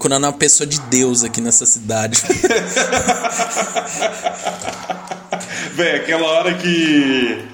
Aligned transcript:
Procurando 0.00 0.24
uma 0.24 0.32
pessoa 0.32 0.66
de 0.66 0.80
Deus 0.80 1.22
aqui 1.22 1.42
nessa 1.42 1.66
cidade. 1.66 2.22
Véi, 5.76 5.96
aquela 5.96 6.26
hora 6.26 6.54
que. 6.54 7.44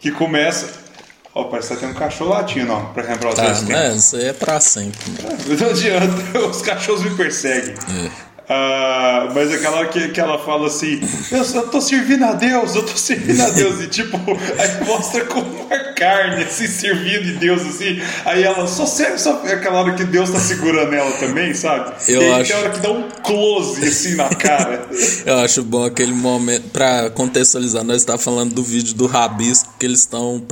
que 0.00 0.10
começa. 0.10 0.66
Ó, 1.32 1.44
parece 1.44 1.68
que 1.74 1.76
tem 1.76 1.88
um 1.88 1.94
cachorro 1.94 2.30
latindo, 2.30 2.72
ó, 2.72 2.80
pra 2.86 3.04
lembrar 3.04 3.28
os 3.28 3.34
Tá, 3.36 3.44
tempos. 3.44 3.62
né? 3.62 3.94
Isso 3.94 4.16
aí 4.16 4.26
é 4.26 4.32
pra 4.32 4.58
sempre. 4.58 4.98
Não 5.60 5.70
adianta, 5.70 6.38
os 6.40 6.60
cachorros 6.60 7.04
me 7.04 7.10
perseguem. 7.14 7.72
É. 7.72 8.10
Ah, 8.48 9.28
mas 9.32 9.52
aquela 9.52 9.76
hora 9.78 9.88
que, 9.88 10.08
que 10.08 10.20
ela 10.20 10.36
fala 10.44 10.66
assim, 10.66 11.00
eu, 11.30 11.44
só 11.44 11.62
tô 11.62 11.80
servindo 11.80 12.24
a 12.24 12.32
Deus, 12.32 12.74
eu 12.74 12.82
tô 12.84 12.96
servindo 12.96 13.40
a 13.40 13.48
Deus. 13.50 13.80
E 13.80 13.86
tipo, 13.86 14.18
aí 14.58 14.84
mostra 14.84 15.24
com 15.24 15.38
uma 15.40 15.61
carne, 16.02 16.42
assim, 16.44 16.66
servindo 16.66 17.24
de 17.24 17.32
Deus, 17.34 17.62
assim. 17.62 18.00
Aí 18.24 18.42
ela 18.42 18.66
só 18.66 18.84
serve, 18.84 19.18
só 19.18 19.42
é 19.46 19.54
aquela 19.54 19.80
hora 19.80 19.94
que 19.94 20.04
Deus 20.04 20.30
tá 20.30 20.40
segurando 20.40 20.92
ela 20.92 21.12
também, 21.12 21.54
sabe? 21.54 21.92
Eu 22.08 22.22
e 22.22 22.24
aí 22.24 22.40
acho. 22.40 22.50
tem 22.52 22.60
hora 22.60 22.70
que 22.70 22.80
dá 22.80 22.90
um 22.90 23.08
close, 23.22 23.84
assim, 23.84 24.14
na 24.16 24.28
cara. 24.28 24.86
Eu 25.24 25.38
acho 25.38 25.62
bom 25.62 25.84
aquele 25.84 26.12
momento, 26.12 26.70
pra 26.70 27.10
contextualizar, 27.10 27.84
nós 27.84 28.04
tá 28.04 28.18
falando 28.18 28.52
do 28.54 28.62
vídeo 28.62 28.94
do 28.94 29.06
Rabisco, 29.06 29.72
que 29.78 29.86
eles 29.86 30.00
estão 30.00 30.42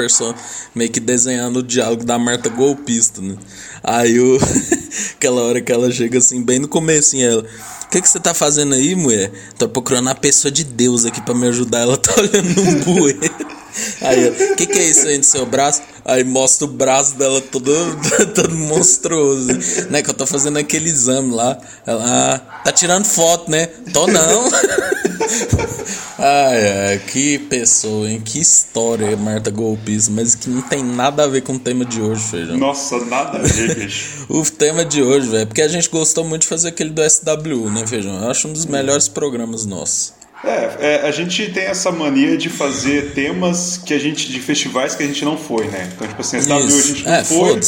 meio 0.75 0.91
que 0.91 1.01
desenhando 1.01 1.59
o 1.59 1.63
diálogo 1.63 2.05
da 2.05 2.19
Marta 2.19 2.49
golpista, 2.49 3.21
né? 3.21 3.37
Aí 3.83 4.21
o... 4.21 4.39
aquela 5.17 5.43
hora 5.43 5.61
que 5.61 5.73
ela 5.73 5.91
chega 5.91 6.19
assim, 6.19 6.43
bem 6.43 6.59
no 6.59 6.69
comecinho, 6.69 7.29
ela... 7.29 7.43
O 7.43 7.91
que, 7.91 8.01
que 8.01 8.09
você 8.09 8.21
tá 8.21 8.33
fazendo 8.33 8.73
aí, 8.73 8.95
mulher? 8.95 9.33
Tô 9.59 9.69
procurando 9.69 10.11
a 10.11 10.15
pessoa 10.15 10.53
de 10.53 10.63
Deus 10.63 11.05
aqui 11.05 11.21
pra 11.21 11.35
me 11.35 11.49
ajudar. 11.49 11.81
Ela 11.81 11.97
tá 11.97 12.13
olhando 12.21 12.63
num 12.63 12.81
bueiro. 12.85 13.60
Aí, 14.01 14.29
o 14.29 14.57
que, 14.57 14.67
que 14.67 14.79
é 14.79 14.89
isso 14.89 15.07
aí 15.07 15.19
no 15.19 15.25
seu 15.25 15.47
braço? 15.47 15.83
Aí 16.05 16.25
mostra 16.25 16.67
o 16.67 16.69
braço 16.69 17.15
dela 17.15 17.41
todo, 17.41 17.73
todo 18.35 18.57
monstruoso. 18.57 19.53
Né? 19.91 20.03
Que 20.03 20.11
eu 20.11 20.15
tô 20.15 20.27
fazendo 20.27 20.59
aquele 20.59 20.89
exame 20.89 21.35
lá. 21.35 21.59
Ela, 21.87 22.05
ah, 22.05 22.39
tá 22.65 22.73
tirando 22.73 23.05
foto, 23.05 23.51
né? 23.51 23.67
Tô 23.93 24.07
não. 24.07 24.49
ai, 26.19 26.89
ai, 26.89 26.99
que 26.99 27.39
pessoa, 27.39 28.11
hein? 28.11 28.21
Que 28.21 28.41
história, 28.41 29.17
Marta 29.17 29.51
Golpista. 29.51 30.11
Mas 30.11 30.35
que 30.35 30.49
não 30.49 30.63
tem 30.63 30.83
nada 30.83 31.25
a 31.25 31.27
ver 31.27 31.43
com 31.43 31.55
o 31.55 31.59
tema 31.59 31.85
de 31.85 32.01
hoje, 32.01 32.23
Feijão. 32.23 32.57
Nossa, 32.57 33.05
nada 33.05 33.39
a 33.39 33.43
ver, 33.43 33.75
bicho. 33.77 34.21
O 34.31 34.45
tema 34.45 34.85
de 34.85 35.03
hoje, 35.03 35.29
velho, 35.29 35.47
porque 35.47 35.63
a 35.63 35.69
gente 35.69 35.89
gostou 35.89 36.25
muito 36.25 36.43
de 36.43 36.49
fazer 36.49 36.69
aquele 36.69 36.91
do 36.91 37.03
SW, 37.03 37.69
né, 37.71 37.85
Feijão? 37.87 38.23
Eu 38.23 38.31
acho 38.31 38.47
um 38.47 38.53
dos 38.53 38.65
melhores 38.65 39.09
programas 39.09 39.67
nossos. 39.67 40.20
É, 40.43 40.77
é, 40.81 41.03
a 41.07 41.11
gente 41.11 41.51
tem 41.51 41.65
essa 41.65 41.93
mania 41.93 42.35
de 42.37 42.49
fazer 42.49 43.13
temas 43.13 43.77
que 43.77 43.93
a 43.93 43.99
gente 43.99 44.31
de 44.33 44.41
festivais 44.41 44.95
que 44.95 45.03
a 45.03 45.07
gente 45.07 45.23
não 45.25 45.37
foi, 45.37 45.67
né? 45.67 45.91
Então, 45.95 46.09
tipo 46.09 46.21
assim, 46.23 46.39
esse 46.39 46.49
W 46.49 46.79
a 46.79 46.83
gente 46.83 47.05
não 47.05 47.13
É, 47.13 47.25
foi. 47.25 47.61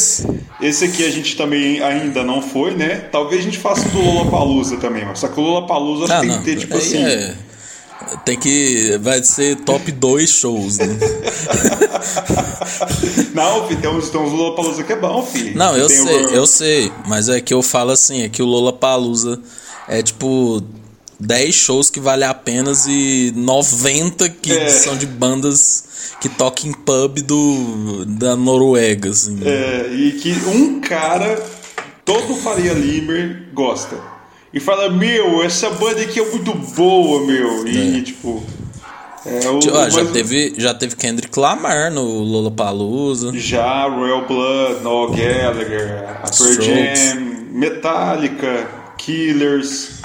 Esse 0.61 0.85
aqui 0.87 1.05
a 1.07 1.11
gente 1.11 1.37
também 1.37 1.83
ainda 1.83 2.25
não 2.25 2.41
foi, 2.41 2.75
né? 2.75 3.09
Talvez 3.13 3.43
a 3.43 3.45
gente 3.45 3.59
faça 3.59 3.87
do 3.91 4.01
Lollapalooza 4.01 4.79
também, 4.79 5.05
mas 5.05 5.19
só 5.19 5.29
que 5.29 5.39
o 5.39 5.43
Lollapalooza 5.43 6.05
acho 6.05 6.13
Ah, 6.15 6.21
tem 6.21 6.29
não. 6.31 6.39
que 6.39 6.45
ter 6.45 6.57
tipo 6.57 6.75
aí 6.75 6.81
assim. 6.81 7.05
é- 7.05 7.35
Tem 8.25 8.39
que. 8.39 8.99
Vai 9.03 9.23
ser 9.23 9.57
top 9.57 9.93
2 9.93 10.31
shows, 10.31 10.79
né? 10.79 10.87
Não, 13.35 13.67
filho, 13.69 13.81
tem 13.81 13.91
uns, 13.91 14.11
tem 14.11 14.21
uns 14.21 14.33
Lollapalooza 14.33 14.83
que 14.83 14.93
é 14.93 14.97
bom, 14.97 15.23
filho. 15.25 15.57
Não, 15.57 15.77
eu 15.77 15.87
Tem 15.87 16.01
o- 16.01 16.05
sei, 16.05 16.25
eu 16.39 16.47
sei. 16.47 16.93
Mas 17.07 17.29
é 17.29 17.41
que 17.41 17.55
eu 17.55 17.63
falo 17.63 17.91
assim, 17.93 18.23
é 18.23 18.29
que 18.29 18.43
o 18.43 18.47
Lola 18.47 18.73
Palusa 18.73 19.39
é 19.89 20.03
tipo 20.03 20.63
10 21.27 21.55
shows 21.55 21.91
que 21.91 22.01
vale 22.01 22.25
a 22.25 22.35
pena 22.35 22.73
e 22.89 23.33
90 23.37 24.29
que 24.29 24.53
É. 24.53 24.69
são 24.69 24.97
de 24.97 25.07
bandas 25.07 25.85
que 26.21 26.29
tocam 26.29 26.71
em 26.71 26.73
pub 26.73 27.21
do, 27.23 28.05
da 28.07 28.35
Noruega, 28.37 29.11
assim. 29.11 29.39
É, 29.45 29.89
e 29.93 30.13
que 30.13 30.33
um 30.49 30.81
cara, 30.81 31.41
todo 32.05 32.35
Faria 32.37 32.73
Limer, 32.73 33.49
gosta. 33.55 33.97
E 34.53 34.61
fala, 34.61 34.91
meu, 34.91 35.43
essa 35.43 35.71
banda 35.71 36.01
aqui 36.03 36.21
é 36.21 36.31
muito 36.31 36.53
boa, 36.75 37.25
meu. 37.27 37.67
E 37.67 38.03
tipo. 38.03 38.43
É, 39.25 39.49
o, 39.49 39.59
Ó, 39.59 39.89
já, 39.89 40.03
mas- 40.03 40.11
teve, 40.13 40.55
já 40.59 40.75
teve 40.75 40.97
Kendrick 40.97 41.39
Lamar 41.39 41.91
no 41.93 42.03
Lola 42.03 42.51
Palusa. 42.51 43.33
Já, 43.39 43.87
Royal 43.89 44.27
Blood, 44.27 44.83
Noel 44.83 45.11
Gallagher, 45.13 46.05
Pearl. 46.37 46.61
Jam, 46.61 47.21
Metallica, 47.53 48.69
Killers, 48.99 50.01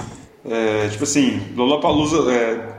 é, 0.50 0.88
tipo 0.90 1.04
assim, 1.04 1.42
Lollapalooza, 1.56 2.32
é, 2.32 2.78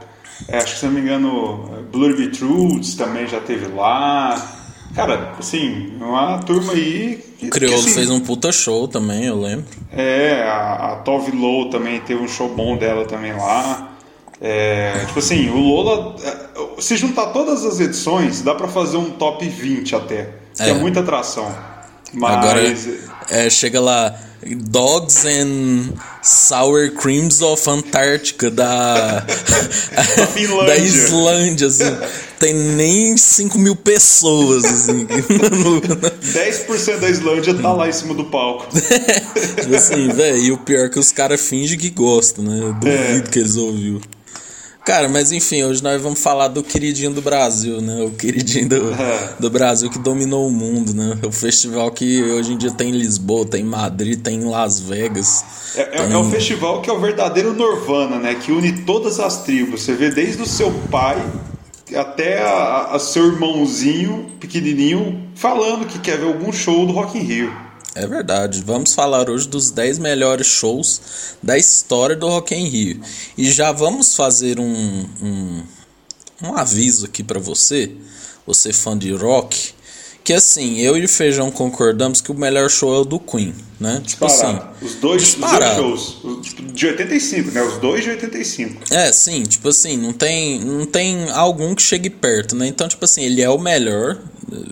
é, 0.49 0.57
acho 0.59 0.75
que 0.75 0.81
se 0.81 0.87
não 0.87 0.93
me 0.93 1.01
engano, 1.01 1.85
Blurry 1.93 2.31
Truths 2.31 2.95
também 2.95 3.27
já 3.27 3.41
teve 3.41 3.67
lá. 3.75 4.55
Cara, 4.95 5.35
assim, 5.39 5.93
uma 6.01 6.39
turma 6.39 6.73
aí... 6.73 7.23
que- 7.39 7.47
O 7.47 7.51
Criolo 7.51 7.75
que, 7.75 7.81
assim, 7.81 7.95
fez 7.95 8.11
um 8.11 8.21
puta 8.21 8.51
show 8.51 8.89
também, 8.89 9.27
eu 9.27 9.39
lembro. 9.41 9.67
É, 9.93 10.43
a, 10.43 10.93
a 10.93 10.97
Tove 10.97 11.31
Lo 11.37 11.69
também 11.71 12.01
teve 12.01 12.21
um 12.23 12.27
show 12.29 12.49
bom 12.49 12.77
dela 12.77 13.05
também 13.05 13.33
lá. 13.33 13.93
É, 14.41 15.05
tipo 15.07 15.19
assim, 15.19 15.49
o 15.51 15.59
Lola, 15.59 16.15
é, 16.25 16.81
se 16.81 16.97
juntar 16.97 17.27
todas 17.33 17.65
as 17.65 17.81
edições, 17.81 18.41
dá 18.43 18.55
pra 18.55 18.69
fazer 18.69 18.97
um 18.97 19.11
top 19.11 19.47
20 19.49 19.95
até. 19.97 20.31
Que 20.57 20.63
é, 20.63 20.71
É. 20.71 20.75
muita 20.75 21.01
atração. 21.01 21.53
Mas 22.13 22.37
Agora 22.37 22.75
é, 23.31 23.51
chega 23.51 23.81
lá 23.81 24.15
Dogs 24.47 25.27
and 25.27 25.93
Sour 26.23 26.93
Creams 26.93 27.43
of 27.43 27.69
Antarctica 27.69 28.51
da 28.51 29.25
Finlândia. 30.33 30.67
da 30.67 30.77
Islândia 30.83 31.67
assim. 31.67 31.85
tem 32.39 32.55
nem 32.55 33.17
5 33.17 33.59
mil 33.59 33.75
pessoas 33.77 34.65
assim, 34.65 35.07
10% 35.07 36.99
da 37.01 37.11
Islândia 37.11 37.55
tá 37.55 37.73
lá 37.73 37.89
em 37.89 37.93
cima 37.93 38.15
do 38.15 38.25
palco. 38.27 38.69
Tipo 39.61 39.75
assim 39.75 40.09
velho 40.09 40.39
e 40.39 40.53
o 40.53 40.59
pior 40.59 40.87
é 40.87 40.89
que 40.89 40.99
os 40.99 41.11
caras 41.13 41.41
fingem 41.41 41.77
que 41.79 41.91
gostam 41.91 42.45
né 42.45 42.59
eu 42.63 42.73
duvido 42.75 43.29
É. 43.29 43.31
que 43.31 43.39
eles 43.41 43.57
ouviram 43.57 44.01
Cara, 44.89 45.07
mas 45.07 45.33
enfim, 45.33 45.63
hoje 45.65 45.83
nós 45.83 46.01
vamos 46.01 46.19
falar 46.19 46.49
do 46.49 46.63
queridinho 46.63 47.11
do 47.11 47.21
Brasil, 47.21 47.79
né? 47.83 48.03
O 48.03 48.09
queridinho 48.09 48.71
do, 48.71 48.91
É. 48.95 49.35
do 49.39 49.51
Brasil 49.51 49.91
que 49.91 49.99
dominou 49.99 50.49
o 50.49 50.51
mundo, 50.51 50.95
né? 50.95 51.19
O 51.27 51.31
festival 51.31 51.91
que 51.91 52.23
hoje 52.23 52.55
em 52.55 52.57
dia 52.57 52.71
tem 52.71 52.89
em 52.89 52.93
Lisboa, 52.93 53.45
tem 53.45 53.61
em 53.61 53.65
Madrid, 53.67 54.19
tem 54.19 54.37
em 54.41 54.45
Las 54.47 54.81
Vegas. 54.81 55.45
É, 55.77 55.81
é, 55.83 55.85
tem- 55.85 56.13
é 56.15 56.17
um 56.17 56.31
festival 56.31 56.81
que 56.81 56.89
é 56.89 56.93
o 56.95 56.99
verdadeiro 56.99 57.53
Nirvana, 57.53 58.19
né? 58.19 58.35
Que 58.37 58.51
une 58.51 58.73
todas 58.87 59.21
as 59.21 59.43
tribos. 59.45 59.83
Você 59.83 59.93
vê 59.93 60.09
desde 60.11 60.41
o 60.41 60.47
seu 60.47 60.71
pai 60.91 61.23
até 61.95 62.41
a, 62.43 62.93
a 62.93 62.99
seu 62.99 63.27
irmãozinho 63.27 64.31
pequenininho 64.41 65.23
falando 65.35 65.85
que 65.87 65.99
quer 65.99 66.17
ver 66.17 66.29
algum 66.29 66.51
show 66.51 66.87
do 66.87 66.95
Rock 66.95 67.19
in 67.19 67.23
Rio. 67.25 67.53
É 67.99 68.07
verdade. 68.07 68.63
Vamos 68.65 68.95
falar 68.95 69.29
hoje 69.29 69.49
dos 69.49 69.71
10 69.73 69.99
melhores 69.99 70.47
shows 70.47 71.01
da 71.43 71.59
história 71.59 72.15
do 72.15 72.29
Rock 72.29 72.55
in 72.55 72.69
Rio. 72.69 73.01
E 73.37 73.51
já 73.51 73.73
vamos 73.73 74.15
fazer 74.15 74.61
um, 74.61 75.07
um, 75.21 75.63
um 76.45 76.57
aviso 76.57 77.07
aqui 77.07 77.25
pra 77.25 77.41
você, 77.41 77.91
você 78.47 78.73
fã 78.73 78.97
de 78.97 79.13
rock, 79.13 79.75
que 80.23 80.33
assim, 80.33 80.79
eu 80.79 80.97
e 80.97 81.05
o 81.05 81.09
Feijão 81.09 81.51
concordamos 81.51 82.21
que 82.21 82.31
o 82.31 82.35
melhor 82.35 82.71
show 82.71 82.95
é 82.95 82.99
o 82.99 83.05
do 83.05 83.19
Queen, 83.19 83.55
né? 83.81 84.01
Tipo 84.07 84.27
assim, 84.27 84.47
Disparado. 84.47 84.75
os, 84.83 84.95
dois, 84.95 84.95
os 84.95 85.01
dois 85.01 85.23
disparado. 85.23 85.81
shows. 85.81 86.17
tipo, 86.43 86.63
de 86.71 86.87
85, 86.87 87.51
né? 87.51 87.63
Os 87.63 87.79
dois 87.79 88.05
de 88.05 88.11
85. 88.11 88.95
É, 88.95 89.11
sim, 89.11 89.43
tipo 89.43 89.69
assim, 89.69 89.97
não 89.97 90.13
tem, 90.13 90.61
não 90.61 90.87
tem 90.87 91.31
algum 91.31 91.75
que 91.75 91.83
chegue 91.83 92.11
perto, 92.11 92.55
né? 92.55 92.67
Então, 92.67 92.87
tipo 92.87 93.05
assim, 93.05 93.23
ele 93.23 93.41
é 93.43 93.49
o 93.49 93.59
melhor, 93.59 94.19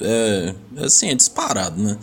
é, 0.02 0.54
assim, 0.84 1.08
é 1.08 1.14
disparado, 1.14 1.82
né? 1.82 1.96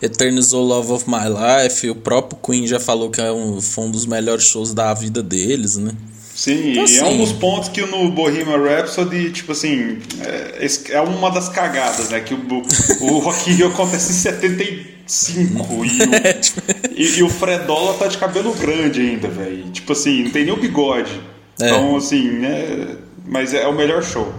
Eternizou 0.00 0.62
Love 0.64 0.92
of 0.92 1.04
My 1.08 1.24
Life, 1.28 1.88
o 1.88 1.94
próprio 1.94 2.38
Queen 2.42 2.66
já 2.66 2.78
falou 2.78 3.10
que 3.10 3.20
é 3.20 3.32
um, 3.32 3.60
foi 3.60 3.84
um 3.84 3.90
dos 3.90 4.06
melhores 4.06 4.44
shows 4.44 4.74
da 4.74 4.92
vida 4.94 5.22
deles, 5.22 5.76
né? 5.76 5.92
Sim, 6.34 6.72
Então, 6.72 6.84
e 6.84 6.98
é 6.98 7.00
assim- 7.00 7.04
um 7.04 7.16
dos 7.16 7.32
pontos 7.32 7.70
que 7.70 7.80
no 7.80 8.10
Bohemian 8.10 8.58
Rhapsody, 8.58 9.30
tipo 9.32 9.52
assim, 9.52 9.98
é, 10.20 10.66
é 10.90 11.00
uma 11.00 11.30
das 11.30 11.48
cagadas, 11.48 12.10
né? 12.10 12.20
Que 12.20 12.34
o, 12.34 12.62
o 13.00 13.18
Rock 13.20 13.50
in 13.50 13.54
Rio 13.54 13.68
acontece 13.68 14.12
em 14.12 14.14
75 14.16 15.64
e 15.86 16.02
o, 16.02 16.94
e, 16.94 17.18
e 17.18 17.22
o 17.22 17.30
Fredola 17.30 17.94
tá 17.94 18.06
de 18.06 18.18
cabelo 18.18 18.52
grande 18.52 19.00
ainda, 19.00 19.28
velho. 19.28 19.64
Tipo 19.70 19.92
assim, 19.92 20.24
não 20.24 20.30
tem 20.30 20.44
nem 20.44 20.52
o 20.52 20.58
bigode. 20.60 21.20
É. 21.58 21.68
Então, 21.70 21.96
assim, 21.96 22.22
né? 22.32 22.96
Mas 23.26 23.54
é 23.54 23.66
o 23.66 23.74
melhor 23.74 24.02
show. 24.04 24.30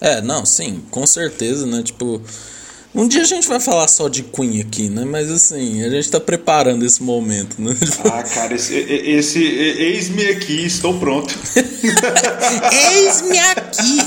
É, 0.00 0.20
não, 0.20 0.44
sim, 0.44 0.82
com 0.90 1.06
certeza, 1.06 1.64
né? 1.64 1.80
Tipo, 1.82 2.20
um 2.96 3.06
dia 3.06 3.20
a 3.20 3.24
gente 3.24 3.46
vai 3.46 3.60
falar 3.60 3.86
só 3.88 4.08
de 4.08 4.22
Queen 4.22 4.60
aqui, 4.60 4.88
né? 4.88 5.04
Mas 5.04 5.30
assim, 5.30 5.84
a 5.84 5.90
gente 5.90 6.10
tá 6.10 6.18
preparando 6.18 6.84
esse 6.84 7.02
momento, 7.02 7.60
né? 7.60 7.76
Ah, 8.04 8.22
cara, 8.22 8.54
esse, 8.54 8.74
esse, 8.74 9.44
eis-me 9.44 10.24
aqui, 10.28 10.64
estou 10.64 10.98
pronto. 10.98 11.32
Eis-me 12.72 13.38
aqui! 13.38 13.98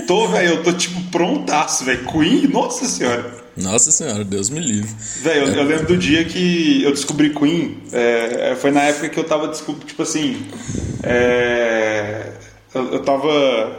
tô, 0.06 0.28
velho, 0.28 0.54
eu 0.54 0.62
tô 0.62 0.72
tipo 0.72 1.00
prontaço, 1.10 1.84
velho. 1.84 2.06
Queen, 2.06 2.48
nossa 2.48 2.86
senhora. 2.86 3.44
Nossa 3.56 3.90
senhora, 3.90 4.24
Deus 4.24 4.50
me 4.50 4.60
livre. 4.60 4.90
Velho, 5.22 5.48
eu, 5.48 5.54
eu 5.54 5.64
lembro 5.64 5.86
do 5.86 5.96
dia 5.96 6.24
que 6.24 6.82
eu 6.82 6.90
descobri 6.90 7.34
Queen. 7.34 7.78
é, 7.92 8.52
é, 8.52 8.56
foi 8.56 8.70
na 8.70 8.82
época 8.82 9.08
que 9.08 9.18
eu 9.18 9.24
tava 9.24 9.48
tipo 9.48 10.02
assim. 10.02 10.46
é, 11.02 12.32
eu, 12.74 12.92
eu 12.94 13.02
tava. 13.02 13.78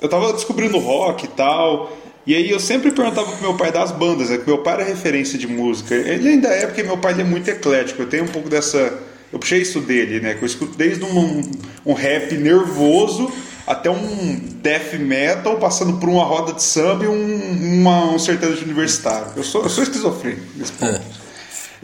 Eu 0.00 0.08
tava 0.08 0.32
descobrindo 0.32 0.78
rock 0.78 1.24
e 1.24 1.28
tal. 1.28 2.03
E 2.26 2.34
aí 2.34 2.50
eu 2.50 2.58
sempre 2.58 2.90
perguntava 2.90 3.30
pro 3.32 3.42
meu 3.42 3.54
pai 3.54 3.70
das 3.70 3.92
bandas, 3.92 4.30
é 4.30 4.38
que 4.38 4.46
meu 4.46 4.58
pai 4.58 4.74
era 4.74 4.84
referência 4.84 5.38
de 5.38 5.46
música. 5.46 5.94
Ele 5.94 6.28
ainda 6.28 6.48
é, 6.48 6.66
porque 6.66 6.82
meu 6.82 6.96
pai 6.96 7.20
é 7.20 7.24
muito 7.24 7.48
eclético. 7.48 8.02
Eu 8.02 8.08
tenho 8.08 8.24
um 8.24 8.28
pouco 8.28 8.48
dessa. 8.48 8.98
Eu 9.32 9.38
puxei 9.38 9.60
isso 9.60 9.80
dele, 9.80 10.20
né? 10.20 10.34
Que 10.34 10.42
eu 10.42 10.46
escuto 10.46 10.76
desde 10.76 11.04
um, 11.04 11.42
um 11.84 11.92
rap 11.92 12.34
nervoso 12.36 13.30
até 13.66 13.90
um 13.90 14.40
death 14.62 14.94
metal, 14.94 15.58
passando 15.58 15.94
por 15.98 16.08
uma 16.08 16.24
roda 16.24 16.52
de 16.52 16.62
samba 16.62 17.04
e 17.04 17.08
um, 17.08 17.80
uma, 17.80 18.12
um 18.12 18.18
sertanejo 18.18 18.64
universitário. 18.64 19.32
Eu 19.36 19.42
sou, 19.42 19.62
eu 19.62 19.68
sou 19.68 19.82
esquizofrênico 19.82 20.46
nesse 20.56 20.72
ponto. 20.72 20.96
É. 20.96 21.23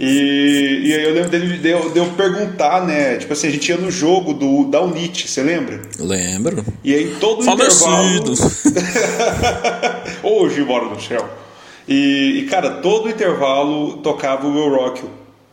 E, 0.03 0.81
e 0.83 0.95
aí 0.95 1.05
eu 1.05 1.13
lembro 1.13 1.29
dele 1.29 1.59
de, 1.59 1.59
de 1.59 1.99
eu 1.99 2.07
perguntar, 2.17 2.87
né? 2.87 3.19
Tipo 3.19 3.35
assim, 3.35 3.49
a 3.49 3.51
gente 3.51 3.69
ia 3.69 3.77
no 3.77 3.91
jogo 3.91 4.33
do, 4.33 4.65
da 4.65 4.81
Unite, 4.81 5.29
você 5.29 5.43
lembra? 5.43 5.83
Lembro. 5.99 6.65
E 6.83 6.95
aí 6.95 7.17
todo 7.21 7.43
Falecido. 7.43 8.33
intervalo. 8.33 8.51
Hoje 10.25 10.63
mora 10.63 10.87
no 10.87 10.99
céu. 10.99 11.29
E, 11.87 12.39
e, 12.39 12.47
cara, 12.47 12.71
todo 12.77 13.11
intervalo 13.11 13.99
tocava 13.99 14.47
o 14.47 14.55
Will 14.55 14.75
Rock, 14.75 15.03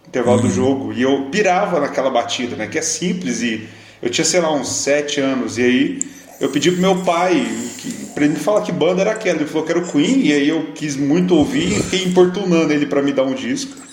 intervalo 0.08 0.38
uhum. 0.38 0.48
do 0.48 0.54
jogo. 0.54 0.94
E 0.94 1.02
eu 1.02 1.24
pirava 1.30 1.82
naquela 1.82 2.10
batida, 2.10 2.56
né? 2.56 2.68
Que 2.68 2.80
é 2.80 2.82
simples. 2.82 3.42
E 3.42 3.68
eu 4.02 4.10
tinha, 4.10 4.24
sei 4.24 4.40
lá, 4.40 4.50
uns 4.54 4.70
sete 4.70 5.20
anos. 5.20 5.58
E 5.58 5.62
aí 5.62 6.00
eu 6.40 6.48
pedi 6.48 6.72
pro 6.72 6.80
meu 6.80 6.96
pai 7.04 7.46
que, 7.80 7.92
pra 8.14 8.24
ele 8.24 8.36
me 8.36 8.40
falar 8.40 8.62
que 8.62 8.72
banda 8.72 9.02
era 9.02 9.12
aquela. 9.12 9.40
Ele 9.40 9.46
falou 9.46 9.66
que 9.66 9.74
era 9.74 9.82
o 9.82 9.92
Queen. 9.92 10.26
E 10.26 10.32
aí 10.32 10.48
eu 10.48 10.68
quis 10.74 10.96
muito 10.96 11.36
ouvir 11.36 11.70
e 11.70 11.84
fiquei 11.84 12.06
importunando 12.06 12.72
ele 12.72 12.86
para 12.86 13.02
me 13.02 13.12
dar 13.12 13.24
um 13.24 13.34
disco. 13.34 13.87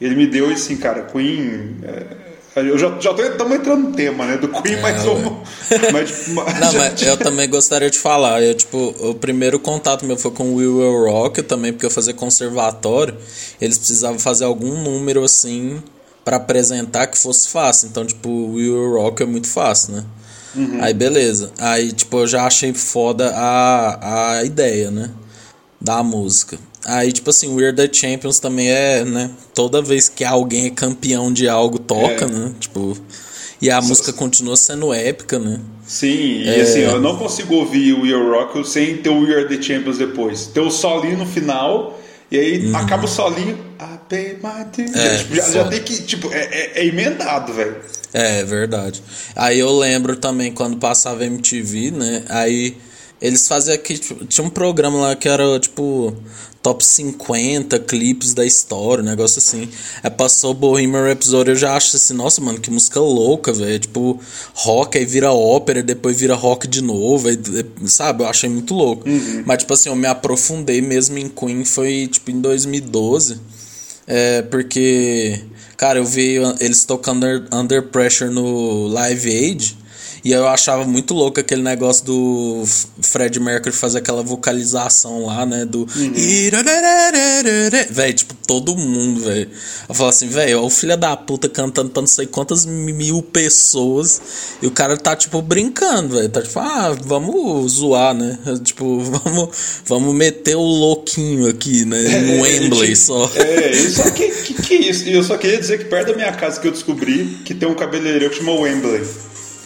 Ele 0.00 0.14
me 0.14 0.26
deu 0.26 0.50
assim, 0.50 0.76
cara, 0.76 1.02
Queen. 1.02 1.76
É, 1.82 2.30
eu 2.56 2.76
já, 2.76 2.98
já 2.98 3.12
estamos 3.12 3.56
entrando 3.56 3.88
no 3.88 3.92
tema, 3.92 4.26
né? 4.26 4.36
Do 4.36 4.48
Queen, 4.48 4.74
é, 4.74 4.80
mas 4.80 5.02
vamos. 5.02 5.48
mas, 5.92 6.28
mas, 6.34 6.60
Não, 6.60 6.72
mas 6.72 7.02
eu 7.02 7.16
também 7.16 7.48
gostaria 7.48 7.90
de 7.90 7.98
falar. 7.98 8.42
Eu, 8.42 8.54
tipo, 8.54 8.94
o 8.98 9.14
primeiro 9.14 9.58
contato 9.60 10.04
meu 10.04 10.16
foi 10.16 10.30
com 10.30 10.44
o 10.50 10.54
Will 10.56 10.78
Will 10.78 11.10
Rock 11.10 11.42
também, 11.42 11.72
porque 11.72 11.86
eu 11.86 11.90
fazia 11.90 12.14
conservatório. 12.14 13.16
Eles 13.60 13.78
precisavam 13.78 14.18
fazer 14.18 14.44
algum 14.44 14.82
número 14.82 15.22
assim 15.22 15.82
para 16.24 16.38
apresentar 16.38 17.06
que 17.06 17.18
fosse 17.18 17.48
fácil. 17.48 17.88
Então, 17.88 18.04
tipo, 18.04 18.28
o 18.28 18.54
Will 18.54 18.74
Will 18.74 19.02
Rock 19.02 19.22
é 19.22 19.26
muito 19.26 19.48
fácil, 19.48 19.94
né? 19.94 20.04
Uhum. 20.54 20.82
Aí 20.82 20.92
beleza. 20.92 21.52
Aí, 21.58 21.92
tipo, 21.92 22.18
eu 22.18 22.26
já 22.26 22.44
achei 22.46 22.72
foda 22.72 23.32
a, 23.34 24.38
a 24.38 24.44
ideia, 24.44 24.90
né? 24.90 25.10
Da 25.80 26.02
música. 26.02 26.58
Aí, 26.84 27.12
tipo 27.12 27.30
assim, 27.30 27.54
We're 27.54 27.74
the 27.74 27.88
Champions 27.92 28.38
também 28.38 28.70
é, 28.70 29.04
né? 29.04 29.30
Toda 29.54 29.82
vez 29.82 30.08
que 30.08 30.24
alguém 30.24 30.66
é 30.66 30.70
campeão 30.70 31.32
de 31.32 31.48
algo, 31.48 31.78
toca, 31.78 32.24
é. 32.24 32.28
né? 32.28 32.52
Tipo. 32.58 32.96
E 33.60 33.70
a 33.70 33.80
música 33.82 34.10
continua 34.12 34.56
sendo 34.56 34.92
épica, 34.94 35.38
né? 35.38 35.60
Sim, 35.86 36.48
é... 36.48 36.58
e 36.58 36.60
assim, 36.62 36.78
eu 36.80 36.98
não 36.98 37.18
consigo 37.18 37.56
ouvir 37.56 37.92
o 37.92 38.06
Your 38.06 38.32
Rock 38.32 38.66
sem 38.66 38.96
ter 38.98 39.10
o 39.10 39.20
We 39.20 39.34
Are 39.34 39.48
the 39.48 39.60
Champions 39.60 39.98
depois. 39.98 40.46
Ter 40.46 40.60
o 40.60 40.70
solinho 40.70 41.18
no 41.18 41.26
final, 41.26 42.00
e 42.30 42.38
aí 42.38 42.66
uhum. 42.66 42.76
acaba 42.76 43.04
o 43.04 43.08
solinho. 43.08 43.70
É, 44.94 45.16
tipo, 45.18 45.36
já, 45.36 45.50
já, 45.50 45.64
tem 45.68 45.82
que. 45.82 46.02
Tipo, 46.02 46.32
é, 46.32 46.38
é, 46.38 46.72
é 46.80 46.86
emendado, 46.86 47.52
velho. 47.52 47.76
É, 48.12 48.42
verdade. 48.44 49.02
Aí 49.36 49.58
eu 49.58 49.70
lembro 49.70 50.16
também 50.16 50.52
quando 50.52 50.76
passava 50.78 51.24
MTV, 51.24 51.92
né? 51.92 52.24
Aí 52.28 52.76
eles 53.20 53.46
faziam 53.46 53.74
aqui. 53.74 53.98
Tipo, 53.98 54.24
tinha 54.24 54.46
um 54.46 54.50
programa 54.50 54.98
lá 54.98 55.16
que 55.16 55.28
era 55.28 55.58
tipo 55.60 56.16
top 56.62 56.84
50 56.84 57.78
clipes 57.80 58.34
da 58.34 58.44
história, 58.44 59.02
um 59.02 59.06
negócio 59.06 59.38
assim. 59.38 59.68
Aí 60.02 60.10
passou 60.10 60.50
o 60.50 60.54
Bohemian 60.54 61.04
Rhapsody, 61.04 61.50
eu 61.50 61.56
já 61.56 61.74
acho 61.74 61.96
assim, 61.96 62.14
nossa, 62.14 62.40
mano, 62.40 62.60
que 62.60 62.70
música 62.70 63.00
louca, 63.00 63.52
velho. 63.52 63.78
Tipo, 63.78 64.20
rock, 64.54 64.98
aí 64.98 65.04
vira 65.04 65.32
ópera, 65.32 65.82
depois 65.82 66.18
vira 66.18 66.34
rock 66.34 66.68
de 66.68 66.82
novo, 66.82 67.28
aí, 67.28 67.38
sabe? 67.86 68.22
Eu 68.22 68.28
achei 68.28 68.48
muito 68.48 68.74
louco. 68.74 69.08
Uhum. 69.08 69.42
Mas, 69.46 69.58
tipo 69.58 69.72
assim, 69.72 69.88
eu 69.88 69.96
me 69.96 70.06
aprofundei 70.06 70.82
mesmo 70.82 71.16
em 71.18 71.28
Queen, 71.28 71.64
foi, 71.64 72.06
tipo, 72.06 72.30
em 72.30 72.40
2012. 72.40 73.40
É, 74.06 74.42
porque, 74.42 75.40
cara, 75.76 75.98
eu 75.98 76.04
vi 76.04 76.36
eles 76.58 76.84
tocando 76.84 77.24
Under, 77.26 77.44
Under 77.52 77.82
Pressure 77.88 78.30
no 78.30 78.86
Live 78.88 79.30
Aid. 79.30 79.79
E 80.24 80.32
eu 80.32 80.46
achava 80.46 80.84
muito 80.84 81.14
louco 81.14 81.40
aquele 81.40 81.62
negócio 81.62 82.04
do 82.04 82.64
Fred 83.00 83.40
Mercury 83.40 83.74
fazer 83.74 83.98
aquela 83.98 84.22
vocalização 84.22 85.26
lá, 85.26 85.46
né? 85.46 85.64
Do. 85.64 85.80
Uhum. 85.80 86.12
Velho, 87.90 88.14
tipo, 88.14 88.34
todo 88.46 88.76
mundo, 88.76 89.22
velho. 89.22 89.48
Eu 89.88 89.94
falo 89.94 90.10
assim, 90.10 90.28
velho, 90.28 90.62
o 90.62 90.70
filho 90.70 90.96
da 90.96 91.16
puta 91.16 91.48
cantando 91.48 91.90
pra 91.90 92.02
não 92.02 92.06
sei 92.06 92.26
quantas 92.26 92.66
mil 92.66 93.22
pessoas. 93.22 94.20
E 94.60 94.66
o 94.66 94.70
cara 94.70 94.96
tá, 94.96 95.16
tipo, 95.16 95.40
brincando, 95.40 96.16
velho. 96.16 96.28
Tá 96.28 96.42
tipo, 96.42 96.58
ah, 96.58 96.96
vamos 97.02 97.72
zoar, 97.72 98.14
né? 98.14 98.38
Tipo, 98.62 99.00
vamos, 99.00 99.48
vamos 99.86 100.14
meter 100.14 100.56
o 100.56 100.60
louquinho 100.60 101.48
aqui, 101.48 101.84
né? 101.84 102.00
É, 102.04 102.20
no 102.20 102.42
Wembley 102.42 102.94
só. 102.94 103.30
É, 103.34 103.72
só 103.88 104.10
que, 104.10 104.28
que, 104.28 104.54
que 104.54 104.74
isso? 104.74 105.08
Eu 105.08 105.22
só 105.22 105.38
queria 105.38 105.58
dizer 105.58 105.78
que 105.78 105.84
perto 105.84 106.08
da 106.08 106.16
minha 106.16 106.32
casa 106.32 106.60
que 106.60 106.68
eu 106.68 106.72
descobri 106.72 107.38
que 107.44 107.54
tem 107.54 107.68
um 107.68 107.74
cabeleireiro 107.74 108.30
que 108.30 108.38
chama 108.38 108.52
Wembley 108.52 109.02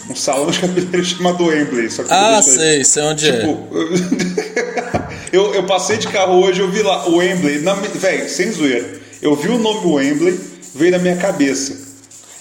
um 0.08 0.14
salão 0.14 0.50
de 0.50 0.60
cabeleireiro 0.60 1.04
chamado 1.04 1.44
Wembley. 1.46 1.90
Só 1.90 2.02
que 2.02 2.12
ah, 2.12 2.42
sei, 2.42 2.84
sei 2.84 3.02
onde 3.02 3.28
é. 3.28 3.40
tipo, 3.40 3.68
é. 3.72 5.26
eu, 5.36 5.54
eu 5.54 5.64
passei 5.64 5.96
de 5.96 6.08
carro 6.08 6.44
hoje, 6.44 6.60
eu 6.60 6.70
vi 6.70 6.82
lá 6.82 7.08
o 7.08 7.16
Wembley. 7.16 7.58
Velho, 7.94 8.28
sem 8.28 8.52
zoeira. 8.52 9.00
Eu 9.22 9.34
vi 9.34 9.48
o 9.48 9.58
nome 9.58 9.86
Wembley, 9.86 10.38
veio 10.74 10.92
na 10.92 10.98
minha 10.98 11.16
cabeça. 11.16 11.84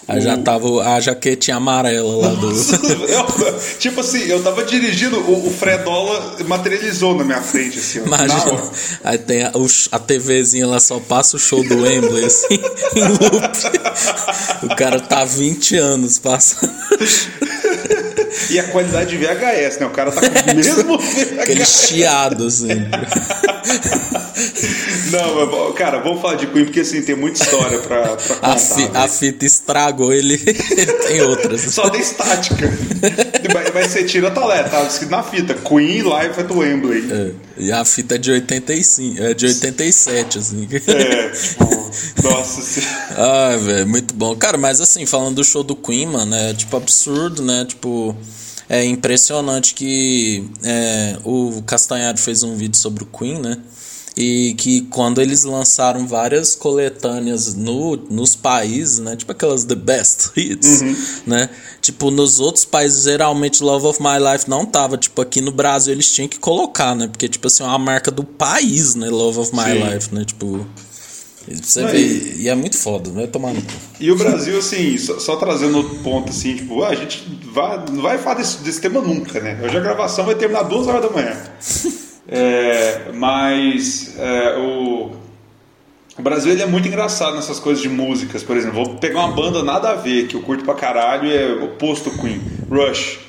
Aí 0.07 0.19
já 0.19 0.38
tava 0.38 0.68
a 0.83 1.00
jaquetinha 1.00 1.57
amarela 1.57 2.18
lá 2.18 2.33
do. 2.33 2.51
eu, 2.51 3.60
tipo 3.80 4.01
assim, 4.01 4.24
eu 4.27 4.44
tava 4.44 4.65
dirigindo, 4.65 5.18
o, 5.18 5.48
o 5.48 5.50
Fredola 5.50 6.38
materializou 6.45 7.15
na 7.15 7.24
minha 7.24 7.42
frente, 7.42 7.80
assim. 7.80 8.00
Imagina. 8.00 8.63
Aí 9.04 9.18
tem 9.18 9.44
a, 9.44 9.51
a 9.92 10.00
TVzinha 10.00 10.68
lá 10.68 10.80
só 10.80 11.00
passa 11.00 11.38
o 11.38 11.39
show 11.39 11.63
do 11.63 11.83
Wembley, 11.83 12.25
assim, 12.25 12.48
em 12.95 13.07
loop. 13.07 14.63
O 14.63 14.75
cara 14.75 15.00
tá 15.00 15.24
20 15.24 15.77
anos 15.77 16.19
passando. 16.19 16.74
E 18.50 18.59
a 18.59 18.63
qualidade 18.65 19.09
de 19.09 19.18
VHS, 19.18 19.80
né? 19.80 19.85
O 19.85 19.91
cara 19.91 20.12
tá 20.12 20.21
com 20.21 20.51
o 20.51 20.56
mesmo 20.56 20.97
VHS. 21.00 21.39
Aquele 21.39 21.65
chiado, 21.65 22.47
assim. 22.47 22.67
Não, 25.12 25.46
mas, 25.46 25.75
cara, 25.75 26.00
vamos 26.00 26.22
falar 26.22 26.36
de 26.36 26.48
Queen, 26.48 26.65
porque 26.65 26.79
assim, 26.79 27.01
tem 27.01 27.15
muita 27.15 27.43
história 27.43 27.79
pra, 27.79 28.15
pra 28.15 28.36
contar. 28.36 28.53
A, 28.53 28.58
fi, 28.58 28.81
né? 28.81 28.89
a 28.93 29.08
fita 29.08 29.46
estragou, 29.46 30.12
ele, 30.12 30.38
tem 31.08 31.22
outras. 31.22 31.62
Só 31.62 31.89
tem 31.89 32.01
estática. 32.01 32.72
mas 33.74 33.91
você 33.91 34.03
tira, 34.03 34.31
tá 34.31 34.43
lá, 34.43 34.63
tá 34.63 34.84
escrito 34.84 35.12
na 35.12 35.24
fita, 35.24 35.53
Queen 35.53 36.01
Live 36.01 36.39
at 36.39 36.51
Wembley. 36.51 37.12
É, 37.12 37.31
e 37.58 37.72
a 37.72 37.86
fita 37.86 38.15
é 38.15 38.17
de 38.17 38.31
85, 38.31 39.22
é 39.22 39.34
de 39.34 39.46
87, 39.46 40.39
assim. 40.39 40.67
É, 40.72 41.29
tipo, 41.29 41.91
nossa 42.24 42.62
senhora. 42.62 43.03
Ah, 43.15 43.55
velho, 43.58 43.88
muito 43.88 44.13
bom. 44.13 44.36
Cara, 44.36 44.58
mas 44.58 44.81
assim, 44.81 45.05
falando 45.05 45.36
do 45.36 45.43
show 45.43 45.63
do 45.63 45.75
Queen, 45.75 46.08
mano, 46.08 46.34
é 46.36 46.53
tipo 46.53 46.75
absurdo, 46.75 47.43
né? 47.43 47.63
Tipo 47.65 48.15
é 48.70 48.86
impressionante 48.86 49.74
que 49.74 50.50
é, 50.63 51.17
o 51.24 51.62
Castanhari 51.63 52.20
fez 52.20 52.43
um 52.43 52.55
vídeo 52.55 52.77
sobre 52.77 53.03
o 53.03 53.08
Queen, 53.08 53.39
né? 53.39 53.58
E 54.15 54.53
que 54.60 54.82
quando 54.91 55.20
eles 55.20 55.43
lançaram 55.43 56.08
várias 56.08 56.53
coletâneas 56.53 57.55
no, 57.55 57.96
nos 57.96 58.36
países, 58.36 59.00
né? 59.00 59.15
Tipo 59.15 59.32
aquelas 59.32 59.63
The 59.63 59.74
Best 59.74 60.32
Hits, 60.38 60.82
uhum. 60.82 60.96
né? 61.25 61.50
Tipo, 61.82 62.12
nos 62.12 62.39
outros 62.39 62.63
países, 62.63 63.03
geralmente 63.03 63.63
Love 63.63 63.88
of 63.88 64.01
My 64.01 64.20
Life 64.20 64.48
não 64.48 64.65
tava. 64.65 64.98
Tipo, 64.98 65.22
aqui 65.22 65.41
no 65.41 65.51
Brasil 65.51 65.93
eles 65.93 66.12
tinham 66.12 66.29
que 66.29 66.38
colocar, 66.38 66.96
né? 66.96 67.08
Porque, 67.08 67.27
tipo 67.27 67.48
assim, 67.48 67.63
é 67.63 67.65
uma 67.65 67.79
marca 67.79 68.12
do 68.12 68.24
país, 68.24 68.93
né? 68.93 69.10
Love 69.10 69.39
of 69.39 69.55
My 69.55 69.63
Sim. 69.63 69.93
Life, 69.93 70.15
né? 70.15 70.24
Tipo. 70.24 70.65
Vê, 71.47 71.97
e, 72.38 72.47
é 72.47 72.55
muito 72.55 72.77
foda, 72.77 73.09
né? 73.12 73.27
Tomando. 73.27 73.62
E 74.00 74.09
o 74.12 74.15
Brasil, 74.15 74.57
assim, 74.57 74.97
só, 74.97 75.19
só, 75.19 75.35
trazendo 75.35 75.77
outro 75.77 75.95
ponto, 76.00 76.29
assim, 76.29 76.55
tipo, 76.55 76.83
a 76.83 76.95
gente 76.95 77.23
vai, 77.51 77.83
não 77.91 78.01
vai 78.01 78.17
falar 78.17 78.35
desse, 78.35 78.63
desse 78.63 78.79
tema 78.79 79.01
nunca, 79.01 79.39
né? 79.39 79.59
Hoje 79.62 79.75
a 79.75 79.81
gravação 79.81 80.25
vai 80.25 80.35
terminar 80.35 80.63
duas 80.63 80.88
horas 80.88 81.01
da 81.01 81.09
manhã. 81.09 81.35
é, 82.27 83.12
mas 83.13 84.13
é, 84.17 84.57
o, 84.57 85.12
o 86.17 86.21
Brasil 86.21 86.53
ele 86.53 86.62
é 86.62 86.65
muito 86.65 86.88
engraçado 86.88 87.35
nessas 87.35 87.59
coisas 87.59 87.81
de 87.81 87.89
músicas, 87.89 88.41
por 88.41 88.55
exemplo. 88.55 88.83
Vou 88.83 88.95
pegar 88.95 89.19
uma 89.19 89.35
banda 89.35 89.62
nada 89.62 89.89
a 89.89 89.95
ver, 89.95 90.27
que 90.27 90.35
eu 90.35 90.41
curto 90.41 90.63
pra 90.63 90.73
caralho, 90.73 91.29
é 91.29 91.63
oposto 91.63 92.09
Queen, 92.12 92.41
Rush. 92.69 93.19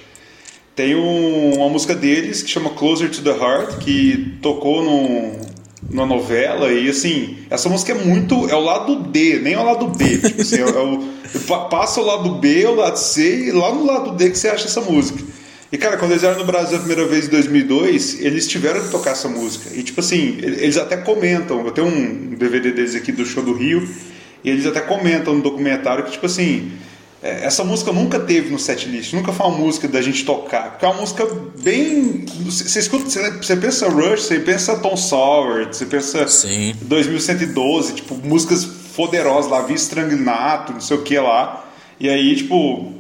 Tem 0.77 0.95
um, 0.97 1.55
uma 1.57 1.69
música 1.69 1.95
deles 1.95 2.43
que 2.43 2.51
chama 2.51 2.71
Closer 2.71 3.11
to 3.11 3.23
the 3.23 3.31
Heart, 3.31 3.79
que 3.79 4.39
tocou 4.43 4.83
num, 4.83 5.39
na 5.91 6.05
novela 6.07 6.73
e 6.73 6.89
assim, 6.89 7.39
essa 7.51 7.69
música 7.69 7.93
é 7.93 7.95
muito. 7.95 8.49
É 8.49 8.55
o 8.55 8.61
lado 8.61 8.97
D, 8.97 9.39
nem 9.41 9.57
o 9.57 9.65
lado 9.65 9.89
B. 9.89 10.19
Tipo 10.19 10.41
assim, 10.41 10.61
é, 10.61 10.65
o, 10.65 11.69
passa 11.69 12.01
o 12.01 12.05
lado 12.05 12.37
B, 12.37 12.67
o 12.67 12.75
lado 12.75 12.97
C 12.97 13.49
e 13.49 13.53
lá 13.53 13.73
no 13.73 13.85
lado 13.85 14.13
D 14.13 14.31
que 14.31 14.39
você 14.39 14.49
acha 14.49 14.67
essa 14.67 14.81
música. 14.81 15.23
E 15.73 15.79
cara, 15.79 15.97
quando 15.97 16.13
eles 16.13 16.23
eram 16.23 16.39
no 16.39 16.45
Brasil 16.45 16.77
a 16.77 16.81
primeira 16.81 17.07
vez 17.07 17.27
em 17.27 17.31
2002, 17.31 18.21
eles 18.21 18.47
tiveram 18.47 18.81
que 18.83 18.91
tocar 18.91 19.11
essa 19.11 19.29
música. 19.29 19.71
E 19.75 19.83
tipo 19.83 20.01
assim, 20.01 20.39
eles 20.41 20.77
até 20.77 20.97
comentam. 20.97 21.65
Eu 21.65 21.73
tenho 21.73 21.89
um 21.89 22.35
DVD 22.37 22.71
deles 22.71 22.95
aqui 22.95 23.11
do 23.11 23.27
show 23.27 23.43
do 23.43 23.53
Rio, 23.53 23.89
e 24.45 24.51
eles 24.51 24.67
até 24.67 24.81
comentam 24.81 25.35
no 25.35 25.43
documentário 25.43 26.05
que 26.05 26.13
tipo 26.13 26.27
assim. 26.27 26.73
É, 27.25 27.47
essa 27.47 27.65
música 27.65 27.91
nunca 27.91 28.21
teve 28.21 28.51
no 28.51 28.59
setlist, 28.59 29.15
nunca 29.15 29.33
foi 29.33 29.47
uma 29.47 29.57
música 29.57 29.89
da 29.89 30.03
gente 30.03 30.27
tocar, 30.27 30.73
porque 30.73 30.85
é 30.85 30.89
uma 30.89 31.01
música 31.01 31.27
bem. 31.59 32.27
Você 32.45 32.79
escuta, 32.79 33.09
você, 33.09 33.57
pensa 33.57 33.89
Rush, 33.89 34.25
você 34.25 34.41
pensa 34.41 34.77
Tom 34.77 34.95
Sawyer, 34.95 35.69
você 35.69 35.87
pensa 35.87 36.29
Sim. 36.29 36.77
2112, 36.83 37.95
tipo, 37.95 38.15
músicas 38.17 38.67
poderosas 38.95 39.51
lá, 39.51 39.63
Vi 39.63 39.73
Strangnato, 39.73 40.75
não 40.75 40.83
sei 40.83 40.99
o 40.99 41.03
que 41.03 41.19
lá. 41.19 41.65
E 41.99 42.11
aí, 42.11 42.37
tipo. 42.37 42.93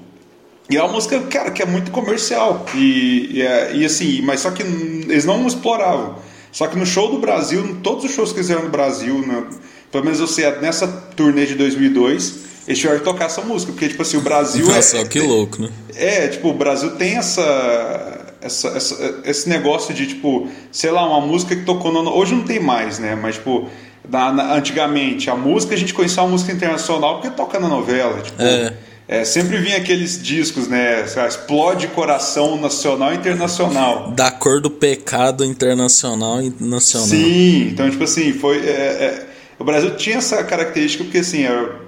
E 0.70 0.78
é 0.78 0.82
uma 0.82 0.94
música, 0.94 1.20
cara, 1.24 1.50
que 1.50 1.62
é 1.62 1.66
muito 1.66 1.90
comercial. 1.90 2.64
E, 2.74 3.28
e, 3.30 3.42
é, 3.42 3.76
e 3.76 3.84
assim, 3.84 4.22
mas 4.22 4.40
só 4.40 4.50
que 4.50 4.62
eles 4.62 5.26
não 5.26 5.46
exploravam. 5.46 6.16
Só 6.50 6.66
que 6.66 6.78
no 6.78 6.86
show 6.86 7.10
do 7.10 7.18
Brasil, 7.18 7.76
todos 7.82 8.06
os 8.06 8.12
shows 8.12 8.30
que 8.32 8.38
fizeram 8.38 8.62
no 8.62 8.70
Brasil, 8.70 9.18
né, 9.18 9.44
pelo 9.92 10.02
menos 10.02 10.18
eu 10.18 10.26
sei, 10.26 10.50
nessa 10.60 10.88
turnê 11.14 11.44
de 11.44 11.56
2002, 11.56 12.53
eles 12.66 12.78
tiveram 12.78 12.98
que 12.98 13.04
tocar 13.04 13.26
essa 13.26 13.42
música, 13.42 13.72
porque, 13.72 13.88
tipo 13.88 14.02
assim, 14.02 14.16
o 14.16 14.22
Brasil 14.22 14.66
Nossa, 14.66 14.98
é. 14.98 15.04
que 15.04 15.20
louco, 15.20 15.60
né? 15.60 15.68
É, 15.94 16.28
tipo, 16.28 16.48
o 16.48 16.54
Brasil 16.54 16.92
tem 16.92 17.16
essa, 17.16 18.34
essa, 18.40 18.68
essa, 18.68 19.20
esse 19.24 19.48
negócio 19.48 19.94
de, 19.94 20.06
tipo, 20.06 20.48
sei 20.72 20.90
lá, 20.90 21.06
uma 21.06 21.20
música 21.20 21.54
que 21.54 21.64
tocou 21.64 21.92
no. 21.92 22.10
Hoje 22.10 22.34
não 22.34 22.44
tem 22.44 22.58
mais, 22.58 22.98
né? 22.98 23.14
Mas, 23.14 23.34
tipo, 23.36 23.68
na, 24.08 24.32
na, 24.32 24.54
antigamente, 24.54 25.28
a 25.28 25.36
música 25.36 25.74
a 25.74 25.78
gente 25.78 25.92
conhecia 25.92 26.22
uma 26.22 26.30
música 26.30 26.52
internacional 26.52 27.20
porque 27.20 27.36
toca 27.36 27.60
na 27.60 27.68
novela. 27.68 28.20
Tipo, 28.22 28.42
É. 28.42 28.74
é, 29.08 29.24
sempre 29.24 29.58
vinha 29.58 29.76
aqueles 29.76 30.22
discos, 30.22 30.66
né? 30.66 31.04
Explode 31.28 31.88
coração 31.88 32.58
nacional 32.58 33.12
e 33.12 33.16
internacional. 33.16 34.10
Da 34.12 34.30
cor 34.30 34.62
do 34.62 34.70
pecado 34.70 35.44
internacional 35.44 36.42
e 36.42 36.52
nacional. 36.58 37.08
Sim, 37.08 37.68
então, 37.72 37.90
tipo 37.90 38.04
assim, 38.04 38.32
foi. 38.32 38.58
é, 38.66 38.70
é, 38.70 39.33
o 39.58 39.64
Brasil 39.64 39.96
tinha 39.96 40.16
essa 40.16 40.42
característica 40.44 41.04
porque, 41.04 41.18
assim, 41.18 41.44
era, 41.44 41.78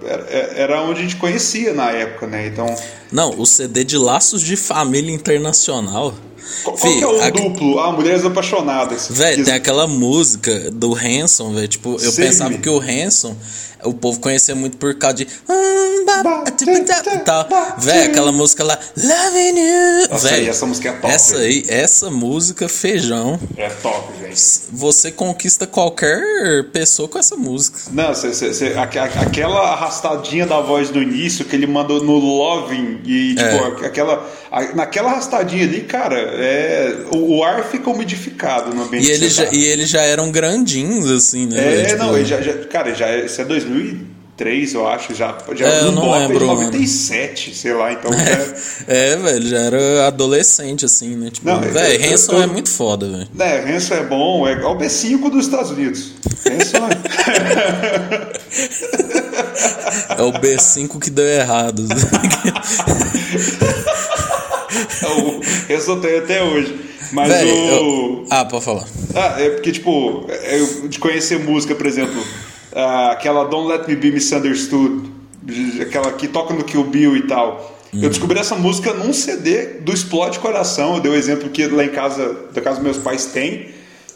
era, 0.57 0.83
onde 0.83 1.01
a 1.01 1.03
gente 1.03 1.17
conhecia 1.17 1.73
na 1.75 1.91
época, 1.91 2.27
né? 2.27 2.47
Então. 2.47 2.67
Não, 3.13 3.39
o 3.39 3.47
CD 3.47 3.85
de 3.85 3.97
Laços 3.99 4.41
de 4.43 4.57
Família 4.57 5.13
Internacional. 5.13 6.15
Qual, 6.63 6.77
qual 6.77 6.93
Fih, 6.93 6.99
que 6.99 7.05
é 7.05 7.07
o 7.09 7.23
a- 7.23 7.31
duplo? 7.31 7.79
Ah, 7.81 7.91
Mulheres 7.93 8.25
Apaixonadas. 8.25 9.09
Véi, 9.11 9.35
Que- 9.37 9.43
tem 9.45 9.55
aquela 9.55 9.87
música 9.89 10.71
do 10.71 10.95
Hanson, 10.95 11.53
velho. 11.53 11.67
Tipo, 11.69 11.95
eu 11.95 12.13
Sei, 12.13 12.25
pensava 12.27 12.51
velho. 12.51 12.63
que 12.63 12.69
o 12.71 12.79
Hanson, 12.81 13.37
o 13.85 13.95
povo 13.95 14.21
conhecia 14.21 14.55
muito 14.55 14.77
por 14.77 14.95
causa 14.99 15.17
de. 15.19 15.29
"Hum, 15.49 16.05
tal. 17.25 17.47
Véi, 17.79 18.05
aquela 18.07 18.33
música 18.33 18.65
lá. 18.65 18.79
Loving 18.97 19.59
you. 19.59 20.09
Nossa, 20.11 20.29
Véi, 20.29 20.49
essa 20.49 20.67
música 20.67 20.89
é 20.89 20.93
top. 20.93 21.13
essa 21.15 21.37
aí, 21.39 21.65
essa 21.69 22.11
música, 22.11 22.69
feijão. 22.69 23.39
É 23.57 23.69
top, 23.69 24.13
velho. 24.21 24.35
Você 24.73 25.11
conquista 25.11 25.67
qualquer 25.67 26.21
pessoa 26.73 27.09
com 27.09 27.19
essa 27.19 27.37
música. 27.37 27.79
Não, 27.93 28.15
cê, 28.15 28.33
cê, 28.35 28.53
cê- 28.55 28.75
aque- 28.77 28.99
aquela 28.99 29.73
arrastadinha 29.73 30.47
da 30.47 30.61
voz 30.61 30.91
do 30.91 31.03
início 31.03 31.45
que 31.45 31.57
ele 31.57 31.67
mandou 31.67 32.03
no 32.03 32.13
Loving 32.17 33.01
e 33.05 33.35
tipo, 33.35 33.83
É. 33.83 33.87
aquela, 33.87 34.27
naquela 34.75 35.11
arrastadinha 35.11 35.65
ali, 35.65 35.81
cara, 35.83 36.19
é, 36.19 36.97
o, 37.13 37.39
o 37.39 37.45
ar 37.45 37.65
fica 37.65 37.91
umidificado 37.91 38.75
no 38.75 38.85
ambiente 38.85 39.07
E 39.09 39.11
eles 39.13 39.35
já, 39.35 39.47
tá. 39.47 39.53
e 39.55 39.65
eles 39.65 39.89
já 39.89 40.03
eram 40.03 40.31
grandinhos, 40.31 41.11
assim, 41.11 41.47
né? 41.47 41.83
É? 41.83 41.85
Tipo, 41.87 41.99
não, 42.05 42.17
ele 42.17 42.25
já, 42.25 42.41
já- 42.41 42.55
cara, 42.67 42.95
já, 42.95 43.07
é- 43.09 43.27
isso 43.27 43.41
é 43.41 43.45
2003, 43.45 44.75
eu 44.75 44.87
acho, 44.89 45.15
já, 45.15 45.37
já 45.55 45.67
É, 45.69 45.81
eu 45.83 45.93
não 45.93 46.15
é 46.15 46.21
de 46.27 46.29
lembro 46.33 46.47
o 46.47 46.51
ano. 46.51 46.63
97, 46.65 47.55
sei 47.55 47.75
lá, 47.75 47.93
então 47.93 48.11
já, 48.13 48.47
É, 48.87 49.17
velho, 49.17 49.47
já 49.49 49.59
era 49.59 50.07
adolescente, 50.07 50.85
assim, 50.85 51.17
né? 51.17 51.31
Tipo, 51.31 51.47
Não, 51.49 51.63
eu- 51.63 51.73
velho, 51.73 52.05
eu- 52.05 52.13
Hanson 52.13 52.33
eu- 52.35 52.43
é 52.43 52.47
muito 52.47 52.69
foda, 52.71 53.09
velho. 53.09 53.29
né, 53.35 53.61
Renzo 53.65 53.95
é 53.95 54.03
bom, 54.05 54.47
é 54.47 54.53
igual 54.53 54.75
o 54.75 54.79
B5 54.79 55.29
dos 55.31 55.47
Estados 55.47 55.71
Unidos. 55.73 56.13
Renzo 56.45 56.77
é... 56.77 58.37
É 60.19 60.23
o 60.23 60.33
B5 60.33 60.99
que 61.01 61.11
deu 61.11 61.27
errado. 61.27 61.83
Renzo 65.69 65.91
eu 65.93 66.01
tenho 66.01 66.19
até 66.19 66.43
hoje. 66.43 66.75
Mas 67.13 67.29
o... 67.45 67.47
eu- 67.47 68.27
Ah, 68.31 68.45
pode 68.45 68.65
falar. 68.65 68.85
Ah, 69.15 69.37
é 69.41 69.51
porque, 69.51 69.73
tipo, 69.73 70.27
eu, 70.51 70.89
de 70.89 70.99
conhecer 70.99 71.39
música, 71.39 71.75
por 71.75 71.87
exemplo, 71.87 72.21
ah, 72.75 73.13
aquela 73.13 73.45
Don't 73.45 73.69
Let 73.69 73.87
Me 73.89 73.95
Be 73.97 74.11
Misunderstood, 74.11 75.09
aquela 75.81 76.13
que 76.13 76.27
toca 76.29 76.53
no 76.55 76.65
Kill 76.65 76.85
Bill 76.85 77.17
e 77.17 77.23
tal. 77.27 77.75
Eu 77.95 78.11
descobri 78.11 78.39
essa 78.39 78.55
música 78.57 78.93
num 78.93 79.13
CD 79.13 79.79
do 79.81 79.93
Explode 79.93 80.39
Coração. 80.41 80.97
Eu 80.97 81.01
dei 81.01 81.11
o 81.11 81.15
exemplo 81.15 81.49
que 81.49 81.67
lá 81.67 81.83
em 81.85 81.89
casa, 81.89 82.37
da 82.53 82.61
casa 82.61 82.77
dos 82.77 82.85
meus 82.85 82.99
pais 82.99 83.27
tem. 83.27 83.69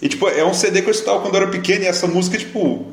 E, 0.02 0.08
tipo, 0.08 0.28
é 0.28 0.44
um 0.44 0.52
CD 0.52 0.82
que 0.82 0.88
eu 0.88 0.92
escutava 0.92 1.20
quando 1.20 1.34
eu 1.36 1.42
era 1.42 1.50
pequeno 1.50 1.84
e 1.84 1.86
essa 1.86 2.06
música, 2.06 2.36
tipo, 2.36 2.86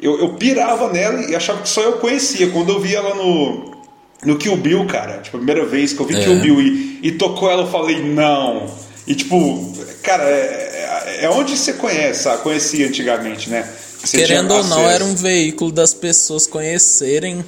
eu, 0.00 0.18
eu 0.18 0.34
pirava 0.34 0.92
nela 0.92 1.22
e 1.30 1.34
achava 1.36 1.62
que 1.62 1.68
só 1.68 1.80
eu 1.82 1.92
conhecia. 1.92 2.50
Quando 2.50 2.70
eu 2.70 2.80
vi 2.80 2.94
ela 2.94 3.14
no, 3.14 3.77
no 4.24 4.36
Kill 4.36 4.56
Bill, 4.56 4.86
cara, 4.86 5.18
tipo, 5.18 5.36
a 5.36 5.40
primeira 5.40 5.64
vez 5.66 5.92
que 5.92 6.00
eu 6.00 6.06
vi 6.06 6.16
É. 6.16 6.24
Kill 6.24 6.40
Bill 6.40 6.60
e, 6.60 7.00
e 7.02 7.12
tocou 7.12 7.50
ela, 7.50 7.62
eu 7.62 7.70
falei, 7.70 8.02
não. 8.02 8.66
E, 9.06 9.14
tipo, 9.14 9.72
cara, 10.02 10.24
é, 10.24 11.18
é- 11.20 11.24
é 11.24 11.30
onde 11.30 11.56
você 11.56 11.72
conhece, 11.74 12.24
sabe? 12.24 12.42
Conhecia 12.42 12.86
antigamente, 12.88 13.48
né? 13.48 13.66
Você 14.02 14.18
Querendo 14.18 14.52
ou 14.52 14.62
não, 14.64 14.88
era 14.88 15.04
um 15.04 15.14
veículo 15.14 15.72
das 15.72 15.92
pessoas 15.94 16.46
conhecerem 16.46 17.44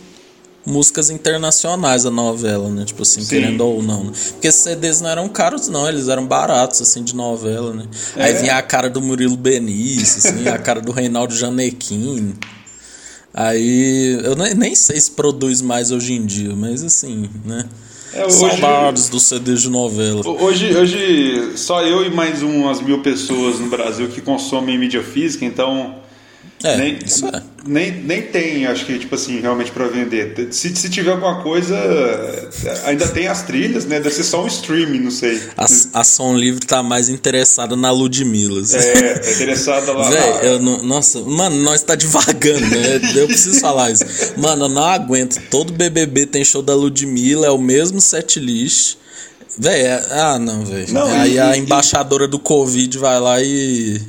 músicas 0.67 1.09
internacionais 1.11 2.05
a 2.05 2.11
novela, 2.11 2.69
né? 2.69 2.85
Tipo 2.85 3.03
assim, 3.03 3.21
Sim. 3.23 3.29
querendo 3.29 3.61
ou 3.63 3.83
não. 3.83 4.05
né? 4.05 4.13
Porque 4.33 4.49
esses 4.49 4.61
CDs 4.63 5.01
não 5.01 5.09
eram 5.11 5.29
caros, 5.29 5.69
não, 5.69 5.89
eles 5.89 6.09
eram 6.09 6.27
baratos, 6.27 6.81
assim, 6.83 7.03
de 7.03 7.15
novela, 7.15 7.73
né? 7.73 7.85
Aí 8.17 8.33
É. 8.33 8.35
vinha 8.35 8.57
a 8.57 8.63
cara 8.63 8.89
do 8.91 9.01
Murilo 9.01 9.37
Benício, 9.37 10.19
assim, 10.19 10.49
a 10.49 10.59
cara 10.59 10.81
do 10.81 10.93
Reinaldo 10.93 11.35
Janequim. 11.35 12.35
Aí, 13.33 14.19
eu 14.25 14.35
nem, 14.35 14.55
sei 14.75 15.01
se 15.01 15.11
produz 15.13 15.63
mais 15.63 15.91
hoje 15.93 16.15
em 16.15 16.25
dia, 16.27 16.55
mas 16.55 16.83
assim, 16.83 17.29
né? 17.45 17.65
É, 18.13 18.25
hoje- 18.27 18.35
Saudades 18.39 19.09
dos 19.09 19.23
CDs 19.23 19.63
de 19.63 19.71
novela. 19.71 20.27
Hoje, 20.27 20.77
hoje, 20.77 21.53
só 21.57 21.81
eu 21.83 22.05
e 22.05 22.11
mais 22.11 22.43
umas 22.43 22.81
mil 22.81 23.01
pessoas 23.03 23.61
no 23.61 23.69
Brasil 23.69 24.09
que 24.09 24.21
consomem 24.21 24.77
mídia 24.77 25.03
física, 25.03 25.45
então. 25.45 25.95
É, 26.63 26.77
nem, 26.77 26.95
é. 26.95 27.43
nem, 27.65 27.91
nem 28.03 28.23
tem, 28.23 28.67
acho 28.67 28.85
que, 28.85 28.99
tipo 28.99 29.15
assim, 29.15 29.41
realmente 29.41 29.71
pra 29.71 29.87
vender. 29.89 30.49
Se, 30.53 30.75
se 30.77 30.91
tiver 30.91 31.13
alguma 31.13 31.43
coisa, 31.43 31.75
ainda 32.85 33.09
tem 33.09 33.29
as 33.29 33.43
trilhas, 33.43 33.87
né? 33.87 33.99
Deve 33.99 34.15
ser 34.15 34.25
só 34.25 34.45
um 34.45 34.47
streaming, 34.47 35.01
não 35.01 35.11
sei. 35.11 35.41
A, 35.57 35.65
a 36.01 36.05
Som 36.05 36.37
Livre 36.37 36.67
tá 36.67 36.83
mais 36.83 37.09
interessada 37.09 37.75
na 37.77 37.91
Ludmilla. 37.91 38.61
É, 38.75 39.15
tá 39.19 39.31
interessada 39.31 39.93
lá. 39.93 40.11
Véi, 40.11 40.41
eu 40.51 40.59
não. 40.59 40.83
Nossa, 40.83 41.21
mano, 41.21 41.57
nós 41.63 41.83
tá 41.83 41.95
devagando, 41.95 42.67
né? 42.67 43.01
Eu 43.17 43.27
preciso 43.27 43.59
falar 43.61 43.91
isso. 43.91 44.05
Mano, 44.37 44.67
eu 44.67 44.69
não 44.69 44.85
aguento. 44.85 45.41
Todo 45.51 45.73
BBB 45.73 46.27
tem 46.27 46.45
show 46.45 46.61
da 46.63 46.75
Ludmilla, 46.75 47.47
é 47.47 47.51
o 47.51 47.59
mesmo 47.59 48.01
setlist. 48.01 48.97
Véi, 49.59 49.81
é- 49.83 50.07
ah, 50.11 50.39
não, 50.39 50.65
véi. 50.65 50.87
Não, 50.91 51.07
Aí 51.07 51.35
e- 51.35 51.39
a 51.39 51.57
e- 51.57 51.61
embaixadora 51.61 52.29
do 52.29 52.39
Covid 52.39 52.99
vai 52.99 53.19
lá 53.19 53.43
e. 53.43 54.01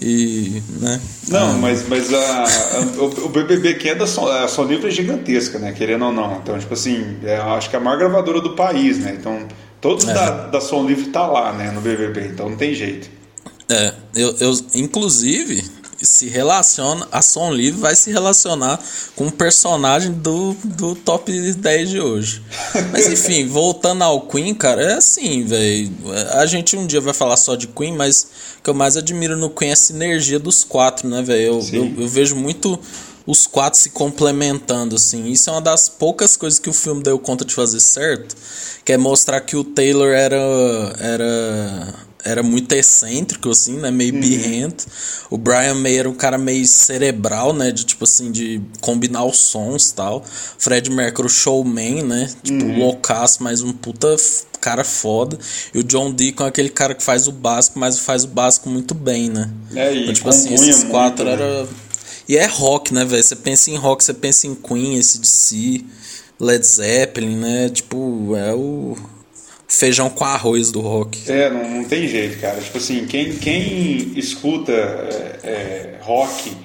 E. 0.00 0.62
né? 0.80 1.00
Não, 1.28 1.58
mas, 1.58 1.86
mas 1.88 2.12
a, 2.12 2.44
a- 2.44 2.80
o, 2.98 3.26
o 3.26 3.28
BBB 3.28 3.74
que 3.74 3.88
é 3.88 3.94
da 3.94 4.06
Som, 4.06 4.26
a 4.28 4.46
Som 4.48 4.64
Livre 4.64 4.88
é 4.88 4.90
gigantesca, 4.90 5.58
né? 5.58 5.72
Querendo 5.72 6.04
ou 6.06 6.12
não. 6.12 6.36
Então, 6.36 6.58
tipo 6.58 6.74
assim, 6.74 7.16
é, 7.24 7.38
eu 7.38 7.52
acho 7.54 7.68
que 7.70 7.76
é 7.76 7.78
a 7.78 7.82
maior 7.82 7.98
gravadora 7.98 8.40
do 8.40 8.50
país, 8.54 8.98
né? 8.98 9.16
Então, 9.18 9.46
todos 9.80 10.06
É. 10.08 10.14
da, 10.14 10.30
da 10.46 10.60
Som 10.60 10.86
Livre 10.86 11.06
tá 11.10 11.26
lá, 11.26 11.52
né? 11.52 11.70
No 11.72 11.80
BBB, 11.80 12.28
então 12.28 12.48
não 12.50 12.56
tem 12.56 12.74
jeito. 12.74 13.08
É, 13.70 13.92
eu, 14.14 14.34
eu 14.40 14.52
inclusive 14.74 15.62
se 16.00 16.28
relaciona, 16.28 17.08
a 17.10 17.20
Som 17.20 17.52
Livre 17.52 17.80
vai 17.80 17.94
se 17.94 18.10
relacionar 18.12 18.80
com 19.16 19.24
um 19.24 19.30
personagem 19.30 20.12
do, 20.12 20.54
do 20.64 20.94
top 20.94 21.32
10 21.32 21.88
de 21.88 22.00
hoje. 22.00 22.42
Mas 22.92 23.06
enfim, 23.12 23.46
voltando 23.46 24.02
ao 24.02 24.20
Queen, 24.22 24.54
cara, 24.54 24.82
é 24.82 24.94
assim, 24.94 25.44
velho. 25.44 25.90
A 26.34 26.46
gente 26.46 26.76
um 26.76 26.86
dia 26.86 27.00
vai 27.00 27.14
falar 27.14 27.36
só 27.36 27.56
de 27.56 27.66
Queen, 27.66 27.94
mas 27.94 28.28
o 28.58 28.62
que 28.62 28.70
eu 28.70 28.74
mais 28.74 28.96
admiro 28.96 29.36
no 29.36 29.50
Queen 29.50 29.70
é 29.70 29.72
a 29.72 29.76
sinergia 29.76 30.38
dos 30.38 30.62
quatro, 30.62 31.08
né, 31.08 31.22
velho? 31.22 31.42
Eu, 31.42 31.68
eu, 31.72 31.94
eu 32.02 32.08
vejo 32.08 32.36
muito 32.36 32.78
os 33.26 33.46
quatro 33.46 33.78
se 33.78 33.90
complementando, 33.90 34.96
assim. 34.96 35.26
Isso 35.26 35.50
é 35.50 35.52
uma 35.52 35.60
das 35.60 35.88
poucas 35.88 36.36
coisas 36.36 36.58
que 36.58 36.70
o 36.70 36.72
filme 36.72 37.02
deu 37.02 37.18
conta 37.18 37.44
de 37.44 37.54
fazer 37.54 37.80
certo, 37.80 38.34
que 38.84 38.92
é 38.92 38.96
mostrar 38.96 39.40
que 39.42 39.54
o 39.54 39.62
Taylor 39.62 40.12
era 40.12 40.36
era 40.98 42.07
era 42.24 42.42
muito 42.42 42.72
excêntrico, 42.72 43.50
assim, 43.50 43.76
né? 43.76 43.90
Meio 43.90 44.12
birrento. 44.12 44.86
O 45.30 45.38
Brian 45.38 45.74
May 45.74 45.98
era 45.98 46.08
um 46.08 46.14
cara 46.14 46.36
meio 46.36 46.66
cerebral, 46.66 47.52
né? 47.52 47.70
De 47.70 47.84
tipo 47.84 48.04
assim, 48.04 48.30
de 48.30 48.60
combinar 48.80 49.24
os 49.24 49.38
sons 49.38 49.90
e 49.90 49.94
tal. 49.94 50.24
Fred 50.58 50.90
Mercury, 50.90 51.28
showman, 51.28 52.02
né? 52.02 52.30
Tipo, 52.42 52.64
loucaço, 52.78 53.42
mas 53.42 53.62
um 53.62 53.72
puta 53.72 54.16
cara 54.60 54.84
foda. 54.84 55.38
E 55.72 55.78
o 55.78 55.84
John 55.84 56.12
Deacon 56.12 56.44
é 56.44 56.48
aquele 56.48 56.70
cara 56.70 56.94
que 56.94 57.02
faz 57.02 57.28
o 57.28 57.32
básico, 57.32 57.78
mas 57.78 57.98
faz 57.98 58.24
o 58.24 58.28
básico 58.28 58.68
muito 58.68 58.94
bem, 58.94 59.30
né? 59.30 59.50
É, 59.74 59.94
e 59.94 60.02
Então, 60.02 60.14
tipo 60.14 60.28
assim, 60.28 60.52
esses 60.52 60.84
quatro 60.84 61.24
muito, 61.24 61.38
né? 61.38 61.44
era. 61.44 61.68
E 62.28 62.36
é 62.36 62.46
rock, 62.46 62.92
né, 62.92 63.04
velho? 63.04 63.22
Você 63.22 63.36
pensa 63.36 63.70
em 63.70 63.76
rock, 63.76 64.04
você 64.04 64.12
pensa 64.12 64.46
em 64.46 64.54
Queen, 64.54 64.98
esse 64.98 65.86
Led 66.38 66.66
Zeppelin, 66.66 67.36
né? 67.36 67.68
Tipo, 67.70 68.36
é 68.36 68.52
o 68.54 68.96
feijão 69.68 70.08
com 70.08 70.24
arroz 70.24 70.72
do 70.72 70.80
rock. 70.80 71.30
É, 71.30 71.50
não, 71.50 71.68
não 71.68 71.84
tem 71.84 72.08
jeito, 72.08 72.40
cara. 72.40 72.58
Tipo 72.58 72.78
assim, 72.78 73.04
quem, 73.06 73.34
quem 73.36 74.12
escuta 74.16 74.72
é, 74.72 75.38
é, 75.44 75.98
rock 76.00 76.56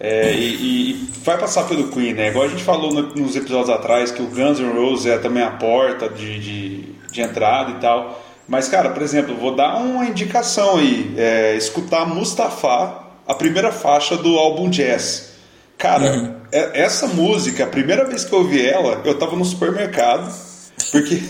É, 0.00 0.34
e, 0.34 0.90
e, 0.90 1.08
vai 1.24 1.38
passar 1.38 1.68
pelo 1.68 1.88
Queen, 1.92 2.12
né? 2.12 2.28
Igual 2.28 2.46
a 2.46 2.48
gente 2.48 2.64
falou 2.64 2.92
no, 2.92 3.14
nos 3.14 3.36
episódios 3.36 3.70
atrás 3.70 4.10
que 4.10 4.20
o 4.20 4.26
Guns 4.26 4.58
N' 4.58 4.72
Roses 4.72 5.06
é 5.06 5.16
também 5.18 5.44
a 5.44 5.52
porta 5.52 6.08
de, 6.08 6.40
de, 6.40 6.78
de 7.12 7.20
entrada 7.20 7.70
e 7.70 7.80
tal. 7.80 8.20
Mas, 8.48 8.68
cara, 8.68 8.90
por 8.90 9.00
exemplo, 9.00 9.36
vou 9.36 9.54
dar 9.54 9.76
uma 9.76 10.04
indicação 10.04 10.78
aí: 10.78 11.14
é, 11.16 11.54
escutar 11.54 12.04
Mustafa, 12.04 13.04
a 13.24 13.34
primeira 13.34 13.70
faixa 13.70 14.16
do 14.16 14.36
álbum 14.36 14.68
Jazz. 14.68 15.34
Cara, 15.78 16.12
uhum. 16.12 16.34
é, 16.50 16.82
essa 16.82 17.06
música, 17.06 17.62
a 17.62 17.68
primeira 17.68 18.04
vez 18.04 18.24
que 18.24 18.32
eu 18.32 18.40
ouvi 18.40 18.66
ela, 18.66 19.00
eu 19.04 19.16
tava 19.16 19.36
no 19.36 19.44
supermercado. 19.44 20.51
Porque. 20.92 21.14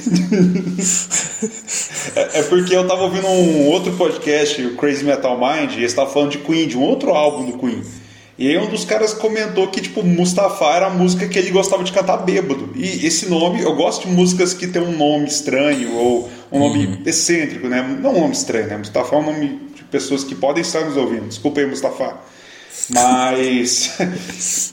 é, 2.16 2.40
é, 2.40 2.42
porque 2.42 2.74
eu 2.74 2.84
tava 2.86 3.04
ouvindo 3.04 3.28
um 3.28 3.68
outro 3.68 3.92
podcast, 3.92 4.60
o 4.60 4.76
Crazy 4.76 5.04
Metal 5.04 5.38
Mind, 5.38 5.74
e 5.74 5.76
eles 5.76 5.92
estavam 5.92 6.12
falando 6.12 6.32
de 6.32 6.38
Queen, 6.38 6.66
de 6.66 6.76
um 6.76 6.82
outro 6.82 7.12
álbum 7.12 7.48
do 7.52 7.56
Queen. 7.56 7.80
E 8.36 8.48
aí 8.48 8.58
um 8.58 8.68
dos 8.68 8.84
caras 8.84 9.14
comentou 9.14 9.68
que, 9.68 9.80
tipo, 9.80 10.02
Mustafa 10.02 10.64
era 10.64 10.86
a 10.86 10.90
música 10.90 11.28
que 11.28 11.38
ele 11.38 11.52
gostava 11.52 11.84
de 11.84 11.92
cantar 11.92 12.16
bêbado. 12.16 12.70
E 12.74 13.06
esse 13.06 13.30
nome, 13.30 13.62
eu 13.62 13.76
gosto 13.76 14.08
de 14.08 14.12
músicas 14.12 14.52
que 14.52 14.66
tem 14.66 14.82
um 14.82 14.96
nome 14.96 15.26
estranho 15.26 15.94
ou 15.94 16.28
um 16.50 16.58
nome 16.58 16.86
uhum. 16.86 17.02
excêntrico, 17.06 17.68
né? 17.68 17.82
Não 18.00 18.16
um 18.16 18.20
nome 18.22 18.32
estranho, 18.32 18.66
né? 18.66 18.78
Mustafa 18.78 19.14
é 19.14 19.18
um 19.18 19.24
nome 19.24 19.60
de 19.76 19.84
pessoas 19.84 20.24
que 20.24 20.34
podem 20.34 20.62
estar 20.62 20.84
nos 20.84 20.96
ouvindo. 20.96 21.28
Desculpa 21.28 21.60
aí, 21.60 21.66
Mustafa. 21.66 22.18
Mas. 22.90 23.98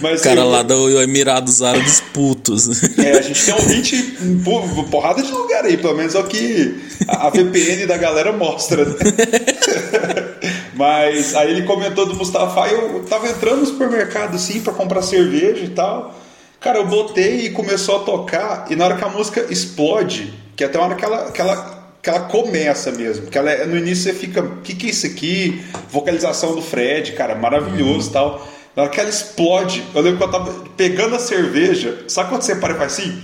Mas 0.00 0.22
cara 0.22 0.40
eu... 0.40 0.50
lá 0.50 0.62
do 0.62 1.00
Emirados 1.00 1.62
Árabes 1.62 2.02
putos. 2.12 2.98
É, 2.98 3.18
a 3.18 3.22
gente 3.22 3.44
tem 3.44 3.54
um 3.54 3.58
ouvinte 3.58 4.16
porrada 4.90 5.22
de 5.22 5.30
lugar 5.30 5.64
aí, 5.64 5.76
pelo 5.76 5.94
menos 5.94 6.14
é 6.14 6.18
o 6.18 6.24
que 6.24 6.80
a 7.06 7.30
VPN 7.30 7.86
da 7.86 7.96
galera 7.96 8.32
mostra. 8.32 8.84
Né? 8.84 8.96
Mas 10.74 11.34
aí 11.34 11.50
ele 11.50 11.62
comentou 11.62 12.06
do 12.06 12.14
Mustafa 12.14 12.68
e 12.68 12.72
eu 12.72 13.04
tava 13.04 13.28
entrando 13.28 13.60
no 13.60 13.66
supermercado 13.66 14.34
assim 14.34 14.60
para 14.60 14.72
comprar 14.72 15.02
cerveja 15.02 15.64
e 15.64 15.68
tal. 15.68 16.14
Cara, 16.60 16.78
eu 16.78 16.86
botei 16.86 17.46
e 17.46 17.50
começou 17.50 17.96
a 17.96 18.04
tocar, 18.04 18.66
e 18.70 18.74
na 18.74 18.86
hora 18.86 18.96
que 18.96 19.04
a 19.04 19.08
música 19.08 19.46
explode, 19.50 20.32
que 20.56 20.64
é 20.64 20.66
até 20.66 20.78
uma 20.78 20.86
hora 20.86 20.94
que 20.94 21.04
ela, 21.04 21.30
que 21.30 21.40
ela, 21.40 21.83
que 22.04 22.10
ela 22.10 22.20
começa 22.20 22.92
mesmo, 22.92 23.28
que 23.28 23.38
ela, 23.38 23.50
é, 23.50 23.64
no 23.64 23.78
início 23.78 24.04
você 24.04 24.12
fica, 24.12 24.42
o 24.42 24.60
que, 24.60 24.74
que 24.74 24.88
é 24.88 24.90
isso 24.90 25.06
aqui? 25.06 25.64
Vocalização 25.90 26.54
do 26.54 26.60
Fred, 26.60 27.12
cara, 27.12 27.34
maravilhoso 27.34 28.10
e 28.10 28.12
tal. 28.12 28.46
Na 28.76 28.82
hora 28.82 28.92
que 28.92 29.00
ela 29.00 29.08
explode, 29.08 29.82
eu 29.94 30.02
lembro 30.02 30.18
que 30.18 30.24
eu 30.24 30.30
tava 30.30 30.52
pegando 30.76 31.16
a 31.16 31.18
cerveja, 31.18 32.04
sabe 32.06 32.28
quando 32.28 32.42
você 32.42 32.56
para 32.56 32.74
e 32.74 32.76
faz 32.76 32.92
assim? 32.92 33.22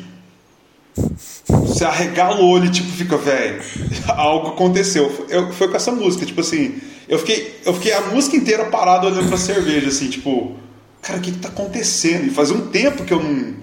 Você 1.47 1.85
arregala 1.85 2.41
o 2.41 2.49
olho 2.49 2.65
e 2.65 2.71
tipo, 2.71 2.91
fica, 2.93 3.19
velho, 3.19 3.61
algo 4.17 4.49
aconteceu. 4.49 5.27
Eu, 5.29 5.53
foi 5.53 5.69
com 5.69 5.77
essa 5.77 5.93
música, 5.93 6.25
tipo 6.25 6.41
assim, 6.41 6.81
eu 7.07 7.19
fiquei, 7.19 7.61
eu 7.67 7.75
fiquei 7.75 7.93
a 7.93 8.01
música 8.01 8.35
inteira 8.35 8.65
parado 8.65 9.09
olhando 9.09 9.29
pra 9.29 9.37
cerveja, 9.37 9.89
assim, 9.89 10.09
tipo, 10.09 10.57
cara, 11.03 11.19
o 11.19 11.23
que, 11.23 11.33
que 11.33 11.39
tá 11.39 11.49
acontecendo? 11.49 12.29
E 12.29 12.31
fazia 12.31 12.57
um 12.57 12.69
tempo 12.69 13.05
que 13.05 13.13
eu 13.13 13.23
não, 13.23 13.57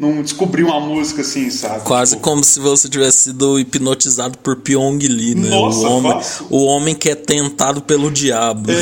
não 0.00 0.22
descobri 0.22 0.64
uma 0.64 0.80
música 0.80 1.20
assim, 1.20 1.50
sabe? 1.50 1.84
Quase 1.84 2.12
tipo... 2.12 2.22
como 2.22 2.42
se 2.42 2.58
você 2.58 2.88
tivesse 2.88 3.24
sido 3.24 3.60
hipnotizado 3.60 4.38
por 4.38 4.56
Pyong 4.56 4.98
Lee, 4.98 5.34
né? 5.34 5.50
Nossa, 5.50 5.86
o, 5.86 5.92
homem, 5.92 6.20
o 6.48 6.64
homem 6.64 6.94
que 6.94 7.10
é 7.10 7.14
tentado 7.14 7.82
pelo 7.82 8.10
diabo. 8.10 8.70
É. 8.70 8.76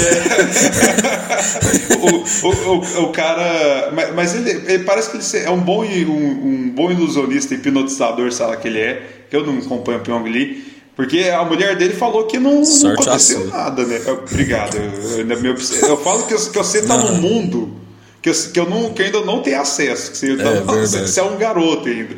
o, 1.98 2.46
o, 2.46 2.52
o, 2.52 3.02
o, 3.02 3.12
cara. 3.12 3.90
Mas, 3.92 4.14
mas 4.14 4.34
ele, 4.36 4.50
ele, 4.72 4.84
parece 4.84 5.10
que 5.10 5.16
ele 5.36 5.44
é 5.44 5.50
um 5.50 5.58
bom, 5.60 5.82
um, 5.82 5.88
um 5.88 6.70
bom 6.70 6.88
ilusionista, 6.88 7.52
hipnotizador, 7.52 8.30
sabe 8.30 8.56
que 8.58 8.68
ele 8.68 8.78
é. 8.78 9.24
Que 9.28 9.34
eu 9.34 9.44
não 9.44 9.58
acompanho 9.58 9.98
o 9.98 10.02
Pyong 10.02 10.28
Lee. 10.28 10.68
Porque 10.94 11.24
a 11.24 11.44
mulher 11.44 11.76
dele 11.76 11.94
falou 11.94 12.26
que 12.26 12.38
não, 12.38 12.62
não 12.62 12.90
aconteceu 12.92 13.46
nada, 13.48 13.84
né? 13.84 14.00
Obrigado. 14.06 14.76
Eu, 14.76 15.28
eu, 15.28 15.56
eu, 15.88 15.96
falo 15.98 16.22
que, 16.24 16.34
eu, 16.34 16.38
que 16.38 16.58
você 16.58 16.82
tá 16.82 16.96
no 16.96 17.14
mundo 17.16 17.87
que 18.20 18.28
eu, 18.28 18.34
que 18.34 18.60
eu, 18.60 18.68
não, 18.68 18.92
que 18.92 19.02
eu 19.02 19.06
ainda 19.06 19.20
não 19.20 19.42
tenho 19.42 19.60
acesso. 19.60 20.10
Que 20.10 20.18
você, 20.18 20.32
é, 20.32 20.60
você, 20.60 21.06
você 21.06 21.20
é 21.20 21.22
um 21.22 21.36
garoto 21.36 21.88
ainda. 21.88 22.16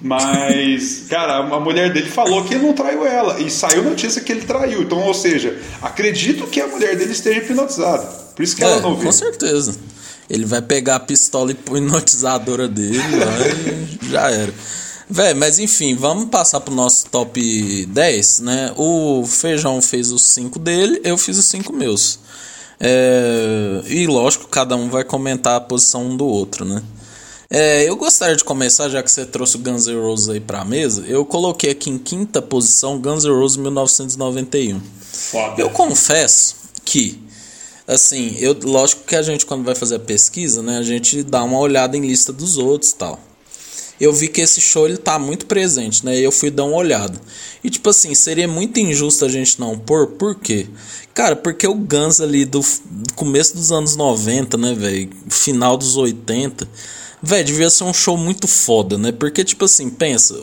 Mas, 0.00 1.04
cara, 1.10 1.38
a 1.38 1.60
mulher 1.60 1.92
dele 1.92 2.10
falou 2.10 2.44
que 2.44 2.54
ele 2.54 2.66
não 2.66 2.72
traiu 2.72 3.06
ela. 3.06 3.40
E 3.40 3.50
saiu 3.50 3.82
notícia 3.82 4.20
que 4.20 4.32
ele 4.32 4.42
traiu. 4.42 4.82
Então, 4.82 4.98
ou 4.98 5.14
seja, 5.14 5.58
acredito 5.82 6.46
que 6.46 6.60
a 6.60 6.66
mulher 6.66 6.96
dele 6.96 7.12
esteja 7.12 7.40
hipnotizada. 7.40 8.04
Por 8.34 8.42
isso 8.42 8.56
que 8.56 8.64
é, 8.64 8.66
ela 8.66 8.80
não 8.80 8.94
viu. 8.94 9.06
Com 9.06 9.12
certeza. 9.12 9.76
Ele 10.28 10.44
vai 10.44 10.60
pegar 10.60 10.96
a 10.96 11.00
pistola 11.00 11.52
hipnotizadora 11.52 12.66
dele 12.66 12.98
lá 12.98 14.02
e 14.02 14.10
já 14.10 14.30
era. 14.30 14.52
Véi, 15.08 15.34
mas 15.34 15.60
enfim, 15.60 15.94
vamos 15.94 16.30
passar 16.30 16.60
pro 16.60 16.74
nosso 16.74 17.06
top 17.06 17.86
10, 17.86 18.40
né? 18.40 18.72
O 18.76 19.24
Feijão 19.24 19.80
fez 19.80 20.10
os 20.10 20.22
5 20.22 20.58
dele, 20.58 21.00
eu 21.04 21.16
fiz 21.16 21.38
os 21.38 21.44
5 21.44 21.72
meus. 21.72 22.18
É, 22.78 23.82
e 23.86 24.06
lógico, 24.06 24.48
cada 24.48 24.76
um 24.76 24.88
vai 24.88 25.04
comentar 25.04 25.56
a 25.56 25.60
posição 25.60 26.06
um 26.06 26.16
do 26.16 26.26
outro, 26.26 26.64
né? 26.64 26.82
É, 27.48 27.88
eu 27.88 27.96
gostaria 27.96 28.34
de 28.34 28.42
começar, 28.42 28.88
já 28.88 29.02
que 29.02 29.10
você 29.10 29.24
trouxe 29.24 29.56
o 29.56 29.60
Guns 29.60 29.86
N' 29.86 30.00
Roses 30.00 30.28
aí 30.28 30.40
pra 30.40 30.64
mesa, 30.64 31.04
eu 31.06 31.24
coloquei 31.24 31.70
aqui 31.70 31.88
em 31.88 31.96
quinta 31.98 32.42
posição 32.42 32.98
Guns 32.98 33.24
N' 33.24 33.30
Roses 33.30 33.56
1991. 33.56 34.80
Foda. 35.12 35.60
Eu 35.60 35.70
confesso 35.70 36.56
que, 36.84 37.22
assim, 37.86 38.36
eu, 38.40 38.56
lógico 38.64 39.04
que 39.04 39.14
a 39.14 39.22
gente 39.22 39.46
quando 39.46 39.64
vai 39.64 39.76
fazer 39.76 39.94
a 39.94 40.00
pesquisa, 40.00 40.60
né, 40.60 40.78
a 40.78 40.82
gente 40.82 41.22
dá 41.22 41.44
uma 41.44 41.58
olhada 41.58 41.96
em 41.96 42.00
lista 42.00 42.32
dos 42.32 42.58
outros 42.58 42.92
tal 42.92 43.20
eu 44.00 44.12
vi 44.12 44.28
que 44.28 44.40
esse 44.40 44.60
show 44.60 44.86
ele 44.86 44.98
tá 44.98 45.18
muito 45.18 45.46
presente, 45.46 46.04
né? 46.04 46.18
E 46.18 46.22
eu 46.22 46.30
fui 46.30 46.50
dar 46.50 46.64
uma 46.64 46.76
olhada. 46.76 47.18
E 47.64 47.70
tipo 47.70 47.88
assim, 47.88 48.14
seria 48.14 48.46
muito 48.46 48.78
injusto 48.78 49.24
a 49.24 49.28
gente 49.28 49.58
não 49.58 49.78
pôr, 49.78 50.08
por 50.08 50.34
quê? 50.34 50.66
Cara, 51.16 51.34
porque 51.34 51.66
o 51.66 51.74
Guns 51.74 52.20
ali 52.20 52.44
do, 52.44 52.60
começo 53.14 53.56
dos 53.56 53.72
anos 53.72 53.96
90, 53.96 54.58
né, 54.58 54.74
velho? 54.74 55.08
Final 55.30 55.78
dos 55.78 55.96
80, 55.96 56.68
velho, 57.22 57.42
devia 57.42 57.70
ser 57.70 57.84
um 57.84 57.94
show 57.94 58.18
muito 58.18 58.46
foda, 58.46 58.98
né? 58.98 59.12
Porque 59.12 59.42
tipo 59.42 59.64
assim, 59.64 59.88
pensa, 59.88 60.38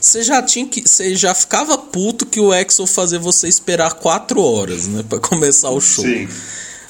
você 0.00 0.22
já 0.22 0.42
tinha 0.42 0.66
que. 0.66 0.88
Você 0.88 1.14
já 1.14 1.34
ficava 1.34 1.76
puto 1.76 2.24
que 2.24 2.40
o 2.40 2.50
Exo 2.54 2.86
fazia 2.86 3.18
você 3.18 3.46
esperar 3.46 3.92
4 3.92 4.40
horas, 4.40 4.86
né? 4.86 5.04
Pra 5.06 5.18
começar 5.20 5.68
o 5.68 5.82
show. 5.82 6.02
Sim. 6.02 6.26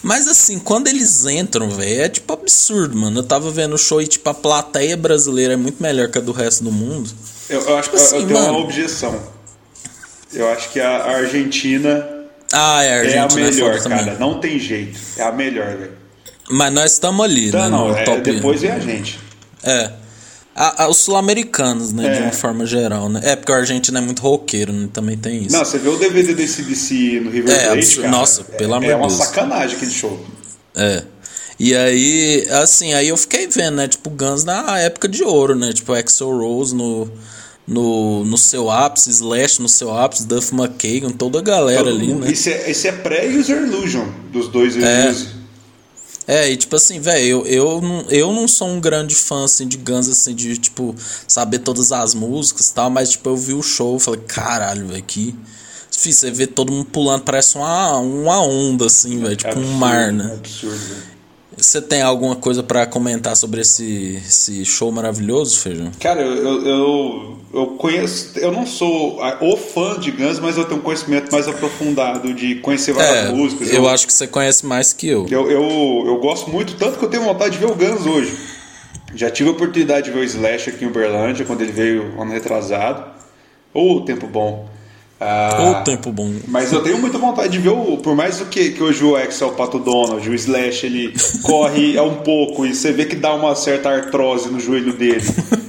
Mas 0.04 0.28
assim, 0.28 0.60
quando 0.60 0.86
eles 0.86 1.26
entram, 1.26 1.68
velho, 1.68 2.02
é 2.02 2.08
tipo 2.08 2.32
absurdo, 2.32 2.96
mano. 2.96 3.18
Eu 3.18 3.24
tava 3.24 3.50
vendo 3.50 3.74
o 3.74 3.78
show 3.78 4.00
e, 4.00 4.06
tipo, 4.06 4.30
a 4.30 4.34
plateia 4.34 4.96
brasileira 4.96 5.54
é 5.54 5.56
muito 5.56 5.82
melhor 5.82 6.08
que 6.08 6.18
a 6.18 6.20
do 6.20 6.30
resto 6.30 6.62
do 6.62 6.70
mundo. 6.70 7.10
Eu, 7.50 7.60
eu 7.60 7.76
acho 7.76 7.90
tipo 7.90 7.96
que 7.96 8.04
assim, 8.04 8.16
eu 8.18 8.26
tenho 8.28 8.38
mano, 8.38 8.52
uma 8.52 8.60
objeção. 8.60 9.20
Eu 10.32 10.48
acho 10.48 10.70
que 10.70 10.78
a 10.78 11.06
Argentina, 11.06 12.15
ah, 12.58 12.82
é, 12.82 12.92
a 12.92 12.98
Argentina 13.00 13.44
é 13.44 13.48
a 13.48 13.52
melhor, 13.52 13.74
é 13.74 13.80
cara. 13.80 14.16
Não 14.18 14.40
tem 14.40 14.58
jeito. 14.58 14.98
É 15.16 15.22
a 15.22 15.32
melhor, 15.32 15.76
velho. 15.76 15.92
Mas 16.48 16.72
nós 16.72 16.92
estamos 16.92 17.24
ali, 17.24 17.48
então, 17.48 17.60
né? 17.60 17.68
Não, 17.68 17.96
é, 17.96 18.04
top 18.04 18.20
depois 18.20 18.60
vem 18.62 18.70
a 18.70 18.78
gente. 18.78 19.18
É. 19.62 19.90
A, 20.54 20.84
a, 20.84 20.88
os 20.88 20.96
sul-americanos, 20.98 21.92
né? 21.92 22.06
É. 22.06 22.14
De 22.14 22.22
uma 22.22 22.32
forma 22.32 22.64
geral, 22.64 23.10
né? 23.10 23.20
É 23.24 23.36
porque 23.36 23.52
a 23.52 23.56
Argentina 23.56 23.98
é 23.98 24.02
muito 24.02 24.22
roqueiro, 24.22 24.72
né? 24.72 24.88
Também 24.90 25.18
tem 25.18 25.42
isso. 25.42 25.54
Não, 25.54 25.64
você 25.64 25.78
vê 25.78 25.88
o 25.88 25.98
DVD 25.98 26.34
desse 26.34 26.62
DC 26.62 27.20
no 27.22 27.30
River 27.30 27.54
é, 27.54 27.66
Plate, 27.66 27.96
cara, 27.96 28.08
Nossa, 28.08 28.44
pelo 28.44 28.72
é, 28.72 28.76
amor 28.76 28.80
de 28.80 28.86
Deus. 28.86 29.00
É 29.00 29.04
uma 29.04 29.10
sacanagem 29.10 29.76
aquele 29.76 29.90
show. 29.90 30.24
É. 30.74 31.02
E 31.58 31.74
aí, 31.74 32.46
assim, 32.50 32.94
aí 32.94 33.08
eu 33.08 33.16
fiquei 33.16 33.46
vendo, 33.48 33.76
né? 33.76 33.88
Tipo, 33.88 34.08
Guns 34.08 34.44
na 34.44 34.78
época 34.78 35.08
de 35.08 35.22
ouro, 35.22 35.54
né? 35.54 35.72
Tipo, 35.72 35.92
Axel 35.92 36.30
Rose 36.30 36.74
no, 36.74 37.10
no, 37.66 38.24
no 38.24 38.38
seu 38.38 38.70
ápice, 38.70 39.10
Slash 39.10 39.60
no 39.60 39.68
seu 39.68 39.96
ápice, 39.96 40.26
Duff 40.26 40.54
McKagan, 40.54 41.10
toda 41.10 41.40
a 41.40 41.42
galera 41.42 41.84
Todo, 41.84 41.96
ali, 41.96 42.14
né? 42.14 42.30
Esse 42.30 42.52
é, 42.52 42.70
esse 42.70 42.86
é 42.86 42.92
pré-User 42.92 43.62
Illusion 43.62 44.06
dos 44.32 44.48
dois 44.48 44.76
é. 44.76 45.14
É, 46.28 46.50
e 46.50 46.56
tipo 46.56 46.74
assim, 46.74 46.98
velho, 46.98 47.24
eu, 47.24 47.46
eu, 47.46 47.80
não, 47.80 48.00
eu 48.10 48.32
não 48.32 48.48
sou 48.48 48.68
um 48.68 48.80
grande 48.80 49.14
fã, 49.14 49.44
assim, 49.44 49.66
de 49.66 49.76
Guns, 49.76 50.08
assim, 50.08 50.34
de, 50.34 50.58
tipo, 50.58 50.94
saber 51.26 51.60
todas 51.60 51.92
as 51.92 52.14
músicas 52.14 52.70
e 52.70 52.74
tal, 52.74 52.90
mas, 52.90 53.10
tipo, 53.10 53.28
eu 53.28 53.36
vi 53.36 53.52
o 53.52 53.62
show 53.62 53.96
e 53.96 54.00
falei, 54.00 54.20
caralho, 54.26 54.86
velho, 54.88 55.02
que... 55.02 55.34
Você 55.88 56.30
vê 56.30 56.46
todo 56.46 56.72
mundo 56.72 56.86
pulando, 56.86 57.22
parece 57.22 57.56
uma, 57.56 57.96
uma 57.98 58.42
onda, 58.42 58.86
assim, 58.86 59.18
velho, 59.18 59.36
tipo 59.36 59.50
absurdo, 59.50 59.70
um 59.70 59.78
mar, 59.78 60.12
né? 60.12 60.34
Absurdo, 60.34 60.76
velho. 60.76 61.15
Você 61.56 61.80
tem 61.80 62.02
alguma 62.02 62.36
coisa 62.36 62.62
para 62.62 62.86
comentar 62.86 63.34
sobre 63.34 63.62
esse, 63.62 64.20
esse 64.26 64.64
show 64.64 64.92
maravilhoso, 64.92 65.58
Feijão? 65.60 65.90
Cara, 65.98 66.20
eu, 66.20 66.66
eu, 66.66 67.36
eu 67.54 67.66
conheço. 67.78 68.38
Eu 68.38 68.52
não 68.52 68.66
sou 68.66 69.18
o 69.40 69.56
fã 69.56 69.98
de 69.98 70.10
Guns, 70.10 70.38
mas 70.38 70.58
eu 70.58 70.64
tenho 70.66 70.80
um 70.80 70.82
conhecimento 70.82 71.32
mais 71.32 71.48
aprofundado 71.48 72.34
de 72.34 72.56
conhecer 72.56 72.92
várias 72.92 73.26
é, 73.26 73.32
músicas. 73.32 73.70
Eu, 73.70 73.76
eu, 73.76 73.88
acho 73.88 74.06
que 74.06 74.12
você 74.12 74.26
conhece 74.26 74.66
mais 74.66 74.92
que 74.92 75.08
eu. 75.08 75.26
eu. 75.30 75.50
Eu, 75.50 76.04
eu. 76.06 76.18
gosto 76.18 76.50
muito, 76.50 76.76
tanto 76.76 76.98
que 76.98 77.04
eu 77.04 77.08
tenho 77.08 77.24
vontade 77.24 77.52
de 77.52 77.58
ver 77.58 77.70
o 77.70 77.74
Guns 77.74 78.04
hoje. 78.04 78.36
Já 79.14 79.30
tive 79.30 79.48
a 79.48 79.52
oportunidade 79.52 80.06
de 80.06 80.12
ver 80.12 80.20
o 80.20 80.24
Slash 80.24 80.68
aqui 80.68 80.84
em 80.84 80.88
Uberlândia, 80.88 81.46
quando 81.46 81.62
ele 81.62 81.72
veio 81.72 82.20
ano 82.20 82.32
retrasado. 82.32 83.02
Ou 83.72 83.98
oh, 83.98 84.00
tempo 84.02 84.26
bom. 84.26 84.68
Ah, 85.18 85.80
o 85.80 85.84
tempo 85.84 86.12
bom. 86.12 86.30
Mas 86.46 86.72
eu 86.72 86.82
tenho 86.82 86.98
muita 86.98 87.16
vontade 87.16 87.48
de 87.48 87.58
ver 87.58 87.70
o. 87.70 87.96
Por 87.96 88.14
mais 88.14 88.38
do 88.38 88.46
que, 88.46 88.70
que 88.70 88.82
hoje 88.82 89.02
o 89.02 89.16
X 89.16 89.40
é 89.40 89.46
o 89.46 89.52
Pato 89.52 89.78
Donald, 89.78 90.28
o 90.28 90.34
Slash 90.34 90.84
ele 90.84 91.14
corre 91.42 91.96
é 91.96 92.02
um 92.02 92.16
pouco 92.16 92.66
e 92.66 92.74
você 92.74 92.92
vê 92.92 93.06
que 93.06 93.16
dá 93.16 93.34
uma 93.34 93.54
certa 93.54 93.88
artrose 93.88 94.50
no 94.50 94.60
joelho 94.60 94.92
dele. 94.92 95.24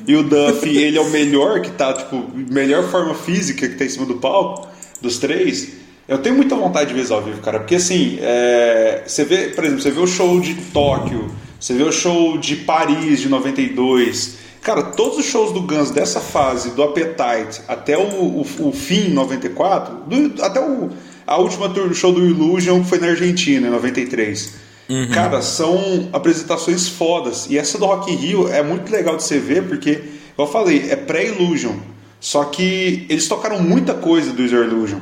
E 0.05 0.15
o 0.15 0.23
Duff, 0.23 0.67
ele 0.67 0.97
é 0.97 1.01
o 1.01 1.09
melhor 1.09 1.61
que 1.61 1.71
tá, 1.71 1.93
tipo, 1.93 2.23
melhor 2.33 2.89
forma 2.89 3.13
física 3.13 3.67
que 3.67 3.75
tá 3.75 3.85
em 3.85 3.89
cima 3.89 4.05
do 4.05 4.15
palco, 4.15 4.67
dos 5.01 5.17
três. 5.17 5.69
Eu 6.07 6.17
tenho 6.19 6.35
muita 6.35 6.55
vontade 6.55 6.87
de 6.87 6.93
ver 6.93 7.01
eles 7.01 7.11
ao 7.11 7.21
vivo, 7.21 7.41
cara, 7.41 7.59
porque 7.59 7.75
assim, 7.75 8.17
é, 8.21 9.03
você 9.05 9.25
vê, 9.25 9.49
por 9.49 9.65
exemplo, 9.65 9.83
você 9.83 9.91
vê 9.91 9.99
o 9.99 10.07
show 10.07 10.39
de 10.39 10.55
Tóquio, 10.55 11.29
você 11.59 11.73
vê 11.73 11.83
o 11.83 11.91
show 11.91 12.37
de 12.37 12.55
Paris 12.55 13.19
de 13.19 13.27
92. 13.27 14.37
Cara, 14.67 14.83
todos 14.83 15.17
os 15.17 15.25
shows 15.25 15.53
do 15.53 15.61
Guns 15.61 15.91
dessa 15.91 16.19
fase, 16.19 16.71
do 16.71 16.83
Appetite 16.83 17.61
até 17.69 17.97
o, 17.97 18.01
o, 18.01 18.41
o 18.41 18.71
fim, 18.73 19.11
94, 19.11 19.95
do, 20.05 20.43
até 20.43 20.59
o, 20.59 20.89
a 21.25 21.37
última 21.37 21.69
tour, 21.69 21.93
show 21.93 22.11
do 22.11 22.19
Illusion, 22.19 22.83
que 22.83 22.89
foi 22.89 22.99
na 22.99 23.07
Argentina, 23.07 23.65
em 23.65 23.71
93. 23.71 24.55
Uhum. 24.89 25.09
Cara, 25.13 25.41
são 25.41 26.09
apresentações 26.11 26.89
fodas. 26.89 27.47
E 27.49 27.57
essa 27.57 27.77
do 27.77 27.85
Rock 27.85 28.11
in 28.11 28.15
Rio 28.17 28.49
é 28.49 28.61
muito 28.61 28.91
legal 28.91 29.15
de 29.15 29.23
você 29.23 29.39
ver, 29.39 29.69
porque, 29.69 30.01
eu 30.37 30.45
falei, 30.45 30.87
é 30.89 30.97
pré-Illusion. 30.97 31.77
Só 32.19 32.43
que 32.43 33.05
eles 33.07 33.25
tocaram 33.25 33.61
muita 33.61 33.93
coisa 33.93 34.33
do 34.33 34.43
User 34.43 34.65
Illusion. 34.65 34.99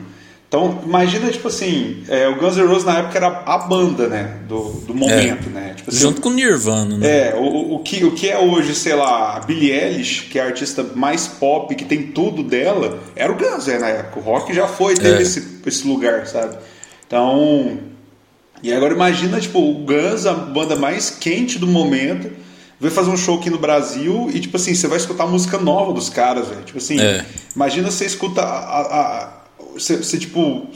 Então, 0.56 0.80
imagina, 0.86 1.30
tipo 1.30 1.50
assim, 1.50 2.02
é, 2.08 2.30
o 2.30 2.38
Guns 2.38 2.56
N' 2.56 2.66
Roses 2.66 2.86
na 2.86 3.00
época 3.00 3.18
era 3.18 3.28
a 3.46 3.58
banda, 3.58 4.08
né? 4.08 4.38
Do, 4.48 4.70
do 4.88 4.96
momento, 4.96 5.50
é, 5.50 5.52
né? 5.52 5.74
Tipo 5.76 5.90
assim, 5.90 6.00
junto 6.00 6.22
com 6.22 6.30
o 6.30 6.34
Nirvana, 6.34 6.98
né? 6.98 7.06
É, 7.06 7.36
o, 7.36 7.76
o, 7.76 7.80
que, 7.80 8.06
o 8.06 8.12
que 8.12 8.30
é 8.30 8.40
hoje, 8.40 8.74
sei 8.74 8.96
lá, 8.96 9.36
a 9.36 9.42
Billie 9.42 9.72
Eilish, 9.72 10.30
que 10.30 10.40
é 10.40 10.44
a 10.44 10.46
artista 10.46 10.82
mais 10.96 11.28
pop, 11.28 11.76
que 11.76 11.84
tem 11.84 12.04
tudo 12.04 12.42
dela, 12.42 13.00
era 13.18 13.34
o 13.34 13.36
Guns, 13.36 13.68
né, 13.68 13.80
na 13.80 13.90
época. 13.90 14.20
O 14.22 14.24
rock 14.24 14.54
já 14.54 14.66
foi, 14.66 14.94
teve 14.94 15.18
é. 15.18 15.22
esse, 15.24 15.46
esse 15.66 15.86
lugar, 15.86 16.26
sabe? 16.26 16.56
Então, 17.06 17.78
e 18.64 18.72
agora 18.72 18.94
imagina, 18.94 19.42
tipo, 19.42 19.60
o 19.60 19.84
Guns, 19.84 20.26
a 20.26 20.34
banda 20.34 20.78
mais 20.78 21.10
quente 21.10 21.60
do 21.60 21.68
momento, 21.68 22.32
vai 22.80 22.90
fazer 22.90 23.10
um 23.10 23.18
show 23.18 23.40
aqui 23.40 23.50
no 23.50 23.58
Brasil 23.60 24.30
e, 24.34 24.40
tipo 24.40 24.56
assim, 24.56 24.74
você 24.74 24.88
vai 24.88 25.00
escutar 25.00 25.26
a 25.26 25.28
música 25.28 25.58
nova 25.58 25.92
dos 25.92 26.08
caras, 26.08 26.48
velho. 26.48 26.64
Tipo 26.64 26.78
assim, 26.78 26.98
é. 26.98 27.26
imagina 27.54 27.92
você 27.92 28.06
escuta 28.06 28.42
a, 28.42 28.82
a 28.82 29.35
você, 29.76 29.98
você 29.98 30.18
tipo. 30.18 30.68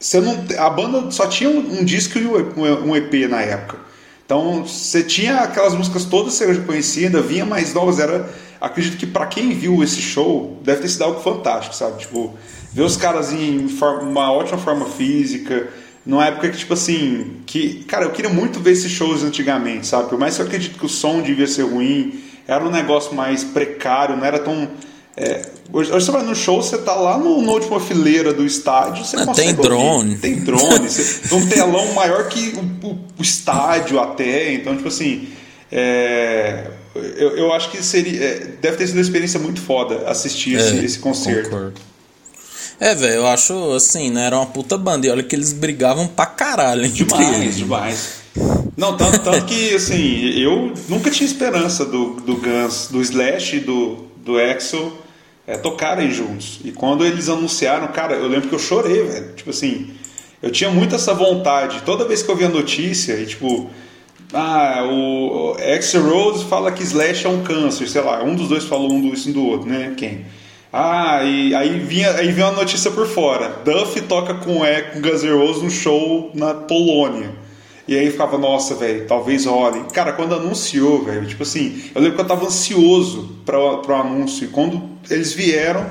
Você 0.00 0.20
não, 0.20 0.44
a 0.58 0.68
banda 0.68 1.10
só 1.10 1.26
tinha 1.26 1.48
um, 1.48 1.80
um 1.80 1.84
disco 1.84 2.18
e 2.18 2.26
um 2.26 2.94
EP 2.94 3.28
na 3.28 3.40
época. 3.40 3.78
Então 4.24 4.64
você 4.64 5.02
tinha 5.02 5.38
aquelas 5.38 5.74
músicas 5.74 6.04
todas 6.04 6.38
que 6.38 6.44
você 6.44 6.60
conhecia, 6.60 7.10
vinha 7.22 7.44
mais 7.44 7.72
novas. 7.72 7.98
Era, 7.98 8.28
acredito 8.60 8.96
que 8.96 9.06
para 9.06 9.26
quem 9.26 9.50
viu 9.50 9.82
esse 9.82 10.00
show 10.00 10.58
deve 10.62 10.82
ter 10.82 10.88
sido 10.88 11.04
algo 11.04 11.20
fantástico, 11.20 11.74
sabe? 11.74 12.00
Tipo, 12.00 12.34
ver 12.72 12.82
os 12.82 12.96
caras 12.96 13.32
em 13.32 13.66
uma 14.02 14.32
ótima 14.32 14.58
forma 14.58 14.86
física, 14.86 15.68
numa 16.04 16.26
época 16.26 16.50
que, 16.50 16.58
tipo 16.58 16.74
assim, 16.74 17.38
que, 17.46 17.84
cara, 17.84 18.04
eu 18.04 18.10
queria 18.10 18.30
muito 18.30 18.60
ver 18.60 18.72
esses 18.72 18.90
shows 18.90 19.22
antigamente, 19.22 19.86
sabe? 19.86 20.08
Por 20.08 20.18
mais 20.18 20.36
que 20.36 20.42
eu 20.42 20.46
acredito 20.46 20.78
que 20.78 20.84
o 20.84 20.88
som 20.88 21.22
devia 21.22 21.46
ser 21.46 21.62
ruim, 21.62 22.20
era 22.46 22.62
um 22.64 22.70
negócio 22.70 23.14
mais 23.14 23.42
precário, 23.42 24.16
não 24.16 24.24
era 24.24 24.38
tão 24.38 24.68
é, 25.16 25.42
hoje, 25.72 25.92
hoje, 25.92 26.04
você 26.06 26.10
vai 26.10 26.24
no 26.24 26.34
show, 26.34 26.60
você 26.60 26.78
tá 26.78 26.94
lá 26.94 27.16
no, 27.16 27.40
na 27.40 27.52
última 27.52 27.78
fileira 27.78 28.32
do 28.32 28.44
estádio, 28.44 29.04
você 29.04 29.16
ah, 29.16 29.26
Tem 29.32 29.54
drone. 29.54 30.10
Ouvir. 30.10 30.18
Tem 30.20 30.36
drone. 30.40 30.88
você, 30.88 31.20
tem 31.28 31.38
um 31.38 31.46
telão 31.46 31.92
maior 31.94 32.28
que 32.28 32.54
o, 32.56 32.86
o, 32.88 32.98
o, 33.18 33.22
estádio 33.22 34.00
até. 34.00 34.52
Então, 34.52 34.76
tipo 34.76 34.88
assim. 34.88 35.28
É, 35.70 36.66
eu, 36.94 37.36
eu 37.36 37.52
acho 37.52 37.70
que 37.70 37.82
seria. 37.82 38.24
É, 38.24 38.38
deve 38.60 38.76
ter 38.76 38.86
sido 38.88 38.96
uma 38.96 39.02
experiência 39.02 39.38
muito 39.38 39.60
foda 39.60 40.08
assistir 40.08 40.58
esse, 40.58 40.78
é, 40.78 40.84
esse 40.84 40.98
concerto. 40.98 41.50
Concordo. 41.50 41.80
É, 42.80 42.92
velho, 42.92 43.14
eu 43.14 43.26
acho 43.28 43.72
assim, 43.72 44.10
né? 44.10 44.26
Era 44.26 44.36
uma 44.36 44.46
puta 44.46 44.76
banda. 44.76 45.06
E 45.06 45.10
olha 45.10 45.22
que 45.22 45.34
eles 45.34 45.52
brigavam 45.52 46.08
pra 46.08 46.26
caralho. 46.26 46.88
Demais, 46.88 47.36
eles. 47.36 47.56
demais. 47.56 48.08
Não, 48.76 48.96
tanto, 48.96 49.20
tanto 49.20 49.46
que, 49.46 49.76
assim, 49.76 50.30
eu 50.36 50.74
nunca 50.88 51.08
tinha 51.08 51.24
esperança 51.24 51.84
do, 51.84 52.14
do 52.14 52.36
Guns, 52.36 52.88
do 52.90 53.00
Slash 53.00 53.56
e 53.56 53.60
do, 53.60 54.06
do 54.16 54.36
Axel 54.36 55.03
é, 55.46 55.56
tocarem 55.56 56.10
juntos. 56.10 56.60
E 56.64 56.72
quando 56.72 57.04
eles 57.04 57.28
anunciaram, 57.28 57.88
cara, 57.88 58.14
eu 58.14 58.28
lembro 58.28 58.48
que 58.48 58.54
eu 58.54 58.58
chorei, 58.58 59.02
velho. 59.02 59.32
Tipo 59.34 59.50
assim, 59.50 59.90
eu 60.42 60.50
tinha 60.50 60.70
muito 60.70 60.94
essa 60.94 61.14
vontade. 61.14 61.82
Toda 61.82 62.04
vez 62.04 62.22
que 62.22 62.30
eu 62.30 62.36
via 62.36 62.48
notícia, 62.48 63.14
e 63.14 63.26
tipo, 63.26 63.70
ah, 64.32 64.84
o 64.90 65.56
Axel 65.74 66.02
Rose 66.02 66.44
fala 66.44 66.72
que 66.72 66.82
Slash 66.82 67.26
é 67.26 67.28
um 67.28 67.42
câncer, 67.42 67.88
sei 67.88 68.02
lá, 68.02 68.22
um 68.22 68.34
dos 68.34 68.48
dois 68.48 68.64
falou 68.64 68.92
um 68.92 69.00
do, 69.00 69.14
isso 69.14 69.32
do 69.32 69.46
outro, 69.46 69.68
né? 69.68 69.94
Quem? 69.96 70.24
Ah, 70.72 71.22
e 71.22 71.54
aí 71.54 71.78
vinha, 71.78 72.10
aí 72.12 72.32
vinha 72.32 72.48
uma 72.48 72.56
notícia 72.56 72.90
por 72.90 73.06
fora. 73.06 73.60
Duff 73.64 74.00
toca 74.02 74.34
com, 74.34 74.56
o 74.56 74.64
com 74.92 75.00
Guns 75.00 75.22
N' 75.22 75.62
no 75.62 75.70
show 75.70 76.32
na 76.34 76.52
Polônia. 76.52 77.43
E 77.86 77.98
aí 77.98 78.10
ficava, 78.10 78.38
nossa, 78.38 78.74
velho, 78.74 79.06
talvez 79.06 79.44
role. 79.44 79.84
Cara, 79.92 80.12
quando 80.12 80.34
anunciou, 80.34 81.04
velho, 81.04 81.26
tipo 81.26 81.42
assim, 81.42 81.82
eu 81.94 82.00
lembro 82.00 82.16
que 82.16 82.22
eu 82.22 82.26
tava 82.26 82.46
ansioso 82.46 83.36
para 83.44 83.58
o 83.58 83.92
anúncio. 83.92 84.44
E 84.44 84.48
quando 84.48 84.82
eles 85.10 85.32
vieram, 85.34 85.86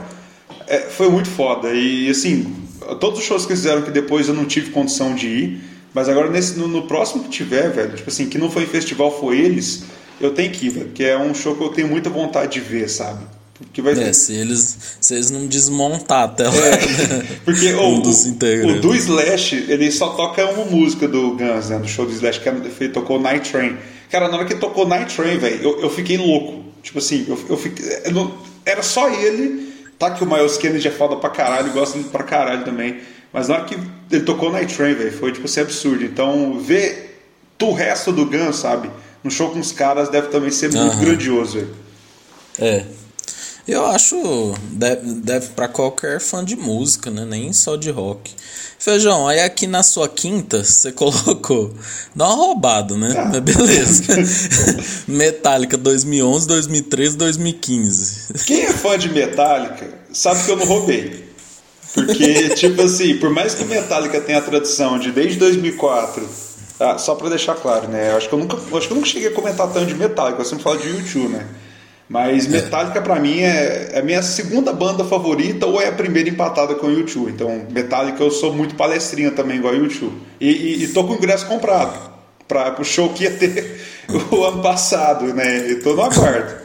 é, 0.68 0.80
foi 0.80 1.10
muito 1.10 1.30
foda. 1.30 1.72
E 1.72 2.10
assim, 2.10 2.52
todos 3.00 3.20
os 3.20 3.26
shows 3.26 3.46
que 3.46 3.54
fizeram 3.54 3.84
que 3.84 3.92
depois 3.92 4.28
eu 4.28 4.34
não 4.34 4.46
tive 4.46 4.72
condição 4.72 5.14
de 5.14 5.28
ir. 5.28 5.62
Mas 5.94 6.10
agora 6.10 6.30
nesse, 6.30 6.58
no, 6.58 6.68
no 6.68 6.88
próximo 6.88 7.24
que 7.24 7.30
tiver, 7.30 7.70
velho, 7.70 7.96
tipo 7.96 8.10
assim, 8.10 8.28
que 8.28 8.40
não 8.40 8.50
foi 8.50 8.66
festival, 8.66 9.16
foi 9.20 9.38
eles, 9.40 9.84
eu 10.20 10.34
tenho 10.34 10.52
que 10.52 10.66
ir, 10.66 10.70
velho. 10.70 10.90
Que 10.90 11.04
é 11.04 11.18
um 11.18 11.36
show 11.36 11.56
que 11.56 11.64
eu 11.64 11.70
tenho 11.70 11.88
muita 11.88 12.10
vontade 12.10 12.54
de 12.54 12.60
ver, 12.60 12.90
sabe? 12.90 13.24
Que 13.72 13.82
vai 13.82 13.94
é, 13.94 14.14
se 14.14 14.34
eles, 14.34 14.78
se 15.00 15.14
eles 15.14 15.32
não 15.32 15.48
desmontar 15.48 16.26
até 16.26 16.44
lá. 16.44 16.56
É, 16.56 16.78
porque 17.46 17.74
um 17.76 17.96
o, 17.96 18.00
o, 18.00 18.82
do 18.82 18.96
Slash, 18.96 19.66
ele 19.68 19.92
só 19.92 20.10
toca 20.10 20.46
uma 20.46 20.66
música 20.66 21.08
do 21.08 21.32
Guns, 21.32 21.70
né? 21.70 21.80
Do 21.80 21.88
show 21.88 22.06
do 22.06 22.12
Slash, 22.12 22.40
que 22.40 22.50
ele 22.50 22.90
tocou 22.90 23.20
Night 23.20 23.52
Train. 23.52 23.78
Cara, 24.12 24.28
na 24.28 24.38
hora 24.38 24.46
que 24.46 24.56
tocou 24.56 24.88
Night 24.88 25.16
Train, 25.16 25.38
velho, 25.38 25.64
eu, 25.64 25.82
eu 25.82 25.90
fiquei 25.90 26.18
louco. 26.18 26.64
Tipo 26.84 27.00
assim, 27.00 27.26
eu, 27.28 27.40
eu 27.50 27.58
fiquei. 27.58 27.86
Eu 28.06 28.12
não, 28.12 28.34
era 28.66 28.84
só 28.84 29.10
ele. 29.10 29.72
Tá 29.98 30.12
que 30.12 30.24
o 30.24 30.28
Miles 30.28 30.58
Kennedy 30.58 30.88
é 30.88 30.92
foda 30.92 31.16
pra 31.16 31.30
caralho, 31.30 31.72
gosta 31.72 31.98
dele 31.98 32.10
pra 32.12 32.24
caralho 32.24 32.66
também. 32.66 33.00
Mas 33.32 33.48
na 33.48 33.56
hora 33.56 33.64
que 33.66 33.78
ele 34.12 34.24
tocou 34.24 34.52
Night 34.52 34.76
Train, 34.76 34.94
velho, 34.94 35.12
foi 35.12 35.32
tipo 35.32 35.46
assim 35.46 35.62
absurdo. 35.62 36.04
Então, 36.04 36.60
ver 36.60 37.14
o 37.64 37.74
resto 37.74 38.12
do 38.12 38.26
Guns, 38.26 38.58
sabe? 38.58 38.90
No 39.24 39.32
show 39.32 39.50
com 39.50 39.60
os 39.60 39.72
caras 39.72 40.10
deve 40.10 40.28
também 40.28 40.52
ser 40.52 40.72
muito 40.72 40.96
uhum. 40.96 41.00
grandioso, 41.00 41.54
velho. 41.54 41.70
É, 42.60 42.84
eu 43.68 43.86
acho 43.86 44.54
deve, 44.72 45.14
deve 45.16 45.48
para 45.50 45.68
qualquer 45.68 46.20
fã 46.20 46.44
de 46.44 46.56
música, 46.56 47.10
né? 47.10 47.26
Nem 47.26 47.54
só 47.54 47.76
de 47.76 47.90
rock. 47.90 48.32
Feijão, 48.78 49.28
aí 49.28 49.40
aqui 49.40 49.66
na 49.66 49.82
sua 49.82 50.10
quinta 50.10 50.64
você 50.64 50.92
colocou, 50.94 51.74
dá 52.14 52.28
uma 52.28 52.36
roubada, 52.36 52.98
né? 52.98 53.14
Ah. 53.18 53.40
Beleza. 53.40 54.04
Metallica 55.08 55.78
2011, 55.78 56.48
2013, 56.48 57.18
2015. 57.18 58.46
Quem 58.46 58.64
é 58.64 58.74
fã 58.74 58.98
de 58.98 59.10
Metallica 59.10 59.88
sabe 60.12 60.44
que 60.44 60.52
eu 60.52 60.58
não 60.58 60.66
roubei. 60.66 61.24
Porque, 61.94 62.50
tipo 62.50 62.82
assim, 62.82 63.18
por 63.18 63.30
mais 63.30 63.54
que 63.54 63.64
Metallica 63.66 64.20
tenha 64.20 64.40
a 64.40 64.42
tradição 64.42 64.98
de 64.98 65.12
desde 65.12 65.38
2004, 65.38 66.28
ah, 66.80 66.98
só 66.98 67.16
para 67.16 67.30
deixar 67.30 67.56
claro, 67.56 67.88
né? 67.88 68.12
Eu 68.12 68.18
acho 68.18 68.28
que 68.28 68.34
eu 68.34 68.40
nunca, 68.40 68.58
acho 68.58 68.88
que 68.88 68.94
eu 68.94 68.96
nunca 68.96 69.08
cheguei 69.08 69.30
a 69.30 69.34
comentar 69.34 69.72
tanto 69.72 69.86
de 69.86 69.96
Metallica, 69.96 70.42
eu 70.42 70.46
sempre 70.46 70.64
falo 70.64 70.80
de 70.80 70.90
YouTube, 70.90 71.30
né? 71.30 71.48
Mas 72.08 72.48
Metallica 72.48 73.02
para 73.02 73.20
mim 73.20 73.40
é, 73.40 73.92
é 73.94 74.00
a 74.00 74.04
minha 74.04 74.22
segunda 74.22 74.74
banda 74.74 75.04
favorita 75.04 75.66
ou 75.66 75.82
é 75.82 75.88
a 75.88 75.92
primeira 75.92 76.30
empatada 76.30 76.76
com 76.76 76.88
o 76.88 76.92
YouTube. 76.92 77.32
Então, 77.32 77.66
Metallica 77.72 78.22
eu 78.22 78.30
sou 78.30 78.54
muito 78.54 78.76
palestrinha 78.76 79.32
também, 79.32 79.58
igual 79.58 79.74
o 79.74 79.78
YouTube. 79.78 80.16
E, 80.40 80.50
e, 80.50 80.84
e 80.84 80.88
tô 80.90 81.04
com 81.06 81.14
o 81.14 81.16
ingresso 81.16 81.48
comprado 81.48 82.12
para 82.48 82.80
o 82.80 82.84
show 82.84 83.10
que 83.10 83.24
ia 83.24 83.32
ter 83.32 83.80
o 84.32 84.44
ano 84.44 84.62
passado, 84.62 85.34
né? 85.34 85.72
E 85.72 85.76
tô 85.76 85.94
no 85.94 86.04
aguardo. 86.04 86.62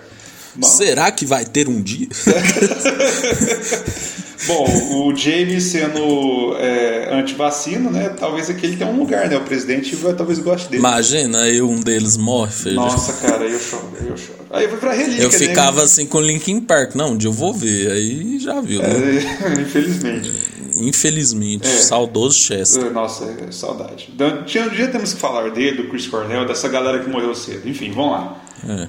Será 0.63 1.11
que 1.13 1.25
vai 1.25 1.45
ter 1.45 1.69
um 1.69 1.81
dia? 1.81 2.09
Bom, 4.47 4.67
o 4.93 5.17
James 5.17 5.65
sendo 5.65 6.57
é, 6.59 7.09
anti-vacina, 7.13 7.91
né? 7.91 8.09
Talvez 8.11 8.49
aqui 8.49 8.67
ele 8.67 8.77
tenha 8.77 8.91
um 8.91 8.99
lugar, 8.99 9.29
né? 9.29 9.37
O 9.37 9.41
presidente 9.41 9.97
vai, 9.97 10.15
talvez 10.15 10.39
goste 10.39 10.69
dele. 10.69 10.81
Imagina, 10.81 11.43
aí 11.43 11.61
um 11.61 11.81
deles 11.81 12.17
morre, 12.17 12.53
filho. 12.53 12.77
Nossa, 12.77 13.13
cara, 13.15 13.45
aí 13.45 13.53
eu 13.53 13.59
choro, 13.59 13.89
aí 14.01 14.09
eu 14.09 14.17
choro. 14.17 14.39
Aí 14.51 14.69
foi 14.69 14.79
pra 14.79 14.93
relíquia, 14.93 15.25
Eu 15.25 15.31
né? 15.31 15.39
ficava 15.39 15.79
né? 15.79 15.83
assim 15.85 16.07
com 16.07 16.21
Linkin 16.21 16.61
Park. 16.61 16.95
Não, 16.95 17.13
um 17.13 17.17
dia 17.17 17.29
eu 17.29 17.33
vou 17.33 17.53
ver. 17.53 17.91
Aí 17.91 18.39
já 18.39 18.61
viu, 18.61 18.81
né? 18.81 18.89
É, 18.89 19.53
infelizmente. 19.61 20.33
Infelizmente. 20.77 21.67
É. 21.67 21.71
Saudoso 21.71 22.39
Chester. 22.39 22.87
É, 22.87 22.91
nossa, 22.91 23.25
é, 23.25 23.51
saudade. 23.51 24.11
Tinha, 24.47 24.65
um 24.65 24.69
dia 24.71 24.89
temos 24.89 25.13
que 25.13 25.21
falar 25.21 25.51
dele, 25.51 25.83
do 25.83 25.89
Chris 25.89 26.07
Cornell, 26.07 26.47
dessa 26.47 26.69
galera 26.69 27.01
que 27.01 27.11
morreu 27.11 27.35
cedo. 27.35 27.69
Enfim, 27.69 27.91
vamos 27.91 28.13
lá. 28.13 28.43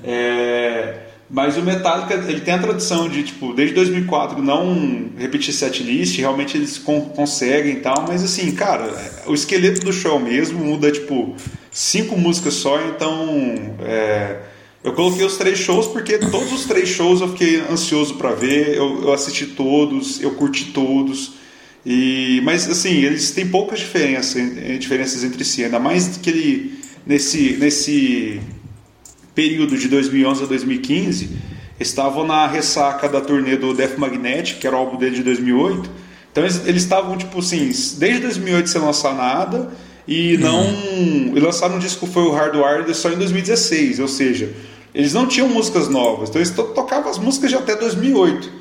É... 0.04 1.09
mas 1.30 1.58
o 1.58 1.62
Metallica, 1.62 2.16
ele 2.16 2.42
tem 2.42 2.56
a 2.56 2.60
tradição 2.60 3.08
de, 3.08 3.22
tipo, 3.22 3.54
desde 3.54 3.76
2004 3.76 4.42
não 4.42 5.12
repetir 5.16 5.54
setlist, 5.54 6.18
realmente 6.18 6.58
eles 6.58 6.80
con 6.80 7.02
conseguem 7.02 7.74
e 7.74 7.80
tal, 7.82 8.06
mas 8.08 8.24
assim, 8.24 8.52
cara, 8.52 8.92
o 9.28 9.34
esqueleto 9.36 9.82
do 9.82 9.94
show 9.94 10.20
mesmo 10.20 10.58
muda, 10.58 10.92
tipo, 10.92 11.36
cinco 11.72 12.18
músicas 12.18 12.56
só, 12.56 12.82
então 12.88 13.76
é, 13.82 14.38
eu 14.84 14.92
coloquei 14.94 15.24
os 15.24 15.38
três 15.38 15.60
shows 15.60 15.86
porque 15.86 16.18
todos 16.18 16.52
os 16.52 16.66
três 16.66 16.90
shows 16.90 17.22
eu 17.22 17.30
fiquei 17.30 17.62
ansioso 17.70 18.16
para 18.16 18.32
ver, 18.32 18.76
eu, 18.76 19.04
eu, 19.04 19.14
assisti 19.14 19.46
todos, 19.46 20.20
eu 20.20 20.32
curti 20.32 20.72
todos, 20.72 21.34
e, 21.86 22.42
mas 22.44 22.68
assim, 22.68 23.04
eles 23.04 23.30
têm 23.30 23.48
poucas 23.48 23.80
diferenças, 23.80 24.42
diferenças 24.80 25.24
entre 25.24 25.46
si, 25.46 25.64
ainda 25.64 25.80
mais 25.80 26.18
que 26.18 26.30
ele, 26.30 26.80
nesse, 27.06 27.56
nesse 27.60 28.42
período 29.40 29.78
de 29.78 29.88
2011 29.88 30.44
a 30.44 30.48
2015 30.48 31.30
estavam 31.80 32.28
na 32.28 32.46
ressaca 32.46 33.08
da 33.08 33.22
turnê 33.22 33.56
do 33.56 33.74
Death 33.74 33.98
Magnetic, 33.98 34.60
que 34.60 34.68
era 34.68 34.76
o 34.76 34.80
álbum 34.80 34.98
dele 34.98 35.16
de 35.16 35.24
2008. 35.24 35.90
Então 36.30 36.44
eles 36.44 36.68
eles 36.68 36.84
estavam, 36.84 37.18
tipo 37.18 37.40
assim, 37.40 37.72
desde 37.98 38.20
2008 38.20 38.70
sem 38.70 38.82
lançar 38.82 39.16
nada 39.16 39.72
e 40.06 40.38
não. 40.40 40.66
Uhum. 40.66 41.32
E 41.38 41.40
lançaram 41.40 41.78
um 41.78 41.80
disco 41.80 42.06
foi 42.06 42.24
o 42.24 42.32
Hardwired 42.32 42.94
só 42.94 43.10
em 43.10 43.16
2016, 43.16 44.02
ou 44.02 44.10
seja, 44.10 44.54
eles 44.94 45.14
não 45.14 45.26
tinham 45.26 45.48
músicas 45.48 45.88
novas, 45.88 46.28
então 46.28 46.42
eles 46.42 46.52
to 46.52 46.64
tocavam 46.76 47.10
as 47.10 47.18
músicas 47.18 47.50
de 47.50 47.56
até 47.56 47.78
2008. 47.78 48.52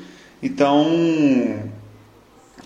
Então. 0.41 1.67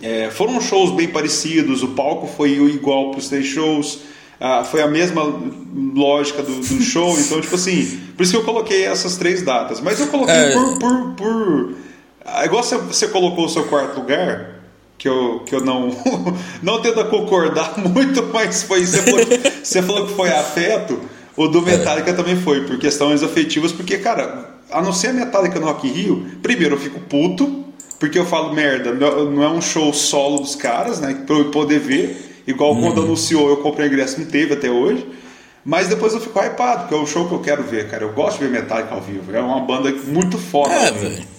É, 0.00 0.30
foram 0.30 0.60
shows 0.60 0.92
bem 0.92 1.08
parecidos, 1.08 1.82
o 1.82 1.88
palco 1.88 2.28
foi 2.28 2.50
igual 2.50 3.10
para 3.10 3.18
os 3.20 3.28
três 3.28 3.46
shows, 3.46 4.00
ah, 4.46 4.62
foi 4.62 4.82
a 4.82 4.86
mesma 4.86 5.22
lógica 5.94 6.42
do, 6.42 6.56
do 6.56 6.80
show, 6.84 7.18
então, 7.18 7.40
tipo 7.40 7.54
assim, 7.54 7.98
por 8.14 8.22
isso 8.22 8.32
que 8.32 8.38
eu 8.38 8.44
coloquei 8.44 8.84
essas 8.84 9.16
três 9.16 9.40
datas. 9.40 9.80
Mas 9.80 9.98
eu 9.98 10.08
coloquei 10.08 10.34
é... 10.34 10.52
por, 10.52 10.78
por, 10.78 11.14
por. 11.14 11.74
Ah, 12.22 12.44
igual 12.44 12.62
você, 12.62 12.76
você 12.76 13.08
colocou 13.08 13.46
o 13.46 13.48
seu 13.48 13.64
quarto 13.64 13.98
lugar, 13.98 14.60
que 14.98 15.08
eu, 15.08 15.40
que 15.46 15.54
eu 15.54 15.64
não 15.64 15.96
não 16.62 16.82
tento 16.82 17.02
concordar 17.06 17.72
muito, 17.80 18.22
mas 18.34 18.62
foi 18.64 18.84
você 18.84 19.00
falou, 19.00 19.26
você 19.62 19.82
falou 19.82 20.06
que 20.08 20.12
foi 20.12 20.28
afeto, 20.28 21.00
o 21.34 21.48
do 21.48 21.62
Metallica 21.62 22.10
é. 22.10 22.12
também 22.12 22.36
foi, 22.36 22.66
por 22.66 22.78
questões 22.78 23.22
afetivas, 23.22 23.72
porque, 23.72 23.96
cara, 23.96 24.56
a 24.70 24.82
não 24.82 24.92
ser 24.92 25.08
a 25.08 25.12
Metallica 25.14 25.58
no 25.58 25.64
Rock 25.68 25.88
in 25.88 25.92
Rio, 25.92 26.26
primeiro 26.42 26.74
eu 26.74 26.78
fico 26.78 27.00
puto, 27.00 27.64
porque 27.98 28.18
eu 28.18 28.26
falo, 28.26 28.52
merda, 28.52 28.92
não 28.92 29.42
é 29.42 29.48
um 29.48 29.62
show 29.62 29.90
solo 29.94 30.40
dos 30.40 30.54
caras, 30.54 31.00
né, 31.00 31.22
pra 31.26 31.34
eu 31.34 31.50
poder 31.50 31.80
ver, 31.80 32.33
igual 32.46 32.74
quando 32.76 32.98
uhum. 32.98 33.04
anunciou 33.04 33.48
eu 33.48 33.58
comprei 33.58 33.88
o 33.88 33.92
ingresso, 33.92 34.20
não 34.20 34.26
teve 34.26 34.54
até 34.54 34.70
hoje, 34.70 35.06
mas 35.64 35.88
depois 35.88 36.12
eu 36.12 36.20
fico 36.20 36.38
hypado, 36.38 36.82
porque 36.82 36.94
é 36.94 36.98
o 36.98 37.06
show 37.06 37.26
que 37.28 37.34
eu 37.34 37.40
quero 37.40 37.62
ver, 37.62 37.88
cara, 37.88 38.04
eu 38.04 38.12
gosto 38.12 38.38
de 38.38 38.46
ver 38.46 38.62
Metallica 38.62 38.94
ao 38.94 39.00
vivo, 39.00 39.34
é 39.34 39.40
uma 39.40 39.60
banda 39.60 39.90
muito 40.06 40.38
foda. 40.38 40.72
É, 40.72 40.90
velho. 40.90 41.33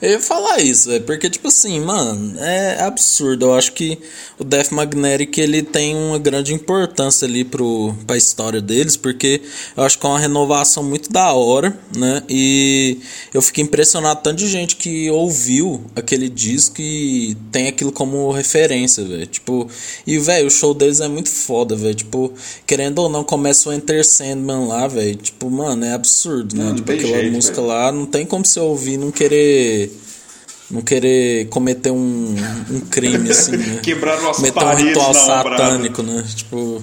Eu 0.00 0.10
ia 0.10 0.20
falar 0.20 0.60
isso, 0.60 0.92
é 0.92 1.00
porque, 1.00 1.28
tipo 1.28 1.48
assim, 1.48 1.80
mano, 1.80 2.38
é 2.38 2.80
absurdo. 2.82 3.46
Eu 3.46 3.54
acho 3.54 3.72
que 3.72 3.98
o 4.38 4.44
Death 4.44 4.70
Magnetic 4.70 5.36
ele 5.38 5.60
tem 5.62 5.96
uma 5.96 6.18
grande 6.18 6.54
importância 6.54 7.26
ali 7.26 7.44
pro, 7.44 7.92
pra 8.06 8.16
história 8.16 8.60
deles, 8.60 8.96
porque 8.96 9.42
eu 9.76 9.82
acho 9.82 9.98
que 9.98 10.06
é 10.06 10.08
uma 10.08 10.18
renovação 10.18 10.84
muito 10.84 11.10
da 11.10 11.32
hora, 11.32 11.76
né? 11.96 12.22
E 12.28 12.98
eu 13.34 13.42
fiquei 13.42 13.64
impressionado 13.64 14.20
tanto 14.22 14.36
de 14.36 14.48
gente 14.48 14.76
que 14.76 15.10
ouviu 15.10 15.82
aquele 15.96 16.28
disco 16.28 16.76
e 16.80 17.36
tem 17.50 17.66
aquilo 17.66 17.90
como 17.90 18.30
referência, 18.30 19.04
velho. 19.04 19.26
Tipo, 19.26 19.68
e, 20.06 20.16
velho, 20.18 20.46
o 20.46 20.50
show 20.50 20.72
deles 20.74 21.00
é 21.00 21.08
muito 21.08 21.28
foda, 21.28 21.74
velho. 21.74 21.94
Tipo, 21.94 22.32
querendo 22.64 23.00
ou 23.00 23.08
não, 23.08 23.24
começa 23.24 23.68
o 23.68 23.72
Enter 23.72 24.06
Sandman 24.06 24.68
lá, 24.68 24.86
velho. 24.86 25.16
Tipo, 25.16 25.50
mano, 25.50 25.84
é 25.84 25.92
absurdo, 25.92 26.56
né? 26.56 26.64
Não, 26.64 26.74
tipo, 26.76 26.92
aquela 26.92 27.18
jeito, 27.18 27.32
música 27.32 27.56
véio. 27.56 27.66
lá, 27.66 27.90
não 27.90 28.06
tem 28.06 28.24
como 28.24 28.44
você 28.44 28.60
ouvir 28.60 28.96
não 28.96 29.10
querer 29.10 29.87
não 30.70 30.82
querer 30.82 31.48
cometer 31.48 31.90
um, 31.90 32.34
um 32.70 32.80
crime 32.80 33.30
assim, 33.30 33.56
né? 33.56 33.80
Quebrar 33.82 34.20
nossas 34.20 34.50
Cometer 34.50 34.64
um 34.64 34.86
ritual 34.86 35.14
satânico, 35.14 36.02
né? 36.02 36.24
Tipo. 36.34 36.82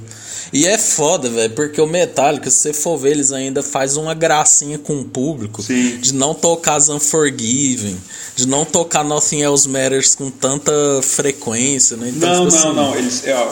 E 0.53 0.65
é 0.65 0.77
foda, 0.77 1.29
velho, 1.29 1.53
porque 1.53 1.81
o 1.81 1.87
Metallica, 1.87 2.49
se 2.49 2.57
você 2.57 2.73
for 2.73 2.97
ver, 2.97 3.11
eles 3.11 3.31
ainda 3.31 3.61
faz 3.61 3.97
uma 3.97 4.13
gracinha 4.13 4.77
com 4.77 5.01
o 5.01 5.03
público 5.03 5.61
Sim. 5.61 5.97
de 5.97 6.13
não 6.13 6.33
tocar 6.33 6.75
as 6.75 6.87
Unforgiven, 6.87 7.97
de 8.35 8.47
não 8.47 8.63
tocar 8.63 9.03
Nothing 9.03 9.41
Else 9.41 9.67
Matters 9.67 10.15
com 10.15 10.29
tanta 10.31 10.71
frequência, 11.01 11.97
né? 11.97 12.13
Então, 12.15 12.45
não, 12.45 12.49
tipo 12.49 12.61
não, 12.61 12.69
assim... 12.69 12.75
não, 12.75 12.95
eles, 12.95 13.27
é, 13.27 13.35
ó, 13.35 13.47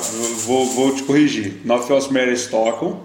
vou, 0.46 0.66
vou 0.68 0.96
te 0.96 1.04
corrigir. 1.04 1.62
Nothing 1.66 1.94
Else 1.94 2.14
Matters 2.14 2.46
tocam, 2.46 3.02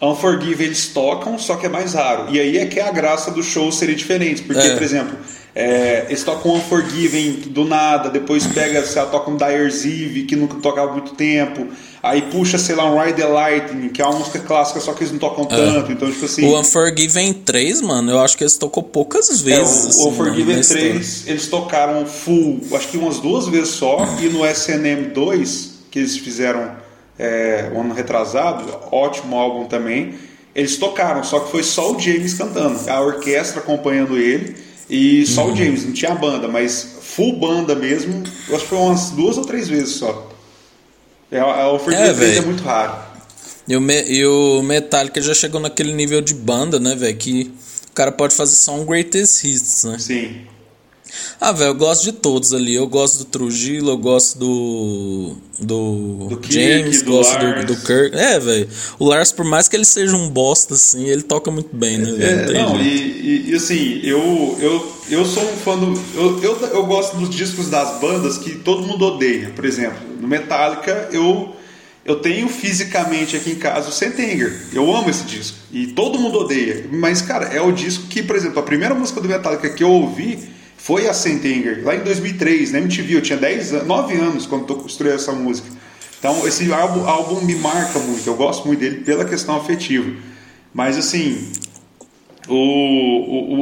Unforgiven 0.00 0.66
eles 0.66 0.86
tocam, 0.86 1.38
só 1.38 1.56
que 1.56 1.66
é 1.66 1.68
mais 1.68 1.94
raro. 1.94 2.32
E 2.32 2.38
aí 2.38 2.56
é 2.56 2.66
que 2.66 2.78
é 2.78 2.86
a 2.86 2.92
graça 2.92 3.30
do 3.32 3.42
show 3.42 3.72
seria 3.72 3.96
diferente, 3.96 4.42
porque, 4.42 4.60
é. 4.66 4.74
por 4.74 4.82
exemplo 4.82 5.18
é, 5.54 6.06
eles 6.08 6.22
tocam 6.22 6.54
Unforgiven 6.54 7.32
do 7.46 7.64
nada, 7.64 8.08
depois 8.08 8.46
pega, 8.46 8.84
sei 8.84 9.02
lá, 9.02 9.08
toca 9.08 9.30
um 9.30 9.36
Dyer's 9.36 9.84
Eve, 9.84 10.22
que 10.22 10.36
nunca 10.36 10.54
tocava 10.56 10.90
há 10.90 10.92
muito 10.92 11.14
tempo. 11.14 11.66
Aí 12.02 12.22
puxa, 12.22 12.56
sei 12.56 12.76
lá, 12.76 12.90
um 12.90 12.98
Ride 12.98 13.20
the 13.20 13.26
Lightning, 13.26 13.88
que 13.88 14.00
é 14.00 14.06
uma 14.06 14.18
música 14.18 14.38
clássica, 14.38 14.80
só 14.80 14.92
que 14.94 15.02
eles 15.02 15.12
não 15.12 15.18
tocam 15.18 15.44
é. 15.44 15.48
tanto. 15.48 15.92
Então, 15.92 16.10
tipo 16.10 16.24
assim. 16.24 16.46
O 16.46 16.58
Unforgiven 16.58 17.32
3, 17.32 17.82
mano, 17.82 18.12
eu 18.12 18.20
acho 18.20 18.36
que 18.36 18.44
eles 18.44 18.56
tocou 18.56 18.82
poucas 18.82 19.40
vezes. 19.40 19.84
É, 19.84 19.88
o, 19.88 19.88
assim, 19.88 20.02
o 20.02 20.08
Unforgiven 20.08 20.60
3, 20.60 21.24
eles 21.26 21.46
tocaram 21.48 22.06
full, 22.06 22.60
acho 22.72 22.88
que 22.88 22.96
umas 22.96 23.18
duas 23.18 23.48
vezes 23.48 23.70
só. 23.70 23.98
e 24.20 24.28
no 24.28 24.46
SNM 24.46 25.10
2, 25.12 25.70
que 25.90 25.98
eles 25.98 26.16
fizeram 26.16 26.76
é, 27.18 27.70
um 27.74 27.80
ano 27.80 27.92
retrasado, 27.92 28.64
ótimo 28.92 29.36
álbum 29.36 29.66
também. 29.66 30.14
Eles 30.54 30.76
tocaram, 30.76 31.22
só 31.22 31.40
que 31.40 31.50
foi 31.50 31.62
só 31.62 31.92
o 31.92 31.98
James 31.98 32.34
cantando, 32.34 32.78
a 32.88 33.00
orquestra 33.00 33.60
acompanhando 33.60 34.16
ele. 34.16 34.69
E 34.90 35.24
só 35.24 35.46
uhum. 35.46 35.52
o 35.52 35.56
James, 35.56 35.84
não 35.84 35.92
tinha 35.92 36.14
banda, 36.16 36.48
mas 36.48 36.96
full 37.00 37.38
banda 37.38 37.76
mesmo, 37.76 38.24
eu 38.48 38.56
acho 38.56 38.64
que 38.64 38.70
foi 38.70 38.78
umas 38.78 39.10
duas 39.10 39.38
ou 39.38 39.44
três 39.44 39.68
vezes 39.68 39.94
só. 39.94 40.28
É, 41.30 41.38
a 41.38 41.70
oferta 41.70 42.24
é, 42.24 42.36
é 42.36 42.40
muito 42.40 42.64
raro. 42.64 42.98
E 43.68 43.76
o, 43.76 43.80
Me 43.80 44.02
e 44.02 44.26
o 44.26 44.62
Metallica 44.62 45.20
já 45.20 45.32
chegou 45.32 45.60
naquele 45.60 45.94
nível 45.94 46.20
de 46.20 46.34
banda, 46.34 46.80
né, 46.80 46.96
velho? 46.96 47.16
Que 47.16 47.52
o 47.88 47.92
cara 47.94 48.10
pode 48.10 48.34
fazer 48.34 48.56
só 48.56 48.74
um 48.74 48.84
greatest 48.84 49.44
hits, 49.44 49.84
né? 49.84 49.96
Sim. 50.00 50.40
Ah, 51.40 51.52
velho, 51.52 51.70
eu 51.70 51.74
gosto 51.74 52.02
de 52.02 52.12
todos 52.12 52.52
ali. 52.52 52.74
Eu 52.74 52.86
gosto 52.86 53.18
do 53.18 53.24
Trujillo, 53.24 53.90
eu 53.90 53.98
gosto 53.98 54.38
do. 54.38 55.36
Do, 55.58 56.28
do 56.28 56.40
James, 56.50 56.98
Kirk, 56.98 57.10
gosto 57.10 57.38
do, 57.38 57.66
do, 57.66 57.76
Kirk. 57.76 58.16
É, 58.16 58.38
velho. 58.38 58.68
O 58.98 59.04
Lars, 59.04 59.30
por 59.30 59.44
mais 59.44 59.68
que 59.68 59.76
ele 59.76 59.84
seja 59.84 60.16
um 60.16 60.28
bosta, 60.28 60.74
assim, 60.74 61.06
ele 61.06 61.22
toca 61.22 61.50
muito 61.50 61.74
bem, 61.74 61.98
né? 61.98 62.10
É, 62.18 62.52
não, 62.52 62.80
e, 62.80 63.50
e, 63.50 63.54
assim, 63.54 64.00
eu, 64.02 64.56
eu, 64.58 64.92
eu 65.10 65.24
sou 65.26 65.42
um 65.42 65.56
fã 65.56 65.76
do. 65.76 66.00
Eu, 66.14 66.42
eu, 66.42 66.56
eu 66.68 66.86
gosto 66.86 67.16
dos 67.16 67.28
discos 67.28 67.68
das 67.68 68.00
bandas 68.00 68.38
que 68.38 68.56
todo 68.56 68.86
mundo 68.86 69.04
odeia. 69.04 69.50
Por 69.54 69.64
exemplo, 69.64 69.98
no 70.20 70.28
Metallica, 70.28 71.08
eu. 71.12 71.56
Eu 72.02 72.16
tenho 72.16 72.48
fisicamente 72.48 73.36
aqui 73.36 73.50
em 73.50 73.56
casa 73.56 73.90
o 73.90 73.92
Sentenger. 73.92 74.68
Eu 74.72 74.90
amo 74.96 75.10
esse 75.10 75.22
disco. 75.24 75.58
E 75.70 75.88
todo 75.88 76.18
mundo 76.18 76.38
odeia. 76.38 76.86
Mas, 76.90 77.20
cara, 77.20 77.48
é 77.48 77.60
o 77.60 77.70
disco 77.70 78.06
que, 78.08 78.22
por 78.22 78.34
exemplo, 78.34 78.58
a 78.58 78.62
primeira 78.62 78.94
música 78.94 79.20
do 79.20 79.28
Metallica 79.28 79.68
que 79.68 79.84
eu 79.84 79.90
ouvi 79.90 80.38
foi 80.82 81.06
a 81.06 81.12
Sentenger, 81.12 81.82
lá 81.84 81.94
em 81.94 82.00
2003, 82.00 82.72
na 82.72 82.78
MTV. 82.78 83.16
Eu 83.16 83.20
tinha 83.20 83.38
10, 83.38 83.84
9 83.84 84.14
anos 84.14 84.46
quando 84.46 84.74
construí 84.74 85.12
essa 85.12 85.30
música. 85.30 85.68
Então, 86.18 86.46
esse 86.48 86.72
álbum, 86.72 87.06
álbum 87.06 87.42
me 87.42 87.54
marca 87.56 87.98
muito. 87.98 88.26
Eu 88.26 88.34
gosto 88.34 88.66
muito 88.66 88.80
dele 88.80 89.04
pela 89.04 89.26
questão 89.26 89.56
afetiva. 89.56 90.10
Mas, 90.72 90.96
assim, 90.96 91.52
o, 92.48 92.54
o, 92.54 93.56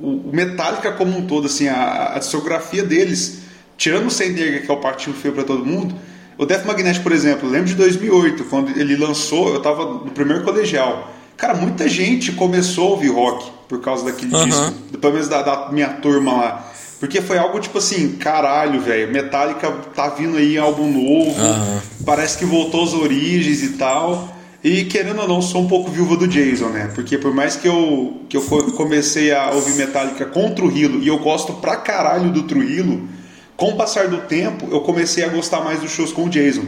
o, 0.00 0.28
o 0.28 0.30
Metallica 0.30 0.92
como 0.92 1.16
um 1.16 1.26
todo, 1.26 1.46
assim, 1.46 1.68
a, 1.68 2.14
a 2.14 2.18
discografia 2.18 2.82
deles, 2.82 3.38
tirando 3.78 4.06
o 4.06 4.10
Sentenger, 4.10 4.62
que 4.64 4.70
é 4.70 4.74
o 4.74 4.78
patinho 4.78 5.16
feio 5.16 5.32
para 5.32 5.44
todo 5.44 5.64
mundo, 5.64 5.94
o 6.36 6.44
Death 6.44 6.66
Magnetic, 6.66 7.02
por 7.02 7.12
exemplo, 7.12 7.48
lembro 7.48 7.68
de 7.68 7.76
2008, 7.76 8.44
quando 8.44 8.78
ele 8.78 8.94
lançou, 8.94 9.48
eu 9.48 9.56
estava 9.56 9.84
no 9.86 10.10
primeiro 10.10 10.44
colegial. 10.44 11.12
Cara, 11.34 11.54
muita 11.54 11.88
gente 11.88 12.32
começou 12.32 12.88
a 12.88 12.90
ouvir 12.90 13.08
rock 13.08 13.57
por 13.68 13.80
causa 13.80 14.04
daquele 14.04 14.34
uhum. 14.34 14.44
disco, 14.46 14.72
pelo 14.98 15.12
menos 15.12 15.28
da, 15.28 15.42
da, 15.42 15.70
minha 15.70 15.88
turma 15.88 16.32
lá. 16.32 16.72
Porque 16.98 17.20
foi 17.20 17.38
algo 17.38 17.60
tipo 17.60 17.78
assim, 17.78 18.16
caralho, 18.16 18.80
velho, 18.80 19.12
Metallica 19.12 19.70
tá 19.94 20.08
vindo 20.08 20.36
aí 20.36 20.58
álbum 20.58 20.90
novo, 20.90 21.40
uhum. 21.40 21.80
parece 22.04 22.38
que 22.38 22.44
voltou 22.44 22.82
às 22.82 22.92
origens 22.94 23.62
e 23.62 23.68
tal. 23.70 24.36
E 24.64 24.84
querendo 24.86 25.20
ou 25.20 25.28
não, 25.28 25.40
sou 25.40 25.62
um 25.62 25.68
pouco 25.68 25.90
viúva 25.90 26.16
do 26.16 26.26
Jason, 26.26 26.70
né? 26.70 26.90
Porque 26.92 27.16
por 27.16 27.32
mais 27.32 27.54
que 27.54 27.68
eu, 27.68 28.22
que 28.28 28.36
eu 28.36 28.42
comecei 28.76 29.32
a 29.32 29.50
ouvir 29.50 29.74
Metallica 29.74 30.26
com 30.26 30.48
o 30.48 30.54
Trujillo, 30.54 31.00
e 31.00 31.06
eu 31.06 31.18
gosto 31.18 31.52
pra 31.54 31.76
caralho 31.76 32.30
do 32.30 32.42
Trujillo, 32.42 33.08
com 33.56 33.70
o 33.70 33.76
passar 33.76 34.08
do 34.08 34.18
tempo, 34.18 34.68
eu 34.70 34.80
comecei 34.80 35.24
a 35.24 35.28
gostar 35.28 35.60
mais 35.60 35.80
dos 35.80 35.90
shows 35.90 36.12
com 36.12 36.24
o 36.24 36.28
Jason. 36.28 36.64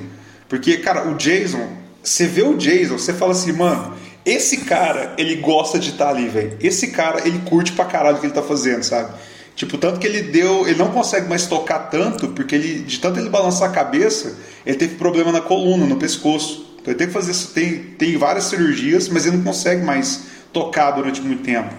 Porque, 0.49 0.77
cara, 0.79 1.09
o 1.09 1.15
Jason, 1.15 1.69
você 2.03 2.27
vê 2.27 2.43
o 2.43 2.57
Jason, 2.57 2.99
você 2.99 3.13
fala 3.13 3.33
assim, 3.33 3.53
mano, 3.53 3.95
esse 4.25 4.59
cara, 4.59 5.15
ele 5.17 5.37
gosta 5.37 5.79
de 5.79 5.91
estar 5.91 6.07
tá 6.07 6.11
ali, 6.11 6.29
velho. 6.29 6.57
Esse 6.61 6.89
cara, 6.89 7.27
ele 7.27 7.39
curte 7.41 7.73
pra 7.73 7.85
caralho 7.85 8.17
o 8.17 8.21
que 8.21 8.27
ele 8.27 8.35
tá 8.35 8.43
fazendo, 8.43 8.83
sabe? 8.83 9.13
Tipo, 9.57 9.77
tanto 9.77 9.99
que 9.99 10.07
ele 10.07 10.23
deu. 10.23 10.67
Ele 10.67 10.79
não 10.79 10.91
consegue 10.91 11.29
mais 11.29 11.47
tocar 11.47 11.91
tanto, 11.91 12.29
porque 12.29 12.55
ele, 12.55 12.81
de 12.81 12.99
tanto 12.99 13.19
ele 13.19 13.29
balançar 13.29 13.69
a 13.69 13.73
cabeça, 13.73 14.39
ele 14.65 14.77
teve 14.77 14.97
problema 14.97 15.33
na 15.33 15.41
coluna, 15.41 15.87
no 15.87 15.97
pescoço. 15.97 16.77
Então 16.81 16.93
ele 16.93 16.99
tem 16.99 17.07
que 17.07 17.13
fazer. 17.13 17.35
Tem, 17.53 17.79
tem 17.99 18.17
várias 18.17 18.45
cirurgias, 18.45 19.09
mas 19.09 19.27
ele 19.27 19.37
não 19.37 19.45
consegue 19.45 19.85
mais 19.85 20.25
tocar 20.53 20.93
durante 20.93 21.21
muito 21.21 21.43
tempo. 21.43 21.75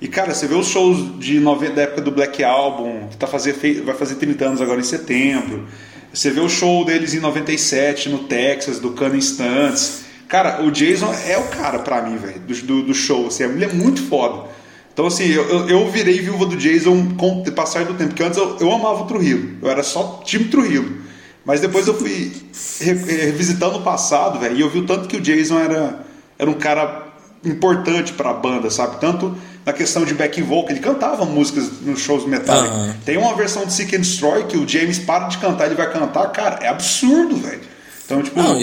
E 0.00 0.08
cara, 0.08 0.34
você 0.34 0.46
vê 0.46 0.54
os 0.54 0.68
shows 0.68 1.18
de 1.18 1.40
90, 1.40 1.72
da 1.72 1.82
época 1.82 2.02
do 2.02 2.10
Black 2.10 2.44
Album, 2.44 3.08
que 3.10 3.16
tá 3.16 3.26
fazer, 3.26 3.54
vai 3.84 3.94
fazer 3.94 4.16
30 4.16 4.44
anos 4.44 4.60
agora 4.60 4.80
em 4.80 4.84
setembro. 4.84 5.66
Você 6.12 6.30
vê 6.30 6.40
o 6.40 6.48
show 6.48 6.84
deles 6.84 7.14
em 7.14 7.20
97 7.20 8.08
no 8.08 8.20
Texas, 8.20 8.78
do 8.78 8.92
Cano 8.92 9.16
Instantes. 9.16 10.05
Cara, 10.28 10.62
o 10.62 10.70
Jason 10.70 11.12
é 11.26 11.38
o 11.38 11.44
cara 11.48 11.78
pra 11.78 12.02
mim, 12.02 12.16
velho, 12.16 12.40
do, 12.40 12.54
do, 12.54 12.82
do, 12.84 12.94
show. 12.94 13.28
Assim, 13.28 13.44
ele 13.44 13.64
é 13.64 13.72
muito 13.72 14.02
foda. 14.02 14.48
Então, 14.92 15.06
assim, 15.06 15.26
eu, 15.26 15.68
eu, 15.68 15.90
virei 15.90 16.20
viúva 16.20 16.46
do 16.46 16.56
Jason 16.56 17.14
com 17.16 17.42
o 17.42 17.52
passar 17.52 17.84
do 17.84 17.94
tempo. 17.94 18.10
Porque 18.10 18.22
antes 18.22 18.38
eu, 18.38 18.56
eu 18.58 18.72
amava 18.72 19.02
o 19.02 19.06
Trujillo. 19.06 19.58
Eu 19.62 19.70
era 19.70 19.82
só 19.82 20.22
time 20.24 20.46
Trujillo. 20.46 21.06
Mas 21.44 21.60
depois 21.60 21.86
eu 21.86 21.94
fui 21.94 22.32
revisitando 22.80 23.78
o 23.78 23.82
passado, 23.82 24.40
velho, 24.40 24.56
e 24.56 24.60
eu 24.60 24.68
vi 24.68 24.80
o 24.80 24.86
tanto 24.86 25.06
que 25.06 25.16
o 25.16 25.20
Jason 25.20 25.60
era, 25.60 26.04
era 26.36 26.50
um 26.50 26.54
cara 26.54 27.06
importante 27.44 28.12
para 28.12 28.30
a 28.30 28.34
banda, 28.34 28.68
sabe? 28.68 29.00
Tanto 29.00 29.36
na 29.64 29.72
questão 29.72 30.04
de 30.04 30.12
back 30.12 30.42
vocal, 30.42 30.70
ele 30.70 30.80
cantava 30.80 31.24
músicas 31.24 31.80
nos 31.82 32.00
shows 32.00 32.26
Metallica. 32.26 32.74
Aham. 32.74 32.96
Tem 33.04 33.16
uma 33.16 33.34
versão 33.34 33.64
de 33.64 33.72
Seek 33.72 33.94
and 33.94 34.00
Destroy 34.00 34.44
que 34.44 34.56
o 34.56 34.66
James 34.66 34.98
para 34.98 35.28
de 35.28 35.38
cantar, 35.38 35.66
ele 35.66 35.76
vai 35.76 35.92
cantar, 35.92 36.26
cara, 36.32 36.58
é 36.64 36.68
absurdo, 36.68 37.36
velho. 37.36 37.60
Então, 38.06 38.22
tipo, 38.22 38.40
Não, 38.40 38.56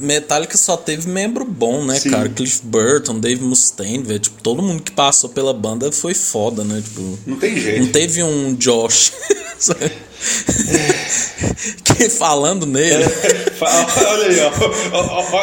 Metallica 0.00 0.56
só 0.58 0.76
teve 0.76 1.08
membro 1.08 1.44
bom, 1.44 1.84
né, 1.84 2.00
Sim. 2.00 2.10
cara? 2.10 2.28
Cliff 2.28 2.60
Burton, 2.64 3.20
Dave 3.20 3.40
Mustaine, 3.42 4.02
velho. 4.02 4.18
Tipo, 4.18 4.42
todo 4.42 4.60
mundo 4.60 4.82
que 4.82 4.90
passou 4.90 5.30
pela 5.30 5.54
banda 5.54 5.92
foi 5.92 6.14
foda, 6.14 6.64
né? 6.64 6.82
Tipo, 6.82 7.18
não 7.24 7.36
tem 7.36 7.56
jeito. 7.56 7.84
não 7.84 7.92
teve 7.92 8.22
um 8.24 8.54
Josh. 8.54 9.12
que 11.84 12.08
falando 12.08 12.66
nele. 12.66 13.04
Fala- 13.58 13.86
Olha 14.12 14.26
aí, 14.26 14.40
ó. 14.40 14.52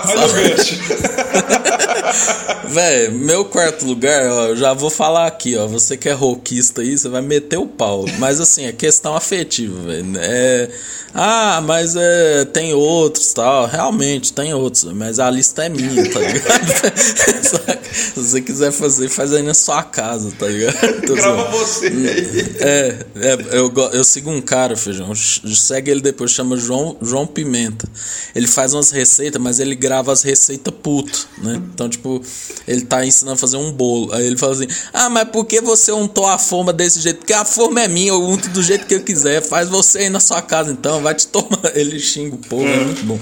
Olha 0.07 0.25
o 0.27 0.33
gancho. 0.33 0.75
Véi, 2.69 3.09
meu 3.09 3.45
quarto 3.45 3.85
lugar, 3.85 4.25
ó, 4.29 4.45
eu 4.47 4.55
já 4.57 4.73
vou 4.73 4.89
falar 4.89 5.27
aqui, 5.27 5.55
ó. 5.57 5.67
Você 5.67 5.95
que 5.97 6.09
é 6.09 6.13
rockista 6.13 6.81
aí, 6.81 6.97
você 6.97 7.07
vai 7.09 7.21
meter 7.21 7.57
o 7.57 7.67
pau. 7.67 8.05
Mas 8.19 8.39
assim, 8.39 8.65
é 8.65 8.71
questão 8.71 9.15
afetiva, 9.15 9.81
velho. 9.83 10.13
É. 10.17 10.69
Ah, 11.17 11.61
mas 11.65 11.95
é, 11.95 12.43
tem 12.43 12.73
outros 12.73 13.31
tal. 13.31 13.67
Realmente, 13.67 14.33
tem 14.33 14.53
outros, 14.53 14.83
mas 14.93 15.17
a 15.17 15.29
lista 15.29 15.63
é 15.65 15.69
minha, 15.69 16.11
tá 16.11 16.19
ligado? 16.19 17.79
Se 17.95 18.19
você 18.19 18.41
quiser 18.41 18.71
fazer, 18.73 19.07
faz 19.07 19.31
aí 19.33 19.41
na 19.41 19.53
sua 19.53 19.81
casa, 19.81 20.29
tá 20.37 20.45
ligado? 20.47 20.75
Grava 21.15 21.45
você 21.51 21.87
aí. 21.87 22.55
É, 22.59 22.95
é, 23.15 23.37
eu, 23.57 23.71
eu 23.93 24.03
sigo 24.03 24.29
um 24.29 24.41
cara, 24.41 24.75
feijão. 24.75 25.13
Segue 25.15 25.91
ele 25.95 26.01
depois, 26.01 26.31
chama 26.31 26.58
João, 26.58 26.97
João 27.01 27.25
Pimenta. 27.25 27.88
Ele 28.36 28.47
faz 28.47 28.73
umas 28.73 28.91
receitas, 28.91 29.41
mas 29.41 29.60
ele 29.60 29.75
grava 29.75 30.12
as 30.12 30.21
receitas 30.21 30.73
puto, 30.81 31.27
né? 31.39 31.62
Então, 31.73 31.89
tipo, 31.89 32.21
ele 32.67 32.81
tá 32.81 33.05
ensinando 33.05 33.36
a 33.36 33.38
fazer 33.38 33.58
um 33.58 33.71
bolo. 33.71 34.13
Aí 34.13 34.25
ele 34.25 34.38
fala 34.38 34.53
assim: 34.53 34.67
Ah, 34.93 35.10
mas 35.10 35.29
por 35.29 35.45
que 35.45 35.62
você 35.62 35.91
untou 35.91 36.27
a 36.27 36.38
forma 36.38 36.71
desse 36.71 36.99
jeito? 36.99 37.19
Porque 37.19 37.34
a 37.34 37.45
forma 37.45 37.81
é 37.81 37.88
minha, 37.88 38.10
eu 38.10 38.23
unto 38.23 38.49
do 38.49 38.62
jeito 38.62 38.86
que 38.86 38.95
eu 38.95 39.01
quiser. 39.01 39.41
Faz 39.41 39.69
você 39.69 39.99
aí 39.99 40.10
na 40.10 40.19
sua 40.19 40.41
casa, 40.41 40.71
então, 40.71 41.01
vai 41.01 41.15
te 41.15 41.27
tomar. 41.27 41.60
Ele 41.75 41.99
xinga 41.99 42.36
o 42.36 42.39
povo, 42.39 42.67
é 42.67 42.84
muito 42.84 43.05
bom. 43.05 43.19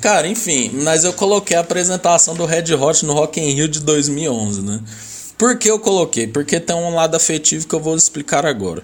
Cara, 0.00 0.28
enfim, 0.28 0.70
mas 0.82 1.04
eu 1.04 1.14
coloquei 1.14 1.56
a 1.56 1.60
apresentação 1.60 2.34
do 2.34 2.44
Red 2.44 2.74
Hot 2.74 3.06
no 3.06 3.14
Rock 3.14 3.40
in 3.40 3.50
Rio 3.50 3.68
de 3.68 3.80
2011, 3.80 4.60
né? 4.60 4.80
Por 5.38 5.58
que 5.58 5.70
eu 5.70 5.78
coloquei? 5.78 6.26
Porque 6.26 6.60
tem 6.60 6.76
um 6.76 6.94
lado 6.94 7.16
afetivo 7.16 7.66
que 7.66 7.74
eu 7.74 7.80
vou 7.80 7.96
explicar 7.96 8.46
agora. 8.46 8.82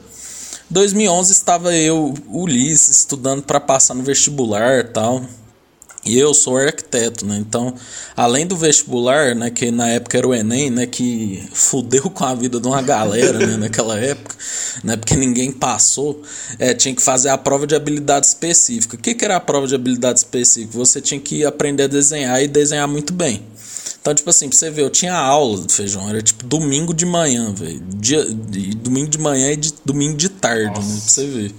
2011 0.70 1.32
estava 1.32 1.74
eu, 1.74 2.14
Ulisses, 2.28 2.98
estudando 2.98 3.42
para 3.42 3.58
passar 3.58 3.94
no 3.94 4.04
vestibular 4.04 4.78
e 4.78 4.84
tal. 4.84 5.24
E 6.04 6.18
eu 6.18 6.32
sou 6.32 6.56
arquiteto, 6.56 7.26
né? 7.26 7.36
Então, 7.36 7.74
além 8.16 8.46
do 8.46 8.56
vestibular, 8.56 9.34
né, 9.34 9.50
que 9.50 9.70
na 9.70 9.88
época 9.88 10.16
era 10.16 10.26
o 10.26 10.34
Enem, 10.34 10.70
né, 10.70 10.86
que 10.86 11.46
fudeu 11.52 12.08
com 12.08 12.24
a 12.24 12.34
vida 12.34 12.58
de 12.58 12.66
uma 12.66 12.80
galera, 12.80 13.38
né, 13.46 13.56
naquela 13.58 13.98
época, 13.98 14.34
né, 14.82 14.96
porque 14.96 15.14
ninguém 15.14 15.52
passou, 15.52 16.22
é, 16.58 16.72
tinha 16.72 16.94
que 16.94 17.02
fazer 17.02 17.28
a 17.28 17.36
prova 17.36 17.66
de 17.66 17.74
habilidade 17.74 18.26
específica. 18.26 18.96
O 18.96 18.98
que, 18.98 19.14
que 19.14 19.24
era 19.24 19.36
a 19.36 19.40
prova 19.40 19.66
de 19.66 19.74
habilidade 19.74 20.20
específica? 20.20 20.72
Você 20.78 21.02
tinha 21.02 21.20
que 21.20 21.44
aprender 21.44 21.82
a 21.82 21.88
desenhar 21.88 22.42
e 22.42 22.48
desenhar 22.48 22.88
muito 22.88 23.12
bem. 23.12 23.42
Então, 24.00 24.14
tipo 24.14 24.30
assim, 24.30 24.48
pra 24.48 24.56
você 24.56 24.70
ver, 24.70 24.82
eu 24.82 24.88
tinha 24.90 25.14
aula 25.14 25.58
do 25.58 25.70
feijão, 25.70 26.08
era 26.08 26.22
tipo 26.22 26.46
domingo 26.46 26.94
de 26.94 27.04
manhã, 27.04 27.52
velho. 27.52 27.80
Domingo 28.76 29.08
de 29.10 29.18
manhã 29.18 29.52
e 29.52 29.56
de, 29.56 29.74
domingo 29.84 30.16
de 30.16 30.30
tarde, 30.30 30.64
né? 30.64 30.72
Pra 30.72 30.80
você 30.82 31.26
ver. 31.26 31.54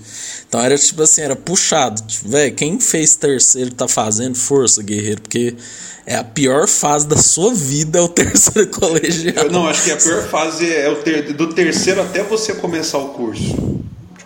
Então 0.49 0.59
era 0.59 0.75
tipo 0.77 1.03
assim, 1.03 1.21
era 1.21 1.35
puxado. 1.35 2.01
Tipo, 2.01 2.29
velho, 2.29 2.55
quem 2.55 2.79
fez 2.79 3.15
terceiro 3.15 3.71
tá 3.71 3.87
fazendo 3.87 4.35
força, 4.35 4.81
guerreiro, 4.81 5.21
porque 5.21 5.55
é 6.03 6.15
a 6.15 6.23
pior 6.23 6.67
fase 6.67 7.07
da 7.07 7.15
sua 7.17 7.53
vida 7.53 7.99
é 7.99 8.01
o 8.01 8.09
terceiro 8.09 8.67
colegial. 8.71 9.45
Eu 9.45 9.51
não, 9.51 9.67
acho 9.67 9.83
que 9.83 9.91
a 9.91 9.97
pior 9.97 10.27
fase 10.27 10.67
é 10.73 10.89
o 10.89 10.95
ter- 11.03 11.33
do 11.33 11.53
terceiro 11.53 12.01
até 12.01 12.23
você 12.23 12.55
começar 12.55 12.97
o 12.97 13.09
curso. 13.09 13.80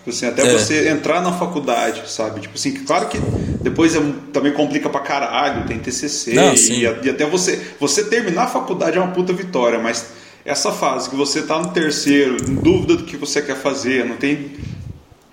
Tipo 0.06 0.10
assim, 0.10 0.26
até 0.26 0.46
É. 0.46 0.52
você 0.52 0.88
entrar 0.88 1.20
na 1.20 1.32
faculdade, 1.32 2.08
sabe? 2.08 2.38
Tipo 2.38 2.54
assim, 2.54 2.70
claro 2.74 3.08
que 3.08 3.18
depois 3.60 3.96
é, 3.96 4.00
também 4.32 4.52
complica 4.52 4.88
pra 4.88 5.00
caralho, 5.00 5.66
tem 5.66 5.80
TCC 5.80 6.32
Não, 6.32 6.54
e, 6.54 6.82
e 6.82 7.10
até 7.10 7.26
você 7.26 7.60
você 7.80 8.04
terminar 8.04 8.44
a 8.44 8.46
faculdade 8.46 8.96
é 8.96 9.00
uma 9.00 9.10
puta 9.10 9.32
vitória, 9.32 9.80
mas 9.80 10.06
essa 10.44 10.70
fase 10.70 11.10
que 11.10 11.16
você 11.16 11.42
tá 11.42 11.58
no 11.58 11.72
terceiro, 11.72 12.36
em 12.48 12.54
dúvida 12.54 12.94
do 12.94 13.02
que 13.02 13.16
você 13.16 13.42
quer 13.42 13.56
fazer, 13.56 14.04
não 14.04 14.16
tem 14.16 14.52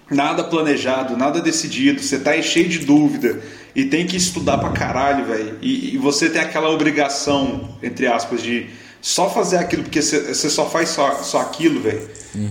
nada 0.09 0.43
planejado, 0.43 1.15
nada 1.15 1.39
decidido, 1.39 2.01
você 2.01 2.17
tá 2.17 2.31
aí 2.31 2.41
cheio 2.41 2.67
de 2.67 2.79
dúvida 2.79 3.41
e 3.75 3.85
tem 3.85 4.07
que 4.07 4.17
estudar 4.17 4.57
pra 4.57 4.69
caralho, 4.71 5.25
velho. 5.25 5.59
E, 5.61 5.93
e 5.93 5.97
você 5.99 6.31
tem 6.31 6.41
aquela 6.41 6.71
obrigação, 6.71 7.77
entre 7.83 8.07
aspas, 8.07 8.41
de 8.41 8.65
só 9.03 9.29
fazer 9.29 9.57
aquilo 9.57 9.83
porque 9.83 10.01
você 10.01 10.49
só 10.49 10.65
faz 10.69 10.89
só, 10.89 11.21
só 11.21 11.41
aquilo, 11.41 11.81
velho. 11.81 12.07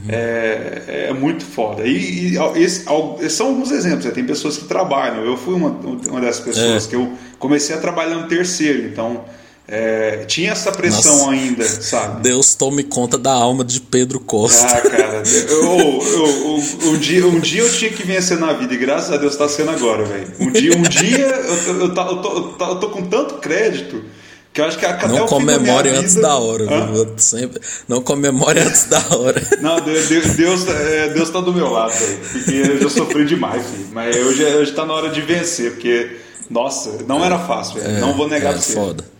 É, 0.08 1.06
é 1.08 1.12
muito 1.12 1.44
foda. 1.44 1.82
E, 1.84 2.34
e 2.34 2.62
esse- 2.62 2.84
são 3.30 3.46
alguns 3.48 3.70
exemplos. 3.70 4.04
né? 4.04 4.10
Tem 4.10 4.24
pessoas 4.24 4.58
que 4.58 4.64
trabalham. 4.66 5.24
Eu 5.24 5.36
fui 5.36 5.54
uma, 5.54 5.70
uma 5.70 6.20
dessas 6.20 6.44
pessoas 6.44 6.84
É. 6.86 6.88
que 6.88 6.94
eu 6.94 7.10
comecei 7.38 7.74
a 7.74 7.78
trabalhar 7.80 8.16
no 8.16 8.28
terceiro, 8.28 8.86
então 8.86 9.24
é, 9.66 10.24
tinha 10.26 10.52
essa 10.52 10.70
pressão 10.70 11.16
Nossa. 11.18 11.30
ainda, 11.30 11.64
sabe? 11.64 12.20
Deus 12.22 12.54
tome 12.54 12.82
conta 12.82 13.16
da 13.16 13.32
alma 13.32 13.64
de 13.64 13.80
Pedro 13.80 14.20
Costa. 14.20 14.66
Ah, 14.66 14.80
cara, 14.82 15.22
eu, 15.48 15.62
eu- 15.64 16.02
eu- 16.02 16.90
um, 16.90 16.98
dia, 16.98 17.26
um 17.26 17.40
dia 17.40 17.62
eu 17.62 17.72
tinha 17.72 17.90
que 17.90 18.04
vencer 18.06 18.38
na 18.38 18.52
vida 18.52 18.74
e 18.74 18.76
graças 18.76 19.10
a 19.10 19.16
Deus 19.16 19.34
tá 19.36 19.48
sendo 19.48 19.70
agora, 19.70 20.04
velho. 20.04 20.26
Um 20.38 20.50
dia, 20.52 20.76
um 20.76 20.82
dia 20.82 21.18
eu, 21.26 21.54
eu, 21.74 21.80
eu, 21.80 21.94
tô, 21.94 22.02
eu 22.02 22.16
tô- 22.58 22.64
eu 22.66 22.76
tô 22.76 22.90
com 22.90 23.02
tanto 23.06 23.34
crédito 23.36 24.04
que 24.52 24.60
eu 24.60 24.64
acho 24.66 24.78
que 24.78 24.84
até 24.84 25.08
Não 25.08 25.26
comemore 25.26 25.88
vida- 25.88 26.00
antes 26.00 26.14
da 26.16 26.36
hora, 26.36 26.66
viu? 26.66 27.14
Sempre, 27.16 27.60
não 27.88 28.02
comemore 28.02 28.60
antes 28.60 28.84
da 28.84 29.02
hora. 29.16 29.40
Não, 29.62 29.80
Deus, 29.80 30.08
Deus, 30.08 30.26
Deus, 30.34 30.68
é, 30.68 31.08
Deus 31.08 31.30
tá 31.30 31.40
do 31.40 31.52
meu 31.54 31.70
lado, 31.70 31.92
velho. 31.92 32.18
Porque 32.32 32.50
eu 32.50 32.80
já 32.82 32.88
sofri 32.90 33.24
demais, 33.24 33.64
filho. 33.66 33.88
Mas 33.92 34.14
hoje, 34.16 34.44
hoje 34.44 34.72
tá 34.72 34.84
na 34.84 34.92
hora 34.92 35.08
de 35.10 35.20
vencer, 35.22 35.72
porque, 35.72 36.16
nossa, 36.50 36.98
não 37.08 37.24
era 37.24 37.38
fácil, 37.38 37.80
velho. 37.80 38.00
não 38.00 38.12
vou 38.14 38.28
negar 38.28 38.50
é 38.50 38.52
pra 38.52 38.60
você. 38.62 38.74
foda. 38.74 39.11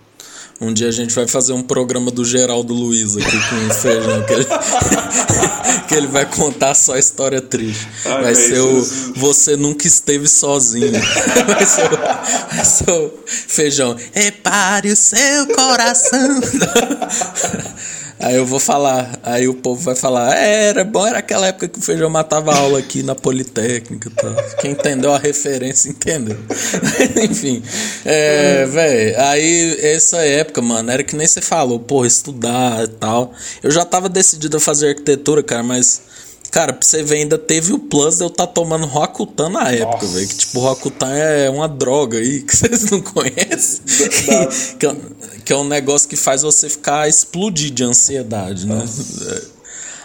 Um 0.62 0.72
dia 0.72 0.88
a 0.88 0.92
gente 0.92 1.12
vai 1.14 1.26
fazer 1.26 1.52
um 1.52 1.62
programa 1.62 2.10
do 2.10 2.24
Geraldo 2.24 2.72
Luiz 2.72 3.16
aqui 3.16 3.36
com 3.48 3.66
o 3.66 3.74
Feijão, 3.74 4.22
que 4.22 4.32
ele, 4.32 4.46
que 5.88 5.94
ele 5.96 6.06
vai 6.06 6.24
contar 6.24 6.74
só 6.74 6.96
história 6.96 7.40
triste. 7.40 7.86
Ai, 8.04 8.22
vai 8.22 8.34
ser 8.34 8.60
o 8.60 8.78
isso- 8.78 9.12
Você 9.16 9.56
Nunca 9.56 9.86
Esteve 9.88 10.28
Sozinho. 10.28 10.92
Vai 11.46 11.66
ser 11.66 11.84
o, 11.92 11.96
vai 12.54 12.64
ser 12.64 12.90
o 12.90 13.12
Feijão. 13.26 13.96
Repare 14.12 14.92
o 14.92 14.96
seu 14.96 15.46
coração. 15.48 16.40
Aí 18.22 18.36
eu 18.36 18.46
vou 18.46 18.60
falar, 18.60 19.18
aí 19.22 19.48
o 19.48 19.54
povo 19.54 19.82
vai 19.82 19.96
falar, 19.96 20.36
é, 20.36 20.68
era 20.68 20.84
bom, 20.84 21.04
era 21.06 21.18
aquela 21.18 21.48
época 21.48 21.66
que 21.68 21.78
o 21.78 21.82
feijão 21.82 22.08
matava 22.08 22.54
aula 22.54 22.78
aqui 22.78 23.02
na 23.02 23.14
Politécnica 23.16 24.08
e 24.08 24.12
tal. 24.12 24.34
Quem 24.60 24.70
entendeu 24.70 25.12
a 25.12 25.18
referência 25.18 25.88
entendeu. 25.90 26.36
Enfim, 27.20 27.62
é, 28.04 28.64
velho, 28.66 29.20
aí 29.20 29.76
essa 29.80 30.18
época, 30.18 30.62
mano, 30.62 30.90
era 30.90 31.02
que 31.02 31.16
nem 31.16 31.26
você 31.26 31.40
falou, 31.40 31.80
porra, 31.80 32.06
estudar 32.06 32.84
e 32.84 32.88
tal. 32.88 33.32
Eu 33.62 33.70
já 33.70 33.84
tava 33.84 34.08
decidido 34.08 34.56
a 34.56 34.60
fazer 34.60 34.90
arquitetura, 34.90 35.42
cara, 35.42 35.62
mas. 35.62 36.02
Cara, 36.52 36.74
pra 36.74 36.86
você 36.86 37.02
ver, 37.02 37.14
ainda 37.16 37.38
teve 37.38 37.72
o 37.72 37.78
plus 37.78 38.18
de 38.18 38.24
eu 38.24 38.28
estar 38.28 38.46
tomando 38.46 38.84
Roacutan 38.84 39.48
na 39.48 39.70
época, 39.72 40.06
velho. 40.06 40.28
Que 40.28 40.34
tipo, 40.36 40.60
Roacutan 40.60 41.08
é 41.10 41.48
uma 41.48 41.66
droga 41.66 42.18
aí 42.18 42.42
que 42.44 42.54
vocês 42.54 42.90
não 42.90 43.00
conhecem. 43.00 43.80
Da- 44.26 44.42
é, 44.84 44.98
que 45.44 45.52
é 45.52 45.56
um 45.56 45.64
negócio 45.66 46.08
que 46.08 46.16
faz 46.16 46.42
você 46.42 46.68
ficar 46.68 47.08
explodir 47.08 47.70
de 47.70 47.84
ansiedade, 47.84 48.66
né? 48.66 48.84
É. 49.28 49.42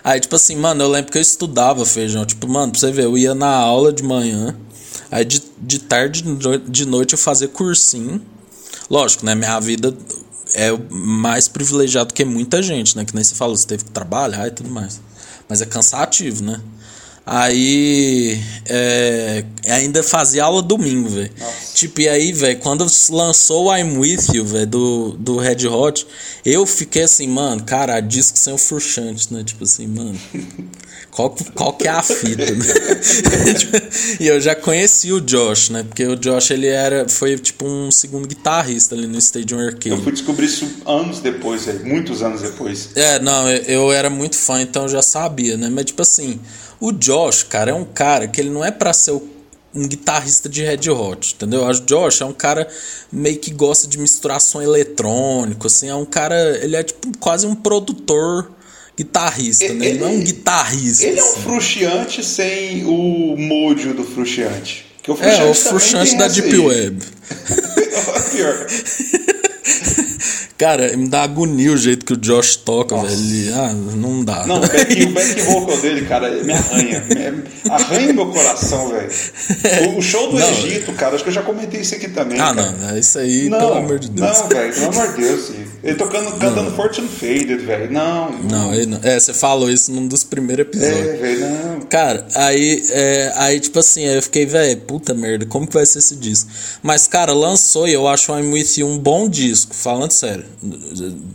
Aí, 0.04 0.20
tipo 0.20 0.36
assim, 0.36 0.56
mano, 0.56 0.84
eu 0.84 0.90
lembro 0.90 1.12
que 1.12 1.18
eu 1.18 1.22
estudava 1.22 1.86
feijão. 1.86 2.26
Tipo, 2.26 2.48
mano, 2.48 2.72
pra 2.72 2.80
você 2.80 2.92
ver, 2.92 3.06
eu 3.06 3.18
ia 3.18 3.36
na 3.36 3.50
aula 3.50 3.92
de 3.92 4.04
manhã, 4.04 4.56
aí 5.12 5.26
de, 5.26 5.44
de 5.60 5.80
tarde 5.80 6.22
de 6.22 6.30
noi- 6.30 6.60
de 6.60 6.86
noite 6.86 7.14
eu 7.14 7.18
fazia 7.20 7.48
cursinho. 7.48 8.22
Lógico, 8.90 9.26
né? 9.26 9.36
Minha 9.36 9.60
vida 9.60 9.94
é 10.54 10.72
mais 10.90 11.48
privilegiado 11.48 12.14
que 12.14 12.24
muita 12.24 12.62
gente, 12.64 12.96
né? 12.96 13.04
Que 13.04 13.14
nem 13.14 13.24
você 13.24 13.36
falou, 13.36 13.56
você 13.56 13.68
teve 13.68 13.84
que 13.84 13.92
trabalhar 13.92 14.48
e 14.48 14.52
tudo 14.52 14.70
mais. 14.70 15.02
Mas 15.50 15.62
é 15.62 15.66
cansativo, 15.66 16.44
né? 16.44 16.62
Aí 17.30 18.42
é, 18.70 19.44
ainda 19.68 20.02
fazia 20.02 20.46
aula 20.46 20.62
domingo, 20.62 21.10
velho. 21.10 21.30
Tipo, 21.74 22.00
e 22.00 22.08
aí, 22.08 22.32
velho, 22.32 22.58
quando 22.60 22.88
lançou 23.10 23.66
o 23.66 23.76
I'm 23.76 23.98
With 23.98 24.34
You, 24.34 24.46
velho, 24.46 24.66
do, 24.66 25.10
do 25.20 25.38
Red 25.38 25.68
Hot, 25.68 26.08
eu 26.46 26.66
fiquei 26.66 27.04
assim, 27.04 27.28
mano, 27.28 27.66
cara, 27.66 28.00
disco 28.00 28.38
sem 28.38 28.54
o 28.54 28.58
Furchante, 28.58 29.34
né? 29.34 29.44
Tipo 29.44 29.66
assim, 29.66 29.88
mano. 29.88 30.18
Qual, 31.12 31.36
qual 31.56 31.74
que 31.74 31.88
é 31.88 31.90
a 31.90 32.04
fita, 32.04 32.46
né? 32.46 32.66
e 34.20 34.28
eu 34.28 34.40
já 34.40 34.54
conheci 34.54 35.12
o 35.12 35.20
Josh, 35.20 35.72
né? 35.72 35.82
Porque 35.82 36.06
o 36.06 36.16
Josh, 36.16 36.52
ele 36.52 36.68
era, 36.68 37.10
foi 37.10 37.36
tipo 37.40 37.66
um 37.66 37.90
segundo 37.90 38.28
guitarrista 38.28 38.94
ali 38.94 39.08
no 39.08 39.18
Stadium 39.18 39.60
Eu 39.60 39.68
Arcade. 39.70 40.02
fui 40.04 40.12
descobrir 40.12 40.46
isso 40.46 40.70
anos 40.86 41.20
depois, 41.20 41.66
velho. 41.66 41.84
Muitos 41.88 42.22
anos 42.22 42.44
depois. 42.44 42.92
É, 42.94 43.18
não, 43.20 43.50
eu, 43.50 43.64
eu 43.64 43.92
era 43.92 44.12
muito 44.12 44.36
fã, 44.36 44.62
então 44.62 44.84
eu 44.84 44.90
já 44.90 45.02
sabia, 45.02 45.58
né? 45.58 45.70
Mas, 45.72 45.86
tipo 45.86 46.04
assim, 46.04 46.40
o 46.80 46.92
Josh, 46.92 47.44
cara, 47.44 47.72
é 47.72 47.74
um 47.74 47.86
cara 47.86 48.28
que 48.28 48.40
ele 48.42 48.50
não 48.50 48.64
é 48.64 48.72
pra 48.72 48.94
ser 48.94 49.12
o- 49.12 49.28
um 49.76 49.88
guitarrista 49.88 50.48
de 50.50 50.64
Red 50.64 50.90
Hot, 50.90 51.36
entendeu? 51.36 51.64
O 51.66 51.74
Josh 51.74 52.22
é 52.22 52.26
um 52.26 52.34
cara 52.34 52.68
meio 53.12 53.38
que 53.38 53.52
gosta 53.52 53.88
de 53.88 53.98
misturar 54.00 54.40
som 54.42 54.62
eletrônico, 54.62 55.68
assim, 55.68 55.88
é 55.90 55.94
um 55.96 56.06
cara, 56.06 56.58
ele 56.64 56.76
é 56.76 56.84
tipo 56.84 57.16
quase 57.20 57.46
um 57.46 57.54
produtor 57.56 58.52
guitarrista, 58.98 59.72
né? 59.74 59.88
Ele 59.88 60.00
não 60.00 60.08
é 60.08 60.12
um 60.12 60.20
guitarrista. 60.22 61.06
Ele 61.06 61.20
é 61.20 61.24
um 61.24 61.28
assim. 61.28 61.42
frustiante 61.42 62.24
sem 62.24 62.86
o 62.86 63.36
mojo 63.38 63.94
do 63.94 64.04
frustiante. 64.04 64.86
Que 65.04 65.12
o 65.12 65.16
frustiante 65.16 65.42
é, 65.48 65.52
o 65.52 65.54
frustiante 65.54 66.18
da 66.18 66.28
Deep. 66.28 66.58
Web. 66.58 67.00
Pior. 68.32 68.68
Cara, 70.58 70.98
me 70.98 71.08
dá 71.08 71.22
agonia 71.22 71.72
o 71.72 71.78
jeito 71.78 72.04
que 72.04 72.14
o 72.14 72.18
Josh 72.18 72.56
toca, 72.56 72.96
Nossa. 72.96 73.16
velho. 73.16 73.56
Ah, 73.56 73.74
não 73.74 74.24
dá. 74.24 74.48
Não, 74.48 74.58
o 74.58 74.62
back, 74.62 75.04
o 75.06 75.10
back 75.12 75.42
vocal 75.42 75.78
dele, 75.78 76.06
cara, 76.06 76.32
me 76.44 76.52
arranha. 76.52 77.04
Me 77.08 77.70
arranha 77.70 78.14
meu 78.14 78.26
coração, 78.28 78.90
velho. 78.90 79.10
O 79.96 80.02
show 80.02 80.32
do 80.32 80.40
não, 80.40 80.50
Egito, 80.50 80.92
cara, 80.94 81.14
acho 81.14 81.24
que 81.24 81.30
eu 81.30 81.34
já 81.34 81.44
comentei 81.44 81.82
isso 81.82 81.94
aqui 81.94 82.08
também. 82.08 82.40
Ah, 82.40 82.56
cara. 82.56 82.72
não, 82.72 82.98
isso 82.98 83.20
aí, 83.20 83.50
não, 83.50 83.60
pelo 83.60 83.74
amor 83.74 84.00
de 84.00 84.10
Deus. 84.10 84.40
Não, 84.40 84.50
velho, 84.50 84.74
pelo 84.74 84.88
amor 84.88 85.08
de 85.14 85.22
Deus. 85.22 85.52
Ele 85.88 85.96
tocando, 85.96 86.38
cantando 86.38 86.70
Fortune 86.72 87.08
Faded, 87.08 87.66
velho. 87.66 87.90
Não, 87.90 88.30
não. 88.30 88.50
Não, 88.50 88.74
ele 88.74 88.88
não. 88.88 89.00
É, 89.02 89.18
você 89.18 89.34
falou 89.34 89.70
isso 89.70 89.90
num 89.90 90.06
dos 90.06 90.22
primeiros 90.22 90.68
episódios. 90.68 91.00
É, 91.00 91.14
velho, 91.14 91.50
não. 91.50 91.80
Cara, 91.84 92.28
aí, 92.36 92.84
é, 92.92 93.32
aí, 93.38 93.60
tipo 93.60 93.80
assim, 93.80 94.04
eu 94.04 94.22
fiquei, 94.22 94.46
velho, 94.46 94.82
puta 94.82 95.14
merda, 95.14 95.46
como 95.46 95.66
que 95.66 95.74
vai 95.74 95.86
ser 95.86 96.00
esse 96.00 96.18
disco? 96.18 96.50
Mas, 96.84 97.08
cara, 97.08 97.32
lançou 97.32 97.88
e 97.88 97.94
eu 97.94 98.06
acho 98.06 98.34
o 98.34 98.38
I'm 98.38 98.52
With 98.52 98.74
You 98.78 98.88
um 98.88 99.00
bom 99.00 99.30
disco, 99.30 99.74
falando 99.74 100.12
sério 100.12 100.44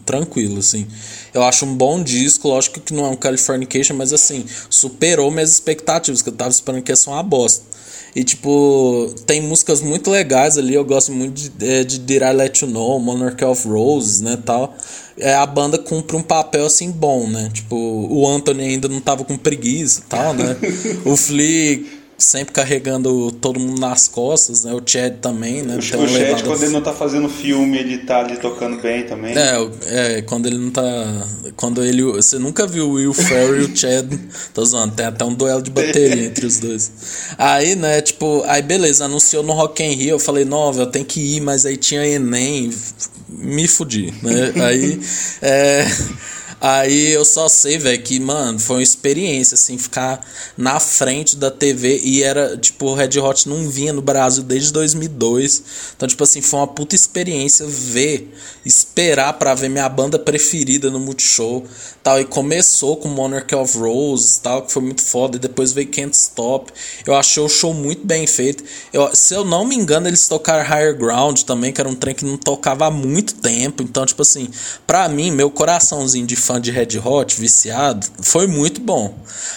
tranquilo, 0.05 0.59
assim. 0.59 0.87
Eu 1.33 1.43
acho 1.43 1.65
um 1.65 1.75
bom 1.75 2.03
disco, 2.03 2.49
lógico 2.49 2.81
que 2.81 2.93
não 2.93 3.07
é 3.07 3.09
um 3.09 3.17
Californication, 3.17 3.97
mas 3.97 4.13
assim, 4.13 4.45
superou 4.69 5.31
minhas 5.31 5.51
expectativas, 5.51 6.21
que 6.21 6.29
eu 6.29 6.33
tava 6.33 6.51
esperando 6.51 6.83
que 6.83 6.93
ia 6.93 6.97
ser 6.97 7.09
uma 7.09 7.23
bosta. 7.23 7.72
E 8.15 8.23
tipo, 8.23 9.15
tem 9.25 9.41
músicas 9.41 9.81
muito 9.81 10.11
legais 10.11 10.59
ali, 10.59 10.75
eu 10.75 10.85
gosto 10.85 11.13
muito 11.13 11.33
de, 11.33 11.67
é, 11.67 11.83
de 11.83 11.99
Did 11.99 12.21
I 12.23 12.33
Let 12.33 12.61
You 12.61 12.69
Know, 12.69 12.99
Monarch 13.01 13.43
of 13.43 13.67
Roses, 13.67 14.21
né, 14.21 14.39
tal. 14.45 14.77
É, 15.17 15.35
a 15.35 15.47
banda 15.47 15.79
cumpre 15.79 16.17
um 16.17 16.23
papel 16.23 16.67
assim 16.67 16.91
bom, 16.91 17.27
né? 17.27 17.51
Tipo, 17.53 17.77
o 17.77 18.29
Anthony 18.29 18.65
ainda 18.65 18.89
não 18.89 19.01
tava 19.01 19.25
com 19.25 19.37
preguiça 19.37 20.03
tal, 20.09 20.35
né? 20.35 20.57
o 21.05 21.17
Flea 21.17 21.85
sempre 22.23 22.55
carregando 22.55 23.31
todo 23.33 23.59
mundo 23.59 23.81
nas 23.81 24.09
costas, 24.09 24.65
né? 24.65 24.73
O 24.73 24.83
Chad 24.85 25.17
também, 25.21 25.63
né? 25.63 25.75
O, 25.75 25.79
o 25.79 25.83
Chad, 25.83 26.43
quando 26.43 26.63
ele 26.63 26.73
não 26.73 26.81
tá 26.81 26.93
fazendo 26.93 27.29
filme, 27.29 27.79
ele 27.79 27.99
tá 27.99 28.21
ali 28.21 28.37
tocando 28.37 28.81
bem 28.81 29.05
também. 29.05 29.35
É, 29.37 30.19
é 30.19 30.23
quando 30.23 30.47
ele 30.47 30.59
não 30.59 30.71
tá. 30.71 30.83
Quando 31.57 31.85
ele. 31.85 32.03
Você 32.03 32.39
nunca 32.39 32.67
viu 32.67 32.89
o 32.89 32.93
Will 32.95 33.13
Ferrell 33.13 33.63
e 33.63 33.65
o 33.65 33.77
Chad. 33.77 34.13
Tô 34.55 34.65
zoando, 34.65 34.95
tem 34.95 35.07
até 35.07 35.25
um 35.25 35.35
duelo 35.35 35.63
de 35.63 35.71
bateria 35.71 36.25
entre 36.27 36.47
os 36.47 36.59
dois. 36.59 36.91
Aí, 37.37 37.75
né, 37.75 38.01
tipo, 38.01 38.43
aí 38.47 38.63
beleza, 38.63 39.05
anunciou 39.05 39.43
no 39.43 39.53
Rock 39.53 39.83
in 39.83 39.93
Rio, 39.93 40.11
eu 40.11 40.19
falei, 40.19 40.45
nova, 40.45 40.83
eu 40.83 40.87
tenho 40.87 41.05
que 41.05 41.37
ir, 41.37 41.41
mas 41.41 41.67
aí 41.67 41.77
tinha 41.77 42.07
Enem, 42.07 42.71
me 43.29 43.67
fudi, 43.67 44.13
né? 44.23 44.53
Aí. 44.65 45.01
É. 45.41 45.87
Aí 46.65 47.09
eu 47.09 47.25
só 47.25 47.49
sei, 47.49 47.77
velho, 47.77 48.01
que, 48.01 48.21
mano, 48.21 48.57
foi 48.57 48.77
uma 48.77 48.83
experiência, 48.85 49.57
assim, 49.57 49.77
ficar 49.77 50.25
na 50.57 50.79
frente 50.79 51.37
da 51.37 51.51
TV 51.51 52.01
e 52.05 52.23
era, 52.23 52.57
tipo, 52.57 52.87
o 52.87 52.95
Red 52.95 53.19
Hot 53.19 53.49
não 53.49 53.69
vinha 53.69 53.93
no 53.93 54.01
Brasil 54.01 54.45
desde 54.45 54.73
2002. 54.73 55.61
Então, 55.97 56.09
tipo 56.09 56.23
assim, 56.23 56.41
foi 56.41 56.61
uma 56.61 56.69
puta 56.69 56.95
experiência 56.95 57.67
ver, 57.67 58.33
esperar 58.65 59.33
para 59.33 59.57
ver 59.57 59.71
minha 59.71 59.89
banda 59.89 60.21
preferida 60.21 60.89
no 60.89 61.01
Multishow, 61.01 61.65
tal. 62.01 62.21
E 62.21 62.25
começou 62.25 62.97
com 62.97 63.09
Monarch 63.09 63.53
of 63.57 63.77
Roses, 63.77 64.39
tal, 64.39 64.63
que 64.63 64.71
foi 64.71 64.83
muito 64.83 65.03
foda. 65.03 65.39
E 65.39 65.41
depois 65.41 65.73
veio 65.73 65.89
Can't 65.89 66.17
Stop. 66.17 66.73
Eu 67.05 67.17
achei 67.17 67.43
o 67.43 67.49
show 67.49 67.75
muito 67.75 68.07
bem 68.07 68.25
feito. 68.25 68.63
Eu, 68.93 69.13
se 69.17 69.35
eu 69.35 69.45
não 69.45 69.65
me 69.65 69.75
engano, 69.75 70.07
eles 70.07 70.29
tocaram 70.29 70.63
Higher 70.65 70.97
Ground 70.97 71.41
também, 71.41 71.73
que 71.73 71.81
era 71.81 71.91
um 71.91 71.97
trem 71.97 72.15
que 72.15 72.25
não 72.25 72.37
tocava 72.37 72.87
há 72.87 72.91
muito 72.91 73.35
tempo. 73.35 73.83
Então, 73.83 74.07
tipo 74.07 74.23
assim, 74.23 74.49
pra 74.87 75.09
mim, 75.09 75.33
meu 75.33 75.51
coraçãozinho 75.51 76.25
de 76.25 76.37
fã 76.37 76.52
fã 76.53 76.61
de 76.61 76.71
Red 76.71 76.99
Hot, 77.03 77.41
viciado, 77.41 78.07
foi 78.21 78.47
muito 78.47 78.81
bom. 78.81 79.15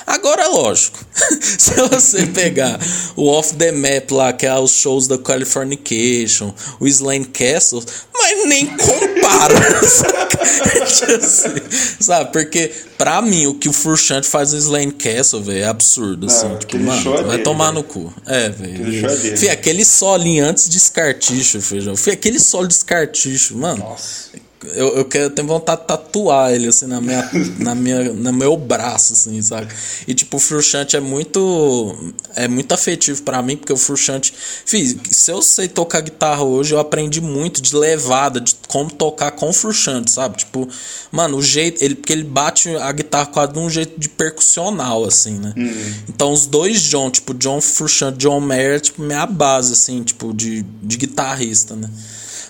Agora, 0.07 0.47
lógico, 0.47 1.03
se 1.41 1.71
você 1.89 2.25
pegar 2.27 2.79
o 3.15 3.27
Off 3.27 3.53
the 3.55 3.71
Map 3.71 4.11
lá, 4.11 4.31
que 4.31 4.45
é 4.45 4.57
os 4.57 4.71
shows 4.71 5.07
da 5.07 5.17
Californication, 5.17 6.53
o 6.79 6.87
Slane 6.87 7.25
Castle, 7.25 7.83
mas 8.13 8.47
nem 8.47 8.67
compara. 8.67 9.55
sabe? 11.99 12.31
Porque, 12.31 12.71
pra 12.97 13.21
mim, 13.21 13.47
o 13.47 13.55
que 13.55 13.67
o 13.67 13.73
Furchante 13.73 14.27
faz 14.27 14.53
no 14.53 14.59
Slane 14.59 14.91
Castle, 14.91 15.43
velho, 15.43 15.63
é 15.63 15.67
absurdo. 15.67 16.27
Assim, 16.27 16.47
Não, 16.47 16.59
tipo, 16.59 16.79
mano, 16.79 17.11
vai 17.11 17.23
dele, 17.23 17.43
tomar 17.43 17.71
véio. 17.71 17.75
no 17.75 17.83
cu. 17.83 18.13
É, 18.25 18.49
velho. 18.49 19.37
Fih, 19.37 19.49
aquele 19.49 19.83
solinho 19.83 20.45
antes 20.45 20.69
de 20.69 20.77
escarticho, 20.77 21.61
feijão. 21.61 21.97
Fih, 21.97 22.11
aquele 22.11 22.39
solo 22.39 22.67
de 22.67 22.75
escarticho, 22.75 23.57
mano. 23.57 23.79
Nossa 23.79 24.44
eu, 24.73 24.97
eu, 24.97 25.05
quero, 25.05 25.29
tenho 25.29 25.47
vontade 25.47 25.81
de 25.81 25.87
tatuar 25.87 26.51
ele, 26.51 26.67
assim, 26.67 26.87
na 26.87 26.99
minha, 27.01 27.29
na 27.59 27.75
minha, 27.75 28.13
no 28.13 28.33
meu 28.33 28.57
braço, 28.57 29.13
assim, 29.13 29.41
sabe? 29.41 29.67
E, 30.07 30.13
tipo, 30.13 30.37
o 30.37 30.39
Frushante 30.39 30.95
é 30.95 30.99
muito, 30.99 32.13
é 32.35 32.47
muito 32.47 32.71
afetivo 32.73 33.21
para 33.23 33.41
mim, 33.41 33.57
porque 33.57 33.73
o 33.73 33.77
Frushante, 33.77 34.33
se 34.65 35.31
eu 35.31 35.41
sei 35.41 35.67
tocar 35.67 36.01
guitarra 36.01 36.43
hoje, 36.43 36.73
eu 36.73 36.79
aprendi 36.79 37.21
muito 37.21 37.61
de 37.61 37.75
levada, 37.75 38.39
de 38.39 38.55
como 38.67 38.91
tocar 38.91 39.31
com 39.31 39.49
o 39.49 39.53
Frushante, 39.53 40.11
sabe? 40.11 40.37
Tipo, 40.37 40.67
mano, 41.11 41.37
o 41.37 41.43
jeito, 41.43 41.83
ele, 41.83 41.95
porque 41.95 42.13
ele 42.13 42.23
bate 42.23 42.69
a 42.75 42.91
guitarra 42.91 43.27
quase 43.27 43.53
de 43.53 43.59
um 43.59 43.69
jeito 43.69 43.99
de 43.99 44.09
percussional, 44.09 45.05
assim, 45.05 45.39
né? 45.39 45.53
Uhum. 45.55 45.93
Então, 46.09 46.31
os 46.31 46.45
dois 46.45 46.81
John, 46.81 47.09
tipo, 47.09 47.33
John 47.33 47.61
Frushante, 47.61 48.17
John 48.17 48.39
Mayer, 48.39 48.79
tipo, 48.79 49.01
minha 49.01 49.25
base, 49.25 49.73
assim, 49.73 50.03
tipo, 50.03 50.33
de, 50.33 50.63
de 50.81 50.97
guitarrista, 50.97 51.75
né? 51.75 51.89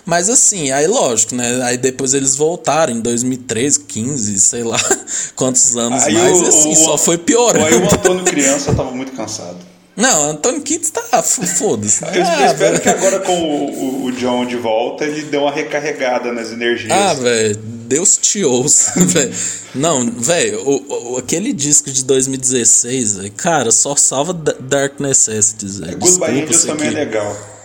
Mas 0.06 0.30
assim, 0.30 0.70
aí 0.70 0.86
lógico, 0.86 1.34
né? 1.34 1.60
Aí 1.64 1.76
depois 1.76 2.14
eles 2.14 2.36
voltaram 2.36 2.92
em 2.92 3.00
2013, 3.00 3.80
15, 3.80 4.38
sei 4.38 4.62
lá 4.62 4.78
quantos 5.34 5.76
anos 5.76 6.04
aí 6.04 6.14
mais, 6.14 6.40
o, 6.40 6.44
e 6.44 6.48
assim, 6.48 6.72
o, 6.72 6.76
só 6.76 6.96
foi 6.96 7.18
piorando. 7.18 7.66
Aí 7.66 7.74
o 7.74 7.84
Antônio 7.84 8.24
criança 8.24 8.72
tava 8.72 8.92
muito 8.92 9.10
cansado. 9.12 9.58
Não, 9.96 10.30
Antônio 10.30 10.60
Kitts 10.60 10.90
tá 10.90 11.22
foda-se. 11.22 12.04
Eu, 12.04 12.22
ah, 12.22 12.46
espero 12.46 12.78
que 12.78 12.88
agora 12.88 13.18
com 13.20 13.32
o, 13.32 14.04
o, 14.04 14.12
John 14.12 14.44
de 14.44 14.56
volta 14.56 15.04
ele 15.04 15.22
dê 15.22 15.38
uma 15.38 15.50
recarregada 15.50 16.30
nas 16.32 16.52
energias. 16.52 16.92
Ah, 16.92 17.14
velho, 17.14 17.56
Deus 17.56 18.18
te 18.18 18.44
ouça, 18.44 18.92
velho. 19.02 19.32
Não, 19.74 20.08
velho, 20.10 21.16
aquele 21.18 21.52
disco 21.52 21.90
de 21.90 22.04
2016, 22.04 23.16
véio, 23.16 23.32
cara, 23.32 23.72
só 23.72 23.96
salva 23.96 24.34
Dark 24.34 25.00
Necessities. 25.00 25.80
Véio. 25.80 25.98
Goodbye 25.98 26.42
Angels 26.42 26.64
também 26.64 26.88
é 26.88 26.90
legal. 26.90 27.55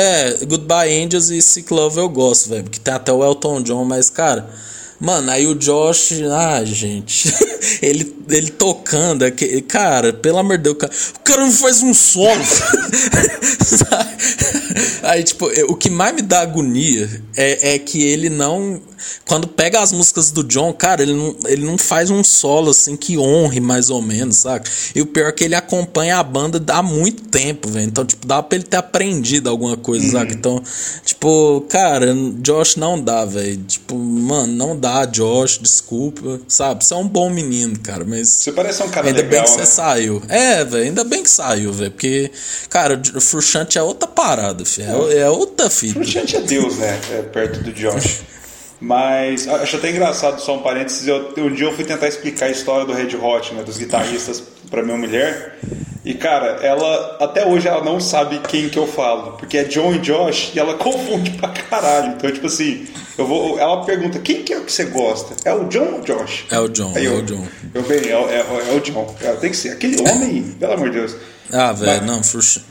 É, 0.00 0.44
Goodbye 0.44 1.02
Angels 1.02 1.28
e 1.28 1.42
Sick 1.42 1.74
Love 1.74 1.98
eu 1.98 2.08
gosto, 2.08 2.50
velho. 2.50 2.62
Porque 2.62 2.78
tem 2.78 2.94
até 2.94 3.12
o 3.12 3.24
Elton 3.24 3.60
John, 3.62 3.84
mas, 3.84 4.08
cara. 4.08 4.48
Mano, 5.00 5.30
aí 5.30 5.46
o 5.46 5.54
Josh. 5.54 6.12
Ah, 6.32 6.64
gente. 6.64 7.32
ele, 7.80 8.16
ele 8.28 8.50
tocando. 8.50 9.30
Que, 9.30 9.60
cara, 9.62 10.12
pelo 10.12 10.38
amor 10.38 10.56
de 10.56 10.64
Deus, 10.64 10.74
o 10.74 10.78
cara, 10.78 10.92
o 10.92 11.20
cara 11.20 11.40
não 11.42 11.52
faz 11.52 11.82
um 11.82 11.94
solo. 11.94 12.42
aí, 15.02 15.22
tipo, 15.22 15.46
o 15.68 15.76
que 15.76 15.88
mais 15.88 16.14
me 16.14 16.22
dá 16.22 16.40
agonia 16.40 17.22
é, 17.36 17.74
é 17.74 17.78
que 17.78 18.02
ele 18.02 18.28
não 18.28 18.82
quando 19.24 19.46
pega 19.46 19.80
as 19.80 19.92
músicas 19.92 20.30
do 20.30 20.42
John, 20.42 20.72
cara, 20.72 21.02
ele 21.02 21.12
não, 21.12 21.36
ele 21.46 21.64
não 21.64 21.78
faz 21.78 22.10
um 22.10 22.24
solo 22.24 22.70
assim 22.70 22.96
que 22.96 23.18
honre 23.18 23.60
mais 23.60 23.90
ou 23.90 24.00
menos, 24.02 24.38
saca? 24.38 24.70
E 24.94 25.02
o 25.02 25.06
pior 25.06 25.28
é 25.28 25.32
que 25.32 25.44
ele 25.44 25.54
acompanha 25.54 26.18
a 26.18 26.22
banda 26.22 26.62
há 26.72 26.82
muito 26.82 27.24
tempo, 27.24 27.68
velho. 27.68 27.86
Então, 27.86 28.04
tipo, 28.04 28.26
dá 28.26 28.42
pra 28.42 28.56
ele 28.56 28.64
ter 28.64 28.78
aprendido 28.78 29.48
alguma 29.48 29.76
coisa, 29.76 30.04
uhum. 30.04 30.12
saca? 30.12 30.32
Então, 30.32 30.62
tipo, 31.04 31.60
cara, 31.68 32.14
Josh 32.40 32.76
não 32.76 33.00
dá, 33.00 33.24
velho. 33.24 33.58
Tipo, 33.64 33.96
mano, 33.96 34.52
não 34.52 34.78
dá, 34.78 34.87
Josh, 35.06 35.58
desculpa, 35.58 36.40
sabe? 36.48 36.84
Você 36.84 36.94
é 36.94 36.96
um 36.96 37.06
bom 37.06 37.30
menino, 37.30 37.78
cara, 37.78 38.04
mas. 38.04 38.28
Você 38.28 38.52
parece 38.52 38.82
um 38.82 38.88
cara 38.88 39.06
ainda 39.06 39.22
legal. 39.22 39.40
Ainda 39.40 39.46
bem 39.46 39.54
que 39.54 39.60
né? 39.60 39.66
você 39.66 39.72
saiu. 39.72 40.22
É, 40.28 40.64
velho, 40.64 40.84
ainda 40.84 41.04
bem 41.04 41.22
que 41.22 41.30
saiu, 41.30 41.72
velho. 41.72 41.90
Porque, 41.90 42.30
cara, 42.68 43.00
o 43.14 43.20
Frushante 43.20 43.78
é 43.78 43.82
outra 43.82 44.08
parada, 44.08 44.64
filho. 44.64 45.10
É, 45.10 45.18
é 45.18 45.30
outra 45.30 45.70
fita. 45.70 45.94
Frushante 45.94 46.36
é 46.36 46.40
Deus, 46.40 46.76
né? 46.76 46.98
É 47.12 47.22
perto 47.22 47.62
do 47.62 47.72
Josh. 47.72 48.22
Mas 48.80 49.48
acho 49.48 49.76
até 49.76 49.90
engraçado, 49.90 50.40
só 50.40 50.56
um 50.56 50.62
parênteses. 50.62 51.06
Eu, 51.06 51.34
um 51.36 51.52
dia 51.52 51.66
eu 51.66 51.74
fui 51.74 51.84
tentar 51.84 52.06
explicar 52.06 52.46
a 52.46 52.50
história 52.50 52.86
do 52.86 52.92
Red 52.92 53.16
Hot, 53.16 53.52
né, 53.54 53.64
dos 53.64 53.76
guitarristas, 53.76 54.42
para 54.68 54.82
minha 54.82 54.96
mulher. 54.96 55.58
E 56.04 56.14
cara, 56.14 56.60
ela 56.62 57.18
até 57.20 57.46
hoje 57.46 57.68
ela 57.68 57.84
não 57.84 58.00
sabe 58.00 58.38
quem 58.48 58.68
que 58.68 58.78
eu 58.78 58.86
falo, 58.86 59.32
porque 59.32 59.58
é 59.58 59.64
John 59.64 59.94
e 59.94 59.98
Josh 59.98 60.52
e 60.54 60.58
ela 60.58 60.74
confunde 60.78 61.32
pra 61.32 61.48
caralho. 61.50 62.14
Então, 62.16 62.30
tipo 62.30 62.46
assim, 62.46 62.86
eu 63.18 63.26
vou, 63.26 63.58
ela 63.58 63.84
pergunta: 63.84 64.18
quem 64.18 64.42
que 64.42 64.52
é 64.52 64.58
o 64.58 64.64
que 64.64 64.72
você 64.72 64.84
gosta? 64.84 65.34
É 65.44 65.52
o 65.52 65.64
John 65.64 65.94
ou 65.94 65.98
o 65.98 66.02
Josh? 66.02 66.46
É 66.50 66.58
o 66.58 66.68
John, 66.68 66.92
é 66.96 67.06
eu, 67.06 67.18
o 67.18 67.22
John. 67.22 67.46
Eu 67.74 67.82
bem, 67.82 67.98
é, 67.98 68.12
é, 68.12 68.70
é 68.70 68.74
o 68.74 68.80
John. 68.80 69.14
É, 69.20 69.32
tem 69.32 69.50
que 69.50 69.56
ser 69.56 69.70
aquele 69.70 70.00
homem, 70.00 70.42
pelo 70.58 70.72
amor 70.72 70.90
de 70.90 70.98
Deus. 70.98 71.16
Ah, 71.52 71.72
velho, 71.72 72.06
não, 72.06 72.22
fruxa. 72.22 72.62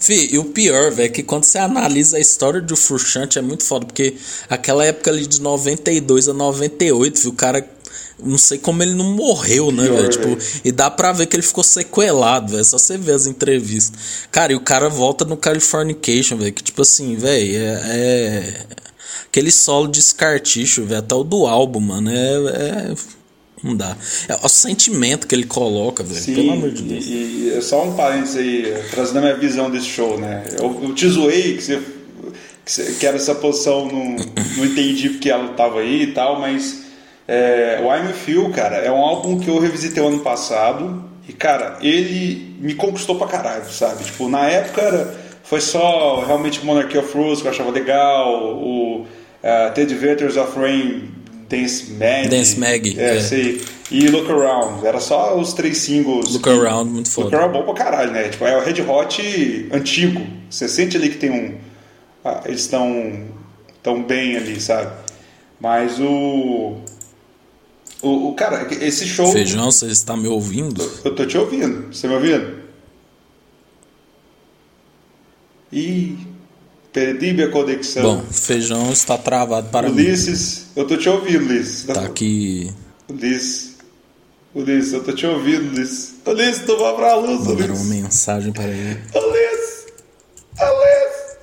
Fih, 0.00 0.34
e 0.34 0.38
o 0.38 0.46
pior, 0.46 0.90
velho, 0.90 1.06
é 1.06 1.08
que 1.08 1.22
quando 1.22 1.44
você 1.44 1.58
analisa 1.58 2.16
a 2.16 2.20
história 2.20 2.60
do 2.60 2.76
Furchante 2.76 3.38
é 3.38 3.42
muito 3.42 3.64
foda, 3.64 3.86
porque 3.86 4.16
aquela 4.48 4.84
época 4.84 5.10
ali 5.10 5.26
de 5.26 5.40
92 5.40 6.28
a 6.28 6.32
98, 6.32 7.20
viu, 7.20 7.30
o 7.30 7.34
cara 7.34 7.66
não 8.24 8.38
sei 8.38 8.58
como 8.58 8.82
ele 8.82 8.94
não 8.94 9.12
morreu, 9.12 9.70
né, 9.72 9.88
velho? 9.88 10.08
Tipo, 10.08 10.38
e 10.64 10.70
dá 10.70 10.90
pra 10.90 11.12
ver 11.12 11.26
que 11.26 11.36
ele 11.36 11.42
ficou 11.42 11.64
sequelado, 11.64 12.52
velho. 12.52 12.64
Só 12.64 12.78
você 12.78 12.96
ver 12.96 13.12
as 13.12 13.26
entrevistas. 13.26 14.26
Cara, 14.30 14.52
e 14.52 14.56
o 14.56 14.60
cara 14.60 14.88
volta 14.88 15.24
no 15.24 15.36
Californication, 15.36 16.36
velho. 16.36 16.52
Que 16.52 16.62
tipo 16.62 16.82
assim, 16.82 17.16
velho, 17.16 17.56
é, 17.56 17.82
é. 17.84 18.66
Aquele 19.26 19.50
solo 19.50 19.88
de 19.88 19.98
escarticho, 19.98 20.84
velho. 20.84 21.00
Até 21.00 21.14
o 21.14 21.24
do 21.24 21.46
álbum, 21.46 21.80
mano. 21.80 22.10
É. 22.10 22.14
é 22.14 22.94
Não 23.62 23.76
dá. 23.76 23.96
É 24.28 24.36
o 24.42 24.48
sentimento 24.48 25.26
que 25.26 25.34
ele 25.34 25.46
coloca, 25.46 26.02
velho. 26.02 26.24
Pelo 26.34 26.52
amor 26.52 26.70
de 26.70 26.82
Deus. 26.82 27.04
E, 27.06 27.54
e 27.58 27.62
só 27.62 27.84
um 27.84 27.94
parênteses 27.94 28.36
aí, 28.36 28.74
trazendo 28.90 29.18
a 29.18 29.22
minha 29.22 29.36
visão 29.36 29.70
desse 29.70 29.86
show, 29.86 30.18
né? 30.18 30.44
Eu, 30.58 30.80
eu 30.82 30.94
te 30.94 31.08
zoei 31.08 31.56
que 31.56 31.62
você, 31.62 31.82
que, 32.64 32.72
você, 32.72 32.92
que 32.92 33.06
era 33.06 33.16
essa 33.16 33.34
posição, 33.34 33.86
não, 33.86 34.16
não 34.56 34.64
entendi 34.64 35.10
porque 35.10 35.30
ela 35.30 35.48
tava 35.54 35.80
aí 35.80 36.02
e 36.02 36.12
tal, 36.12 36.40
mas 36.40 36.91
é, 37.26 37.80
o 37.82 37.94
I'm 37.94 38.12
Feel, 38.12 38.50
cara, 38.50 38.76
é 38.76 38.90
um 38.90 38.98
álbum 38.98 39.38
que 39.38 39.48
eu 39.48 39.58
revisitei 39.58 40.02
o 40.02 40.08
ano 40.08 40.20
passado 40.20 41.04
e, 41.28 41.32
cara, 41.32 41.78
ele 41.80 42.56
me 42.60 42.74
conquistou 42.74 43.16
pra 43.16 43.26
caralho, 43.26 43.70
sabe? 43.70 44.04
Tipo, 44.04 44.28
na 44.28 44.46
época 44.46 44.82
era, 44.82 45.14
foi 45.44 45.60
só 45.60 46.24
realmente 46.24 46.64
Monarchy 46.64 46.98
of 46.98 47.16
Rules 47.16 47.40
que 47.40 47.46
eu 47.46 47.52
achava 47.52 47.70
legal, 47.70 48.56
o 48.56 49.02
uh, 49.02 49.74
The 49.74 49.82
Adventures 49.82 50.36
of 50.36 50.58
Rain 50.58 51.10
Dance 51.52 51.92
Mag. 51.92 52.28
Dance 52.28 52.58
Mag. 52.58 52.98
É, 52.98 53.16
é. 53.16 53.20
sei. 53.20 53.60
E 53.90 54.08
Look 54.08 54.30
Around. 54.30 54.86
Era 54.86 54.98
só 55.00 55.38
os 55.38 55.52
três 55.52 55.78
singles. 55.78 56.32
Look 56.32 56.48
Around, 56.48 56.90
muito 56.90 57.10
foda. 57.10 57.26
Look 57.26 57.34
Around 57.36 57.56
é 57.56 57.60
bom 57.60 57.74
pra 57.74 57.84
caralho, 57.84 58.10
né? 58.10 58.28
Tipo, 58.30 58.46
é 58.46 58.56
o 58.56 58.64
Red 58.64 58.80
Hot 58.80 59.68
antigo. 59.70 60.26
Você 60.48 60.66
sente 60.66 60.96
ali 60.96 61.10
que 61.10 61.18
tem 61.18 61.30
um. 61.30 61.58
Ah, 62.24 62.40
eles 62.46 62.62
estão 62.62 63.28
tão 63.82 64.02
bem 64.02 64.36
ali, 64.36 64.58
sabe? 64.60 64.92
Mas 65.60 66.00
o. 66.00 66.76
O, 68.02 68.30
o 68.30 68.34
cara, 68.34 68.66
esse 68.84 69.06
show. 69.06 69.30
Feijão, 69.32 69.70
você 69.70 69.86
está 69.86 70.16
me 70.16 70.26
ouvindo? 70.26 70.82
Eu 71.04 71.14
tô 71.14 71.24
te 71.24 71.38
ouvindo. 71.38 71.94
Você 71.94 72.08
me 72.08 72.14
ouvindo? 72.14 72.60
Ih, 75.72 76.18
perdi 76.92 77.32
minha 77.32 77.48
conexão. 77.48 78.02
Bom, 78.02 78.22
feijão 78.30 78.92
está 78.92 79.16
travado 79.16 79.68
para 79.70 79.88
Ulisses, 79.90 80.58
mim. 80.58 80.82
eu 80.82 80.86
tô 80.86 80.96
te 80.96 81.08
ouvindo, 81.08 81.46
Ulisses. 81.46 81.84
Tá 81.84 82.04
aqui. 82.04 82.72
Ulisses. 83.08 83.72
Ulisses, 84.54 84.92
eu 84.92 85.02
tô 85.02 85.12
te 85.12 85.26
ouvindo, 85.26 85.70
Ulisses. 85.72 86.14
Ulisses, 86.26 86.66
tu 86.66 86.76
vai 86.76 86.94
pra 86.94 87.14
luz, 87.16 87.46
Mandar 87.46 87.64
Ulisses. 87.64 87.80
uma 87.86 87.94
mensagem 87.94 88.52
para 88.52 88.64
ele. 88.68 89.00
Ulisses! 89.14 89.86
Ulisses! 90.60 91.36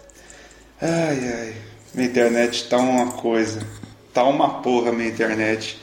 Ai, 0.81 1.33
ai. 1.33 1.53
Minha 1.95 2.07
internet 2.07 2.67
tá 2.69 2.77
uma 2.77 3.07
coisa. 3.13 3.65
Tá 4.13 4.23
uma 4.25 4.61
porra 4.61 4.91
minha 4.91 5.09
internet. 5.09 5.79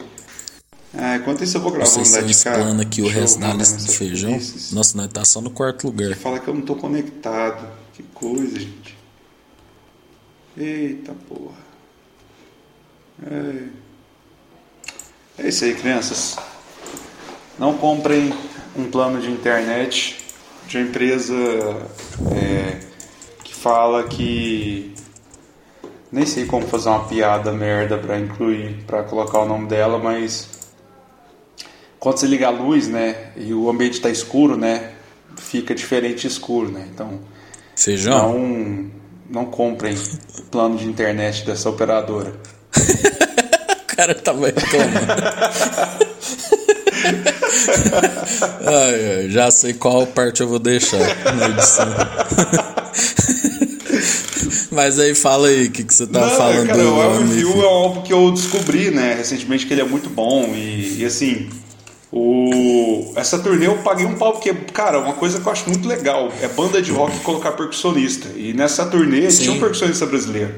Ah, 0.99 1.17
enquanto 1.17 1.45
isso 1.45 1.59
eu 1.59 1.61
vou 1.61 1.73
eu 1.75 1.83
de 1.83 2.11
cá. 2.11 2.21
explano 2.31 2.81
aqui 2.81 3.03
o 3.03 3.09
resto 3.09 3.39
da 3.39 3.53
lista 3.53 3.77
do 3.85 3.93
feijão. 3.93 4.31
pro 4.31 4.39
Ulisses. 4.39 4.73
Nossa, 4.73 4.97
nós 4.97 5.09
tá 5.13 5.25
só 5.25 5.41
no 5.41 5.51
quarto 5.51 5.87
lugar. 5.87 6.15
Fala 6.17 6.39
que 6.39 6.49
eu 6.49 6.55
não 6.55 6.63
tô 6.63 6.75
conectado. 6.75 7.69
Que 7.93 8.03
coisa, 8.03 8.59
gente. 8.59 8.97
Eita 10.57 11.15
porra. 11.29 11.67
É, 13.31 13.65
é 15.39 15.49
isso 15.49 15.65
aí, 15.65 15.75
crianças. 15.75 16.37
Não 17.59 17.77
comprem 17.77 18.33
um 18.75 18.91
plano 18.91 19.21
de 19.21 19.31
internet 19.31 20.17
de 20.67 20.79
uma 20.79 20.87
empresa 20.89 21.35
é, 22.35 22.81
que 23.45 23.55
fala 23.55 24.05
que. 24.05 24.95
Nem 26.11 26.25
sei 26.25 26.47
como 26.47 26.67
fazer 26.67 26.89
uma 26.89 27.05
piada 27.05 27.53
merda 27.53 27.99
pra 27.99 28.19
incluir, 28.19 28.85
pra 28.87 29.03
colocar 29.03 29.41
o 29.41 29.47
nome 29.47 29.67
dela, 29.69 29.99
mas. 29.99 30.56
Quando 31.99 32.19
você 32.19 32.27
liga 32.27 32.49
a 32.49 32.51
luz, 32.51 32.89
né, 32.89 33.31
e 33.37 33.53
o 33.53 33.71
ambiente 33.71 34.01
tá 34.01 34.11
escuro, 34.11 34.57
né, 34.57 34.91
fica 35.37 35.75
diferente 35.75 36.27
escuro, 36.27 36.71
né? 36.71 36.87
Então, 36.93 37.21
Feijão? 37.75 38.39
não, 38.39 38.91
não 39.31 39.45
comprem 39.47 39.97
plano 40.51 40.77
de 40.77 40.87
internet 40.87 41.45
dessa 41.45 41.69
operadora. 41.69 42.35
O 43.83 43.97
cara 43.97 44.15
tava 44.15 44.49
reclamando. 44.49 44.93
ai, 48.67 49.31
já 49.31 49.51
sei 49.51 49.73
qual 49.73 50.07
parte 50.07 50.43
eu 50.43 50.49
vou 50.49 50.59
deixar 50.59 50.99
na 51.35 51.49
edição. 51.49 51.87
Mas 54.71 54.99
aí 54.99 55.15
fala 55.15 55.49
aí, 55.49 55.69
o 55.69 55.71
que, 55.71 55.83
que 55.83 55.95
você 55.95 56.07
tá 56.07 56.29
falando 56.29 56.67
cara, 56.67 56.79
o 56.79 57.03
Elm 57.03 57.23
Amigo? 57.23 57.33
View 57.33 57.63
é 57.63 57.67
um 57.67 57.71
álbum 57.71 58.03
que 58.03 58.13
eu 58.13 58.31
descobri, 58.31 58.91
né, 58.91 59.15
recentemente, 59.15 59.67
que 59.67 59.73
ele 59.73 59.81
é 59.81 59.85
muito 59.85 60.11
bom. 60.11 60.53
E, 60.55 60.99
e, 60.99 61.05
assim, 61.07 61.49
o, 62.19 63.13
essa 63.15 63.39
turnê 63.39 63.67
eu 63.67 63.77
paguei 63.79 64.07
um 64.07 64.15
pau, 64.17 64.33
porque, 64.33 64.53
cara, 64.73 64.99
uma 64.99 65.13
coisa 65.13 65.39
que 65.41 65.47
eu 65.47 65.53
acho 65.53 65.69
muito 65.69 65.87
legal 65.87 66.31
é 66.41 66.49
banda 66.49 66.81
de 66.81 66.91
rock 66.91 67.19
colocar 67.21 67.53
percussionista. 67.53 68.29
E 68.37 68.53
nessa 68.55 68.87
turnê 68.87 69.31
Sim. 69.31 69.43
tinha 69.45 69.55
um 69.55 69.61
percussionista 69.61 70.07
brasileiro. 70.07 70.55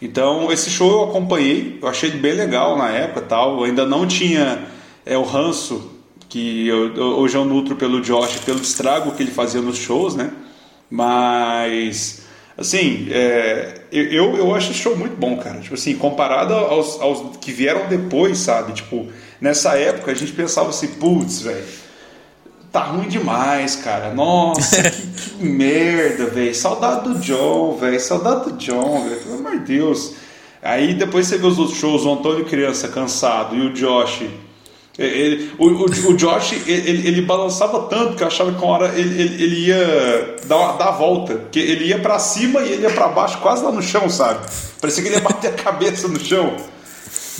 Então, 0.00 0.50
esse 0.52 0.70
show 0.70 0.90
eu 0.90 1.04
acompanhei, 1.04 1.78
eu 1.82 1.88
achei 1.88 2.10
bem 2.10 2.32
legal 2.32 2.76
na 2.78 2.88
época 2.90 3.22
tal. 3.22 3.58
Eu 3.58 3.64
ainda 3.64 3.84
não 3.86 4.06
tinha 4.06 4.66
é, 5.04 5.16
o 5.18 5.22
ranço 5.22 5.90
que 6.28 6.66
eu, 6.66 6.94
eu- 6.94 7.18
hoje 7.18 7.36
eu 7.36 7.44
nutro 7.44 7.76
pelo 7.76 8.00
Josh, 8.00 8.38
pelo 8.44 8.60
estrago 8.60 9.12
que 9.12 9.22
ele 9.22 9.30
fazia 9.30 9.60
nos 9.60 9.76
shows, 9.78 10.14
né? 10.14 10.30
Mas, 10.90 12.22
assim, 12.56 13.08
é, 13.10 13.80
eu, 13.92 14.36
eu 14.36 14.54
acho 14.54 14.70
esse 14.70 14.80
show 14.80 14.96
muito 14.96 15.16
bom, 15.16 15.36
cara. 15.36 15.60
Tipo 15.60 15.74
assim, 15.74 15.96
comparado 15.96 16.54
aos, 16.54 17.00
aos 17.00 17.36
que 17.36 17.52
vieram 17.52 17.88
depois, 17.88 18.38
sabe? 18.38 18.72
Tipo, 18.72 19.06
nessa 19.40 19.76
época 19.78 20.10
a 20.10 20.14
gente 20.14 20.32
pensava 20.32 20.70
assim, 20.70 20.88
putz, 20.88 21.42
velho, 21.42 21.64
tá 22.72 22.82
ruim 22.82 23.08
demais, 23.08 23.76
cara. 23.76 24.12
Nossa, 24.12 24.90
que, 24.90 25.06
que 25.36 25.44
merda, 25.44 26.26
velho. 26.26 26.54
Saudade 26.54 27.08
do 27.08 27.18
John, 27.18 27.76
velho. 27.76 28.00
Saudade 28.00 28.50
do 28.50 28.56
John, 28.58 29.08
velho. 29.08 29.20
Pelo 29.20 29.34
amor 29.38 29.58
de 29.60 29.64
Deus. 29.76 30.14
Aí 30.62 30.94
depois 30.94 31.26
você 31.26 31.38
vê 31.38 31.46
os 31.46 31.58
outros 31.58 31.78
shows, 31.78 32.04
o 32.04 32.12
Antônio 32.12 32.44
Criança 32.44 32.88
cansado 32.88 33.54
e 33.54 33.60
o 33.60 33.72
Josh. 33.72 34.24
Ele, 34.98 35.50
o, 35.58 35.66
o, 35.66 35.84
o 35.84 36.16
Josh, 36.16 36.52
ele, 36.66 37.06
ele 37.06 37.20
balançava 37.22 37.80
tanto 37.82 38.16
que 38.16 38.22
eu 38.22 38.26
achava 38.26 38.50
que 38.52 38.64
uma 38.64 38.72
hora 38.72 38.98
ele, 38.98 39.20
ele, 39.22 39.42
ele 39.44 39.66
ia 39.66 40.36
dar, 40.46 40.56
uma, 40.56 40.72
dar 40.78 40.86
a 40.88 40.90
volta. 40.92 41.42
Que 41.52 41.58
ele 41.58 41.84
ia 41.86 41.98
pra 41.98 42.18
cima 42.18 42.62
e 42.62 42.72
ele 42.72 42.82
ia 42.84 42.90
pra 42.90 43.08
baixo, 43.08 43.38
quase 43.38 43.62
lá 43.62 43.70
no 43.70 43.82
chão, 43.82 44.08
sabe? 44.08 44.46
Parecia 44.80 45.02
que 45.02 45.08
ele 45.10 45.16
ia 45.16 45.22
bater 45.22 45.48
a 45.50 45.52
cabeça 45.62 46.08
no 46.08 46.18
chão. 46.18 46.56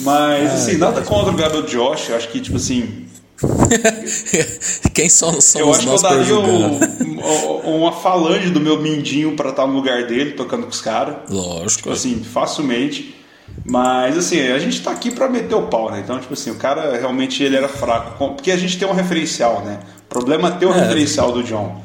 Mas, 0.00 0.52
assim, 0.52 0.76
nada 0.76 1.00
contra 1.00 1.32
o 1.32 1.34
garoto 1.36 1.66
Josh. 1.70 2.10
Eu 2.10 2.16
acho 2.16 2.28
que, 2.28 2.40
tipo 2.40 2.58
assim, 2.58 3.06
Quem 4.94 5.08
são, 5.08 5.32
eu 5.34 5.40
somos 5.40 5.76
acho 5.78 5.86
que 5.86 5.92
eu 5.94 5.98
daria 6.02 6.38
o- 6.38 7.76
uma 7.78 7.92
falange 7.92 8.50
do 8.50 8.60
meu 8.60 8.80
mindinho 8.80 9.34
pra 9.34 9.50
estar 9.50 9.66
no 9.66 9.74
lugar 9.74 10.06
dele, 10.06 10.32
tocando 10.32 10.64
com 10.64 10.70
os 10.70 10.80
caras. 10.80 11.16
Lógico. 11.30 11.76
Tipo 11.82 11.92
assim, 11.92 12.22
facilmente. 12.22 13.15
Mas 13.64 14.16
assim, 14.16 14.40
a 14.48 14.58
gente 14.58 14.80
tá 14.82 14.90
aqui 14.92 15.10
pra 15.10 15.28
meter 15.28 15.54
o 15.54 15.62
pau, 15.62 15.90
né? 15.90 16.00
Então, 16.02 16.18
tipo 16.20 16.34
assim, 16.34 16.50
o 16.50 16.54
cara 16.56 16.96
realmente 16.96 17.42
ele 17.42 17.56
era 17.56 17.68
fraco. 17.68 18.16
Porque 18.34 18.50
a 18.50 18.56
gente 18.56 18.78
tem 18.78 18.86
um 18.86 18.92
referencial, 18.92 19.64
né? 19.64 19.80
O 20.00 20.08
problema 20.08 20.48
é 20.48 20.52
ter 20.52 20.66
o 20.66 20.72
É. 20.72 20.80
referencial 20.80 21.32
do 21.32 21.42
John. 21.42 21.82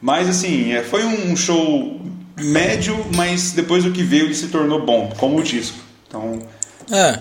Mas 0.00 0.28
assim, 0.28 0.72
é, 0.72 0.82
foi 0.82 1.04
um 1.04 1.34
show 1.36 2.00
médio, 2.38 3.04
mas 3.16 3.52
depois 3.52 3.82
do 3.84 3.90
que 3.92 4.02
veio 4.02 4.24
ele 4.26 4.34
se 4.34 4.48
tornou 4.48 4.84
bom, 4.84 5.12
como 5.18 5.38
o 5.38 5.42
disco. 5.42 5.78
Então, 6.08 6.38
É. 6.90 7.18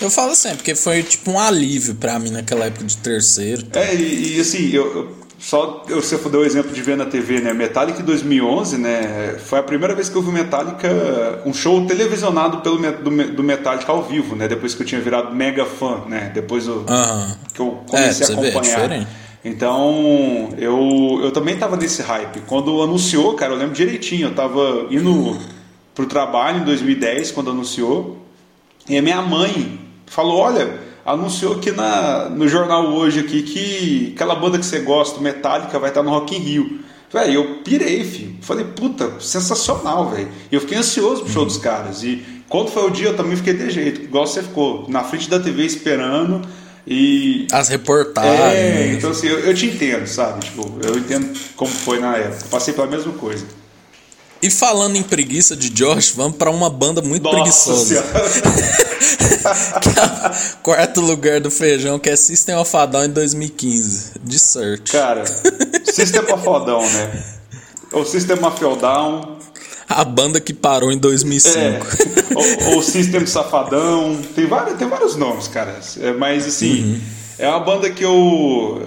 Eu 0.00 0.10
falo 0.10 0.32
assim, 0.32 0.54
porque 0.56 0.74
foi 0.74 1.02
tipo 1.02 1.30
um 1.30 1.38
alívio 1.38 1.94
pra 1.94 2.18
mim 2.18 2.30
naquela 2.30 2.64
época 2.66 2.84
de 2.84 2.96
terceiro. 2.96 3.66
É, 3.72 3.94
e, 3.94 4.36
e, 4.36 4.40
assim, 4.40 4.70
eu, 4.70 4.84
eu- 4.96 5.16
só 5.38 5.84
eu, 5.88 6.02
você 6.02 6.16
deu 6.16 6.40
o 6.40 6.44
exemplo 6.44 6.72
de 6.72 6.82
ver 6.82 6.96
na 6.96 7.06
TV, 7.06 7.40
né? 7.40 7.52
Metallica 7.52 8.02
em 8.02 8.04
2011, 8.04 8.76
né? 8.78 9.36
Foi 9.38 9.58
a 9.60 9.62
primeira 9.62 9.94
vez 9.94 10.08
que 10.08 10.16
eu 10.16 10.22
vi 10.22 10.32
Metallica, 10.32 10.88
um 11.46 11.54
show 11.54 11.86
televisionado 11.86 12.58
pelo, 12.58 12.76
do, 12.78 13.32
do 13.36 13.42
Metallica 13.44 13.92
ao 13.92 14.02
vivo, 14.02 14.34
né? 14.34 14.48
Depois 14.48 14.74
que 14.74 14.82
eu 14.82 14.86
tinha 14.86 15.00
virado 15.00 15.34
mega 15.34 15.64
fã, 15.64 16.02
né? 16.08 16.32
Depois 16.34 16.66
eu, 16.66 16.84
que 17.54 17.60
eu 17.60 17.82
comecei 17.88 18.26
É, 18.26 18.30
a 18.30 18.32
você 18.32 18.34
ver, 18.34 18.46
é 18.46 18.50
acompanhar. 18.50 19.06
então, 19.44 20.48
eu, 20.58 21.20
eu 21.22 21.30
também 21.30 21.56
tava 21.56 21.76
nesse 21.76 22.02
hype. 22.02 22.40
Quando 22.40 22.82
anunciou, 22.82 23.34
cara, 23.34 23.52
eu 23.52 23.56
lembro 23.58 23.74
direitinho, 23.74 24.28
eu 24.28 24.34
tava 24.34 24.86
indo 24.90 25.38
pro 25.94 26.06
trabalho 26.06 26.62
em 26.62 26.64
2010, 26.64 27.30
quando 27.30 27.50
anunciou, 27.50 28.18
e 28.88 28.98
a 28.98 29.02
minha 29.02 29.22
mãe 29.22 29.78
falou: 30.06 30.38
Olha, 30.38 30.87
anunciou 31.12 31.54
aqui 31.54 31.70
na, 31.70 32.28
no 32.28 32.46
jornal 32.46 32.86
hoje 32.88 33.20
aqui 33.20 33.42
que 33.42 34.12
aquela 34.14 34.34
banda 34.34 34.58
que 34.58 34.66
você 34.66 34.80
gosta, 34.80 35.20
Metallica, 35.20 35.78
vai 35.78 35.90
estar 35.90 36.02
no 36.02 36.10
Rock 36.10 36.36
in 36.36 36.40
Rio. 36.40 36.80
Velho, 37.10 37.32
eu 37.32 37.54
pirei, 37.64 38.04
filho. 38.04 38.36
Falei, 38.42 38.66
puta, 38.66 39.18
sensacional, 39.18 40.10
velho. 40.10 40.28
E 40.52 40.54
eu 40.54 40.60
fiquei 40.60 40.76
ansioso 40.76 41.22
pro 41.22 41.32
show 41.32 41.44
dos 41.46 41.56
caras. 41.56 42.02
E 42.02 42.22
quando 42.48 42.70
foi 42.70 42.86
o 42.86 42.90
dia, 42.90 43.08
eu 43.08 43.16
também 43.16 43.34
fiquei 43.34 43.54
de 43.54 43.70
jeito, 43.70 44.02
igual 44.02 44.26
você 44.26 44.42
ficou, 44.42 44.84
na 44.88 45.02
frente 45.02 45.30
da 45.30 45.40
TV 45.40 45.64
esperando. 45.64 46.46
E 46.86 47.46
As 47.50 47.68
reportagens. 47.68 48.34
é, 48.34 48.92
então 48.92 49.10
assim, 49.10 49.26
eu, 49.26 49.40
eu 49.40 49.54
te 49.54 49.66
entendo, 49.66 50.06
sabe? 50.06 50.40
Tipo, 50.40 50.78
eu 50.82 50.98
entendo 50.98 51.38
como 51.56 51.70
foi 51.70 51.98
na 51.98 52.16
época. 52.16 52.44
Eu 52.44 52.48
passei 52.50 52.74
pela 52.74 52.86
mesma 52.86 53.12
coisa. 53.12 53.44
E 54.40 54.50
falando 54.50 54.96
em 54.96 55.02
preguiça 55.02 55.56
de 55.56 55.68
Josh, 55.70 56.12
vamos 56.14 56.36
pra 56.36 56.50
uma 56.50 56.70
banda 56.70 57.02
muito 57.02 57.24
Nossa 57.24 57.36
preguiçosa. 57.36 58.04
é 59.00 60.56
quarto 60.62 61.00
lugar 61.00 61.40
do 61.40 61.50
feijão, 61.50 61.98
que 61.98 62.10
é 62.10 62.16
System 62.16 62.56
of 62.56 62.76
a 62.76 62.86
Down 62.86 63.04
em 63.04 63.10
2015. 63.10 64.12
De 64.22 64.38
Search. 64.38 64.92
Cara, 64.92 65.24
Sistema 65.84 66.36
Fodão, 66.38 66.82
né? 66.82 67.24
Ou 67.92 68.04
Sistema 68.04 68.50
Feudão. 68.50 69.38
A 69.88 70.04
banda 70.04 70.38
que 70.40 70.52
parou 70.52 70.92
em 70.92 70.98
2005. 70.98 71.58
É, 71.58 71.80
ou, 72.34 72.74
ou 72.74 72.82
System 72.82 73.24
Safadão. 73.26 74.20
Tem 74.34 74.46
vários, 74.46 74.76
tem 74.78 74.86
vários 74.86 75.16
nomes, 75.16 75.48
cara. 75.48 75.74
É, 76.00 76.12
Mas 76.12 76.46
assim, 76.46 77.00
É 77.38 77.48
uma 77.48 77.60
banda 77.60 77.88
que 77.88 78.04
eu. 78.04 78.82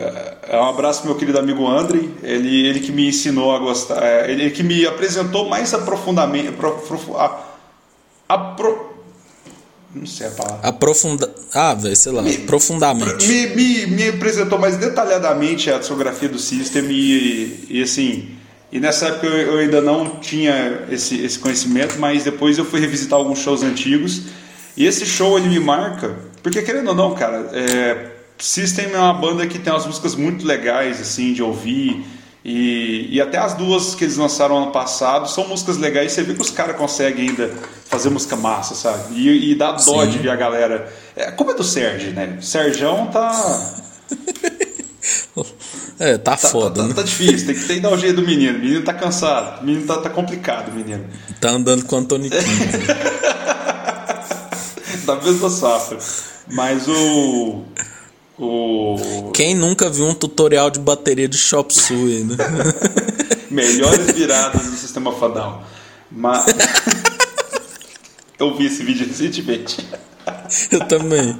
É 0.47 0.57
um 0.57 0.69
abraço 0.69 0.99
pro 1.01 1.09
meu 1.09 1.17
querido 1.17 1.39
amigo 1.39 1.65
André. 1.67 2.01
Ele, 2.21 2.67
ele 2.67 2.79
que 2.81 2.91
me 2.91 3.07
ensinou 3.07 3.55
a 3.55 3.57
gostar. 3.59 4.03
é, 4.03 4.29
Ele 4.29 4.51
que 4.51 4.61
me 4.61 4.85
apresentou 4.85 5.49
mais 5.49 5.73
aprofundamento. 5.73 6.49
Aprof, 6.49 7.09
a, 7.15 7.39
apro, 8.29 8.90
não 9.93 10.05
sei 10.05 10.27
a 10.27 10.31
palavra. 10.31 10.67
Aprofunda... 10.67 11.33
Ah, 11.53 11.73
velho, 11.73 11.95
sei 11.95 12.11
lá, 12.11 12.23
profundamente. 12.45 13.27
Me, 13.27 13.47
me, 13.47 13.87
me 13.87 14.07
apresentou 14.09 14.57
mais 14.57 14.77
detalhadamente 14.77 15.69
a 15.69 15.77
discografia 15.77 16.29
do 16.29 16.39
System 16.39 16.85
e, 16.89 17.67
e 17.69 17.81
assim. 17.81 18.29
E 18.71 18.79
nessa 18.79 19.07
época 19.07 19.27
eu, 19.27 19.53
eu 19.53 19.57
ainda 19.59 19.81
não 19.81 20.19
tinha 20.19 20.85
esse, 20.89 21.23
esse 21.23 21.37
conhecimento, 21.37 21.99
mas 21.99 22.23
depois 22.23 22.57
eu 22.57 22.63
fui 22.63 22.79
revisitar 22.79 23.19
alguns 23.19 23.39
shows 23.39 23.63
antigos. 23.63 24.23
E 24.77 24.85
esse 24.85 25.05
show 25.05 25.37
ele 25.37 25.49
me 25.49 25.59
marca, 25.59 26.15
porque 26.41 26.61
querendo 26.61 26.87
ou 26.87 26.95
não, 26.95 27.13
cara, 27.13 27.49
é, 27.51 28.11
System 28.37 28.93
é 28.93 28.97
uma 28.97 29.13
banda 29.13 29.45
que 29.45 29.59
tem 29.59 29.71
umas 29.71 29.85
músicas 29.85 30.15
muito 30.15 30.45
legais, 30.45 30.99
assim, 30.99 31.33
de 31.33 31.43
ouvir. 31.43 32.03
E, 32.43 33.07
e 33.11 33.21
até 33.21 33.37
as 33.37 33.53
duas 33.53 33.93
que 33.93 34.03
eles 34.03 34.17
lançaram 34.17 34.57
ano 34.57 34.71
passado 34.71 35.29
são 35.29 35.47
músicas 35.47 35.77
legais. 35.77 36.11
Você 36.11 36.23
vê 36.23 36.33
que 36.33 36.41
os 36.41 36.49
caras 36.49 36.75
conseguem 36.75 37.29
ainda 37.29 37.51
fazer 37.85 38.09
música 38.09 38.35
massa, 38.35 38.73
sabe? 38.73 39.13
E, 39.13 39.51
e 39.51 39.55
dá 39.55 39.73
dó 39.73 40.03
Sim. 40.03 40.09
de 40.09 40.17
ver 40.17 40.31
a 40.31 40.35
galera. 40.35 40.91
É, 41.15 41.29
como 41.31 41.51
é 41.51 41.53
do 41.53 41.63
Sérgio, 41.63 42.11
né? 42.13 42.37
O 42.39 42.43
Serjão 42.43 43.07
tá. 43.07 43.73
É, 45.99 46.17
tá, 46.17 46.31
Tá, 46.31 46.37
foda, 46.49 46.81
tá, 46.81 46.87
né? 46.87 46.93
tá 46.95 47.03
difícil, 47.03 47.45
tem 47.45 47.55
que, 47.55 47.63
tem 47.65 47.75
que 47.75 47.81
dar 47.81 47.91
o 47.91 47.97
jeito 47.97 48.15
do 48.15 48.23
menino. 48.27 48.57
O 48.57 48.61
menino 48.61 48.83
tá 48.83 48.91
cansado, 48.91 49.61
o 49.61 49.65
menino 49.65 49.85
tá, 49.85 49.97
tá 49.97 50.09
complicado, 50.09 50.71
menino. 50.71 51.05
Tá 51.39 51.51
andando 51.51 51.85
com 51.85 51.95
o 51.95 51.99
Antoniquinho. 51.99 52.41
Da 55.05 55.15
mesma 55.15 55.49
safra. 55.49 55.97
Mas 56.47 56.87
o. 56.87 57.63
O. 58.43 59.31
Quem 59.33 59.53
nunca 59.53 59.87
viu 59.89 60.05
um 60.07 60.15
tutorial 60.15 60.71
de 60.71 60.79
bateria 60.79 61.27
de 61.27 61.37
Chop 61.37 61.71
Suey, 61.73 62.23
né? 62.23 62.35
Melhores 63.51 64.11
viradas 64.11 64.65
do 64.65 64.75
sistema 64.77 65.11
Fadal. 65.13 65.63
Mas. 66.11 66.45
Eu 68.39 68.57
vi 68.57 68.65
esse 68.65 68.81
vídeo 68.83 69.05
recentemente. 69.07 69.87
Eu 70.71 70.79
também. 70.87 71.37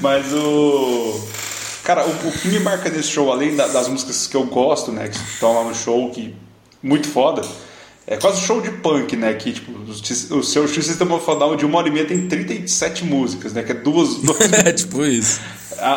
Mas 0.00 0.32
o. 0.32 1.20
Cara, 1.82 2.06
o, 2.06 2.28
o 2.28 2.32
que 2.32 2.48
me 2.48 2.58
marca 2.60 2.88
nesse 2.88 3.08
show, 3.10 3.30
além 3.30 3.54
da- 3.54 3.68
das 3.68 3.88
músicas 3.88 4.26
que 4.26 4.34
eu 4.34 4.44
gosto, 4.46 4.90
né? 4.90 5.08
Que 5.08 5.16
estão 5.18 5.52
lá 5.54 5.64
no 5.64 5.74
show, 5.74 6.10
que. 6.10 6.34
Muito 6.82 7.06
foda. 7.08 7.42
É 8.06 8.16
quase 8.18 8.38
um 8.38 8.44
show 8.44 8.60
de 8.60 8.70
punk, 8.70 9.16
né? 9.16 9.32
Que, 9.34 9.52
tipo, 9.52 9.72
o, 9.72 10.42
seu 10.42 10.68
Sistema 10.68 11.18
Fadal 11.18 11.56
de 11.56 11.64
uma 11.64 11.78
hora 11.78 11.88
e 11.88 11.90
meia 11.90 12.06
tem 12.06 12.28
37 12.28 13.04
músicas, 13.04 13.54
né? 13.54 13.62
Que 13.62 13.72
é 13.72 13.74
duas. 13.74 14.16
duas 14.22 14.40
É 14.52 14.72
tipo 14.72 15.04
isso. 15.04 15.40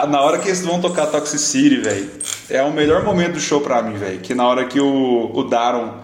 Na 0.10 0.22
hora 0.22 0.40
que 0.40 0.48
eles 0.48 0.64
vão 0.64 0.82
tocar 0.82 1.08
Toxicity, 1.08 1.78
velho, 1.78 2.10
é 2.50 2.62
o 2.64 2.72
melhor 2.72 3.04
momento 3.04 3.34
do 3.34 3.40
show 3.40 3.62
pra 3.62 3.82
mim, 3.82 3.98
velho. 3.98 4.20
Que 4.20 4.34
na 4.34 4.48
hora 4.48 4.66
que 4.66 4.80
o, 4.80 5.32
o 5.34 5.44
Daron, 5.44 5.96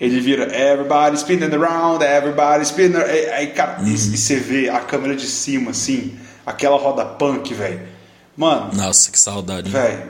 ele 0.00 0.18
vira 0.20 0.44
Everybody 0.44 1.16
spinning 1.16 1.54
around, 1.54 2.02
everybody 2.04 2.64
spinning... 2.64 2.96
Aí, 2.96 3.30
aí, 3.30 3.46
cara, 3.48 3.82
e, 3.82 3.92
e 3.92 3.96
você 3.96 4.36
vê 4.36 4.68
a 4.68 4.80
câmera 4.80 5.14
de 5.14 5.26
cima, 5.26 5.70
assim, 5.70 6.18
aquela 6.44 6.76
roda 6.76 7.04
punk, 7.04 7.54
velho. 7.54 7.80
Mano, 8.36 8.70
Nossa, 8.74 9.10
que 9.10 9.18
saudade. 9.18 9.68
hein? 9.68 9.72
velho, 9.72 10.02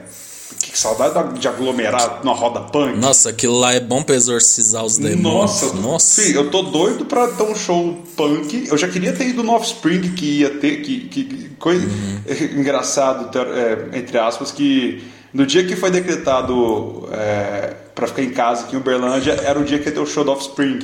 que 0.75 0.81
saudade 0.81 1.39
de 1.39 1.47
aglomerar 1.47 2.19
numa 2.21 2.35
roda 2.35 2.59
punk. 2.59 2.97
Nossa, 2.97 3.29
aquilo 3.29 3.57
lá 3.57 3.73
é 3.73 3.79
bom 3.79 4.03
pra 4.03 4.13
exorcizar 4.13 4.83
os 4.83 4.97
demônios. 4.97 5.61
Nossa, 5.61 5.73
Nossa. 5.77 6.21
Filho, 6.21 6.41
eu 6.41 6.51
tô 6.51 6.63
doido 6.63 7.05
pra 7.05 7.29
ter 7.29 7.43
um 7.43 7.55
show 7.55 7.97
punk. 8.17 8.67
Eu 8.69 8.77
já 8.77 8.85
queria 8.89 9.13
ter 9.13 9.29
ido 9.29 9.41
no 9.41 9.53
Offspring, 9.53 10.01
que 10.13 10.39
ia 10.41 10.49
ter. 10.59 10.81
Que, 10.81 10.99
que, 11.07 11.23
que 11.23 11.49
coisa. 11.57 11.87
Engraçado, 12.53 13.31
ter- 13.31 13.47
é, 13.47 13.97
entre 13.97 14.17
aspas, 14.17 14.51
que 14.51 15.01
no 15.33 15.45
dia 15.45 15.65
que 15.65 15.77
foi 15.77 15.89
decretado 15.91 17.07
é, 17.13 17.73
pra 17.95 18.05
ficar 18.07 18.23
em 18.23 18.31
casa 18.31 18.65
aqui 18.65 18.75
em 18.75 18.79
Uberlândia, 18.79 19.31
era 19.43 19.57
o 19.57 19.63
dia 19.63 19.79
que 19.79 19.85
ia 19.87 19.93
ter 19.93 20.01
o 20.01 20.05
show 20.05 20.25
do 20.25 20.31
Offspring. 20.31 20.79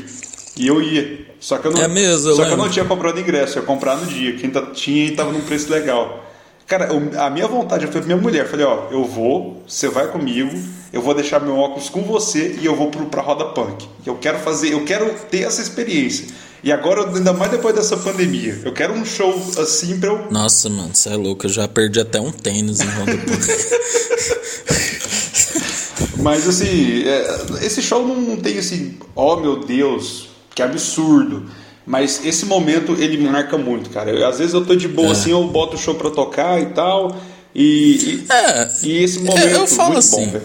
E 0.55 0.67
eu 0.67 0.81
ia. 0.81 1.25
Só 1.37 1.57
que 1.57 1.67
eu 1.67 1.71
não, 1.71 1.81
É 1.81 1.87
mesmo, 1.89 2.29
eu 2.29 2.35
só 2.37 2.45
que 2.45 2.51
eu 2.51 2.57
não 2.57 2.69
tinha 2.69 2.85
comprado 2.85 3.19
ingresso, 3.19 3.57
eu 3.57 3.61
ia 3.63 3.67
comprar 3.67 3.97
no 3.97 4.05
dia. 4.05 4.37
Quem 4.37 4.49
tá- 4.49 4.67
tinha 4.73 5.05
e 5.05 5.11
tava 5.11 5.31
num 5.33 5.41
preço 5.41 5.69
legal. 5.69 6.23
Cara, 6.71 6.85
eu- 6.85 7.19
a 7.21 7.29
minha 7.29 7.47
vontade, 7.49 7.83
eu 7.83 7.89
falei 7.89 8.07
pra 8.07 8.15
minha 8.15 8.29
mulher, 8.29 8.47
falei, 8.49 8.65
ó, 8.65 8.87
eu 8.91 9.03
vou, 9.03 9.61
você 9.67 9.89
vai 9.89 10.07
comigo, 10.07 10.57
eu 10.93 11.01
vou 11.01 11.13
deixar 11.13 11.41
meu 11.41 11.57
óculos 11.57 11.89
com 11.89 12.01
você 12.03 12.55
e 12.61 12.65
eu 12.65 12.73
vou 12.73 12.89
pro, 12.89 13.07
pra 13.07 13.21
roda 13.21 13.43
punk. 13.43 13.85
Eu 14.05 14.15
quero 14.15 14.39
fazer, 14.39 14.71
eu 14.71 14.85
quero 14.85 15.13
ter 15.29 15.41
essa 15.41 15.61
experiência. 15.61 16.27
E 16.63 16.71
agora, 16.71 17.05
ainda 17.13 17.33
mais 17.33 17.51
depois 17.51 17.75
dessa 17.75 17.97
pandemia, 17.97 18.61
eu 18.63 18.71
quero 18.71 18.93
um 18.93 19.03
show 19.03 19.33
assim 19.57 19.99
pra 19.99 20.11
eu. 20.11 20.31
Nossa, 20.31 20.69
mano, 20.69 20.91
você 20.93 21.09
é 21.09 21.15
louco. 21.17 21.45
Eu 21.45 21.49
já 21.49 21.67
perdi 21.67 21.99
até 21.99 22.21
um 22.21 22.31
tênis 22.31 22.79
em 22.79 22.85
roda 22.85 23.11
Mas 26.23 26.47
assim, 26.47 27.03
é, 27.03 27.65
esse 27.65 27.81
show 27.81 28.07
não 28.07 28.37
tem 28.37 28.57
assim, 28.57 28.97
oh 29.13 29.35
meu 29.35 29.59
Deus, 29.65 30.29
que 30.55 30.61
absurdo. 30.61 31.47
Mas 31.85 32.21
esse 32.23 32.45
momento 32.45 32.93
ele 32.93 33.17
me 33.17 33.27
marca 33.29 33.57
muito, 33.57 33.89
cara. 33.89 34.11
Eu- 34.11 34.27
às 34.27 34.37
vezes 34.39 34.53
eu 34.53 34.65
tô 34.65 34.75
de 34.75 34.87
boa 34.87 35.11
assim, 35.13 35.31
eu 35.31 35.43
boto 35.47 35.75
o 35.75 35.79
show 35.79 35.95
pra 35.95 36.09
tocar 36.11 36.61
e 36.61 36.67
tal. 36.67 37.15
E, 37.53 37.95
e, 37.95 38.25
É, 38.31 38.71
e 38.83 39.03
esse 39.03 39.19
momento 39.19 39.45
eu 39.47 39.67
falo 39.67 39.93
muito 39.93 39.99
assim. 39.99 40.25
bom, 40.25 40.31
velho. 40.31 40.43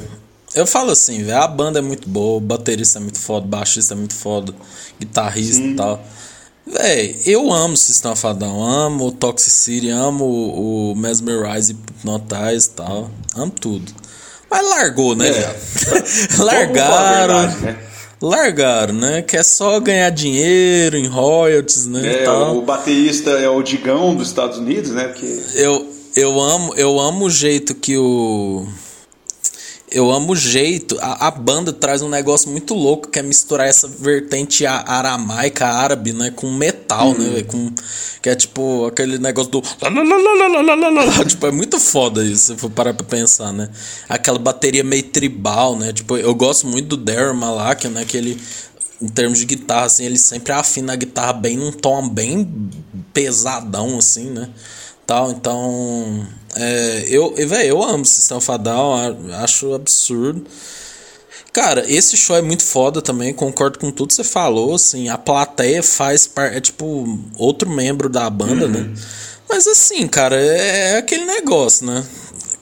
eu 0.55 0.67
falo 0.67 0.91
assim, 0.91 1.23
velho, 1.23 1.39
a 1.43 1.47
banda 1.47 1.79
é 1.79 1.83
muito 1.83 2.09
boa, 2.09 2.39
o 2.39 2.41
baterista 2.41 2.99
é 2.99 3.03
muito 3.03 3.19
foda, 3.19 3.45
o 3.47 3.49
baixista 3.49 3.95
é 3.95 3.97
muito 3.97 4.15
foda, 4.15 4.53
guitarrista 4.99 5.63
e 5.63 5.75
tal. 5.77 6.03
Véi, 6.67 7.21
eu 7.25 7.53
amo 7.53 7.77
System 7.77 8.11
of 8.11 8.27
a 8.27 8.33
Down, 8.33 8.61
amo 8.65 9.07
o 9.07 9.13
Toxicity, 9.13 9.89
amo 9.89 10.25
o, 10.25 10.93
o 10.93 10.97
Mesmerize, 10.97 11.73
Hypnotize 11.75 12.67
e 12.69 12.71
tal, 12.71 13.09
amo 13.37 13.53
tudo. 13.53 13.93
Mas 14.51 14.69
largou, 14.69 15.15
né, 15.15 15.29
É. 15.29 15.57
Largaram. 16.43 17.41
verdade, 17.49 17.61
né? 17.65 17.79
Largaram, 18.21 18.95
né? 18.95 19.23
Que 19.23 19.37
é 19.37 19.43
só 19.43 19.79
ganhar 19.79 20.11
dinheiro 20.11 20.97
em 20.97 21.07
royalties, 21.07 21.87
né? 21.87 22.25
É, 22.25 22.31
o 22.31 22.63
baterista 22.63 23.31
é 23.31 23.49
o 23.49 23.63
Digão 23.63 24.15
dos 24.15 24.29
Estados 24.29 24.59
Unidos, 24.59 24.91
né? 24.91 25.09
Porque 25.09 25.41
Eu, 25.55 25.87
eu 26.17 26.41
amo 26.41 26.75
eu 26.77 26.99
amo 26.99 27.27
o 27.27 27.31
jeito 27.31 27.75
que 27.75 27.97
o 27.97 28.67
eu 29.97 30.13
amo 30.13 30.33
o 30.33 30.37
jeito. 30.37 30.99
A, 31.01 31.29
a, 31.29 31.31
banda 31.31 31.73
traz 31.73 32.03
um 32.03 32.09
negócio 32.09 32.51
muito 32.51 32.75
louco 32.75 33.09
que 33.09 33.19
é 33.19 33.23
misturar 33.23 33.67
essa 33.67 33.89
vertente 33.89 34.67
aramaica, 34.67 35.67
árabe, 35.67 36.13
né? 36.13 36.31
Com 36.37 36.53
metal, 36.53 37.13
hum. 37.13 37.15
né? 37.19 37.39
Uhum. 37.39 37.45
Com, 37.45 37.73
que 38.21 38.29
é 38.29 38.35
tipo 38.35 38.85
aquele 38.85 39.19
negócio 39.19 39.51
do. 39.51 39.63
tipo, 41.25 41.47
é 41.47 41.51
muito 41.51 41.81
foda 41.81 42.23
isso, 42.23 42.53
se 42.53 42.61
for 42.61 42.69
parar 42.69 42.93
pra 42.93 43.07
pensar, 43.07 43.53
né? 43.53 43.71
Aquela 44.07 44.39
bateria 44.39 44.85
meio 44.85 45.05
tribal, 45.05 45.77
né? 45.77 45.95
Tipo, 45.95 46.19
eu 46.19 46.35
gosto 46.35 46.67
muito 46.67 46.89
do 46.89 46.97
Darren 46.99 47.35
Malak, 47.35 47.89
né? 47.89 48.05
Que 48.05 48.19
ele 48.19 48.39
em 49.01 49.09
termos 49.09 49.39
de 49.39 49.47
guitarra, 49.47 49.87
assim, 49.87 50.05
ele 50.05 50.19
sempre 50.19 50.53
afina 50.53 50.93
a 50.93 50.97
guitarra 50.97 51.33
bem 51.33 51.57
num 51.57 51.73
tom 51.73 52.09
bem 52.09 52.71
pesadão, 53.13 53.99
assim, 53.99 54.31
né? 54.31 54.51
Tal, 55.07 55.31
então. 55.31 56.27
É, 56.57 57.05
eu, 57.09 57.35
velho, 57.35 57.69
eu 57.69 57.83
amo 57.83 58.05
System 58.05 58.39
of 58.39 58.51
a 58.51 58.57
Down, 58.57 58.95
a- 59.33 59.43
acho 59.45 59.75
absurdo. 59.75 60.45
Cara, 61.53 61.85
esse 61.91 62.17
show 62.17 62.37
é 62.37 62.43
muito 62.43 62.63
foda 62.65 63.01
também, 63.01 63.33
concordo 63.33 63.79
com 63.79 63.91
tudo 63.91 64.09
que 64.09 64.15
você 64.15 64.25
falou, 64.25 64.75
assim, 64.75 65.09
a 65.09 65.17
plateia 65.17 65.83
faz 65.83 66.27
parte, 66.27 66.57
é 66.57 66.61
tipo 66.61 67.19
outro 67.39 67.69
membro 67.71 68.09
da 68.11 68.29
banda, 68.29 68.69
né? 68.69 68.91
Mas 69.49 69.67
assim, 69.67 70.07
cara, 70.07 70.37
é, 70.37 70.93
é 70.93 70.97
aquele 70.99 71.25
negócio, 71.25 71.87
né? 71.87 72.05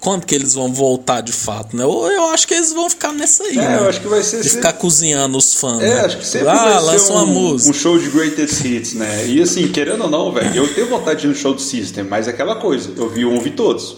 Quando 0.04 0.26
que 0.26 0.34
eles 0.34 0.52
vão 0.54 0.72
voltar 0.72 1.22
de 1.22 1.32
fato, 1.32 1.74
né? 1.76 1.82
Eu, 1.82 1.90
eu 2.06 2.26
acho 2.26 2.46
que 2.46 2.52
eles 2.54 2.72
vão 2.72 2.88
ficar 2.90 3.12
nessa 3.12 3.42
aí, 3.42 3.56
É, 3.58 3.60
né? 3.62 3.78
eu 3.80 3.88
acho 3.88 4.00
que 4.00 4.06
vai 4.06 4.22
ser 4.22 4.36
De 4.42 4.50
sempre- 4.50 4.56
ficar 4.68 4.72
cozinhando 4.74 5.36
os 5.38 5.54
fãs, 5.54 5.82
É, 5.82 5.94
né? 5.94 6.00
acho 6.02 6.18
que 6.18 6.26
sempre 6.26 6.48
ah, 6.50 6.54
vai 6.54 6.82
lança 6.82 7.06
ser 7.06 7.12
uma 7.12 7.22
um, 7.22 7.26
música. 7.26 7.70
um 7.70 7.72
show 7.74 7.98
de 7.98 8.10
greatest 8.10 8.64
hits, 8.64 8.92
né? 8.94 9.26
E 9.26 9.40
assim, 9.42 9.66
querendo 9.68 10.02
ou 10.04 10.10
não, 10.10 10.30
velho, 10.30 10.54
eu 10.54 10.74
tenho 10.74 10.86
vontade 10.88 11.22
de 11.22 11.26
ir 11.26 11.30
no 11.30 11.34
show 11.34 11.54
do 11.54 11.60
System, 11.60 12.04
mas 12.04 12.28
é 12.28 12.30
aquela 12.30 12.56
coisa, 12.56 12.90
eu 12.96 13.08
vi 13.08 13.24
um, 13.24 13.40
vi 13.40 13.50
todos. 13.50 13.96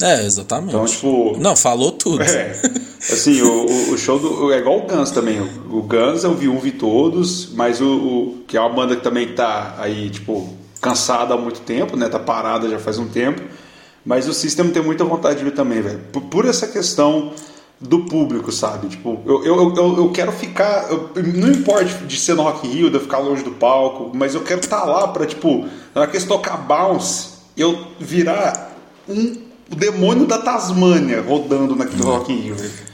É, 0.00 0.24
exatamente. 0.26 0.74
Então, 0.74 0.84
tipo- 0.86 1.36
Não, 1.38 1.54
falou 1.54 1.92
tudo. 1.92 2.22
É. 2.22 2.60
Assim, 3.08 3.40
o, 3.42 3.66
o- 3.66 3.92
o 3.92 3.98
show 3.98 4.18
do. 4.18 4.52
É 4.52 4.58
igual 4.58 4.78
o 4.78 4.82
Guns 4.86 5.10
também. 5.12 5.40
O, 5.40 5.76
o 5.78 5.82
Guns 5.82 6.24
eu 6.24 6.34
vi 6.34 6.48
um, 6.48 6.58
vi 6.58 6.72
todos, 6.72 7.50
mas 7.52 7.80
o, 7.80 7.86
o- 7.86 8.38
Que 8.48 8.56
é 8.56 8.60
uma 8.60 8.70
banda 8.70 8.96
que 8.96 9.02
também 9.02 9.28
tá 9.34 9.76
aí, 9.78 10.10
tipo, 10.10 10.48
cansada 10.80 11.34
há 11.34 11.36
muito 11.36 11.60
tempo, 11.60 11.96
né? 11.96 12.08
Tá 12.08 12.18
parada 12.18 12.68
já 12.68 12.78
faz 12.80 12.98
um 12.98 13.06
tempo. 13.06 13.42
Mas 14.04 14.26
o 14.28 14.34
System 14.34 14.70
tem 14.70 14.82
muita 14.82 15.04
vontade 15.04 15.38
de 15.38 15.44
ver 15.44 15.52
também, 15.52 15.80
velho. 15.80 16.00
Por, 16.12 16.22
por 16.22 16.44
essa 16.44 16.66
questão 16.66 17.32
do 17.80 18.00
público, 18.04 18.50
sabe? 18.52 18.88
Tipo, 18.88 19.20
eu, 19.26 19.44
eu, 19.44 19.74
eu, 19.76 19.96
eu 19.98 20.10
quero 20.12 20.32
ficar. 20.32 20.90
eu- 20.90 21.10
não 21.34 21.50
importa 21.50 21.84
de 22.06 22.18
ser 22.18 22.34
no 22.34 22.42
Rock 22.42 22.66
Rio, 22.66 22.88
de 22.90 22.96
eu 22.96 23.00
ficar 23.00 23.18
longe 23.18 23.42
do 23.42 23.52
palco, 23.52 24.10
mas 24.14 24.34
eu 24.34 24.42
quero 24.42 24.60
estar 24.60 24.84
lá 24.84 25.08
pra, 25.08 25.26
tipo, 25.26 25.66
na 25.94 26.02
hora 26.02 26.10
que 26.10 26.16
eles 26.16 26.26
tocar 26.26 26.56
bounce, 26.56 27.30
eu 27.56 27.78
virar 27.98 28.72
um, 29.08 29.36
o 29.72 29.76
demônio 29.76 30.26
da 30.26 30.38
Tasmânia 30.38 31.22
rodando 31.22 31.74
naquele 31.74 32.02
Rock 32.02 32.32
in 32.32 32.40
Rio. 32.40 32.56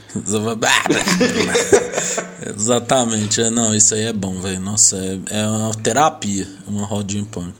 Exatamente, 2.55 3.41
é, 3.41 3.49
não, 3.49 3.75
isso 3.75 3.93
aí 3.93 4.05
é 4.05 4.13
bom, 4.13 4.39
velho. 4.39 4.59
Nossa, 4.59 4.97
é, 4.97 5.41
é 5.41 5.47
uma 5.47 5.73
terapia, 5.75 6.47
uma 6.67 6.85
rodinha 6.85 7.25
punk. 7.29 7.53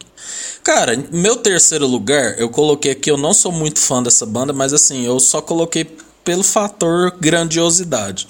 Cara, 0.64 0.98
meu 1.12 1.36
terceiro 1.36 1.86
lugar, 1.86 2.40
eu 2.40 2.50
coloquei 2.50 2.92
aqui, 2.92 3.12
eu 3.12 3.18
não 3.18 3.34
sou 3.34 3.52
muito 3.52 3.80
fã 3.80 4.02
dessa 4.02 4.26
banda, 4.26 4.54
mas 4.54 4.74
assim, 4.74 5.06
eu 5.06 5.20
só 5.20 5.42
coloquei 5.42 5.86
pelo 6.24 6.44
fator 6.44 7.14
grandiosidade. 7.20 8.28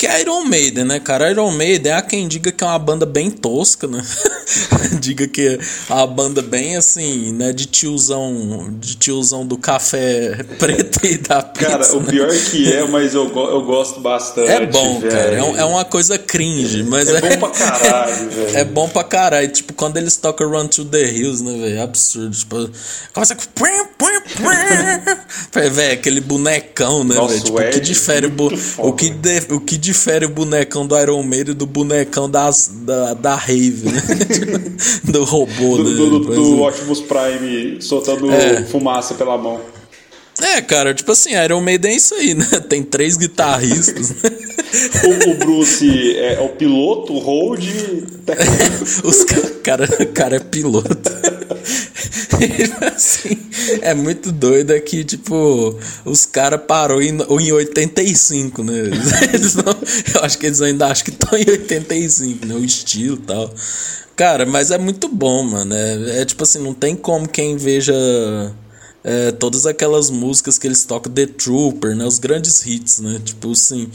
Que 0.00 0.06
é 0.06 0.22
Iron 0.22 0.44
Maiden, 0.46 0.86
né, 0.86 0.98
cara? 0.98 1.30
Iron 1.30 1.50
Maiden 1.50 1.92
há 1.92 2.00
quem 2.00 2.26
diga 2.26 2.50
que 2.50 2.64
é 2.64 2.66
uma 2.66 2.78
banda 2.78 3.04
bem 3.04 3.30
tosca, 3.30 3.86
né? 3.86 4.02
diga 4.98 5.28
que 5.28 5.46
é 5.46 5.58
uma 5.92 6.06
banda 6.06 6.40
bem 6.40 6.74
assim, 6.74 7.34
né? 7.34 7.52
De 7.52 7.66
tiozão, 7.66 8.74
de 8.80 8.96
tiozão 8.96 9.44
do 9.44 9.58
café 9.58 10.42
preto 10.58 11.04
e 11.04 11.18
da 11.18 11.42
pizza. 11.42 11.70
Cara, 11.70 11.94
o 11.96 12.00
né? 12.00 12.12
pior 12.12 12.30
que 12.30 12.72
é, 12.72 12.86
mas 12.88 13.12
eu, 13.14 13.24
eu 13.30 13.62
gosto 13.66 14.00
bastante. 14.00 14.50
É 14.50 14.64
bom, 14.64 15.00
velho. 15.00 15.12
cara. 15.12 15.34
É, 15.36 15.42
um- 15.42 15.56
é 15.58 15.64
uma 15.66 15.84
coisa 15.84 16.16
cringe, 16.18 16.82
mas 16.82 17.06
É 17.10 17.18
é, 17.18 17.20
bom 17.20 17.38
pra 17.38 17.50
caralho, 17.50 18.14
velho. 18.30 18.56
é 18.56 18.64
bom 18.64 18.88
pra 18.88 19.04
caralho. 19.04 19.48
Tipo, 19.48 19.74
quando 19.74 19.98
eles 19.98 20.16
tocam 20.16 20.48
Run 20.48 20.66
to 20.66 20.82
the 20.86 21.12
Hills, 21.12 21.44
né, 21.44 21.52
velho? 21.58 21.76
É 21.76 21.82
absurdo. 21.82 22.34
Tipo, 22.34 22.70
começa 23.12 23.34
com. 23.34 23.42
Velho, 25.52 25.92
aquele 25.94 26.20
bonecão, 26.20 27.04
né, 27.04 27.14
velho? 27.14 27.40
Tipo, 27.42 27.60
o 27.60 27.70
que 27.70 27.80
difere 27.80 28.26
o, 28.26 28.88
o, 28.88 28.92
que 28.92 29.10
de- 29.10 29.52
o 29.52 29.60
que 29.60 29.76
difere 29.90 30.24
o 30.26 30.28
bonecão 30.28 30.86
do 30.86 30.96
Iron 30.98 31.22
Maiden 31.22 31.54
do 31.54 31.66
bonecão 31.66 32.30
das, 32.30 32.70
da, 32.82 33.14
da 33.14 33.34
Rave, 33.34 33.88
né? 33.90 34.02
do 35.04 35.24
robô, 35.24 35.76
Do, 35.78 35.84
né? 35.84 35.96
do, 35.96 36.18
do, 36.20 36.34
do 36.34 36.64
é. 36.64 36.68
Optimus 36.68 37.00
Prime 37.00 37.82
soltando 37.82 38.30
É. 38.30 38.62
fumaça 38.64 39.14
pela 39.14 39.36
mão. 39.36 39.60
É, 40.40 40.62
cara, 40.62 40.94
tipo 40.94 41.12
assim, 41.12 41.34
Iron 41.34 41.60
Maiden 41.60 41.90
é 41.92 41.96
isso 41.96 42.14
aí, 42.14 42.32
né? 42.34 42.46
Tem 42.68 42.82
três 42.82 43.16
guitarristas, 43.16 44.10
né? 44.10 44.16
O, 45.02 45.30
o 45.30 45.34
Bruce 45.34 46.16
é, 46.16 46.38
o 46.40 46.50
piloto, 46.50 47.12
o 47.12 47.18
hold. 47.18 47.60
Os 49.02 49.24
ca- 49.24 49.50
cara, 49.64 49.86
cara 50.14 50.36
é 50.36 50.38
piloto. 50.38 51.10
assim, 52.94 53.36
é 53.82 53.94
muito 53.94 54.32
doido 54.32 54.72
é 54.72 54.80
que, 54.80 55.04
tipo, 55.04 55.78
os 56.04 56.26
caras 56.26 56.60
parou 56.66 57.02
em, 57.02 57.16
em 57.18 57.52
85, 57.52 58.62
né? 58.62 58.72
Eles 59.32 59.54
não, 59.54 59.76
eu 60.14 60.24
acho 60.24 60.38
que 60.38 60.46
eles 60.46 60.60
ainda 60.60 60.86
acham 60.86 61.04
que 61.04 61.10
estão 61.10 61.38
em 61.38 61.48
85, 61.48 62.46
né? 62.46 62.54
O 62.54 62.64
estilo 62.64 63.16
e 63.16 63.26
tal. 63.26 63.54
Cara, 64.16 64.44
mas 64.44 64.70
é 64.70 64.78
muito 64.78 65.08
bom, 65.08 65.42
mano. 65.42 65.74
É, 65.74 66.20
é 66.20 66.24
tipo 66.24 66.42
assim, 66.42 66.58
não 66.58 66.74
tem 66.74 66.94
como 66.94 67.28
quem 67.28 67.56
veja 67.56 67.94
é, 69.02 69.32
todas 69.32 69.66
aquelas 69.66 70.10
músicas 70.10 70.58
que 70.58 70.66
eles 70.66 70.84
tocam 70.84 71.12
The 71.12 71.26
Trooper, 71.26 71.96
né? 71.96 72.04
Os 72.04 72.18
grandes 72.18 72.64
hits, 72.66 73.00
né? 73.00 73.20
Tipo 73.24 73.52
assim. 73.52 73.88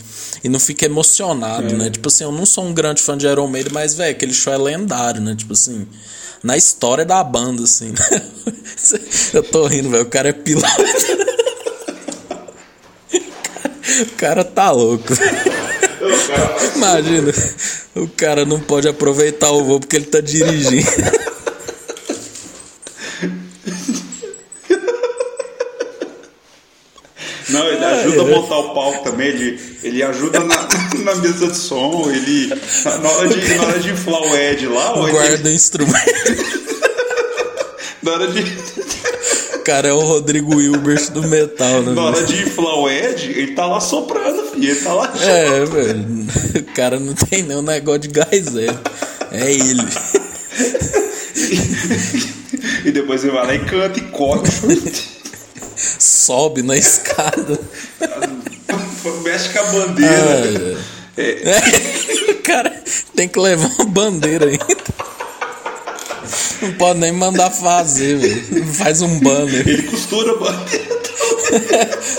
E 0.44 0.50
não 0.50 0.60
fica 0.60 0.86
emocionado, 0.86 1.76
né? 1.76 1.90
Tipo 1.90 2.08
assim, 2.08 2.24
eu 2.24 2.32
não 2.32 2.46
sou 2.46 2.66
um 2.66 2.74
grande 2.74 3.02
fã 3.02 3.18
de 3.18 3.28
Iron 3.28 3.48
Maiden, 3.48 3.72
mas, 3.74 3.94
velho, 3.94 4.12
aquele 4.12 4.34
show 4.34 4.52
é 4.52 4.58
lendário, 4.58 5.22
né? 5.22 5.36
Tipo 5.36 5.54
assim. 5.54 5.88
Na 6.46 6.56
história 6.56 7.04
da 7.04 7.24
banda, 7.24 7.64
assim. 7.64 7.92
né? 7.92 8.22
eu 9.34 9.42
tô 9.42 9.66
rindo, 9.66 9.90
velho. 9.90 10.04
O 10.04 10.10
cara 10.10 10.30
é 10.30 10.34
piloto. 10.34 10.66
O 14.02 14.18
cara 14.18 14.44
tá 14.44 14.72
louco. 14.72 15.14
Imagina, 16.76 17.32
o 17.96 18.10
cara 18.10 18.44
não 18.44 18.60
pode 18.60 18.90
aproveitar 18.90 19.52
o 19.52 19.64
voo 19.64 19.80
porque 19.80 19.96
ele 19.96 20.06
tá 20.06 20.20
dirigindo. 20.20 20.86
Não, 27.50 27.68
ele 27.68 27.86
ajuda 27.86 28.22
a 28.22 28.26
montar 28.26 28.58
o 28.58 28.74
palco 28.74 29.04
também, 29.04 29.28
ele, 29.28 29.60
ele 29.84 30.04
ajuda 30.04 30.40
na, 30.40 30.68
na 31.04 31.16
mesa 31.16 31.48
de 31.48 31.58
som, 31.58 32.10
ele. 32.10 32.48
Na, 32.84 33.10
hora 33.10 33.30
de, 33.30 33.56
na 33.56 33.64
hora 33.64 33.80
de 33.80 33.92
inflar 33.92 34.22
o 34.22 34.36
Ed 34.36 34.68
lá, 34.68 34.94
ele, 34.98 35.12
Guarda 35.12 35.50
o 35.50 35.52
instrumento. 35.52 36.56
na 38.02 38.12
hora 38.12 38.28
de. 38.28 38.44
Cara 39.64 39.88
é 39.88 39.94
o 39.94 40.00
Rodrigo 40.00 40.62
Hilbert 40.62 41.12
do 41.12 41.24
metal, 41.24 41.82
né? 41.82 41.94
Na 41.94 42.04
hora 42.04 42.24
de 42.24 42.44
inflar 42.44 42.76
o 42.76 42.90
Ed, 42.90 43.32
ele 43.32 43.54
tá 43.54 43.66
lá 43.66 43.80
soprando, 43.80 44.44
filho. 44.52 44.72
Ele 44.72 44.80
tá 44.80 44.94
lá. 44.94 45.12
É, 45.20 45.66
velho. 45.66 46.06
O 46.60 46.74
cara 46.76 47.00
não 47.00 47.14
tem 47.14 47.42
nenhum 47.42 47.64
negócio 47.64 48.02
de 48.02 48.10
gás, 48.10 48.56
é. 48.56 48.68
É 49.32 49.52
ele. 49.52 49.84
E 52.86 52.92
depois 52.92 53.24
ele 53.24 53.34
vai 53.34 53.48
lá 53.48 53.56
e 53.56 53.66
canta 53.66 54.00
e 54.00 54.04
corre. 54.04 54.48
Sobe 55.78 56.62
na 56.62 56.76
escada. 56.78 57.60
Mexe 59.24 59.50
com 59.50 59.60
a 59.60 59.64
bandeira. 59.64 60.78
É, 61.18 61.30
é. 61.32 61.62
O 62.36 62.44
cara 62.46 62.84
tem 63.16 63.28
que 63.28 63.40
levar 63.40 63.68
uma 63.80 63.86
bandeira 63.86 64.46
ainda. 64.46 64.66
Não 66.62 66.74
pode 66.74 67.00
nem 67.00 67.12
mandar 67.12 67.50
fazer, 67.50 68.18
velho. 68.18 68.68
Faz 68.74 69.02
um 69.02 69.20
banner. 69.20 69.68
Ele 69.68 69.84
costura 69.84 70.32
a 70.32 70.38
bandeira. 70.38 70.96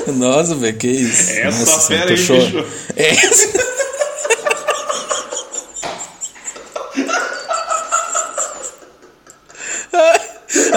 Nossa, 0.15 0.55
velho, 0.55 0.77
que 0.77 0.89
isso? 0.89 1.31
Essa 1.31 1.59
Nossa, 1.59 1.81
fera 1.89 2.11
aí, 2.11 2.17
bicho. 2.17 2.35
Essa... 2.97 3.77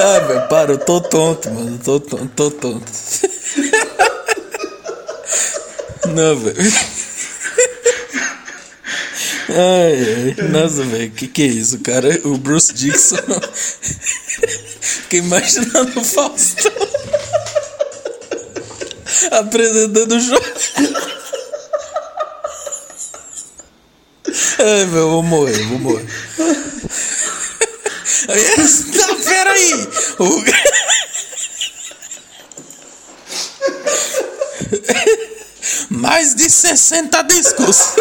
Ah, 0.01 0.19
velho, 0.19 0.47
para, 0.47 0.71
eu 0.71 0.77
tô 0.77 1.01
tonto, 1.01 1.51
mano. 1.51 1.77
Tô 1.83 1.99
tonto, 1.99 2.29
tô 2.33 2.49
tonto. 2.51 2.91
Não, 6.07 6.39
velho. 6.39 6.73
Ai, 9.49 10.35
ai. 10.37 10.47
Nossa, 10.47 10.83
velho, 10.83 11.11
que 11.11 11.27
que 11.27 11.43
é 11.43 11.47
isso, 11.47 11.79
cara? 11.79 12.21
O 12.23 12.37
Bruce 12.37 12.73
Dixon. 12.73 13.17
Fiquei 14.79 15.19
imaginando 15.19 15.99
o 15.99 16.03
Faustão. 16.03 16.71
Apresentando 19.31 20.15
o 20.15 20.19
jogo. 20.19 20.45
Ai, 24.59 24.85
meu, 24.85 24.99
eu 24.99 25.09
vou 25.09 25.23
morrer, 25.23 25.61
vou 25.65 25.79
morrer. 25.79 26.05
Tá, 28.29 29.15
peraí! 29.25 29.87
O... 30.19 30.43
Mais 35.89 36.35
de 36.35 36.47
60 36.47 37.23
discos. 37.23 37.95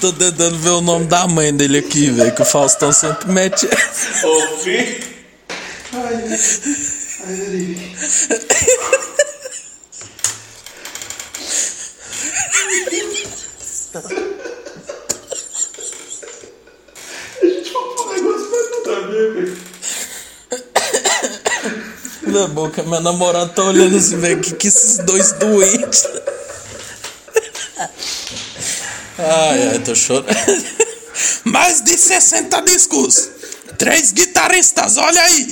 Tô 0.00 0.12
tentando 0.12 0.58
ver 0.58 0.70
o 0.70 0.80
nome 0.80 1.06
da 1.06 1.28
mãe 1.28 1.54
dele 1.54 1.78
aqui, 1.78 2.10
velho. 2.10 2.34
Que 2.34 2.42
o 2.42 2.44
Faustão 2.44 2.92
sempre 2.92 3.30
mete. 3.30 3.66
Ô, 3.66 4.58
filho. 4.58 5.04
Ai, 5.92 6.14
ai, 7.26 7.76
ai. 8.30 8.73
Na 22.34 22.48
boca, 22.48 22.82
meu 22.82 23.00
namorado 23.00 23.52
tá 23.52 23.62
olhando 23.62 23.96
assim, 23.96 24.18
velho. 24.18 24.40
Que 24.40 24.54
que 24.56 24.66
esses 24.66 24.98
dois 24.98 25.30
doentes. 25.32 26.04
Ai, 29.16 29.68
ai, 29.68 29.78
tô 29.78 29.94
chorando. 29.94 30.26
Mais 31.44 31.80
de 31.82 31.96
60 31.96 32.60
discos. 32.62 33.28
Três 33.78 34.10
guitarristas, 34.10 34.96
olha 34.96 35.22
aí. 35.22 35.46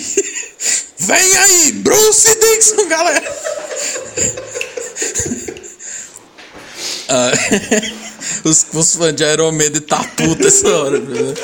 Vem 0.98 1.36
aí, 1.36 1.72
Bruce 1.72 2.34
Dixon, 2.34 2.88
galera. 2.88 3.32
Ah, 7.08 7.30
os, 8.44 8.66
os 8.72 8.96
fãs 8.96 9.14
de 9.14 9.22
Iron 9.24 9.52
Maiden 9.52 9.80
tá 9.82 10.02
puta 10.16 10.48
essa 10.48 10.68
hora, 10.68 11.00
velho. 11.00 11.34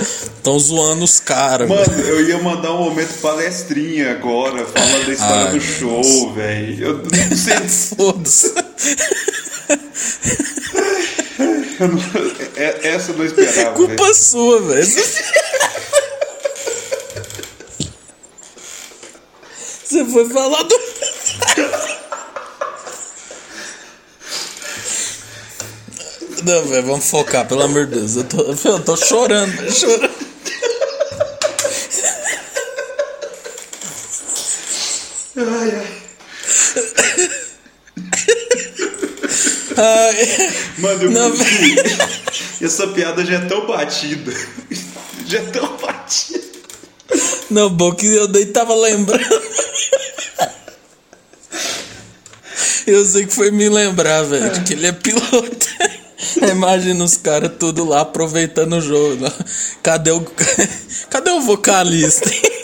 Tão 0.42 0.58
zoando 0.58 1.04
os 1.04 1.20
caras, 1.20 1.68
velho. 1.68 1.80
Mano, 1.90 2.02
eu 2.08 2.28
ia 2.28 2.38
mandar 2.42 2.72
um 2.74 2.84
momento 2.84 3.20
palestrinha 3.20 4.10
agora, 4.12 4.64
falando 4.66 5.06
da 5.06 5.12
história 5.12 5.46
Ai, 5.46 5.52
do 5.52 5.60
show, 5.60 6.32
velho. 6.34 6.84
Eu 6.84 6.98
não 6.98 7.36
sei. 7.36 7.68
Foda-se. 7.96 8.52
não- 11.78 11.98
é- 12.56 12.88
Essa 12.88 13.12
eu 13.12 13.18
não 13.18 13.24
esperava. 13.24 13.72
Culpa 13.76 13.94
velho. 14.02 14.14
sua, 14.14 14.60
velho. 14.62 14.86
Você 19.84 20.04
foi 20.04 20.28
falar 20.28 20.62
do. 20.64 20.78
Não, 26.48 26.64
velho, 26.64 26.86
vamos 26.86 27.04
focar, 27.10 27.46
pelo 27.46 27.60
amor 27.60 27.84
de 27.84 27.96
Deus. 27.96 28.16
Eu 28.16 28.24
tô, 28.24 28.38
eu 28.64 28.80
tô 28.82 28.96
chorando, 28.96 29.70
chorando. 29.70 30.10
Ai, 35.36 35.72
ai. 35.76 36.00
ai. 39.76 40.54
Mano, 40.78 41.02
eu 41.02 41.10
não, 41.10 41.32
Essa 42.62 42.86
piada 42.88 43.26
já 43.26 43.34
é 43.34 43.40
tão 43.40 43.66
batida. 43.66 44.32
Já 45.26 45.40
é 45.40 45.42
tão 45.42 45.76
batida. 45.76 46.40
Não, 47.50 47.68
bom 47.68 47.94
que 47.94 48.06
eu 48.06 48.26
nem 48.28 48.46
tava 48.46 48.74
lembrando. 48.74 49.42
Eu 52.86 53.04
sei 53.04 53.26
que 53.26 53.34
foi 53.34 53.50
me 53.50 53.68
lembrar, 53.68 54.22
velho, 54.22 54.46
é. 54.46 54.60
que 54.64 54.72
ele 54.72 54.86
é 54.86 54.92
piloto. 54.92 55.68
Imagina 56.50 57.04
os 57.04 57.16
caras 57.16 57.52
tudo 57.58 57.84
lá 57.84 58.00
aproveitando 58.00 58.74
o 58.74 58.80
jogo. 58.80 59.16
né? 59.16 59.32
Cadê 59.82 60.10
o, 60.10 60.20
cadê 61.10 61.30
o 61.30 61.40
vocalista? 61.40 62.30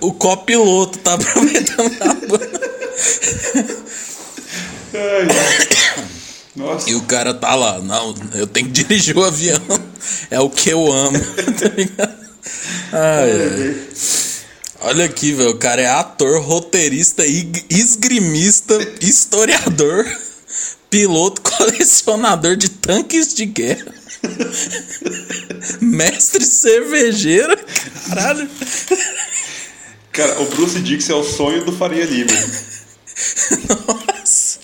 O 0.00 0.12
copiloto 0.12 0.98
tá 0.98 1.14
aproveitando 1.14 1.96
a 2.00 2.14
banda. 2.14 2.70
Nossa. 6.54 6.88
E 6.88 6.94
o 6.94 7.02
cara 7.02 7.34
tá 7.34 7.54
lá, 7.54 7.80
não, 7.80 8.14
eu 8.34 8.46
tenho 8.46 8.66
que 8.66 8.72
dirigir 8.72 9.16
o 9.16 9.24
avião. 9.24 9.60
É 10.30 10.40
o 10.40 10.48
que 10.48 10.70
eu 10.70 10.90
amo, 10.90 11.18
tá 11.18 11.68
ligado? 11.76 12.26
Ai, 12.92 13.30
ai. 13.30 13.86
Olha 14.80 15.04
aqui, 15.04 15.32
velho, 15.32 15.50
o 15.50 15.58
cara 15.58 15.82
é 15.82 15.88
ator, 15.88 16.40
roteirista, 16.42 17.24
esgrimista, 17.68 18.74
historiador, 19.00 20.06
piloto, 20.96 21.42
colecionador 21.44 22.56
de 22.56 22.70
tanques 22.70 23.34
de 23.34 23.44
guerra, 23.44 23.94
mestre 25.78 26.42
cervejeiro, 26.42 27.54
caralho. 28.08 28.48
Cara, 30.10 30.40
o 30.40 30.46
Bruce 30.46 30.80
Dix 30.80 31.10
é 31.10 31.14
o 31.14 31.22
sonho 31.22 31.62
do 31.66 31.72
Faria 31.72 32.06
Lima. 32.06 32.32
Nossa. 33.68 34.58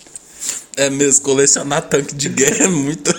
É 0.75 0.89
mesmo, 0.89 1.23
colecionar 1.23 1.83
tanque 1.83 2.15
de 2.15 2.31
guerra 2.31 2.65
é 2.65 2.69
muito, 2.69 3.15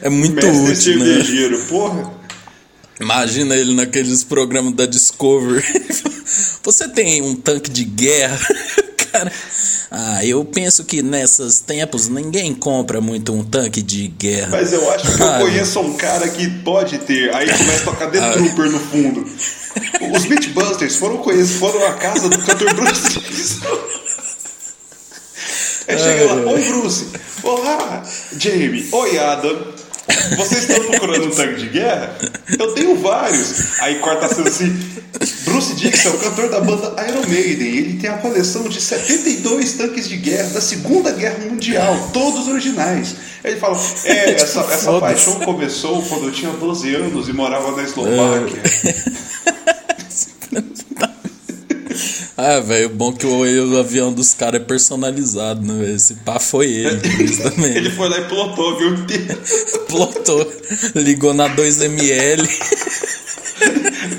é 0.00 0.08
muito 0.08 0.34
Mestre 0.34 0.72
útil, 0.72 0.98
né? 1.00 1.04
cervejeiro, 1.04 1.58
porra. 1.66 2.14
Imagina 2.98 3.54
ele 3.54 3.74
naqueles 3.74 4.24
programas 4.24 4.72
da 4.72 4.86
Discovery. 4.86 5.62
Você 6.64 6.88
tem 6.88 7.20
um 7.20 7.34
tanque 7.34 7.70
de 7.70 7.84
guerra? 7.84 8.38
Cara, 9.12 9.30
ah, 9.94 10.24
eu 10.24 10.42
penso 10.44 10.84
que 10.84 11.02
nesses 11.02 11.60
tempos 11.60 12.08
ninguém 12.08 12.54
compra 12.54 13.00
muito 13.00 13.32
um 13.34 13.44
tanque 13.44 13.82
de 13.82 14.08
guerra. 14.08 14.48
Mas 14.50 14.72
eu 14.72 14.90
acho 14.90 15.16
que 15.16 15.20
eu 15.22 15.28
Ah, 15.30 15.38
conheço 15.38 15.80
um 15.80 15.92
cara 15.96 16.28
que 16.28 16.48
pode 16.60 16.98
ter. 16.98 17.34
Aí 17.34 17.46
começa 17.46 17.82
a 17.82 17.84
tocar 17.84 18.10
The 18.10 18.18
Ah. 18.18 18.32
Trooper 18.32 18.70
no 18.70 18.80
fundo. 18.80 19.26
Os 20.16 20.24
Beatbusters 20.24 20.96
foram 20.96 21.18
conhecer, 21.18 21.58
foram 21.58 21.86
à 21.86 21.92
casa 21.94 22.28
do 22.28 22.38
cantor 22.38 22.74
Bruce. 22.74 23.18
Aí 25.88 25.98
chega 25.98 26.24
lá, 26.32 26.50
oi 26.52 26.64
Bruce, 26.64 27.06
olá, 27.42 28.02
Jamie, 28.38 28.88
oi 28.92 29.18
Adam. 29.18 29.72
Vocês 30.36 30.68
estão 30.68 30.84
procurando 30.90 31.26
um 31.26 31.30
tanque 31.30 31.60
de 31.60 31.68
guerra? 31.68 32.16
Eu 32.58 32.72
tenho 32.74 32.96
vários. 32.96 33.78
Aí 33.80 33.98
corta 34.00 34.26
a 34.26 34.48
assim. 34.48 34.78
Bruce 35.62 35.74
Dixon 35.76 36.08
é 36.08 36.12
o 36.12 36.18
cantor 36.18 36.48
da 36.48 36.60
banda 36.60 36.92
Iron 37.08 37.28
Maiden. 37.28 37.68
Ele 37.68 37.98
tem 37.98 38.10
a 38.10 38.18
coleção 38.18 38.68
de 38.68 38.80
72 38.80 39.74
tanques 39.74 40.08
de 40.08 40.16
guerra 40.16 40.48
da 40.50 40.60
Segunda 40.60 41.12
Guerra 41.12 41.38
Mundial, 41.38 42.10
todos 42.12 42.48
originais. 42.48 43.14
Ele 43.44 43.56
fala: 43.60 43.78
É, 44.04 44.32
essa, 44.42 44.60
essa 44.60 44.98
paixão 44.98 45.38
começou 45.40 46.02
quando 46.02 46.24
eu 46.24 46.32
tinha 46.32 46.50
12 46.50 46.94
anos 46.96 47.28
e 47.28 47.32
morava 47.32 47.76
na 47.76 47.84
Eslováquia. 47.84 48.62
Ah, 52.34 52.58
velho, 52.58 52.88
bom 52.88 53.12
que 53.12 53.24
o, 53.24 53.78
avião 53.78 54.12
dos 54.12 54.34
caras 54.34 54.60
é 54.60 54.64
personalizado, 54.64 55.60
né? 55.60 55.78
velho? 55.78 55.94
Esse 55.94 56.14
pá 56.14 56.40
foi 56.40 56.72
ele, 56.72 56.98
também. 57.38 57.76
Ele 57.76 57.90
foi 57.90 58.08
lá 58.08 58.18
e 58.18 58.24
pilotou, 58.24 58.78
viu? 58.78 58.96
Plotou, 59.86 60.52
ligou 60.96 61.32
na 61.32 61.48
2ML. 61.54 62.48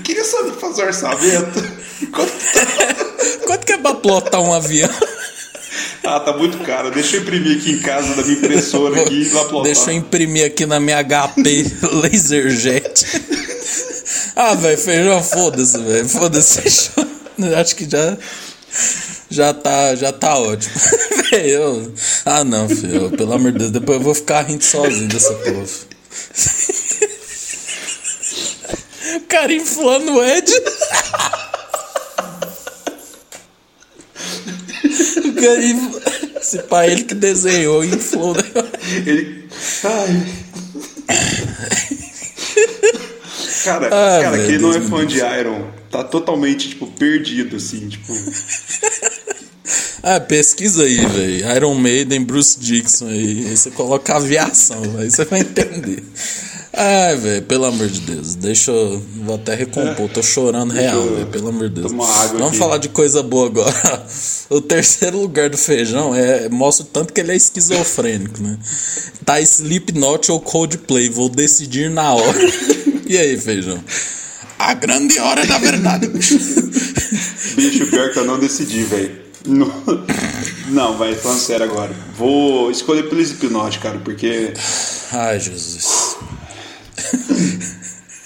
Queria 0.04 0.24
saber 0.24 0.54
fazer 0.54 0.84
orçamento. 0.84 1.64
Quanto 2.12 2.34
Quanto 3.46 3.66
que 3.66 3.74
é 3.74 3.78
pra 3.78 3.94
plotar 3.96 4.42
um 4.42 4.54
avião? 4.54 4.90
Ah, 6.04 6.20
tá 6.20 6.34
muito 6.38 6.58
caro. 6.66 6.92
Deixa 6.92 7.16
eu 7.18 7.22
imprimir 7.22 7.58
aqui 7.58 7.72
em 7.72 7.80
casa 7.80 8.14
da 8.16 8.24
minha 8.24 8.38
impressora 8.38 9.02
aqui 9.02 9.22
e 9.24 9.30
lá 9.30 9.46
plotar. 9.46 9.64
Deixa 9.64 9.92
eu 9.92 9.96
imprimir 9.96 10.46
aqui 10.46 10.66
na 10.66 10.80
minha 10.80 11.02
HP 11.04 11.66
Laserjet. 12.02 13.06
ah, 14.36 14.54
velho, 14.56 14.78
feijão, 14.78 15.24
foda-se, 15.24 15.78
velho. 15.78 16.10
Foda-se. 16.10 16.60
Acho 17.60 17.76
que 17.76 17.90
já. 17.90 18.18
Já 19.30 19.54
tá, 19.54 19.96
já 19.96 20.12
tá 20.12 20.38
ótimo. 20.38 20.74
Eu- 21.32 21.92
ah 22.26 22.44
não, 22.44 22.68
filho, 22.70 23.10
pelo 23.12 23.34
amor 23.34 23.52
de 23.52 23.60
Deus, 23.60 23.72
depois 23.72 23.98
eu 23.98 24.04
vou 24.04 24.14
ficar 24.14 24.42
rindo 24.44 24.64
sozinho 24.64 25.08
dessa 25.08 25.34
porra. 25.34 25.64
O 29.16 29.20
cara 29.28 29.54
inflando 29.54 30.14
o 30.14 30.24
Ed. 30.24 30.52
O 35.26 35.34
cara 35.42 35.66
infla... 35.66 36.02
Esse 36.40 36.58
pai 36.64 36.92
ele 36.92 37.04
que 37.06 37.16
desenhou 37.16 37.84
e 37.86 37.88
inflou 37.88 38.36
negócio. 38.36 38.72
Ele. 39.06 39.48
Ai. 39.86 40.26
Cara, 43.64 43.88
Ah, 43.88 44.22
cara 44.22 44.46
quem 44.46 44.58
não 44.60 44.72
é 44.72 44.80
Deus, 44.80 44.90
fã 44.90 45.06
de 45.06 45.20
Iron 45.20 45.72
tá 45.90 46.04
totalmente, 46.04 46.70
tipo, 46.70 46.86
perdido, 46.88 47.56
assim, 47.56 47.88
tipo. 47.88 48.14
Ah, 50.06 50.20
pesquisa 50.20 50.84
aí, 50.84 50.98
velho. 51.06 51.56
Iron 51.56 51.76
Maiden, 51.76 52.26
Bruce 52.26 52.60
Dixon 52.60 53.08
aí. 53.08 53.46
Aí 53.48 53.56
você 53.56 53.72
coloca 53.72 54.14
aviação, 54.14 54.82
aí 55.00 55.10
você 55.10 55.24
vai 55.24 55.40
entender. 55.40 56.04
Ai, 56.76 57.16
velho, 57.16 57.44
pelo 57.44 57.66
amor 57.66 57.88
de 57.88 58.00
Deus. 58.00 58.34
Deixa 58.34 58.72
eu. 58.72 59.02
Vou 59.24 59.36
até 59.36 59.54
recompor. 59.54 60.10
Tô 60.10 60.24
chorando 60.24 60.74
real, 60.74 61.02
velho. 61.04 61.28
Pelo 61.28 61.50
amor 61.50 61.70
de 61.70 61.82
Deus. 61.82 61.92
Vamos 61.92 62.50
aqui. 62.50 62.58
falar 62.58 62.80
de 62.80 62.90
coisa 62.90 63.22
boa 63.22 63.48
agora. 63.48 63.74
O 64.50 64.62
terceiro 64.62 65.18
lugar 65.18 65.50
do 65.50 65.58
feijão 65.58 66.14
é, 66.14 66.48
mostra 66.48 66.86
o 66.86 66.88
tanto 66.88 67.12
que 67.12 67.20
ele 67.20 67.32
é 67.32 67.36
esquizofrênico, 67.36 68.40
né? 68.44 68.60
Tá 69.26 69.42
Slipknot 69.42 70.32
ou 70.32 70.40
Coldplay. 70.40 71.10
Vou 71.10 71.28
decidir 71.30 71.90
na 71.90 72.14
hora. 72.14 72.40
E 73.06 73.18
aí, 73.18 73.38
feijão? 73.38 73.84
A 74.58 74.74
grande 74.74 75.20
hora 75.20 75.46
da 75.46 75.58
verdade. 75.58 76.08
Bicho, 76.08 77.88
pior 77.90 78.12
que 78.14 78.20
eu 78.20 78.26
não 78.26 78.40
decidi, 78.40 78.84
velho. 78.84 79.24
Não, 79.46 79.68
não, 80.70 80.98
vai, 80.98 81.16
falando 81.16 81.40
sério 81.40 81.66
agora. 81.66 81.94
Vou 82.16 82.72
escolher 82.72 83.10
pelo 83.10 83.22
Slipknot, 83.22 83.80
cara, 83.80 84.00
porque 84.00 84.54
Ai, 85.12 85.40
Jesus. 85.40 86.18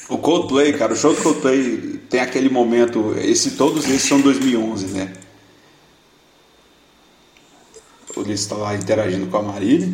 o 0.07 0.17
Coldplay, 0.17 0.73
cara, 0.73 0.93
o 0.93 0.95
show 0.95 1.13
do 1.13 1.21
Coldplay 1.21 1.99
tem 2.09 2.19
aquele 2.19 2.49
momento. 2.49 3.15
Esse, 3.17 3.51
todos 3.51 3.85
esses 3.85 4.03
são 4.07 4.21
2011, 4.21 4.87
né? 4.87 5.13
O 8.15 8.21
Ulisses 8.21 8.47
tá 8.47 8.55
lá 8.55 8.75
interagindo 8.75 9.27
com 9.27 9.37
a 9.37 9.43
Marília. 9.43 9.91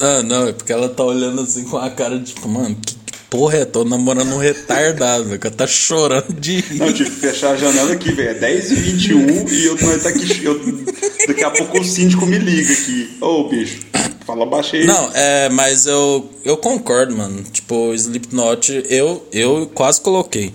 Ah, 0.00 0.22
não, 0.22 0.48
é 0.48 0.52
porque 0.52 0.72
ela 0.72 0.88
tá 0.88 1.02
olhando 1.04 1.40
assim 1.40 1.64
com 1.64 1.78
a 1.78 1.90
cara 1.90 2.18
de 2.18 2.34
tipo, 2.34 2.48
mano, 2.48 2.76
que 2.76 2.95
porra 3.30 3.58
é? 3.58 3.64
Tô 3.64 3.84
namorando 3.84 4.32
um 4.34 4.38
retardado, 4.38 5.38
que 5.38 5.46
Ela 5.46 5.56
tá 5.56 5.66
chorando 5.66 6.32
de 6.32 6.60
rir. 6.60 6.78
Não, 6.78 6.86
eu 6.86 6.92
tive 6.92 7.10
que 7.10 7.16
fechar 7.16 7.52
a 7.52 7.56
janela 7.56 7.92
aqui, 7.92 8.12
velho. 8.12 8.30
É 8.30 8.34
10 8.34 8.72
e 8.72 8.74
21 8.74 9.48
e 9.48 9.64
eu 9.66 9.76
tô 9.76 9.86
tá 9.98 10.08
aqui. 10.08 10.44
Eu, 10.44 10.60
daqui 11.26 11.44
a 11.44 11.50
pouco 11.50 11.78
o 11.80 11.84
síndico 11.84 12.26
me 12.26 12.38
liga 12.38 12.72
aqui. 12.72 13.16
Ô, 13.20 13.48
bicho, 13.48 13.80
fala 14.26 14.46
baixo 14.46 14.76
aí. 14.76 14.86
Não, 14.86 15.10
é, 15.14 15.48
mas 15.48 15.86
eu, 15.86 16.30
eu 16.44 16.56
concordo, 16.56 17.16
mano. 17.16 17.42
Tipo, 17.44 17.92
Slipknot, 17.94 18.84
eu, 18.88 19.26
eu 19.32 19.70
quase 19.74 20.00
coloquei. 20.00 20.52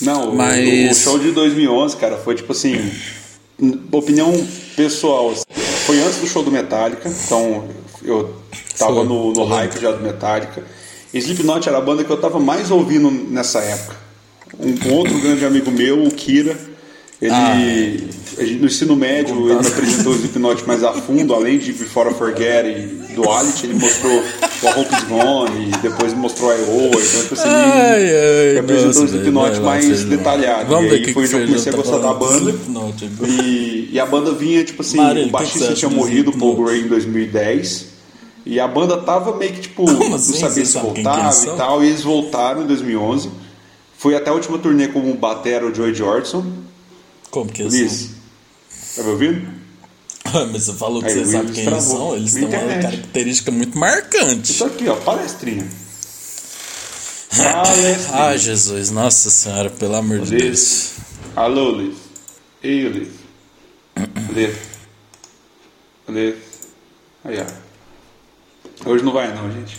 Não, 0.00 0.30
o- 0.30 0.34
Mas- 0.36 0.98
o, 0.98 1.00
show 1.00 1.18
de 1.18 1.30
2011, 1.30 1.96
cara, 1.96 2.16
foi 2.16 2.34
tipo 2.34 2.52
assim. 2.52 2.90
Opinião 3.92 4.32
pessoal. 4.74 5.30
assim, 5.30 5.42
Foi 5.86 6.00
antes 6.02 6.18
do 6.18 6.26
show 6.26 6.42
do 6.42 6.50
Metallica, 6.50 7.08
então 7.08 7.68
eu 8.02 8.34
tava 8.76 8.94
Foi, 8.96 9.04
no, 9.04 9.32
no 9.32 9.44
hype 9.44 9.80
já 9.80 9.92
do 9.92 10.02
Metallica. 10.02 10.64
Slipknot 11.18 11.68
era 11.68 11.78
a 11.78 11.80
banda 11.80 12.02
que 12.02 12.10
eu 12.10 12.16
tava 12.16 12.40
mais 12.40 12.70
ouvindo 12.70 13.10
nessa 13.10 13.60
época. 13.60 13.96
Um, 14.58 14.88
um 14.88 14.94
outro 14.94 15.18
grande 15.20 15.44
amigo 15.44 15.70
meu, 15.70 16.04
o 16.04 16.10
Kira, 16.10 16.56
ele. 17.22 17.32
Ah. 17.32 18.42
no 18.60 18.66
ensino 18.66 18.96
médio, 18.96 19.50
ele 19.50 19.60
me 19.60 19.66
apresentou 19.66 20.12
o 20.12 20.16
Slipknot 20.16 20.66
mais 20.66 20.82
a 20.82 20.92
fundo, 20.92 21.32
além 21.34 21.58
de 21.58 21.72
Before 21.72 22.10
I 22.10 22.14
Forget 22.14 22.66
e 22.66 23.14
Duality, 23.14 23.66
ele 23.66 23.74
mostrou 23.74 24.12
o 24.12 24.80
Hope 24.80 24.94
Is 24.94 25.04
Gone 25.04 25.68
e 25.68 25.70
depois 25.78 26.12
mostrou 26.14 26.52
I.O. 26.52 26.86
Então, 26.88 27.22
tipo 27.22 27.34
assim, 27.34 27.48
Ai, 27.48 28.02
ai, 28.02 28.52
me 28.54 28.58
apresentou 28.58 28.86
nossa, 28.88 29.00
o 29.00 29.04
Slipknot 29.04 29.60
mais 29.60 30.04
detalhado. 30.04 30.68
Vamos 30.68 30.90
e 30.90 30.94
aí 30.94 31.04
o 31.04 31.12
foi 31.12 31.24
onde 31.24 31.34
eu 31.34 31.46
comecei 31.46 31.72
a 31.72 31.76
tá 31.76 31.82
gostar 31.82 31.98
da 31.98 32.12
banda. 32.12 32.54
E, 33.28 33.88
e 33.92 34.00
a 34.00 34.06
banda 34.06 34.32
vinha, 34.32 34.64
tipo 34.64 34.82
assim, 34.82 34.96
Marília, 34.96 35.26
o 35.26 35.28
o 35.28 35.32
baixista 35.32 35.72
tinha 35.74 35.88
do 35.88 35.94
morrido, 35.94 36.32
Paul 36.32 36.54
Slipknot? 36.54 36.72
Gray, 36.72 36.84
em 36.84 36.88
2010. 36.88 37.93
E 38.46 38.60
a 38.60 38.68
banda 38.68 38.98
tava 38.98 39.36
meio 39.36 39.54
que, 39.54 39.62
tipo, 39.62 39.90
não 39.90 40.14
assim? 40.14 40.38
sabia 40.38 40.64
se 40.66 40.78
voltava 40.78 41.34
e 41.44 41.56
tal. 41.56 41.82
E 41.82 41.88
eles 41.88 42.02
voltaram 42.02 42.62
em 42.62 42.66
2011. 42.66 43.30
Foi 43.96 44.14
até 44.14 44.28
a 44.30 44.34
última 44.34 44.58
turnê 44.58 44.88
como 44.88 45.14
batera 45.14 45.66
o 45.66 45.74
Joey 45.74 45.94
Jordison. 45.94 46.44
Como 47.30 47.50
que 47.50 47.62
é 47.62 47.64
Liz, 47.64 47.74
isso? 47.92 48.14
tá 48.96 49.02
me 49.02 49.10
ouvindo? 49.10 49.48
Mas 50.52 50.64
você 50.64 50.72
falou 50.74 51.00
que 51.02 51.08
Aí 51.08 51.14
você 51.14 51.32
sabe 51.32 51.52
quem 51.52 51.66
eles 51.66 51.84
são. 51.84 52.14
Eles 52.16 52.34
têm 52.34 52.44
uma 52.44 52.50
característica 52.82 53.50
muito 53.50 53.78
marcante. 53.78 54.52
Isso 54.52 54.64
aqui, 54.64 54.88
ó, 54.88 54.96
palestrinha. 54.96 55.66
Palestrinha. 57.34 57.98
Ai, 58.12 58.38
Jesus, 58.38 58.90
nossa 58.90 59.30
senhora, 59.30 59.68
pelo 59.70 59.96
amor 59.96 60.20
de 60.20 60.36
Deus. 60.36 60.42
Liz. 60.42 60.92
Alô, 61.34 61.72
Liz. 61.72 61.96
Ei, 62.62 62.88
Liz. 62.88 63.08
Liz. 64.32 64.54
Liz. 66.08 66.34
Aí, 67.24 67.38
ó. 67.40 67.63
Hoje 68.84 69.04
não 69.04 69.12
vai 69.12 69.32
não, 69.34 69.50
gente. 69.50 69.78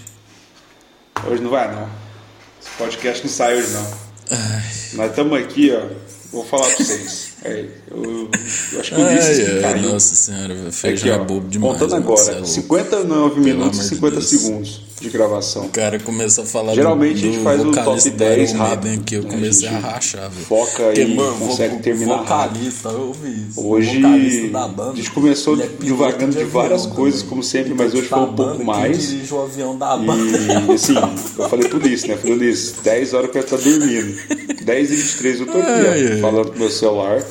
Hoje 1.27 1.41
não 1.41 1.49
vai 1.49 1.71
não. 1.73 1.87
Esse 2.61 2.69
podcast 2.77 3.23
não 3.23 3.31
sai 3.31 3.57
hoje 3.57 3.69
não. 3.71 4.05
Nós 4.93 5.09
estamos 5.09 5.39
aqui, 5.39 5.71
ó. 5.71 5.85
Vou 6.31 6.43
falar 6.45 6.67
pra 6.67 6.75
vocês. 6.85 7.33
Aí, 7.45 7.69
eu, 7.91 8.29
eu 8.73 8.79
acho 8.79 8.95
que 8.95 8.99
o 9.01 9.05
Ulisses 9.07 9.39
Ai, 9.63 9.63
ai, 9.73 9.81
nossa 9.81 10.15
senhora, 10.15 10.53
Aqui, 10.53 10.71
feijão 10.71 11.13
é 11.13 11.19
ó, 11.19 11.23
bobo 11.23 11.47
demais. 11.47 11.73
contando 11.73 11.91
mano, 11.91 12.17
cê 12.17 12.23
é 12.23 12.23
agora, 12.23 12.39
louco. 12.39 12.47
59 12.47 13.39
minutos 13.39 13.79
e 13.79 13.81
de 13.83 13.87
50 13.89 14.15
Deus. 14.15 14.29
segundos 14.29 14.81
de 14.99 15.09
gravação. 15.09 15.65
O 15.65 15.69
cara 15.69 15.99
começou 15.99 16.43
a 16.45 16.47
falar 16.47 16.73
Geralmente 16.73 17.21
do, 17.21 17.27
a 17.27 17.31
gente 17.31 17.43
faz 17.43 17.61
o 17.61 17.71
top 17.71 18.09
do 18.09 18.09
10 18.17 18.49
Iron 18.51 18.59
Maiden 18.59 18.75
rápido, 18.95 19.03
que 19.03 19.15
eu 19.15 19.23
né? 19.23 19.29
comecei 19.29 19.67
A 19.67 19.75
a, 19.75 19.79
rachar, 19.79 20.29
velho. 20.29 20.45
foca 20.45 20.83
Porque, 20.83 21.01
e 21.01 21.15
mano, 21.15 21.37
consegue 21.37 21.79
terminar 21.79 22.17
vocalista, 22.19 22.89
eu 22.89 23.01
ouvi 23.07 23.45
isso. 23.49 23.67
Hoje 23.67 23.99
banda, 24.67 24.93
a 24.93 24.95
gente 24.95 25.11
começou 25.11 25.61
é 25.61 25.67
divagando 25.79 26.31
de 26.31 26.37
avião 26.43 26.49
várias 26.49 26.85
coisas, 26.85 27.19
também. 27.21 27.29
como 27.29 27.43
sempre, 27.43 27.73
mas 27.73 27.93
hoje 27.93 28.07
da 28.09 28.15
foi 28.17 28.19
um 28.19 28.33
pouco 28.33 28.63
mais. 28.63 28.97
Quem 28.97 29.07
dirige 29.17 29.33
o 29.33 29.41
avião 29.41 29.77
da 29.77 29.97
banda. 29.97 30.37
E 30.37 30.73
assim, 30.73 30.95
eu 30.95 31.49
falei 31.49 31.67
tudo 31.69 31.87
isso, 31.87 32.07
né? 32.07 32.15
Falei 32.15 32.35
Ulisses, 32.37 32.75
10 32.81 33.13
horas 33.13 33.31
que 33.31 33.37
eu 33.37 33.41
estar 33.41 33.57
dormindo. 33.57 34.15
10 34.63 34.91
e 34.91 34.95
23 34.95 35.39
eu 35.41 35.45
tô 35.47 35.57
aqui, 35.57 35.69
Ai, 35.69 35.85
ó, 36.07 36.11
ai. 36.13 36.19
falando 36.21 36.51
com 36.51 36.59
meu 36.59 36.69
celular, 36.69 37.21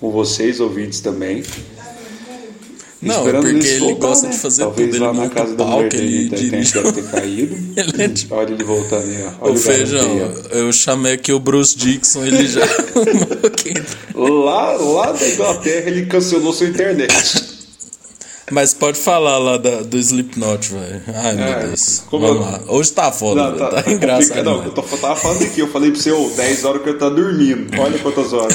com 0.00 0.10
vocês, 0.10 0.58
ouvintes 0.58 1.00
também. 1.00 1.42
Não, 3.02 3.16
Esperando 3.16 3.42
porque 3.50 3.66
ele 3.66 3.78
voltar, 3.80 4.06
gosta 4.08 4.26
né? 4.26 4.32
de 4.32 4.38
fazer 4.38 4.62
Talvez 4.62 4.86
tudo. 4.90 4.96
Ele 4.96 5.04
lá 5.06 5.12
na 5.14 5.20
monta 5.22 5.34
casa 5.34 5.52
o 5.52 5.56
da 5.56 5.64
mulher 5.64 5.94
ele 5.94 6.06
dele, 6.06 6.24
internet 6.26 6.50
dirige. 6.50 6.72
deve 6.74 6.92
ter 6.92 7.04
caído. 7.10 7.56
Ele 7.80 8.02
é 8.02 8.08
de- 8.08 8.26
Olha 8.30 8.52
ele 8.52 8.64
voltando 8.64 9.04
aí, 9.08 9.24
ó. 9.24 9.32
Olha 9.46 9.52
o 9.54 9.56
Feijão, 9.56 10.18
garoto 10.18 10.48
aí, 10.52 10.60
eu 10.60 10.72
chamei 10.72 11.12
aqui 11.14 11.32
o 11.32 11.38
Bruce 11.40 11.76
Dixon, 11.78 12.24
ele 12.26 12.46
já. 12.46 12.60
Lá, 14.14 14.72
lá 14.72 15.12
da 15.12 15.28
Inglaterra 15.28 15.88
ele 15.90 16.06
cancelou 16.06 16.52
sua 16.52 16.66
internet. 16.66 17.49
Mas 18.50 18.74
pode 18.74 18.98
falar 18.98 19.38
lá 19.38 19.56
da- 19.56 19.82
do 19.82 19.96
Slipknot, 19.98 20.72
velho. 20.72 21.02
Ai, 21.14 21.34
meu 21.36 21.44
É, 21.44 21.66
Deus. 21.68 22.02
como 22.10 22.26
Vamos 22.26 22.44
eu- 22.46 22.52
lá. 22.52 22.60
Hoje 22.68 22.90
tá 22.92 23.12
foda, 23.12 23.50
Não, 23.50 23.58
tá, 23.58 23.68
tá, 23.68 23.82
tá 23.82 23.92
engraçado. 23.92 24.42
Não, 24.44 24.58
né? 24.60 24.66
eu 24.66 24.72
tô, 24.72 24.82
tava 24.82 25.16
falando 25.16 25.42
aqui, 25.44 25.60
eu 25.60 25.68
falei 25.68 25.90
pra 25.92 26.00
você, 26.00 26.10
ô, 26.10 26.28
10 26.30 26.64
horas 26.64 26.82
que 26.82 26.88
eu 26.88 26.98
tô 26.98 27.10
dormindo. 27.10 27.80
Olha 27.80 27.98
quantas 28.00 28.32
horas. 28.32 28.54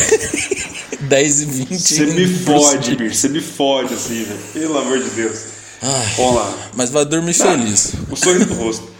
10 1.01 1.41
e 1.41 1.45
20. 1.45 1.79
Você 1.79 2.05
me 2.07 2.25
Bruce 2.25 2.43
fode, 2.43 2.95
bicho. 2.95 3.15
Você 3.15 3.29
me 3.29 3.41
fode 3.41 3.93
assim, 3.93 4.23
velho. 4.23 4.39
Pelo 4.53 4.77
amor 4.77 4.99
de 4.99 5.09
Deus. 5.11 5.39
Ai, 5.81 6.13
Vamos 6.17 6.35
lá. 6.35 6.53
mas 6.75 6.89
vai 6.89 7.05
dormir 7.05 7.33
feliz. 7.33 7.93
O 8.09 8.15
sorriso 8.15 8.45
do 8.47 8.53
rosto. 8.55 8.94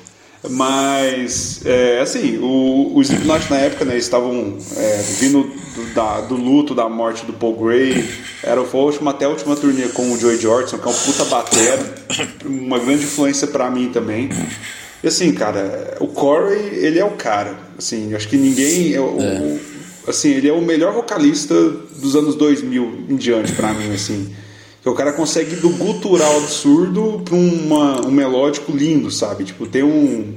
Mas, 0.50 1.62
é, 1.66 2.00
assim, 2.02 2.38
o, 2.42 2.92
o 2.96 3.02
Slipknot 3.02 3.50
na 3.50 3.58
época, 3.58 3.86
né, 3.86 3.94
eles 3.94 4.06
estavam 4.06 4.58
é, 4.78 5.04
vindo 5.20 5.44
do, 5.76 5.94
da- 5.94 6.22
do 6.22 6.36
luto 6.36 6.74
da 6.76 6.88
morte 6.90 7.26
do 7.26 7.34
Paul 7.34 7.56
Gray. 7.56 8.08
Era, 8.44 8.64
foi 8.64 8.80
a 8.80 8.84
última, 8.84 9.12
até 9.12 9.26
a 9.26 9.30
última 9.30 9.56
turnê 9.56 9.88
com 9.90 10.12
o 10.12 10.18
Joey 10.20 10.38
Jordison, 10.40 10.78
que 10.78 10.88
é 10.88 10.92
um 10.92 10.94
puta 10.94 11.26
batera. 11.26 11.96
Uma 12.46 12.80
grande 12.80 13.04
influência 13.04 13.48
pra 13.48 13.70
mim 13.70 13.90
também. 13.92 14.30
E 15.04 15.08
assim, 15.08 15.32
cara, 15.34 15.98
o 16.00 16.08
Corey, 16.08 16.60
ele 16.76 17.00
é 17.00 17.06
o 17.06 17.12
cara. 17.12 17.56
Assim, 17.78 18.14
acho 18.16 18.28
que 18.28 18.38
ninguém... 18.38 18.94
é 18.94 19.00
o- 19.00 19.18
o- 19.20 19.60
assim, 20.08 20.30
ele 20.32 20.48
é 20.48 20.54
o 20.54 20.62
melhor 20.62 20.94
vocalista 20.94 21.54
dos 22.00 22.16
anos 22.16 22.36
2000 22.36 23.06
em 23.10 23.16
diante 23.16 23.52
pra 23.54 23.74
mim, 23.74 23.94
assim. 23.94 24.34
Que 24.86 24.90
o 24.90 24.94
cara 24.94 25.14
consegue 25.14 25.56
do 25.56 25.70
gutural 25.70 26.38
absurdo 26.38 27.20
pra 27.26 27.34
uma, 27.34 28.06
um 28.06 28.12
melódico 28.12 28.72
lindo, 28.72 29.10
sabe? 29.10 29.44
Tipo, 29.44 29.66
tem 29.66 29.82
um, 29.82 30.36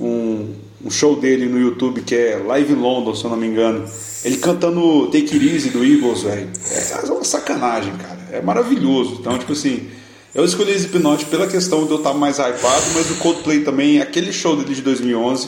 um, 0.00 0.54
um 0.86 0.90
show 0.90 1.14
dele 1.14 1.44
no 1.44 1.60
YouTube 1.60 2.00
que 2.00 2.14
é 2.14 2.42
Live 2.46 2.72
in 2.72 2.76
London, 2.76 3.14
se 3.14 3.24
eu 3.24 3.30
não 3.30 3.36
me 3.36 3.46
engano. 3.46 3.86
Ele 4.24 4.38
cantando 4.38 5.08
Take 5.08 5.34
It 5.34 5.54
Easy 5.54 5.68
do 5.68 5.84
Eagles, 5.84 6.22
velho. 6.22 6.48
É 6.70 7.10
uma 7.10 7.22
sacanagem, 7.22 7.92
cara. 7.98 8.18
É 8.32 8.40
maravilhoso. 8.40 9.18
Então, 9.20 9.38
tipo 9.38 9.52
assim, 9.52 9.86
eu 10.34 10.46
escolhi 10.46 10.72
Slipknot 10.74 11.26
pela 11.26 11.46
questão 11.46 11.84
de 11.84 11.90
eu 11.90 11.98
estar 11.98 12.14
mais 12.14 12.38
hypado, 12.38 12.84
mas 12.94 13.10
o 13.10 13.16
Coldplay 13.16 13.64
também, 13.64 14.00
aquele 14.00 14.32
show 14.32 14.56
dele 14.56 14.74
de 14.74 14.80
2011, 14.80 15.46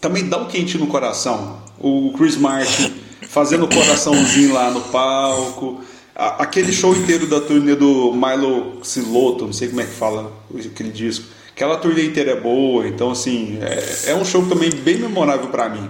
também 0.00 0.28
dá 0.28 0.36
um 0.36 0.48
quentinho 0.48 0.80
no 0.80 0.90
coração. 0.90 1.62
O 1.78 2.12
Chris 2.18 2.36
Martin 2.36 2.92
fazendo 3.28 3.66
o 3.66 3.68
coraçãozinho 3.68 4.52
lá 4.52 4.68
no 4.72 4.80
palco. 4.80 5.80
A- 6.14 6.42
Aquele 6.42 6.72
show 6.72 6.94
inteiro 6.94 7.26
da 7.26 7.40
turnê 7.40 7.74
do 7.74 8.12
Milo 8.12 8.78
Siloto, 8.82 9.46
não 9.46 9.52
sei 9.52 9.68
como 9.68 9.80
é 9.80 9.84
que 9.84 9.92
fala 9.92 10.32
aquele 10.54 10.90
disco. 10.90 11.26
Aquela 11.54 11.76
turnê 11.76 12.06
inteira 12.06 12.32
é 12.32 12.40
boa, 12.40 12.86
então 12.88 13.10
assim, 13.10 13.58
é, 13.60 14.10
é 14.10 14.14
um 14.14 14.24
show 14.24 14.44
também 14.46 14.70
bem 14.70 14.96
memorável 14.98 15.48
pra 15.48 15.68
mim. 15.68 15.88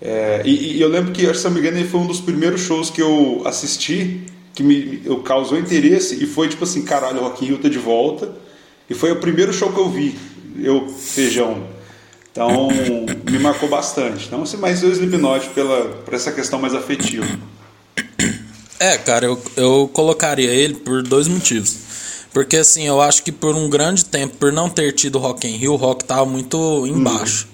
É, 0.00 0.42
e, 0.44 0.76
e 0.76 0.80
eu 0.80 0.88
lembro 0.88 1.12
que, 1.12 1.32
se 1.34 1.44
não 1.44 1.50
me 1.52 1.60
engano, 1.60 1.78
ele 1.78 1.88
foi 1.88 2.00
um 2.00 2.06
dos 2.06 2.20
primeiros 2.20 2.60
shows 2.60 2.88
que 2.90 3.02
eu 3.02 3.42
assisti 3.44 4.20
que 4.54 4.62
me, 4.62 5.00
eu 5.04 5.18
causou 5.22 5.58
interesse 5.58 6.22
e 6.22 6.26
foi 6.26 6.48
tipo 6.48 6.64
assim, 6.64 6.82
caralho, 6.82 7.18
o 7.20 7.22
Rock 7.24 7.44
in 7.44 7.48
Rio 7.48 7.58
tá 7.58 7.68
de 7.68 7.78
volta. 7.78 8.32
E 8.90 8.94
foi 8.94 9.10
o 9.12 9.16
primeiro 9.16 9.52
show 9.52 9.72
que 9.72 9.78
eu 9.78 9.88
vi, 9.90 10.14
eu, 10.60 10.88
feijão. 10.88 11.64
Então, 12.32 12.68
me 13.30 13.38
marcou 13.38 13.68
bastante. 13.68 14.26
Então, 14.26 14.42
assim, 14.42 14.56
mais 14.56 14.82
o 14.82 14.88
Slipknot 14.88 15.48
pela, 15.50 15.86
por 16.04 16.14
essa 16.14 16.32
questão 16.32 16.58
mais 16.60 16.74
afetiva. 16.74 17.26
É, 18.78 18.96
cara, 18.96 19.26
eu, 19.26 19.42
eu 19.56 19.90
colocaria 19.92 20.50
ele 20.50 20.74
por 20.74 21.02
dois 21.02 21.26
motivos. 21.28 21.76
Porque 22.32 22.56
assim, 22.58 22.86
eu 22.86 23.00
acho 23.00 23.22
que 23.22 23.32
por 23.32 23.54
um 23.56 23.68
grande 23.68 24.04
tempo, 24.04 24.36
por 24.36 24.52
não 24.52 24.68
ter 24.68 24.92
tido 24.92 25.18
Rock 25.18 25.48
in 25.48 25.56
Rio, 25.56 25.72
o 25.72 25.76
rock 25.76 26.04
tava 26.04 26.24
muito 26.24 26.86
embaixo. 26.86 27.48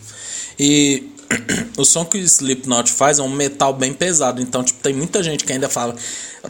E 0.59 1.05
o 1.79 1.85
som 1.85 2.05
que 2.05 2.19
o 2.19 2.21
Slipknot 2.21 2.93
faz 2.93 3.19
é 3.19 3.23
um 3.23 3.29
metal 3.31 3.73
bem 3.73 3.93
pesado. 3.93 4.43
Então, 4.43 4.63
tipo, 4.63 4.81
tem 4.83 4.93
muita 4.93 5.23
gente 5.23 5.45
que 5.45 5.53
ainda 5.53 5.69
fala 5.69 5.95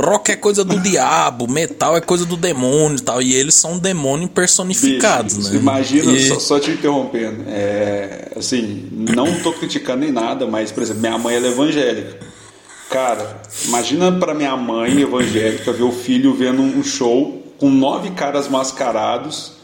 rock 0.00 0.32
é 0.32 0.36
coisa 0.36 0.64
do 0.64 0.78
diabo, 0.82 1.48
metal 1.48 1.96
é 1.96 2.00
coisa 2.00 2.24
do 2.26 2.36
demônio 2.36 2.98
e 2.98 3.02
tal. 3.02 3.22
E 3.22 3.34
eles 3.34 3.54
são 3.54 3.78
demônio 3.78 4.26
personificados, 4.28 5.36
Bicho, 5.36 5.50
né? 5.50 5.56
Imagina, 5.56 6.12
E- 6.12 6.28
só, 6.28 6.38
só 6.40 6.58
te 6.58 6.72
interrompendo. 6.72 7.44
É, 7.48 8.32
assim, 8.36 8.88
não 8.90 9.40
tô 9.42 9.52
criticando 9.52 10.00
nem 10.00 10.10
nada, 10.10 10.46
mas, 10.46 10.72
por 10.72 10.82
exemplo, 10.82 11.02
minha 11.02 11.18
mãe 11.18 11.36
é 11.36 11.46
evangélica. 11.46 12.33
Cara, 12.94 13.42
imagina 13.64 14.12
pra 14.12 14.32
minha 14.32 14.56
mãe 14.56 15.00
evangélica 15.00 15.72
ver 15.72 15.82
o 15.82 15.90
filho 15.90 16.32
vendo 16.32 16.62
um 16.62 16.80
show 16.80 17.42
com 17.58 17.68
nove 17.68 18.12
caras 18.12 18.46
mascarados, 18.46 19.54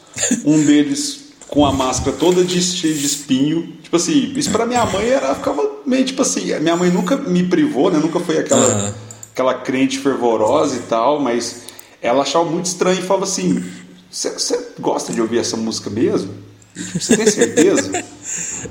um 0.44 0.60
deles 0.64 1.26
com 1.46 1.64
a 1.64 1.72
máscara 1.72 2.16
toda 2.18 2.42
de 2.42 2.60
cheia 2.60 2.92
de 2.92 3.06
espinho. 3.06 3.72
Tipo 3.84 3.94
assim, 3.94 4.32
isso 4.34 4.50
pra 4.50 4.66
minha 4.66 4.84
mãe 4.84 5.08
era 5.08 5.32
ficava 5.36 5.62
meio 5.86 6.04
tipo 6.04 6.22
assim, 6.22 6.58
minha 6.58 6.76
mãe 6.76 6.90
nunca 6.90 7.16
me 7.16 7.44
privou, 7.44 7.88
né? 7.88 8.00
Nunca 8.00 8.18
foi 8.18 8.36
aquela 8.38 8.66
Aham. 8.66 8.94
aquela 9.32 9.54
crente 9.54 10.00
fervorosa 10.00 10.74
e 10.74 10.80
tal, 10.80 11.20
mas 11.20 11.66
ela 12.02 12.22
achava 12.22 12.44
muito 12.46 12.66
estranho 12.66 12.98
e 12.98 13.06
falava 13.06 13.26
assim: 13.26 13.64
Você 14.10 14.72
gosta 14.80 15.12
de 15.12 15.20
ouvir 15.20 15.38
essa 15.38 15.56
música 15.56 15.88
mesmo? 15.88 16.34
Você 16.74 17.16
tem 17.16 17.26
certeza? 17.26 18.04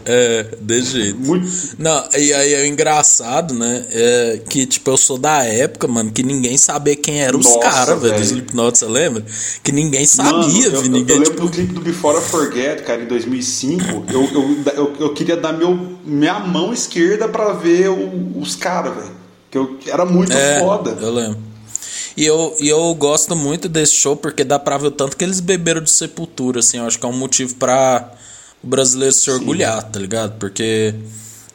É, 0.05 0.43
desse 0.61 0.91
jeito. 0.91 1.19
Muito. 1.19 1.47
Não, 1.77 2.07
e 2.17 2.33
aí 2.33 2.53
é 2.53 2.67
engraçado, 2.67 3.53
né? 3.53 3.85
É 3.91 4.41
que, 4.49 4.65
tipo, 4.65 4.89
eu 4.89 4.97
sou 4.97 5.17
da 5.17 5.43
época, 5.43 5.87
mano, 5.87 6.11
que 6.11 6.23
ninguém 6.23 6.57
sabia 6.57 6.95
quem 6.95 7.21
eram 7.21 7.39
os 7.39 7.55
caras, 7.57 8.01
velho, 8.01 8.15
do. 8.15 8.21
Slipknot, 8.21 8.77
você 8.77 8.85
lembra? 8.85 9.25
Que 9.63 9.71
ninguém 9.71 10.05
sabia, 10.05 10.31
Mano, 10.33 10.43
eu, 10.45 10.49
vi, 10.51 10.63
eu- 10.87 10.91
ninguém, 10.91 11.15
eu 11.17 11.21
lembro 11.23 11.33
tipo... 11.35 11.45
do 11.45 11.49
clipe 11.51 11.73
do 11.73 11.81
Before 11.81 12.17
I 12.17 12.21
Forget, 12.21 12.83
cara, 12.83 13.01
em 13.03 13.07
2005. 13.07 14.05
Eu, 14.11 14.23
eu, 14.33 14.73
eu, 14.75 14.93
eu 14.99 15.13
queria 15.13 15.35
dar 15.37 15.53
meu, 15.53 15.75
minha 16.05 16.39
mão 16.39 16.73
esquerda 16.73 17.27
pra 17.27 17.53
ver 17.53 17.89
o- 17.89 18.37
os 18.39 18.55
caras, 18.55 18.93
velho. 18.95 19.19
Que 19.51 19.57
eu, 19.57 19.77
era 19.87 20.05
muito 20.05 20.31
É, 20.31 20.59
foda. 20.59 20.91
eu 21.01 21.11
lembro. 21.13 21.39
E 22.15 22.25
eu, 22.25 22.55
e 22.59 22.67
eu 22.67 22.93
gosto 22.95 23.35
muito 23.35 23.69
desse 23.69 23.93
show 23.93 24.15
porque 24.15 24.43
dá 24.43 24.59
pra 24.59 24.77
ver 24.77 24.87
o 24.87 24.91
tanto 24.91 25.15
que 25.15 25.23
eles 25.23 25.39
beberam 25.39 25.81
de 25.81 25.89
sepultura, 25.89 26.59
assim. 26.59 26.77
Eu 26.77 26.85
acho 26.85 26.99
que 26.99 27.05
é 27.05 27.09
um 27.09 27.13
motivo 27.17 27.55
pra 27.55 28.11
o 28.63 28.67
brasileiro 28.67 29.13
se 29.13 29.29
orgulhar, 29.31 29.81
tá 29.83 29.99
ligado? 29.99 30.37
Porque, 30.39 30.93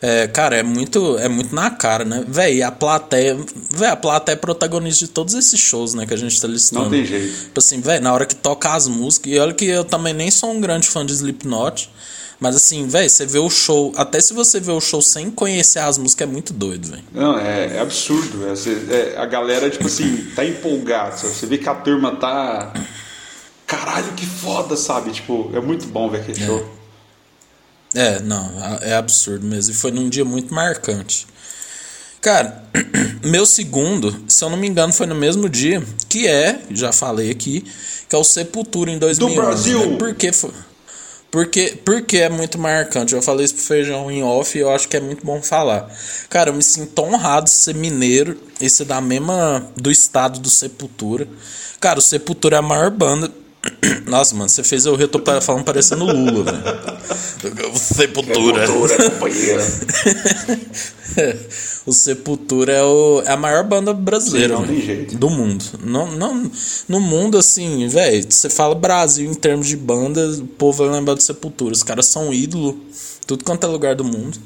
é, 0.01 0.27
cara, 0.29 0.57
é 0.57 0.63
muito, 0.63 1.17
é 1.19 1.29
muito 1.29 1.55
na 1.55 1.71
cara, 1.71 2.05
né? 2.05 2.25
Véi, 2.27 2.63
a 2.63 2.71
plateia. 2.73 3.37
Véi, 3.71 3.89
a 3.89 3.97
plateia 3.97 4.35
é 4.35 4.37
protagonista 4.39 5.05
de 5.07 5.11
todos 5.11 5.35
esses 5.35 5.59
shows, 5.61 5.95
né? 5.95 6.07
Que 6.07 6.15
a 6.15 6.17
gente 6.17 6.41
tá 6.41 6.49
listando. 6.49 6.85
Não 6.85 6.91
tem 6.91 7.05
jeito. 7.05 7.45
Tipo 7.45 7.59
assim, 7.61 7.81
velho, 7.81 8.03
na 8.03 8.13
hora 8.13 8.27
que 8.27 8.35
toca 8.35 8.73
as 8.75 8.87
músicas. 8.89 9.33
E 9.33 9.39
olha 9.39 9.53
que 9.55 9.65
eu 9.67 9.85
também 9.85 10.13
nem 10.15 10.31
sou 10.31 10.51
um 10.51 10.61
grande 10.61 10.89
fã 10.89 11.05
de 11.05 11.13
Slipknot. 11.13 11.91
Mas 12.41 12.57
assim, 12.57 12.87
velho, 12.89 13.09
você 13.09 13.25
vê 13.25 13.39
o 13.39 13.49
show. 13.49 13.93
Até 13.97 14.21
se 14.21 14.35
você 14.35 14.59
vê 14.61 14.73
o 14.73 14.81
show 14.81 15.01
sem 15.01 15.31
conhecer 15.31 15.79
as 15.79 15.97
músicas, 15.97 16.29
é 16.29 16.31
muito 16.31 16.53
doido, 16.53 16.89
velho. 16.91 17.03
Não, 17.13 17.39
é, 17.39 17.77
é 17.77 17.81
absurdo. 17.81 18.39
Você- 18.49 18.87
é, 18.91 19.15
a 19.17 19.25
galera, 19.25 19.71
tipo 19.71 19.87
assim, 19.87 20.27
tá 20.35 20.45
empolgada. 20.45 21.17
sabe? 21.17 21.33
Você 21.33 21.47
vê 21.47 21.57
que 21.59 21.69
a 21.69 21.75
turma 21.75 22.17
tá. 22.17 22.75
Caralho, 23.67 24.13
que 24.13 24.27
foda, 24.27 24.77
sabe? 24.77 25.11
Tipo, 25.13 25.51
é 25.55 25.61
muito 25.61 25.87
bom 25.87 26.11
ver 26.11 26.21
aquele 26.21 26.45
show. 26.45 26.69
É, 27.95 28.21
não, 28.21 28.51
é 28.81 28.95
absurdo 28.95 29.47
mesmo. 29.47 29.73
E 29.73 29.77
foi 29.77 29.91
num 29.91 30.09
dia 30.09 30.25
muito 30.25 30.53
marcante. 30.53 31.27
Cara, 32.21 32.65
meu 33.23 33.47
segundo, 33.47 34.25
se 34.27 34.43
eu 34.43 34.51
não 34.51 34.57
me 34.57 34.67
engano, 34.67 34.93
foi 34.93 35.07
no 35.07 35.15
mesmo 35.15 35.49
dia, 35.49 35.83
que 36.09 36.27
é, 36.27 36.59
já 36.71 36.91
falei 36.91 37.31
aqui, 37.31 37.65
que 38.09 38.17
é 38.17 38.19
o 38.19 38.25
Sepultura 38.25 38.91
em 38.91 38.99
2011. 38.99 39.37
Do 39.37 39.43
Brasil! 39.43 39.91
Né? 39.91 39.99
Por 39.99 40.15
que 40.15 40.33
foi? 40.33 40.51
Porque, 41.31 41.77
porque 41.85 42.19
é 42.19 42.29
muito 42.29 42.59
marcante. 42.59 43.13
Eu 43.13 43.21
falei 43.21 43.45
isso 43.45 43.57
pro 43.57 43.65
Feijão 43.65 44.09
em 44.09 44.23
off 44.23 44.57
e 44.57 44.61
eu 44.61 44.71
acho 44.71 44.89
que 44.89 44.97
é 44.97 45.01
muito 45.01 45.27
bom 45.27 45.43
falar. 45.43 45.91
Cara, 46.31 46.51
eu 46.51 46.55
me 46.55 46.63
sinto 46.63 46.97
honrado 47.03 47.47
de 47.47 47.51
ser 47.51 47.75
mineiro 47.75 48.41
e 48.61 48.71
ser 48.71 48.85
da 48.85 49.01
mesma. 49.01 49.67
do 49.77 49.91
estado 49.91 50.39
do 50.39 50.49
Sepultura. 50.49 51.27
Cara, 51.81 51.99
o 51.99 52.03
Sepultura 52.03 52.57
é 52.57 52.59
a 52.61 52.63
maior 52.63 52.91
banda 52.91 53.31
nossa, 54.07 54.35
mano, 54.35 54.49
você 54.49 54.63
fez 54.63 54.87
eu 54.87 55.09
tô 55.09 55.21
falando 55.41 55.65
parecendo 55.65 56.05
Lula, 56.05 56.45
velho. 56.45 57.79
Sepultura. 57.79 58.67
Sepultura, 58.67 59.11
companheiro. 59.11 59.63
o 61.87 61.93
Sepultura 61.93 62.73
é, 62.73 62.83
o, 62.83 63.23
é 63.23 63.33
a 63.33 63.37
maior 63.37 63.65
banda 63.65 63.93
brasileira 63.93 64.57
Sim, 64.59 64.81
jeito. 64.81 65.17
do 65.17 65.29
mundo. 65.29 65.65
Não, 65.83 66.11
não, 66.13 66.51
no 66.89 67.01
mundo, 67.01 67.39
assim, 67.39 67.87
velho, 67.89 68.27
você 68.29 68.49
fala 68.49 68.75
Brasil 68.75 69.31
em 69.31 69.35
termos 69.35 69.67
de 69.67 69.77
banda, 69.77 70.27
o 70.29 70.47
povo 70.47 70.85
vai 70.85 70.95
lembrar 70.95 71.15
do 71.15 71.23
Sepultura. 71.23 71.73
Os 71.73 71.83
caras 71.83 72.07
são 72.07 72.33
ídolo, 72.33 72.79
tudo 73.27 73.45
quanto 73.45 73.65
é 73.65 73.69
lugar 73.69 73.95
do 73.95 74.05
mundo. 74.05 74.39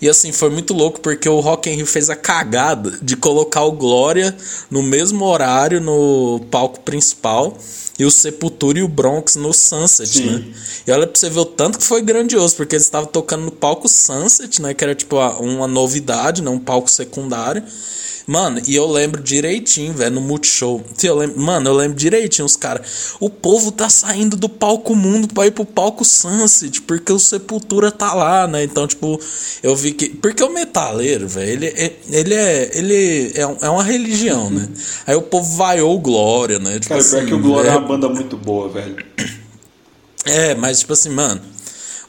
E 0.00 0.08
assim, 0.08 0.32
foi 0.32 0.50
muito 0.50 0.74
louco 0.74 1.00
porque 1.00 1.28
o 1.28 1.38
Rock 1.38 1.70
in 1.70 1.74
Rio 1.74 1.86
fez 1.86 2.10
a 2.10 2.16
cagada 2.16 2.98
de 3.00 3.14
colocar 3.16 3.62
o 3.62 3.70
Glória 3.70 4.36
no 4.68 4.82
mesmo 4.82 5.24
horário 5.24 5.80
no 5.80 6.40
palco 6.50 6.80
principal 6.80 7.56
e 8.02 8.04
o 8.04 8.10
Sepultura 8.10 8.80
e 8.80 8.82
o 8.82 8.88
Bronx 8.88 9.36
no 9.36 9.52
Sunset, 9.52 10.08
Sim. 10.08 10.26
né? 10.26 10.44
E 10.86 10.90
olha 10.90 11.06
pra 11.06 11.18
você 11.18 11.30
ver 11.30 11.38
o 11.38 11.44
tanto 11.44 11.78
que 11.78 11.84
foi 11.84 12.02
grandioso, 12.02 12.56
porque 12.56 12.74
eles 12.74 12.84
estavam 12.84 13.08
tocando 13.08 13.44
no 13.44 13.52
palco 13.52 13.88
Sunset, 13.88 14.60
né? 14.60 14.74
Que 14.74 14.82
era 14.82 14.94
tipo 14.94 15.16
uma 15.16 15.68
novidade, 15.68 16.42
né? 16.42 16.50
Um 16.50 16.58
palco 16.58 16.90
secundário. 16.90 17.62
Mano, 18.26 18.62
e 18.66 18.76
eu 18.76 18.86
lembro 18.86 19.22
direitinho, 19.22 19.92
velho, 19.92 20.14
no 20.14 20.20
Multishow. 20.20 20.84
Eu 21.02 21.16
lembro, 21.16 21.40
mano, 21.40 21.70
eu 21.70 21.74
lembro 21.74 21.96
direitinho 21.96 22.46
os 22.46 22.56
caras. 22.56 23.14
O 23.18 23.28
povo 23.28 23.72
tá 23.72 23.88
saindo 23.88 24.36
do 24.36 24.48
palco 24.48 24.94
mundo 24.94 25.26
pra 25.32 25.46
ir 25.46 25.50
pro 25.50 25.64
palco 25.64 26.04
Sunset, 26.04 26.82
porque 26.82 27.12
o 27.12 27.18
Sepultura 27.18 27.90
tá 27.90 28.14
lá, 28.14 28.46
né? 28.46 28.62
Então, 28.62 28.86
tipo, 28.86 29.20
eu 29.62 29.74
vi 29.74 29.92
que. 29.92 30.08
Porque 30.08 30.42
o 30.42 30.52
metaleiro, 30.52 31.26
velho, 31.26 31.64
ele, 31.64 31.96
ele 32.10 32.34
é. 32.34 32.70
Ele 32.74 33.32
é, 33.34 33.40
é 33.40 33.70
uma 33.70 33.82
religião, 33.82 34.50
né? 34.50 34.68
Aí 35.06 35.16
o 35.16 35.22
povo 35.22 35.56
vaiou 35.56 35.98
Glória, 35.98 36.58
né? 36.58 36.74
Tipo 36.74 36.88
cara, 36.88 37.00
assim, 37.00 37.16
pior 37.16 37.26
que 37.26 37.34
o 37.34 37.38
Glória 37.40 37.68
é... 37.68 37.72
é 37.72 37.76
uma 37.76 37.86
banda 37.86 38.08
muito 38.08 38.36
boa, 38.36 38.68
velho. 38.68 39.04
É, 40.24 40.54
mas 40.54 40.80
tipo 40.80 40.92
assim, 40.92 41.10
mano. 41.10 41.40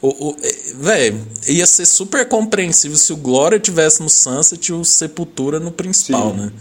O, 0.02 0.32
o, 0.32 0.38
véi, 0.80 1.16
ia 1.48 1.66
ser 1.66 1.86
super 1.86 2.28
compreensível 2.28 2.98
se 2.98 3.14
o 3.14 3.18
Glória 3.18 3.60
tivesse 3.60 4.02
no 4.02 4.10
Sunset 4.10 4.70
e 4.70 4.74
o 4.74 4.84
Sepultura 4.84 5.60
no 5.60 5.72
principal, 5.72 6.32
Sim. 6.32 6.38
né? 6.38 6.52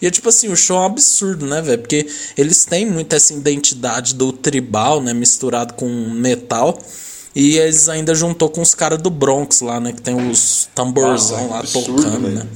E 0.00 0.06
é 0.06 0.10
tipo 0.10 0.28
assim, 0.28 0.48
o 0.48 0.56
show 0.56 0.76
é 0.76 0.80
um 0.80 0.84
absurdo, 0.84 1.46
né, 1.46 1.62
velho? 1.62 1.80
Porque 1.80 2.06
eles 2.36 2.64
têm 2.64 2.86
muito 2.86 3.14
essa 3.14 3.32
identidade 3.32 4.14
do 4.14 4.32
tribal, 4.32 5.00
né? 5.00 5.12
Misturado 5.14 5.74
com 5.74 5.88
metal. 5.88 6.78
E 7.34 7.58
eles 7.58 7.88
ainda 7.88 8.14
juntou 8.14 8.48
com 8.48 8.62
os 8.62 8.74
caras 8.74 9.00
do 9.00 9.10
Bronx 9.10 9.60
lá, 9.60 9.78
né? 9.78 9.92
Que 9.92 10.00
tem 10.00 10.14
os 10.30 10.68
tamborzão 10.74 11.42
Nossa, 11.42 11.52
lá 11.52 11.58
absurdo, 11.60 12.02
tocando, 12.02 12.22
véio. 12.22 12.34
né? 12.36 12.46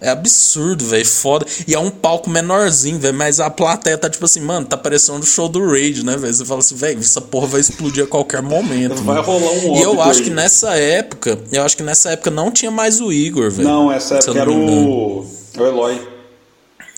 É 0.00 0.10
absurdo, 0.10 0.84
velho. 0.84 1.04
Foda. 1.04 1.46
E 1.66 1.74
é 1.74 1.78
um 1.78 1.90
palco 1.90 2.30
menorzinho, 2.30 2.98
velho. 2.98 3.14
Mas 3.14 3.40
a 3.40 3.50
plateia 3.50 3.98
tá 3.98 4.08
tipo 4.08 4.24
assim, 4.24 4.40
mano, 4.40 4.66
tá 4.66 4.76
parecendo 4.76 5.20
o 5.20 5.26
show 5.26 5.48
do 5.48 5.64
Rage, 5.64 6.04
né, 6.04 6.16
velho? 6.16 6.32
Você 6.32 6.44
fala 6.44 6.60
assim, 6.60 6.76
velho, 6.76 7.00
essa 7.00 7.20
porra 7.20 7.46
vai 7.46 7.60
explodir 7.60 8.04
a 8.04 8.06
qualquer 8.06 8.40
momento. 8.40 8.96
Vai 8.96 9.16
mano. 9.16 9.22
rolar 9.22 9.52
um 9.52 9.76
E 9.76 9.82
eu 9.82 10.00
acho 10.00 10.22
que 10.22 10.30
nessa 10.30 10.74
época, 10.76 11.38
eu 11.50 11.62
acho 11.62 11.76
que 11.76 11.82
nessa 11.82 12.10
época 12.10 12.30
não 12.30 12.50
tinha 12.50 12.70
mais 12.70 13.00
o 13.00 13.12
Igor, 13.12 13.50
velho. 13.50 13.68
Não, 13.68 13.90
essa 13.90 14.16
época 14.16 14.38
era 14.38 14.50
o. 14.50 15.20
o 15.22 15.66
Eloy. 15.66 16.00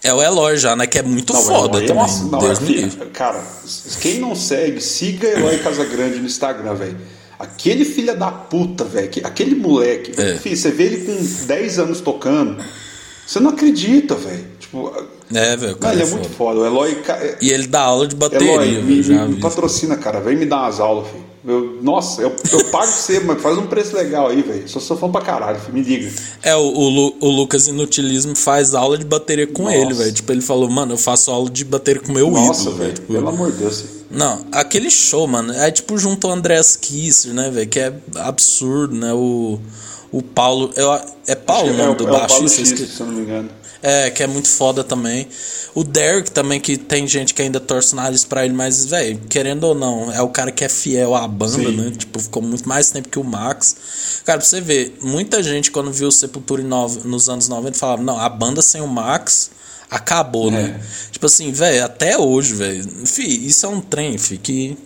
É 0.03 0.12
o 0.14 0.22
Eloy 0.22 0.57
já, 0.57 0.74
né? 0.76 0.86
Que 0.86 0.98
é 0.98 1.03
muito 1.03 1.32
não, 1.32 1.42
foda 1.42 1.78
Eloy, 1.78 1.86
também. 1.86 2.03
Nossa, 2.03 2.24
não, 2.24 2.38
Deus 2.38 2.59
é, 2.59 2.62
me 2.62 2.90
Cara, 3.12 3.42
quem 4.01 4.18
não 4.18 4.34
segue, 4.34 4.80
siga 4.80 5.28
Eloy 5.28 5.59
Casagrande 5.59 6.18
no 6.18 6.26
Instagram, 6.26 6.74
velho. 6.74 6.98
Aquele 7.38 7.86
filho 7.86 8.14
da 8.18 8.30
puta, 8.30 8.84
velho. 8.84 9.11
Aquele 9.24 9.55
moleque. 9.55 10.12
É. 10.20 10.36
Filho, 10.36 10.57
você 10.57 10.70
vê 10.70 10.84
ele 10.84 11.07
com 11.07 11.46
10 11.46 11.78
anos 11.78 12.01
tocando. 12.03 12.62
Você 13.31 13.39
não 13.39 13.51
acredita, 13.51 14.16
velho. 14.16 14.45
Tipo, 14.59 14.93
é, 15.33 15.57
velho. 15.57 15.78
Ele 15.81 16.03
é, 16.03 16.05
é 16.05 16.11
muito 16.11 16.31
foda. 16.31 16.59
O 16.59 16.66
Eloy. 16.66 17.01
E 17.41 17.51
ele 17.51 17.68
dá 17.68 17.83
aula 17.83 18.09
de 18.09 18.16
bateria. 18.16 18.55
Eloy, 18.55 18.83
me, 18.83 19.03
me, 19.05 19.18
me 19.28 19.37
patrocina, 19.37 19.97
cara. 19.97 20.18
Vem 20.20 20.37
me 20.37 20.45
dar 20.45 20.62
umas 20.62 20.81
aulas, 20.81 21.07
filho. 21.07 21.24
Eu, 21.47 21.78
nossa, 21.81 22.22
eu, 22.22 22.35
eu 22.53 22.64
pago 22.72 22.89
você, 22.89 23.20
mas 23.20 23.41
faz 23.41 23.57
um 23.57 23.68
preço 23.68 23.95
legal 23.95 24.26
aí, 24.26 24.43
velho. 24.43 24.68
Sou, 24.68 24.83
sou 24.83 24.97
fã 24.97 25.09
pra 25.09 25.20
caralho, 25.20 25.61
filho. 25.61 25.74
me 25.74 25.85
diga. 25.85 26.12
É, 26.43 26.57
o, 26.57 26.61
o, 26.61 27.16
o, 27.20 27.28
Lucas 27.28 27.68
Inutilismo 27.68 28.35
faz 28.35 28.74
aula 28.74 28.99
de 28.99 29.05
bateria 29.05 29.47
com 29.47 29.62
nossa. 29.62 29.76
ele, 29.76 29.95
velho. 29.95 30.12
Tipo, 30.12 30.33
ele 30.33 30.43
falou, 30.43 30.68
mano, 30.68 30.95
eu 30.95 30.99
faço 30.99 31.31
aula 31.31 31.49
de 31.49 31.64
bateria 31.64 32.03
com 32.03 32.12
meu 32.12 32.33
nossa, 32.33 32.62
ídolo, 32.62 32.76
velho. 32.78 32.95
Tipo, 32.95 33.12
pelo 33.12 33.28
amor 33.28 33.53
de 33.53 33.59
Deus. 33.59 33.85
Não, 34.11 34.45
aquele 34.51 34.91
show, 34.91 35.28
mano, 35.28 35.53
é 35.53 35.70
tipo 35.70 35.97
junto 35.97 36.26
ao 36.26 36.33
Andreas 36.33 36.74
Kisser, 36.74 37.33
né, 37.33 37.49
velho? 37.49 37.68
Que 37.68 37.78
é 37.78 37.95
absurdo, 38.16 38.97
né? 38.97 39.12
O, 39.14 39.61
o 40.13 40.23
Paulo. 40.23 40.73
É, 40.77 41.33
é 41.33 41.35
Paulo 41.35 41.73
o 41.73 41.77
nome 41.77 41.93
é, 41.93 41.95
do 41.95 42.09
é 42.09 42.11
baixista? 42.11 42.77
se 42.77 43.01
eu 43.01 43.07
não 43.07 43.15
me 43.15 43.23
engano. 43.23 43.51
É, 43.83 44.11
que 44.11 44.23
é 44.23 44.27
muito 44.27 44.49
foda 44.49 44.85
também. 44.85 45.27
O 45.75 45.83
Derek 45.83 46.31
também, 46.31 46.61
que 46.61 46.77
tem 46.77 47.07
gente 47.07 47.33
que 47.33 47.41
ainda 47.41 47.59
torce 47.59 47.95
o 47.95 47.97
nariz 47.97 48.25
pra 48.25 48.45
ele, 48.45 48.53
mas, 48.53 48.85
velho, 48.85 49.21
querendo 49.29 49.65
ou 49.65 49.75
não, 49.75 50.13
é 50.13 50.21
o 50.21 50.29
cara 50.29 50.51
que 50.53 50.65
é 50.65 50.69
fiel 50.69 51.15
à 51.15 51.27
banda, 51.27 51.71
Sim. 51.71 51.77
né? 51.77 51.93
Tipo, 51.97 52.19
ficou 52.19 52.43
muito 52.43 52.69
mais 52.69 52.91
tempo 52.91 53.09
que 53.09 53.19
o 53.19 53.25
Max. 53.25 54.23
Cara, 54.25 54.39
pra 54.39 54.47
você 54.47 54.61
ver, 54.61 54.99
muita 55.01 55.43
gente 55.43 55.71
quando 55.71 55.91
viu 55.93 56.09
o 56.09 56.13
Sepultura 56.13 56.63
nos 56.63 57.29
anos 57.29 57.49
90 57.49 57.79
falava, 57.79 58.03
não, 58.03 58.19
a 58.19 58.29
banda 58.29 58.61
sem 58.61 58.83
o 58.83 58.87
Max 58.87 59.51
acabou, 59.89 60.49
é. 60.49 60.51
né? 60.51 60.81
Tipo 61.11 61.27
assim, 61.27 61.51
velho, 61.51 61.85
até 61.85 62.19
hoje, 62.19 62.53
velho. 62.53 62.87
Isso 63.05 63.65
é 63.65 63.69
um 63.69 63.81
trem, 63.81 64.19
fi, 64.19 64.37
que 64.37 64.77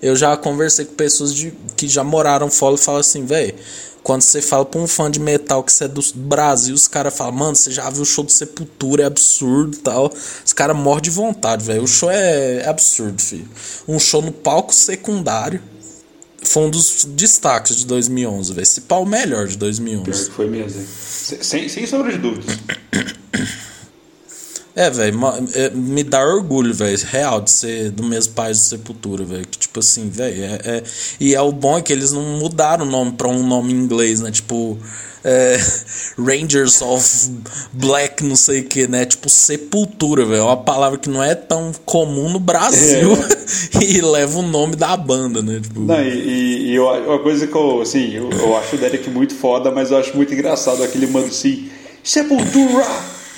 eu 0.00 0.16
já 0.16 0.36
conversei 0.36 0.84
com 0.84 0.94
pessoas 0.94 1.32
de, 1.32 1.52
que 1.76 1.86
já 1.86 2.02
moraram 2.02 2.50
fora 2.50 2.74
e 2.74 2.78
falam 2.78 3.00
assim, 3.00 3.24
velho 3.24 3.54
quando 4.02 4.22
você 4.22 4.42
fala 4.42 4.64
pra 4.64 4.80
um 4.80 4.86
fã 4.86 5.10
de 5.10 5.20
metal 5.20 5.62
que 5.62 5.72
você 5.72 5.84
é 5.84 5.88
do 5.88 6.02
Brasil, 6.14 6.74
os 6.74 6.88
caras 6.88 7.16
falam, 7.16 7.32
mano, 7.32 7.54
você 7.54 7.70
já 7.70 7.88
viu 7.88 8.02
o 8.02 8.06
show 8.06 8.24
do 8.24 8.32
Sepultura, 8.32 9.04
é 9.04 9.06
absurdo 9.06 9.76
e 9.76 9.80
tal. 9.80 10.12
Os 10.44 10.52
caras 10.52 10.76
morrem 10.76 11.02
de 11.02 11.10
vontade, 11.10 11.64
velho. 11.64 11.84
O 11.84 11.86
show 11.86 12.10
é, 12.10 12.66
absurdo, 12.68 13.20
filho. 13.22 13.48
Um 13.86 13.98
show 13.98 14.20
no 14.20 14.32
palco 14.32 14.74
secundário. 14.74 15.62
Foi 16.44 16.64
um 16.64 16.70
dos 16.70 17.04
destaques 17.04 17.76
de 17.76 17.86
2011, 17.86 18.52
velho. 18.52 18.62
Esse 18.62 18.80
pau 18.82 19.06
melhor 19.06 19.46
de 19.46 19.56
2011. 19.56 20.04
Pior 20.04 20.24
que 20.26 20.30
foi 20.32 20.48
mesmo, 20.48 20.84
Sem, 20.84 21.68
sem 21.68 21.86
sombra 21.86 22.10
de 22.10 22.18
dúvidas. 22.18 22.58
É, 24.74 24.88
velho, 24.88 25.20
é, 25.54 25.70
me 25.70 26.02
dá 26.02 26.24
orgulho, 26.24 26.72
velho, 26.72 26.98
real, 27.10 27.42
de 27.42 27.50
ser 27.50 27.90
do 27.90 28.02
mesmo 28.02 28.32
país 28.32 28.58
do 28.58 28.64
Sepultura, 28.64 29.22
velho. 29.22 29.46
Que, 29.46 29.58
tipo 29.58 29.80
assim, 29.80 30.08
velho, 30.08 30.44
é, 30.44 30.60
é, 30.64 30.82
E 31.20 31.34
é 31.34 31.40
o 31.42 31.52
bom 31.52 31.76
é 31.76 31.82
que 31.82 31.92
eles 31.92 32.10
não 32.10 32.22
mudaram 32.38 32.86
o 32.86 32.88
nome 32.88 33.12
pra 33.12 33.28
um 33.28 33.46
nome 33.46 33.72
em 33.72 33.76
inglês, 33.76 34.20
né? 34.20 34.30
Tipo, 34.30 34.78
é, 35.22 35.58
Rangers 36.18 36.80
of 36.80 37.30
Black, 37.70 38.24
não 38.24 38.34
sei 38.34 38.60
o 38.60 38.64
que, 38.64 38.86
né? 38.86 39.04
Tipo, 39.04 39.28
Sepultura, 39.28 40.24
velho. 40.24 40.40
É 40.40 40.44
uma 40.44 40.56
palavra 40.56 40.98
que 40.98 41.10
não 41.10 41.22
é 41.22 41.34
tão 41.34 41.72
comum 41.84 42.30
no 42.30 42.40
Brasil 42.40 43.12
é. 43.12 43.84
e 43.84 44.00
leva 44.00 44.38
o 44.38 44.42
nome 44.42 44.74
da 44.74 44.96
banda, 44.96 45.42
né? 45.42 45.60
Tipo... 45.62 45.80
Não, 45.80 46.02
e, 46.02 46.70
e 46.70 46.74
eu, 46.74 46.86
uma 46.86 47.18
coisa 47.18 47.46
que 47.46 47.54
eu, 47.54 47.82
assim, 47.82 48.14
eu, 48.14 48.30
eu 48.30 48.56
acho 48.56 48.76
o 48.76 48.78
Derek 48.78 49.10
muito 49.10 49.34
foda, 49.34 49.70
mas 49.70 49.90
eu 49.90 49.98
acho 49.98 50.16
muito 50.16 50.32
engraçado 50.32 50.82
aquele 50.82 51.06
mano 51.06 51.26
assim, 51.26 51.68
Sepultura! 52.02 52.86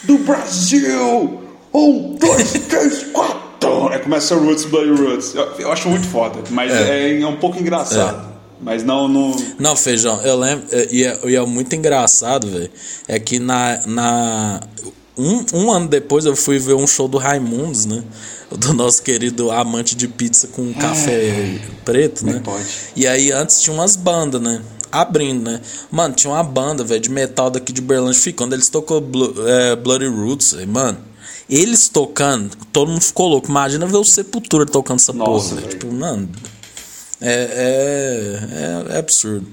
Do 0.04 0.18
Brasil! 0.18 1.42
Um, 1.72 2.14
dois, 2.14 2.52
três, 2.68 3.04
quatro! 3.12 3.88
Aí 3.88 3.98
começa 3.98 4.34
Roots, 4.34 4.64
Bloody 4.64 4.90
Roots. 4.90 5.34
Eu, 5.34 5.44
eu, 5.58 5.72
acho 5.72 5.88
muito 5.88 6.06
foda, 6.06 6.38
mas 6.50 6.72
é, 6.72 7.10
é, 7.10 7.20
é 7.20 7.26
um 7.26 7.36
pouco 7.36 7.58
engraçado. 7.58 8.30
É. 8.30 8.34
Mas 8.60 8.82
não, 8.82 9.08
não. 9.08 9.36
Não, 9.58 9.76
feijão, 9.76 10.20
eu 10.22 10.38
lembro. 10.38 10.64
É, 10.72 10.88
e 10.90 11.04
é, 11.04 11.20
e 11.24 11.36
é 11.36 11.44
muito 11.44 11.74
engraçado, 11.74 12.46
velho. 12.48 12.70
É 13.06 13.18
que 13.18 13.38
na. 13.38 13.80
na 13.86 14.60
um, 15.16 15.44
um 15.54 15.70
ano 15.70 15.86
depois 15.86 16.24
eu 16.24 16.34
fui 16.34 16.58
ver 16.58 16.74
um 16.74 16.86
show 16.86 17.06
do 17.06 17.18
Raimundos, 17.18 17.86
né? 17.86 18.02
Do 18.50 18.72
nosso 18.72 19.02
querido 19.02 19.50
amante 19.50 19.94
de 19.94 20.08
pizza 20.08 20.48
com 20.48 20.72
café 20.74 21.58
preto, 21.84 22.24
né? 22.24 22.40
Pode. 22.42 22.64
E 22.96 23.06
aí 23.06 23.30
antes 23.30 23.60
tinha 23.60 23.74
umas 23.74 23.96
bandas, 23.96 24.40
né? 24.40 24.60
Abrindo, 24.94 25.50
né? 25.50 25.60
Mano, 25.90 26.14
tinha 26.14 26.32
uma 26.32 26.42
banda, 26.42 26.84
velho, 26.84 27.00
de 27.00 27.10
metal 27.10 27.50
daqui 27.50 27.72
de 27.72 27.80
Berlândia. 27.80 28.32
Quando 28.32 28.52
eles 28.52 28.68
tocou 28.68 29.02
é, 29.46 29.74
Bloody 29.76 30.06
Roots, 30.06 30.54
mano, 30.66 30.98
eles 31.50 31.88
tocando, 31.88 32.56
todo 32.72 32.90
mundo 32.90 33.02
ficou 33.02 33.28
louco. 33.28 33.48
Imagina 33.48 33.86
ver 33.86 33.96
o 33.96 34.04
Sepultura 34.04 34.64
tocando 34.64 34.98
essa 34.98 35.12
Nossa, 35.12 35.56
porra, 35.56 35.68
Tipo, 35.68 35.92
mano, 35.92 36.28
é, 37.20 37.32
é, 37.32 38.92
é, 38.92 38.94
é 38.94 38.98
absurdo. 38.98 39.46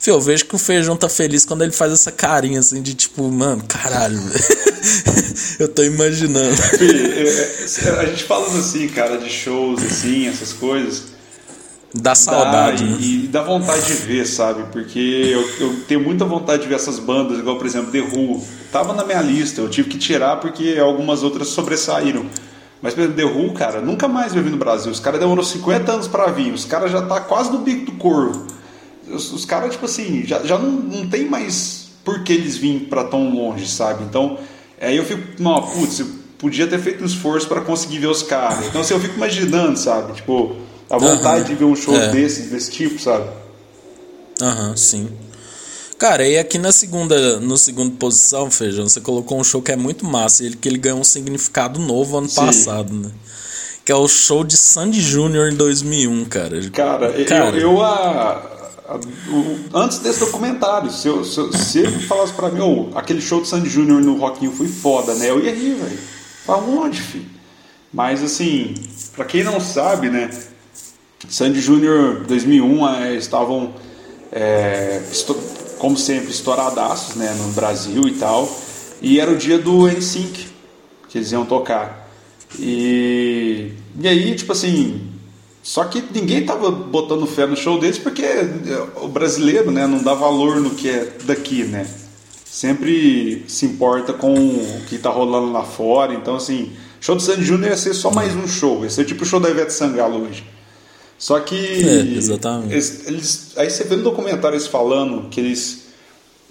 Fio, 0.00 0.14
eu 0.14 0.20
vejo 0.20 0.46
que 0.46 0.54
o 0.54 0.58
Feijão 0.58 0.96
tá 0.96 1.08
feliz 1.08 1.44
quando 1.44 1.62
ele 1.62 1.72
faz 1.72 1.92
essa 1.92 2.12
carinha 2.12 2.60
assim 2.60 2.80
de 2.82 2.94
tipo, 2.94 3.28
mano, 3.30 3.64
caralho, 3.66 4.20
eu 5.58 5.68
tô 5.68 5.82
imaginando. 5.82 6.56
Fih, 6.56 6.84
é, 6.84 7.88
é, 7.88 8.00
a 8.00 8.06
gente 8.06 8.24
falando 8.24 8.58
assim, 8.58 8.88
cara, 8.88 9.18
de 9.18 9.28
shows, 9.28 9.82
assim, 9.82 10.28
essas 10.28 10.52
coisas 10.52 11.17
Dá 11.94 12.14
saudade. 12.14 12.84
Dá, 12.84 12.90
né? 12.90 12.96
e, 13.00 13.24
e, 13.24 13.28
dá 13.28 13.42
vontade 13.42 13.86
de 13.86 13.94
ver, 13.94 14.26
sabe? 14.26 14.64
Porque 14.70 14.98
eu, 14.98 15.48
eu, 15.60 15.80
tenho 15.88 16.00
muita 16.00 16.24
vontade 16.24 16.62
de 16.62 16.68
ver 16.68 16.74
essas 16.74 16.98
bandas, 16.98 17.38
igual 17.38 17.56
por 17.56 17.66
exemplo 17.66 17.90
The 17.90 18.00
Who. 18.00 18.44
Tava 18.70 18.92
na 18.92 19.04
minha 19.04 19.22
lista, 19.22 19.60
eu 19.60 19.70
tive 19.70 19.88
que 19.88 19.98
tirar 19.98 20.36
porque 20.36 20.76
algumas 20.78 21.22
outras 21.22 21.48
sobressaíram. 21.48 22.26
Mas, 22.82 22.94
por 22.94 23.00
exemplo, 23.00 23.16
The 23.16 23.24
Who, 23.24 23.52
cara, 23.54 23.80
nunca 23.80 24.06
mais 24.06 24.34
vai 24.34 24.42
vir 24.42 24.50
no 24.50 24.58
Brasil. 24.58 24.92
Os 24.92 25.00
caras 25.00 25.18
demoraram 25.18 25.42
50 25.42 25.90
anos 25.90 26.06
para 26.06 26.26
vir, 26.26 26.52
os 26.52 26.64
caras 26.64 26.92
já 26.92 27.02
tá 27.02 27.20
quase 27.20 27.50
no 27.50 27.58
bico 27.58 27.86
do 27.86 27.92
corvo. 27.92 28.46
Os, 29.08 29.32
os 29.32 29.44
caras, 29.46 29.72
tipo 29.72 29.86
assim, 29.86 30.24
já, 30.26 30.40
já 30.44 30.58
não, 30.58 30.70
não 30.70 31.08
tem 31.08 31.24
mais 31.24 31.88
por 32.04 32.22
que 32.22 32.34
eles 32.34 32.56
virem 32.58 32.80
para 32.80 33.04
tão 33.04 33.30
longe, 33.34 33.66
sabe? 33.66 34.04
Então, 34.04 34.38
aí 34.80 34.96
eu 34.96 35.04
fico, 35.04 35.42
não, 35.42 35.62
putz, 35.62 36.00
eu 36.00 36.06
podia 36.38 36.66
ter 36.66 36.78
feito 36.78 37.02
um 37.02 37.06
esforço 37.06 37.48
para 37.48 37.62
conseguir 37.62 37.98
ver 37.98 38.08
os 38.08 38.22
caras. 38.22 38.66
Então, 38.66 38.82
assim, 38.82 38.92
eu 38.92 39.00
fico 39.00 39.16
imaginando, 39.16 39.78
sabe? 39.78 40.12
Tipo 40.12 40.67
a 40.90 40.98
vontade 40.98 41.48
de 41.48 41.54
ver 41.54 41.64
um 41.64 41.76
show 41.76 41.94
é. 41.94 42.10
desse, 42.10 42.42
desse 42.42 42.70
tipo, 42.70 42.98
sabe? 43.00 43.28
Aham, 44.40 44.76
sim. 44.76 45.08
Cara, 45.98 46.26
e 46.26 46.38
aqui 46.38 46.58
na 46.58 46.70
segunda, 46.70 47.40
no 47.40 47.58
segunda 47.58 47.92
posição, 47.98 48.50
Feijão, 48.50 48.88
você 48.88 49.00
colocou 49.00 49.38
um 49.40 49.44
show 49.44 49.60
que 49.60 49.72
é 49.72 49.76
muito 49.76 50.04
massa, 50.04 50.44
ele 50.44 50.56
que 50.56 50.68
ele 50.68 50.78
ganhou 50.78 51.00
um 51.00 51.04
significado 51.04 51.80
novo 51.80 52.16
ano 52.16 52.28
Sim. 52.28 52.46
passado, 52.46 52.94
né? 52.94 53.10
Que 53.84 53.90
é 53.90 53.96
o 53.96 54.06
show 54.06 54.44
de 54.44 54.56
Sandy 54.56 55.00
Júnior 55.00 55.50
em 55.50 55.56
2001, 55.56 56.24
cara. 56.26 56.70
Cara, 56.70 57.24
cara 57.24 57.56
eu, 57.56 57.72
eu 57.72 57.82
a, 57.82 58.58
antes 59.74 59.98
desse 59.98 60.20
documentário, 60.20 60.90
se, 60.90 61.08
eu, 61.08 61.24
se, 61.24 61.52
se 61.58 61.78
ele 61.80 61.98
falasse 62.06 62.32
pra 62.32 62.48
mim, 62.48 62.60
oh, 62.60 62.96
aquele 62.96 63.20
show 63.20 63.40
de 63.40 63.48
Sandy 63.48 63.68
Júnior 63.68 64.00
no 64.00 64.16
Rockinho 64.16 64.52
foi 64.52 64.68
foda, 64.68 65.14
né? 65.14 65.28
Eu 65.28 65.44
ia 65.44 65.54
rir, 65.54 65.74
velho. 65.74 65.98
Pra 66.46 66.56
onde, 66.56 67.00
filho? 67.00 67.26
Mas 67.92 68.22
assim, 68.22 68.74
pra 69.16 69.24
quem 69.24 69.42
não 69.42 69.60
sabe, 69.60 70.08
né? 70.08 70.30
Sandy 71.28 71.60
Júnior 71.60 72.24
2001 72.26 72.88
é, 72.88 73.14
estavam, 73.16 73.74
é, 74.30 75.02
como 75.78 75.96
sempre, 75.96 76.30
estouradaços 76.30 77.16
né, 77.16 77.34
no 77.38 77.52
Brasil 77.52 78.06
e 78.06 78.12
tal. 78.12 78.48
E 79.00 79.18
era 79.18 79.30
o 79.30 79.36
dia 79.36 79.58
do 79.58 79.86
NSYNC 79.86 80.46
que 81.08 81.18
eles 81.18 81.32
iam 81.32 81.44
tocar. 81.44 82.08
E, 82.58 83.72
e 83.98 84.08
aí, 84.08 84.34
tipo 84.34 84.52
assim, 84.52 85.08
só 85.62 85.84
que 85.84 86.02
ninguém 86.14 86.44
tava 86.44 86.70
botando 86.70 87.26
fé 87.26 87.46
no 87.46 87.56
show 87.56 87.78
deles 87.78 87.98
porque 87.98 88.24
o 88.96 89.08
brasileiro 89.08 89.70
né, 89.70 89.86
não 89.86 90.02
dá 90.02 90.14
valor 90.14 90.60
no 90.60 90.70
que 90.70 90.88
é 90.88 91.12
daqui, 91.24 91.64
né? 91.64 91.86
Sempre 92.44 93.44
se 93.46 93.66
importa 93.66 94.12
com 94.12 94.34
o 94.34 94.82
que 94.88 94.98
tá 94.98 95.10
rolando 95.10 95.52
lá 95.52 95.62
fora. 95.64 96.14
Então, 96.14 96.36
assim, 96.36 96.72
show 97.00 97.14
do 97.14 97.22
Sandy 97.22 97.44
Júnior 97.44 97.70
ia 97.70 97.76
ser 97.76 97.94
só 97.94 98.10
mais 98.10 98.34
um 98.34 98.48
show. 98.48 98.82
Ia 98.82 98.90
ser 98.90 99.04
tipo 99.04 99.22
o 99.22 99.26
show 99.26 99.38
da 99.38 99.50
Ivete 99.50 99.72
Sangalo 99.72 100.22
hoje. 100.22 100.44
Só 101.18 101.40
que. 101.40 101.56
É, 101.56 102.16
exatamente. 102.16 102.72
Eles, 102.72 103.06
eles, 103.06 103.52
aí 103.56 103.68
você 103.68 103.84
vê 103.84 103.96
no 103.96 104.04
documentário 104.04 104.54
eles 104.54 104.68
falando 104.68 105.28
que 105.28 105.40
eles. 105.40 105.88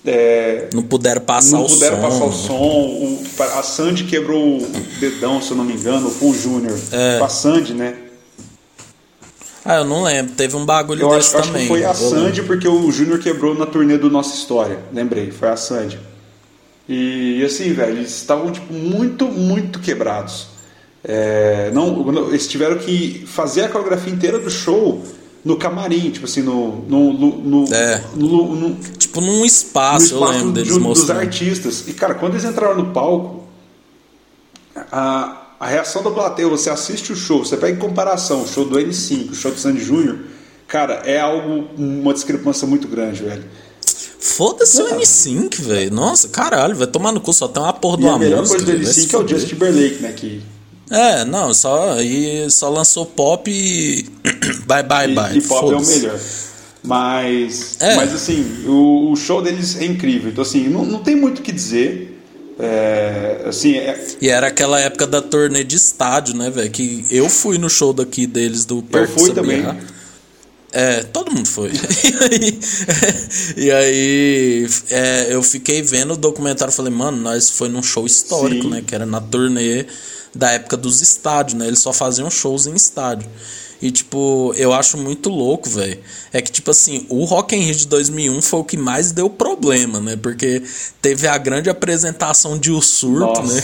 É, 0.06 0.70
não 0.74 0.84
puderam 0.84 1.22
passar 1.22 1.58
não 1.58 1.66
o 1.66 1.70
puderam 1.70 1.98
som. 1.98 2.02
passar 2.02 2.26
o 2.26 2.32
som. 2.32 2.54
O, 2.54 3.24
a 3.58 3.64
Sandy 3.64 4.04
quebrou 4.04 4.60
o 4.60 4.68
dedão, 5.00 5.42
se 5.42 5.52
eu 5.52 5.58
não 5.58 5.64
me 5.64 5.74
engano, 5.74 6.08
o 6.22 6.34
Jr. 6.34 6.78
É. 6.92 7.18
Com 7.18 7.26
a 7.26 7.30
Sandy, 7.30 7.74
né? 7.74 7.98
Ah, 9.66 9.78
eu 9.78 9.86
não 9.86 10.04
lembro. 10.04 10.34
Teve 10.34 10.56
um 10.56 10.66
bagulho 10.66 11.02
eu 11.02 11.10
desse 11.10 11.36
acho, 11.36 11.48
também. 11.48 11.64
Acho 11.64 11.74
que 11.74 11.80
foi 11.80 11.84
a 11.84 11.94
Sandy 11.94 12.44
porque 12.44 12.68
o 12.68 12.90
Júnior 12.92 13.20
quebrou 13.20 13.54
na 13.54 13.66
turnê 13.66 13.98
do 13.98 14.10
Nossa 14.10 14.34
História. 14.34 14.80
Lembrei, 14.94 15.32
foi 15.32 15.50
a 15.50 15.58
Sandy. 15.58 16.00
E 16.88 17.44
assim, 17.44 17.74
velho, 17.74 17.98
eles 17.98 18.12
estavam 18.12 18.50
tipo, 18.50 18.74
muito, 18.74 19.26
muito 19.26 19.80
quebrados. 19.80 20.48
É, 21.08 21.72
não, 21.74 22.28
eles 22.28 22.48
tiveram 22.48 22.78
que 22.78 23.24
fazer 23.26 23.64
a 23.64 23.70
coreografia 23.70 24.12
inteira 24.12 24.40
do 24.40 24.50
show 24.50 25.02
no 25.44 25.56
camarim, 25.56 26.12
tipo 26.12 26.26
assim, 26.26 26.42
no. 26.42 26.82
no, 26.82 27.14
no, 27.14 27.74
é. 27.74 28.04
no, 28.14 28.54
no 28.54 28.76
tipo 28.76 29.22
num 29.22 29.46
espaço, 29.46 30.16
eu 30.16 30.26
lembro 30.26 30.52
deles 30.52 30.74
de, 30.74 30.80
dos 30.80 31.10
artistas. 31.10 31.88
E 31.88 31.94
cara, 31.94 32.14
quando 32.14 32.34
eles 32.34 32.44
entraram 32.44 32.76
no 32.76 32.92
palco, 32.92 33.46
a, 34.92 35.54
a 35.58 35.68
reação 35.68 36.04
da 36.04 36.12
plateia, 36.12 36.50
você 36.50 36.70
assiste 36.70 37.14
o 37.14 37.16
show, 37.16 37.46
você 37.46 37.56
pega 37.56 37.78
em 37.78 37.80
comparação 37.80 38.44
o 38.44 38.48
show 38.48 38.66
do 38.66 38.78
N5, 38.78 39.32
o 39.32 39.36
show 39.36 39.52
do 39.52 39.58
Sandy 39.58 39.82
Júnior, 39.82 40.20
cara, 40.68 41.04
é 41.06 41.22
algo, 41.22 41.70
uma 41.78 42.14
discrepância 42.14 42.68
muito 42.68 42.86
grande, 42.86 43.24
velho. 43.24 43.46
Foda-se 44.20 44.82
o 44.82 44.88
N5, 45.00 45.62
velho. 45.62 45.94
Nossa, 45.94 46.28
caralho, 46.28 46.76
vai 46.76 46.88
tomar 46.88 47.14
no 47.14 47.22
cu, 47.22 47.32
só 47.32 47.48
tem 47.48 47.64
uma 47.64 47.72
porra 47.72 47.96
uma 47.96 48.18
música. 48.18 48.26
A 48.26 48.30
melhor 48.30 48.48
coisa 48.48 48.66
do 48.66 48.72
N5 48.74 49.14
é 49.14 49.18
o 49.18 49.28
Justin 49.28 49.48
Timberlake, 49.48 50.02
né? 50.02 50.12
Que 50.12 50.57
é, 50.90 51.26
não, 51.26 51.54
só 51.54 52.00
e 52.02 52.50
só 52.50 52.70
lançou 52.70 53.06
pop 53.06 53.50
e 53.52 54.06
bye 54.66 54.84
bye 54.84 55.12
e, 55.12 55.16
bye. 55.16 55.38
E 55.38 55.42
pop 55.42 55.74
é 55.74 55.76
o 55.76 55.86
melhor. 55.86 56.20
Mas, 56.84 57.78
é. 57.82 57.96
mas 57.96 58.14
assim, 58.14 58.64
o, 58.66 59.12
o, 59.12 59.16
show 59.16 59.42
deles 59.42 59.76
é 59.76 59.86
incrível. 59.86 60.32
Então 60.32 60.42
assim, 60.42 60.70
não, 60.70 60.86
não 60.86 61.00
tem 61.00 61.16
muito 61.16 61.40
o 61.40 61.42
que 61.42 61.52
dizer. 61.52 62.14
É, 62.60 63.44
assim, 63.46 63.76
é... 63.76 64.08
E 64.22 64.30
era 64.30 64.48
aquela 64.48 64.80
época 64.80 65.06
da 65.06 65.22
turnê 65.22 65.64
de 65.64 65.76
estádio, 65.76 66.36
né, 66.36 66.50
velho? 66.50 66.72
Que 66.72 67.06
eu 67.12 67.30
fui 67.30 67.58
no 67.58 67.70
show 67.70 67.94
daqui 67.94 68.26
deles 68.26 68.66
do 68.66 68.82
Perto 68.82 69.12
Eu 69.12 69.20
fui 69.20 69.34
também. 69.34 69.64
É, 70.72 71.04
todo 71.04 71.32
mundo 71.32 71.48
foi. 71.48 71.72
e 73.56 73.72
aí, 73.72 74.68
é, 74.90 75.28
eu 75.30 75.44
fiquei 75.44 75.82
vendo 75.82 76.14
o 76.14 76.18
documentário 76.18 76.74
falei, 76.74 76.92
mano, 76.92 77.18
nós 77.18 77.50
foi 77.50 77.70
num 77.70 77.84
show 77.84 78.06
histórico, 78.06 78.64
Sim. 78.64 78.70
né? 78.70 78.84
Que 78.86 78.96
era 78.96 79.06
na 79.06 79.22
turnê 79.22 79.86
da 80.38 80.52
época 80.52 80.78
dos 80.78 81.02
estádios, 81.02 81.58
né? 81.58 81.68
Eles 81.68 81.80
só 81.80 81.92
faziam 81.92 82.30
shows 82.30 82.68
em 82.68 82.76
estádio. 82.76 83.28
E, 83.82 83.92
tipo, 83.92 84.54
eu 84.58 84.74
acho 84.74 84.98
muito 84.98 85.30
louco, 85.30 85.70
velho. 85.70 86.00
É 86.34 86.42
que, 86.42 86.52
tipo 86.52 86.72
assim, 86.72 87.06
o 87.10 87.26
Rock 87.26 87.56
in 87.56 87.62
Rio 87.62 87.76
de 87.76 87.88
2001 87.88 88.42
foi 88.42 88.60
o 88.60 88.64
que 88.64 88.76
mais 88.78 89.12
deu 89.12 89.30
problema, 89.30 90.00
né? 90.00 90.16
Porque 90.16 90.64
teve 91.02 91.28
a 91.28 91.38
grande 91.38 91.70
apresentação 91.70 92.58
de 92.58 92.72
O 92.72 92.82
Surto, 92.82 93.42
Nossa. 93.42 93.54
né? 93.54 93.62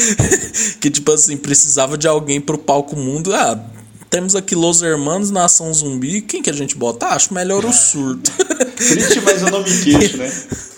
que, 0.80 0.90
tipo 0.90 1.12
assim, 1.12 1.36
precisava 1.36 1.98
de 1.98 2.08
alguém 2.08 2.40
pro 2.40 2.56
palco 2.56 2.96
mundo. 2.96 3.34
Ah, 3.34 3.62
temos 4.08 4.34
aqui 4.34 4.54
Los 4.54 4.80
Hermanos, 4.80 5.30
Nação 5.30 5.72
Zumbi. 5.72 6.22
Quem 6.22 6.40
que 6.40 6.48
a 6.48 6.54
gente 6.54 6.74
bota? 6.74 7.06
Ah, 7.06 7.14
acho 7.14 7.34
melhor 7.34 7.62
O 7.64 7.72
Surto. 7.72 8.32
Triste, 8.76 9.20
mas 9.20 9.42
eu 9.42 9.50
não 9.50 9.62
me 9.62 9.84
queixo, 9.84 10.16
né? 10.16 10.32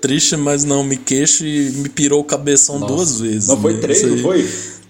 Triste, 0.00 0.36
mas 0.36 0.64
não 0.64 0.82
me 0.82 0.96
queixo 0.96 1.44
e 1.44 1.70
me 1.70 1.88
pirou 1.88 2.20
o 2.20 2.24
cabeção 2.24 2.78
Nossa. 2.78 2.94
duas 2.94 3.20
vezes. 3.20 3.48
Não 3.48 3.60
foi 3.60 3.74
né? 3.74 3.80
três, 3.80 4.02
não 4.02 4.18
foi? 4.18 4.48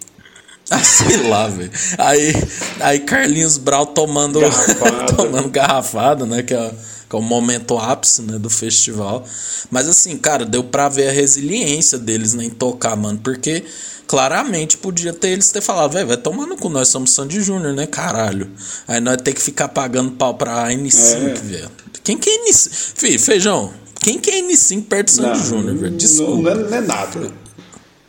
Ah, 0.72 0.84
sei 0.84 1.28
lá, 1.28 1.48
velho. 1.48 1.70
Aí, 1.98 2.32
aí 2.78 3.00
Carlinhos 3.00 3.58
Brau 3.58 3.86
tomando 3.86 4.38
garrafada, 4.38 5.06
tomando 5.16 5.48
garrafada 5.48 6.24
né? 6.24 6.44
Que 6.44 6.54
é, 6.54 6.72
que 7.08 7.16
é 7.16 7.18
o 7.18 7.22
momento 7.22 7.76
ápice 7.76 8.22
né, 8.22 8.38
do 8.38 8.48
festival. 8.48 9.26
Mas 9.68 9.88
assim, 9.88 10.16
cara, 10.16 10.44
deu 10.44 10.62
pra 10.62 10.88
ver 10.88 11.08
a 11.08 11.12
resiliência 11.12 11.98
deles 11.98 12.34
né, 12.34 12.44
em 12.44 12.50
tocar, 12.50 12.94
mano. 12.94 13.18
Porque 13.18 13.64
claramente 14.06 14.76
podia 14.76 15.12
ter 15.12 15.30
eles 15.30 15.50
ter 15.50 15.60
falado, 15.60 15.92
velho, 15.92 16.06
vai 16.06 16.16
tomar 16.16 16.46
no 16.46 16.56
cu, 16.56 16.68
nós 16.68 16.88
somos 16.88 17.12
Sandy 17.12 17.40
Júnior, 17.40 17.72
né, 17.72 17.86
caralho. 17.86 18.50
Aí 18.86 19.00
nós 19.00 19.16
ter 19.16 19.32
que 19.32 19.42
ficar 19.42 19.68
pagando 19.68 20.12
pau 20.12 20.34
pra 20.34 20.68
N5, 20.68 21.16
é. 21.16 21.34
velho. 21.34 21.70
Quem 22.04 22.16
que 22.16 22.30
é 22.30 22.48
N5? 22.48 22.92
Fih, 22.96 23.18
feijão, 23.18 23.72
quem 24.00 24.18
que 24.18 24.30
é 24.30 24.42
N5 24.42 24.84
perto 24.84 25.06
do 25.08 25.12
Sandy 25.12 25.46
Júnior, 25.46 25.76
velho? 25.76 25.96
Desculpa. 25.96 26.54
Não, 26.54 26.70
não, 26.70 26.76
é 26.76 26.80
nada. 26.80 27.32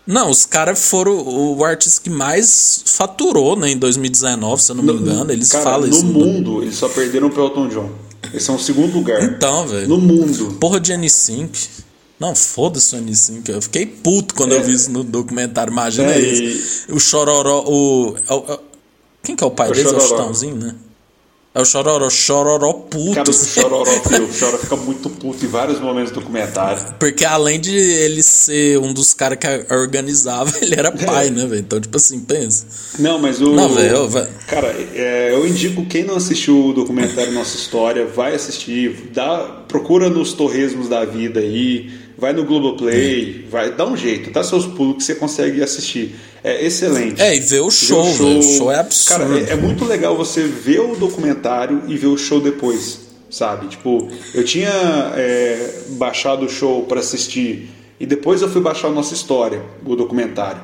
Não, 0.08 0.30
os 0.30 0.46
caras 0.46 0.90
foram 0.90 1.14
o 1.14 1.64
artista 1.64 2.02
que 2.02 2.10
mais 2.10 2.84
faturou, 2.86 3.56
né, 3.56 3.70
em 3.70 3.78
2019, 3.78 4.62
se 4.62 4.72
eu 4.72 4.76
não 4.76 4.84
me 4.84 4.94
engano. 4.94 5.32
Eles 5.32 5.50
cara, 5.50 5.64
falam 5.64 5.82
no 5.82 5.88
isso. 5.88 6.06
No 6.06 6.14
mundo, 6.14 6.62
eles 6.64 6.76
só 6.76 6.90
perderam 6.90 7.30
pro 7.30 7.44
Elton 7.44 7.68
John. 7.68 7.92
Esse 8.34 8.50
é 8.50 8.54
o 8.54 8.60
segundo 8.60 8.94
lugar. 8.94 9.22
Então, 9.24 9.68
velho. 9.68 9.88
No 9.88 9.98
mundo. 9.98 10.58
Porra 10.60 10.80
de 10.80 10.94
N5. 10.94 11.50
Não, 12.20 12.36
foda-se 12.36 12.96
o 12.96 13.00
N5. 13.00 13.50
Eu 13.50 13.62
fiquei 13.62 13.86
puto 13.86 14.36
quando 14.36 14.54
é. 14.54 14.58
eu 14.58 14.64
vi 14.64 14.74
isso 14.74 14.92
no 14.92 15.04
documentário. 15.04 15.72
Imagina 15.72 16.14
é, 16.14 16.20
isso. 16.20 16.86
E... 16.88 16.94
O 16.94 17.00
Chororó. 17.00 17.64
O, 17.66 18.12
o, 18.12 18.36
o, 18.36 18.60
quem 19.24 19.36
que 19.36 19.44
é 19.44 19.48
o 19.48 19.52
pai 19.52 19.70
é 19.70 19.74
deles? 19.74 19.92
É 19.92 19.96
o 19.96 20.00
Chitãozinho, 20.00 20.56
né? 20.56 20.76
É 21.54 21.60
o 21.60 21.66
Chororó, 21.66 22.10
Chororó 22.10 22.72
puto. 22.72 23.14
Cara, 23.14 23.30
o 23.30 23.34
Chororó, 23.34 23.84
o 23.84 24.58
fica 24.58 24.76
muito 24.78 25.10
puto 25.10 25.44
em 25.44 25.50
vários 25.50 25.82
momentos 25.82 26.12
do 26.12 26.22
documentário. 26.22 26.82
Porque 26.98 27.26
além 27.26 27.60
de 27.60 27.76
ele 27.76 28.24
ser 28.24 28.80
um 28.80 28.94
dos 28.94 29.14
caras 29.14 29.38
que 29.38 29.74
organizava, 29.74 30.50
ele 30.64 30.76
era 30.76 30.90
pai, 30.94 31.28
é. 31.28 31.30
né, 31.30 31.46
velho? 31.46 31.60
Então, 31.60 31.82
tipo 31.82 31.98
assim, 31.98 32.22
pensa. 32.22 32.66
Não, 32.98 33.20
mas 33.20 33.42
o. 33.42 33.52
Não, 33.52 33.68
velho. 33.68 34.30
Cara, 34.48 34.74
é, 34.96 35.34
eu 35.34 35.46
indico 35.46 35.86
quem 35.86 36.06
não 36.06 36.16
assistiu 36.16 36.68
o 36.68 36.74
documentário 36.74 37.34
Nossa 37.34 37.58
História, 37.58 38.06
vai 38.06 38.34
assistir. 38.34 39.10
Dá, 39.14 39.64
procura 39.68 40.10
nos 40.10 40.32
torresmos 40.32 40.88
da 40.88 41.04
vida 41.04 41.42
aí 41.42 42.01
vai 42.22 42.34
no 42.34 42.46
Globoplay, 42.46 43.48
vai, 43.50 43.74
dá 43.74 43.84
um 43.84 43.98
jeito, 43.98 44.30
dá 44.30 44.44
seus 44.44 44.68
pulos 44.68 44.98
que 44.98 45.04
você 45.04 45.16
consegue 45.16 45.64
assistir. 45.64 46.16
É 46.44 46.64
excelente. 46.64 47.20
É, 47.20 47.36
e 47.36 47.40
ver 47.40 47.62
o 47.62 47.72
show, 47.72 48.04
ver 48.04 48.10
o 48.12 48.16
show, 48.16 48.38
o 48.38 48.44
show 48.44 48.72
é 48.72 48.78
absurdo. 48.78 49.26
Cara, 49.26 49.40
é, 49.40 49.54
é, 49.54 49.56
muito 49.56 49.84
legal 49.86 50.16
você 50.16 50.44
ver 50.44 50.82
o 50.82 50.96
documentário 50.96 51.82
e 51.88 51.98
ver 51.98 52.06
o 52.08 52.18
show 52.18 52.40
depois, 52.40 53.00
sabe? 53.28 53.70
Tipo, 53.70 54.08
eu 54.36 54.46
tinha 54.46 54.70
é, 55.16 55.80
baixado 55.94 56.46
o 56.46 56.50
show 56.50 56.84
para 56.84 57.00
assistir 57.00 57.72
e 58.00 58.06
depois 58.06 58.44
eu 58.44 58.50
fui 58.50 58.62
baixar 58.62 58.90
a 58.90 58.92
nossa 58.92 59.16
história, 59.16 59.64
o 59.84 59.96
documentário. 59.96 60.62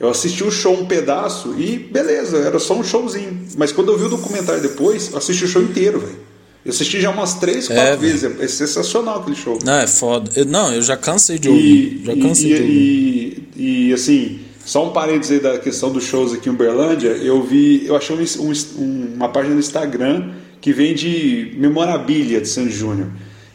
Eu 0.00 0.10
assisti 0.10 0.42
o 0.42 0.50
show 0.50 0.74
um 0.74 0.86
pedaço 0.86 1.54
e 1.56 1.78
beleza, 1.78 2.38
era 2.38 2.58
só 2.58 2.74
um 2.74 2.82
showzinho. 2.82 3.46
Mas 3.56 3.70
quando 3.70 3.92
eu 3.92 3.96
vi 3.96 4.06
o 4.06 4.08
documentário 4.08 4.60
depois, 4.60 5.12
eu 5.12 5.18
assisti 5.18 5.44
o 5.44 5.48
show 5.48 5.62
inteiro, 5.62 6.00
velho. 6.00 6.25
Eu 6.66 6.70
assisti 6.70 7.00
já 7.00 7.10
umas 7.10 7.34
três, 7.34 7.68
quatro 7.68 7.82
É, 7.82 7.96
vezes. 7.96 8.24
É 8.40 8.48
sensacional 8.48 9.20
aquele 9.20 9.36
show. 9.36 9.58
Não, 9.64 9.74
é 9.78 9.86
foda. 9.86 10.30
Eu- 10.34 10.44
não, 10.44 10.74
eu 10.74 10.82
já 10.82 10.96
cansei 10.96 11.38
de 11.38 11.48
ouvir. 11.48 12.00
E, 12.02 12.04
já 12.04 12.16
cansei 12.16 12.52
e, 12.52 12.54
de 12.56 12.60
ouvir. 12.62 13.48
e, 13.56 13.88
e, 13.88 13.92
assim, 13.92 14.40
só 14.64 14.84
um 14.88 14.92
parênteses 14.92 15.30
aí 15.32 15.40
da 15.40 15.58
questão 15.60 15.92
dos 15.92 16.02
shows 16.04 16.32
aqui 16.34 16.48
em 16.48 16.52
Uberlândia, 16.52 17.10
eu 17.10 17.40
vi, 17.42 17.86
eu 17.86 17.94
achei 17.96 18.16
um- 18.16 18.52
um- 18.82 19.14
uma 19.14 19.28
página 19.28 19.54
no 19.54 19.60
Instagram 19.60 20.32
que 20.60 20.72
vende 20.72 21.52
memorabilia 21.56 22.40
de 22.40 22.48
Sandy 22.48 22.72
Júnior. 22.72 23.08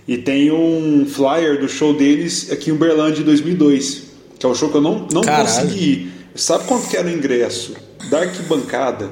E 0.08 0.18
tem 0.18 0.50
um 0.52 1.06
flyer 1.06 1.60
do 1.60 1.68
show 1.68 1.94
deles 1.94 2.50
aqui 2.50 2.70
em 2.70 2.74
Uberlândia 2.74 3.22
em 3.22 3.26
2002, 3.26 4.04
que 4.40 4.46
é 4.46 4.50
um 4.50 4.56
show 4.56 4.70
que 4.70 4.76
eu 4.78 4.82
não, 4.82 5.06
não 5.12 5.22
Caralho. 5.22 5.48
consegui 5.48 5.84
ir. 5.84 6.12
Sabe 6.34 6.64
quanto 6.66 6.88
que 6.88 6.96
era 6.96 7.08
o 7.08 7.12
ingresso? 7.12 7.74
Da 8.10 8.20
arquibancada, 8.22 9.12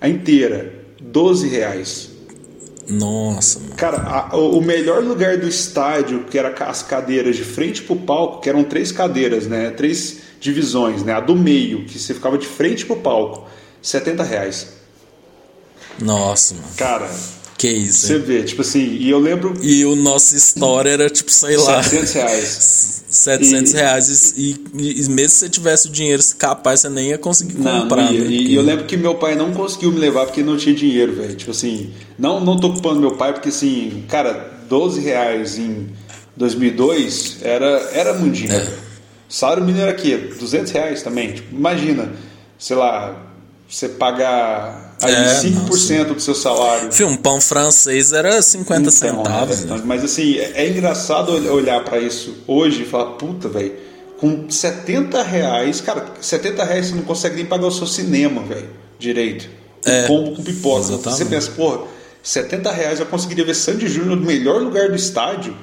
a 0.00 0.08
inteira, 0.08 0.74
12 1.00 1.46
reais. 1.48 2.10
Nossa, 2.88 3.58
mano. 3.60 3.74
Cara, 3.76 3.96
a- 4.30 4.36
o 4.36 4.60
melhor 4.60 5.02
lugar 5.02 5.36
do 5.38 5.48
estádio, 5.48 6.24
que 6.24 6.38
era 6.38 6.54
as 6.66 6.82
cadeiras 6.82 7.36
de 7.36 7.44
frente 7.44 7.82
pro 7.82 7.96
palco, 7.96 8.40
que 8.40 8.48
eram 8.48 8.62
três 8.64 8.92
cadeiras, 8.92 9.46
né? 9.46 9.70
Três 9.70 10.18
divisões, 10.40 11.02
né? 11.02 11.12
A 11.14 11.20
do 11.20 11.34
meio, 11.34 11.84
que 11.86 11.98
você 11.98 12.12
ficava 12.12 12.36
de 12.36 12.46
frente 12.46 12.84
pro 12.84 12.96
palco, 12.96 13.46
70 13.80 14.22
reais. 14.22 14.68
Nossa, 16.00 16.54
mano. 16.54 16.66
Cara, 16.76 17.10
Isso, 17.72 18.06
você 18.06 18.18
vê, 18.18 18.42
tipo 18.42 18.62
assim, 18.62 18.96
e 19.00 19.08
eu 19.10 19.18
lembro 19.18 19.54
E 19.62 19.84
o 19.84 19.94
nosso 19.96 20.34
história 20.36 20.90
era 20.90 21.08
tipo, 21.10 21.30
sei 21.30 21.56
lá. 21.56 21.82
700 21.82 22.12
reais. 22.12 23.04
700 23.14 23.72
E- 23.72 23.76
reais 23.76 24.34
e, 24.36 24.50
e- 24.74 25.08
mesmo 25.08 25.28
se 25.30 25.36
você 25.40 25.48
tivesse 25.48 25.86
o 25.88 25.90
dinheiro 25.90 26.20
capaz, 26.36 26.80
você 26.80 26.88
nem 26.88 27.10
ia 27.10 27.18
conseguir 27.18 27.54
Não, 27.58 27.82
comprar. 27.82 28.04
não 28.06 28.12
ia. 28.12 28.20
né? 28.24 28.26
E, 28.30 28.46
e 28.48 28.54
eu 28.56 28.62
lembro 28.62 28.84
que 28.86 28.96
meu 28.96 29.14
pai 29.14 29.36
não 29.36 29.52
conseguiu 29.52 29.92
me 29.92 30.00
levar 30.00 30.24
porque 30.26 30.42
não 30.42 30.56
tinha 30.56 30.74
dinheiro, 30.74 31.14
velho. 31.14 31.34
Tipo 31.36 31.52
assim, 31.52 31.92
não, 32.18 32.40
não 32.40 32.58
tô 32.58 32.72
culpando 32.72 32.98
meu 33.00 33.12
pai 33.16 33.32
porque 33.32 33.50
assim, 33.50 34.04
cara, 34.08 34.52
12 34.68 35.00
reais 35.00 35.58
em 35.58 35.86
2002 36.36 37.36
era, 37.42 37.66
era 37.92 38.14
muito 38.14 38.34
dinheiro. 38.34 38.64
É. 38.64 38.84
Salário 39.28 39.64
mínimo 39.64 39.82
era 39.82 39.90
aqui, 39.92 40.16
200 40.38 40.72
reais 40.72 41.02
também. 41.02 41.32
Tipo, 41.32 41.54
imagina, 41.54 42.12
sei 42.58 42.76
lá, 42.76 43.32
você 43.68 43.88
pagar 43.88 44.83
aí 45.02 45.12
É, 45.14 45.40
5% 45.40 46.14
do 46.14 46.20
seu 46.20 46.34
salário. 46.34 46.88
Enfim, 46.88 47.04
um 47.04 47.16
pão 47.16 47.40
francês 47.40 48.12
era 48.12 48.40
50 48.40 48.80
Então, 48.80 48.90
centavos. 48.92 49.60
né, 49.60 49.66
né? 49.66 49.72
velho? 49.74 49.86
Mas 49.86 50.04
assim, 50.04 50.36
é, 50.38 50.52
é 50.64 50.68
engraçado 50.68 51.30
ol- 51.32 51.52
olhar 51.54 51.82
pra 51.84 51.98
isso 51.98 52.34
hoje 52.46 52.82
e 52.82 52.86
falar, 52.86 53.12
puta, 53.12 53.48
velho, 53.48 53.72
com 54.18 54.48
70 54.48 55.22
reais, 55.22 55.80
cara, 55.80 56.06
70 56.20 56.64
reais 56.64 56.86
você 56.86 56.94
não 56.94 57.02
consegue 57.02 57.36
nem 57.36 57.44
pagar 57.46 57.66
o 57.66 57.70
seu 57.72 57.86
cinema, 57.86 58.42
velho, 58.42 58.68
direito. 58.98 59.48
Um 59.86 59.90
É, 59.90 60.06
combo 60.06 60.36
com 60.36 60.42
pipoca. 60.42 60.80
exatamente. 60.80 61.18
Você 61.18 61.24
pensa, 61.26 61.50
porra, 61.50 61.82
70 62.22 62.70
reais 62.72 63.00
eu 63.00 63.06
conseguiria 63.06 63.44
ver 63.44 63.54
Sandy 63.54 63.86
Júnior 63.86 64.16
no 64.16 64.24
melhor 64.24 64.62
lugar 64.62 64.88
do 64.88 64.96
estádio. 64.96 65.54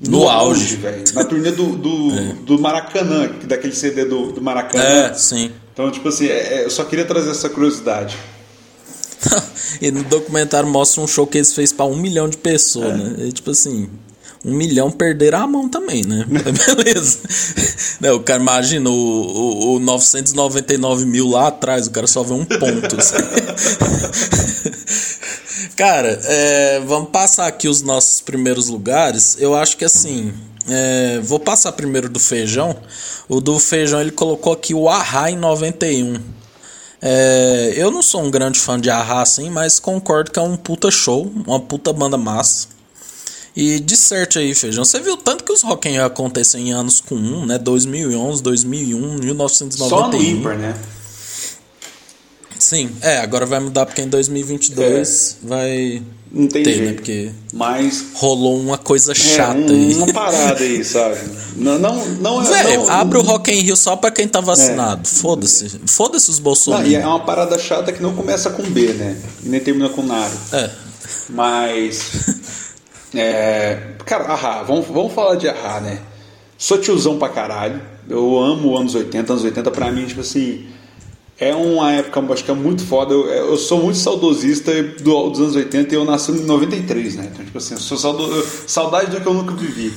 No 0.00 0.28
auge. 0.28 0.76
velho. 0.76 1.04
Na 1.14 1.24
turnê 1.24 1.52
do, 1.52 1.68
do, 1.76 2.32
do 2.44 2.58
Maracanã, 2.58 3.30
daquele 3.44 3.74
CD 3.74 4.04
do, 4.04 4.32
do 4.32 4.42
Maracanã. 4.42 4.82
É, 4.84 5.14
sim. 5.14 5.52
Então, 5.72 5.90
tipo 5.90 6.08
assim, 6.08 6.26
é- 6.26 6.54
é, 6.60 6.64
eu 6.64 6.70
só 6.70 6.84
queria 6.84 7.04
trazer 7.04 7.30
essa 7.30 7.48
curiosidade. 7.48 8.16
e 9.80 9.90
no 9.90 10.02
documentário 10.04 10.68
mostra 10.68 11.02
um 11.02 11.06
show 11.06 11.26
que 11.26 11.38
eles 11.38 11.52
fez 11.54 11.72
pra 11.72 11.86
um 11.86 11.96
milhão 11.96 12.28
de 12.28 12.36
pessoas, 12.36 12.92
É. 12.92 12.96
né? 12.96 13.14
E, 13.26 13.32
tipo 13.32 13.50
assim, 13.50 13.88
um 14.44 14.52
milhão 14.54 14.90
perderam 14.90 15.38
a 15.40 15.46
mão 15.46 15.68
também, 15.68 16.02
né? 16.04 16.24
Beleza. 16.28 17.18
Né, 18.00 18.12
o 18.12 18.20
cara 18.20 18.40
imagina 18.40 18.90
o, 18.90 18.94
o, 18.94 19.74
o 19.76 19.78
999 19.80 21.04
mil 21.06 21.28
lá 21.28 21.48
atrás, 21.48 21.86
o 21.86 21.90
cara 21.90 22.06
só 22.06 22.22
vê 22.22 22.32
um 22.34 22.44
ponto. 22.44 22.96
assim. 22.96 23.16
cara, 25.76 26.18
é, 26.24 26.80
vamos 26.80 27.10
passar 27.10 27.46
aqui 27.46 27.68
os 27.68 27.82
nossos 27.82 28.20
primeiros 28.20 28.68
lugares. 28.68 29.36
Eu 29.38 29.54
acho 29.54 29.76
que 29.76 29.84
assim. 29.84 30.32
é, 30.68 31.20
vou 31.22 31.40
passar 31.40 31.72
primeiro 31.72 32.08
do 32.08 32.18
feijão. 32.20 32.76
O 33.28 33.40
do 33.40 33.58
feijão 33.58 34.00
ele 34.00 34.10
colocou 34.12 34.52
aqui 34.52 34.72
o 34.74 34.88
Arra 34.88 35.30
em 35.30 35.36
91. 35.36 36.20
É, 37.00 37.74
eu 37.76 37.90
não 37.90 38.02
sou 38.02 38.22
um 38.22 38.30
grande 38.30 38.58
fã 38.58 38.80
de 38.80 38.88
Arra 38.90 39.22
assim, 39.22 39.50
mas 39.50 39.78
concordo 39.78 40.30
que 40.30 40.38
é 40.38 40.42
um 40.42 40.56
puta 40.56 40.90
show, 40.90 41.30
uma 41.46 41.60
puta 41.60 41.92
banda 41.92 42.16
massa. 42.16 42.68
E 43.54 43.80
de 43.80 43.96
certo 43.96 44.38
aí, 44.38 44.54
Feijão, 44.54 44.84
você 44.84 45.00
viu 45.00 45.16
tanto 45.16 45.42
que 45.42 45.50
os 45.50 45.62
Rock 45.62 45.88
in 45.88 45.92
Rio 45.92 46.04
acontecem 46.04 46.68
em 46.68 46.72
anos 46.72 47.00
com 47.00 47.14
um, 47.14 47.46
né? 47.46 47.56
2011, 47.56 48.42
2001, 48.42 49.14
1991. 49.18 49.88
Só 49.88 50.08
no 50.08 50.22
ímpar, 50.22 50.58
né? 50.58 50.78
Sim, 52.58 52.90
é, 53.00 53.18
agora 53.18 53.46
vai 53.46 53.60
mudar 53.60 53.86
porque 53.86 54.02
em 54.02 54.08
2022 54.08 55.38
vai 55.42 56.02
Não 56.32 56.48
tem 56.48 56.62
ter, 56.62 56.72
jeito. 56.74 56.86
né? 56.88 56.92
Porque 56.94 57.30
Mas 57.54 58.04
rolou 58.14 58.58
uma 58.60 58.76
coisa 58.76 59.12
É, 59.12 59.14
chata 59.14 59.58
um- 59.60 59.68
aí. 59.68 59.94
Uma 59.94 60.12
parada 60.12 60.62
aí, 60.62 60.82
sabe? 60.84 61.18
Não, 61.56 61.78
não, 61.78 62.04
não 62.16 62.42
é. 62.42 62.62
Velho, 62.64 62.82
não- 62.82 62.90
abre 62.90 63.18
o 63.18 63.22
Rock 63.22 63.50
in 63.52 63.60
Rio 63.60 63.76
só 63.76 63.96
pra 63.96 64.10
quem 64.10 64.26
tá 64.28 64.40
vacinado. 64.40 65.08
Foda-se. 65.08 65.80
Foda-se 65.86 66.30
os 66.30 66.36
Não, 66.38 66.44
bolsonaros. 66.44 66.90
e 66.90 66.94
é 66.94 67.06
uma 67.06 67.20
parada 67.24 67.58
chata 67.58 67.92
que 67.92 68.02
não 68.02 68.14
começa 68.14 68.50
com 68.50 68.62
B, 68.64 68.88
né? 68.92 69.16
E 69.44 69.48
nem 69.48 69.60
termina 69.60 69.88
com 69.88 70.02
Naro. 70.02 70.34
É. 70.52 70.70
Mas. 71.30 72.00
É, 73.14 73.78
cara, 74.04 74.24
Ahá, 74.24 74.62
vamos, 74.62 74.86
vamos 74.88 75.12
falar 75.14 75.36
de 75.36 75.48
Ahá, 75.48 75.80
né? 75.80 76.00
Sou 76.58 76.76
tiozão 76.76 77.18
pra 77.18 77.30
caralho. 77.30 77.80
Eu 78.10 78.38
amo 78.38 78.76
anos 78.76 78.94
80. 78.94 79.32
Anos 79.32 79.44
80 79.44 79.70
pra 79.70 79.90
mim, 79.90 80.04
tipo 80.04 80.20
assim. 80.20 80.66
É 81.38 81.54
uma 81.54 81.92
época, 81.92 82.32
acho 82.32 82.44
que 82.44 82.50
é 82.50 82.54
muito 82.54 82.82
foda. 82.84 83.12
Eu, 83.12 83.26
eu 83.28 83.56
sou 83.58 83.82
muito 83.82 83.98
saudosista 83.98 84.72
do- 84.82 85.28
dos 85.30 85.40
anos 85.40 85.54
80 85.56 85.92
e 85.94 85.96
eu 85.98 86.04
nasci 86.04 86.32
em 86.32 86.40
93, 86.46 87.16
né? 87.16 87.28
Então, 87.32 87.44
tipo 87.44 87.58
assim, 87.58 87.74
eu 87.74 87.80
sou 87.80 87.98
saudo, 87.98 88.42
saudade 88.66 89.10
do 89.10 89.20
que 89.20 89.26
eu 89.26 89.34
nunca 89.34 89.52
vivi. 89.54 89.92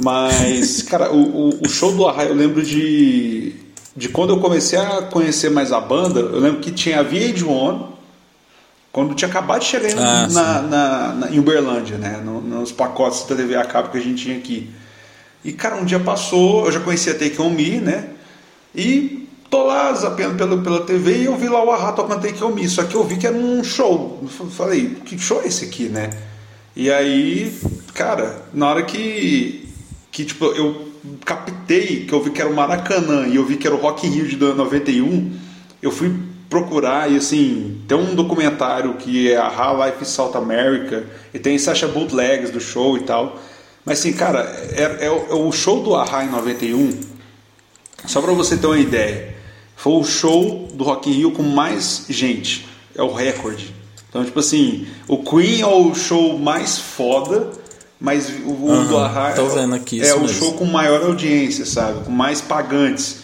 Mas, 0.00 0.82
cara, 0.88 1.12
o, 1.12 1.58
o, 1.64 1.68
show 1.68 1.92
do 1.92 2.06
Arraia 2.06 2.28
eu 2.28 2.34
lembro 2.36 2.62
de, 2.62 3.52
de 3.96 4.08
quando 4.10 4.30
eu 4.30 4.38
comecei 4.38 4.78
a 4.78 5.02
conhecer 5.02 5.50
mais 5.50 5.72
a 5.72 5.80
banda. 5.80 6.20
Eu 6.20 6.38
lembro 6.38 6.60
que 6.60 6.70
tinha 6.70 7.00
a 7.00 7.04
VH1, 7.04 7.86
quando 8.92 9.14
tinha 9.14 9.28
acabado 9.28 9.60
de 9.60 9.66
chegar 9.66 9.90
em- 9.90 9.98
Ah, 9.98 10.28
na, 10.30 10.62
na, 10.62 11.12
na- 11.14 11.30
em 11.32 11.38
Uberlândia, 11.40 11.98
né? 11.98 12.20
No- 12.24 12.40
nos 12.40 12.70
pacotes 12.70 13.24
da 13.24 13.34
TV 13.34 13.56
a 13.56 13.64
cabo 13.64 13.90
que 13.90 13.98
a 13.98 14.00
gente 14.00 14.22
tinha 14.22 14.36
aqui. 14.36 14.70
E, 15.44 15.52
cara, 15.52 15.74
um 15.76 15.84
dia 15.84 15.98
passou, 15.98 16.66
eu 16.66 16.70
já 16.72 16.78
conhecia 16.78 17.14
Take 17.14 17.40
On 17.42 17.50
Me, 17.50 17.80
né? 17.80 18.10
E 18.74 19.19
tô 19.50 19.64
lá 19.64 19.92
zapeando 19.92 20.36
pela, 20.36 20.56
pela 20.62 20.80
TV 20.82 21.18
e 21.18 21.24
eu 21.24 21.36
vi 21.36 21.48
lá 21.48 21.62
o 21.62 21.70
Arra 21.70 21.92
tocando 21.92 22.22
Take 22.22 22.42
On 22.42 22.50
Me. 22.50 22.68
Só 22.68 22.84
que 22.84 22.94
eu 22.94 23.04
vi 23.04 23.16
que 23.16 23.26
era 23.26 23.36
um 23.36 23.62
show. 23.64 24.20
Eu 24.22 24.48
falei, 24.48 24.96
que 25.04 25.18
show 25.18 25.42
é 25.42 25.48
esse 25.48 25.64
aqui, 25.64 25.88
né? 25.88 26.10
E 26.74 26.90
aí, 26.90 27.52
cara, 27.92 28.42
na 28.54 28.68
hora 28.68 28.82
que, 28.84 29.68
que 30.12 30.24
tipo, 30.24 30.46
eu 30.46 30.88
captei 31.24 32.06
que 32.06 32.12
eu 32.12 32.22
vi 32.22 32.30
que 32.30 32.40
era 32.40 32.50
o 32.50 32.54
Maracanã 32.54 33.26
e 33.26 33.36
eu 33.36 33.44
vi 33.44 33.56
que 33.56 33.66
era 33.66 33.74
o 33.74 33.80
Rock 33.80 34.06
in 34.06 34.10
Rio 34.10 34.28
de 34.28 34.36
91, 34.36 35.32
eu 35.82 35.90
fui 35.90 36.14
procurar 36.48 37.10
e 37.10 37.16
assim, 37.16 37.80
tem 37.86 37.96
um 37.96 38.14
documentário 38.14 38.94
que 38.94 39.30
é 39.30 39.36
a 39.36 39.48
High 39.48 39.90
Life 39.90 40.04
South 40.04 40.36
America 40.36 41.04
e 41.32 41.38
tem 41.38 41.58
Sasha 41.58 41.88
bootlegs 41.88 42.50
do 42.50 42.60
show 42.60 42.96
e 42.96 43.02
tal. 43.02 43.38
Mas 43.84 44.00
assim, 44.00 44.12
cara, 44.12 44.40
é, 44.72 44.82
é 44.82 45.06
é 45.06 45.34
o 45.34 45.50
show 45.52 45.82
do 45.82 45.94
Ahá 45.94 46.24
em 46.24 46.30
91, 46.30 47.00
só 48.06 48.20
pra 48.20 48.32
você 48.32 48.56
ter 48.56 48.66
uma 48.66 48.78
ideia, 48.78 49.34
foi 49.80 49.94
o 49.94 50.04
show 50.04 50.68
do 50.74 50.84
Rock 50.84 51.08
in 51.08 51.14
Rio 51.14 51.32
com 51.32 51.42
mais 51.42 52.04
gente, 52.06 52.68
é 52.94 53.02
o 53.02 53.14
recorde. 53.14 53.74
Então, 54.10 54.22
tipo 54.22 54.38
assim, 54.38 54.86
o 55.08 55.16
Queen 55.22 55.62
é 55.62 55.66
o 55.66 55.94
show 55.94 56.38
mais 56.38 56.78
foda, 56.78 57.48
mas 57.98 58.28
o, 58.44 58.70
Aham, 58.94 59.34
do 59.34 59.46
vendo 59.48 59.74
aqui, 59.74 60.02
é 60.02 60.04
isso 60.04 60.18
o 60.18 60.28
show 60.28 60.52
com 60.52 60.66
maior 60.66 61.02
audiência, 61.02 61.64
sabe? 61.64 62.04
Com 62.04 62.10
mais 62.12 62.42
pagantes. 62.42 63.20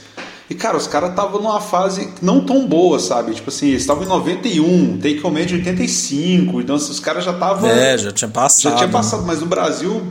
E, 0.48 0.54
cara, 0.54 0.78
os 0.78 0.86
caras 0.86 1.10
estavam 1.10 1.42
numa 1.42 1.60
fase 1.60 2.08
não 2.22 2.42
tão 2.42 2.66
boa, 2.66 2.98
sabe? 2.98 3.34
Tipo 3.34 3.50
assim, 3.50 3.68
eles 3.68 3.82
estavam 3.82 4.04
em 4.04 4.08
91, 4.08 4.96
Take 4.96 5.20
On 5.26 5.30
Me 5.30 5.44
de 5.44 5.56
85, 5.56 6.62
então 6.62 6.76
assim, 6.76 6.90
os 6.90 7.00
caras 7.00 7.22
já 7.22 7.32
estavam... 7.32 7.68
É, 7.68 7.98
já 7.98 8.10
tinha 8.12 8.30
passado. 8.30 8.62
Já 8.62 8.76
tinha 8.76 8.86
né? 8.86 8.92
passado, 8.94 9.24
mas 9.26 9.40
no 9.40 9.46
Brasil, 9.46 10.02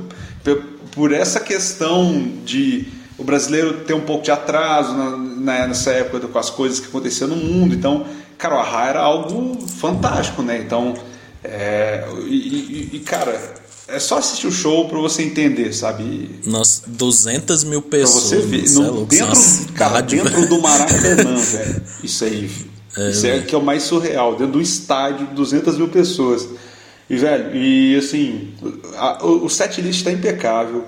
por 0.91 1.11
essa 1.11 1.39
questão 1.39 2.33
de 2.45 2.93
o 3.17 3.23
brasileiro 3.23 3.85
ter 3.85 3.93
um 3.93 4.01
pouco 4.01 4.23
de 4.23 4.31
atraso 4.31 4.93
na- 4.93 5.17
na- 5.45 5.67
nessa 5.67 5.91
época 5.91 6.27
com 6.27 6.39
as 6.39 6.49
coisas 6.49 6.79
que 6.79 6.87
aconteciam 6.87 7.29
no 7.29 7.35
mundo, 7.37 7.73
então, 7.75 8.05
cara, 8.37 8.55
o 8.55 8.59
Ahá 8.59 8.87
era 8.87 8.99
algo 9.01 9.57
fantástico, 9.67 10.41
né? 10.41 10.57
Então, 10.65 10.93
é, 11.43 12.05
e, 12.27 12.89
e- 12.93 12.99
cara, 12.99 13.53
é 13.87 13.99
só 13.99 14.17
assistir 14.17 14.47
o 14.47 14.51
show 14.51 14.89
pra 14.89 14.97
você 14.99 15.21
entender, 15.23 15.71
sabe? 15.73 16.39
Nossa, 16.45 16.81
200 16.87 17.63
mil 17.63 17.81
Pra 17.81 17.99
pessoas. 17.99 18.23
você 18.23 18.37
ver, 18.39 18.65
é 18.65 18.69
no- 18.69 18.91
louco, 18.93 19.13
é 19.15 19.23
uma 19.23 19.33
dentro, 19.35 19.73
cara, 19.73 20.01
dentro 20.01 20.47
do 20.49 20.59
Maracanã, 20.61 21.35
velho. 21.37 21.81
Isso 22.03 22.23
aí. 22.25 22.45
isso 23.09 23.27
é 23.27 23.31
velho. 23.31 23.45
que 23.45 23.53
é 23.53 23.57
o 23.57 23.61
mais 23.63 23.83
surreal. 23.83 24.31
Dentro 24.35 24.53
do 24.53 24.61
estádio, 24.61 25.27
200 25.35 25.77
mil 25.77 25.87
pessoas. 25.89 26.47
E, 27.07 27.15
velho, 27.17 27.55
e 27.55 27.95
assim, 27.97 28.49
a- 28.97 29.23
o, 29.23 29.45
o 29.45 29.49
set 29.49 29.79
list 29.81 30.03
tá 30.03 30.11
impecável. 30.11 30.83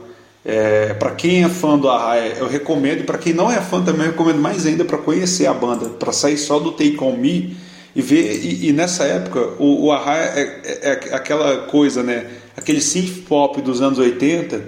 É, 0.49 0.93
para 0.93 1.11
quem 1.11 1.43
é 1.43 1.49
fã 1.49 1.77
do 1.77 1.89
Arraia, 1.89 2.37
eu 2.39 2.47
recomendo, 2.47 3.01
e 3.01 3.03
para 3.03 3.17
quem 3.17 3.33
não 3.33 3.51
é 3.51 3.59
fã 3.59 3.83
também, 3.83 4.05
eu 4.05 4.11
recomendo 4.13 4.39
mais 4.39 4.65
ainda 4.65 4.85
para 4.85 4.97
conhecer 4.97 5.45
a 5.45 5.53
banda, 5.53 5.89
para 5.89 6.13
sair 6.13 6.37
só 6.37 6.57
do 6.57 6.71
Take 6.71 6.95
On 7.01 7.17
Me 7.17 7.57
e 7.93 8.01
ver. 8.01 8.45
E, 8.45 8.69
e 8.69 8.71
nessa 8.71 9.03
época, 9.03 9.41
o, 9.59 9.87
o 9.87 9.91
Arraia 9.91 10.23
é, 10.23 10.41
é, 10.63 10.89
é, 10.89 11.13
aquela 11.13 11.63
coisa, 11.63 12.01
né? 12.01 12.27
Aquele 12.55 12.79
synth 12.79 13.25
pop 13.27 13.61
dos 13.61 13.81
anos 13.81 13.99
80, 13.99 14.63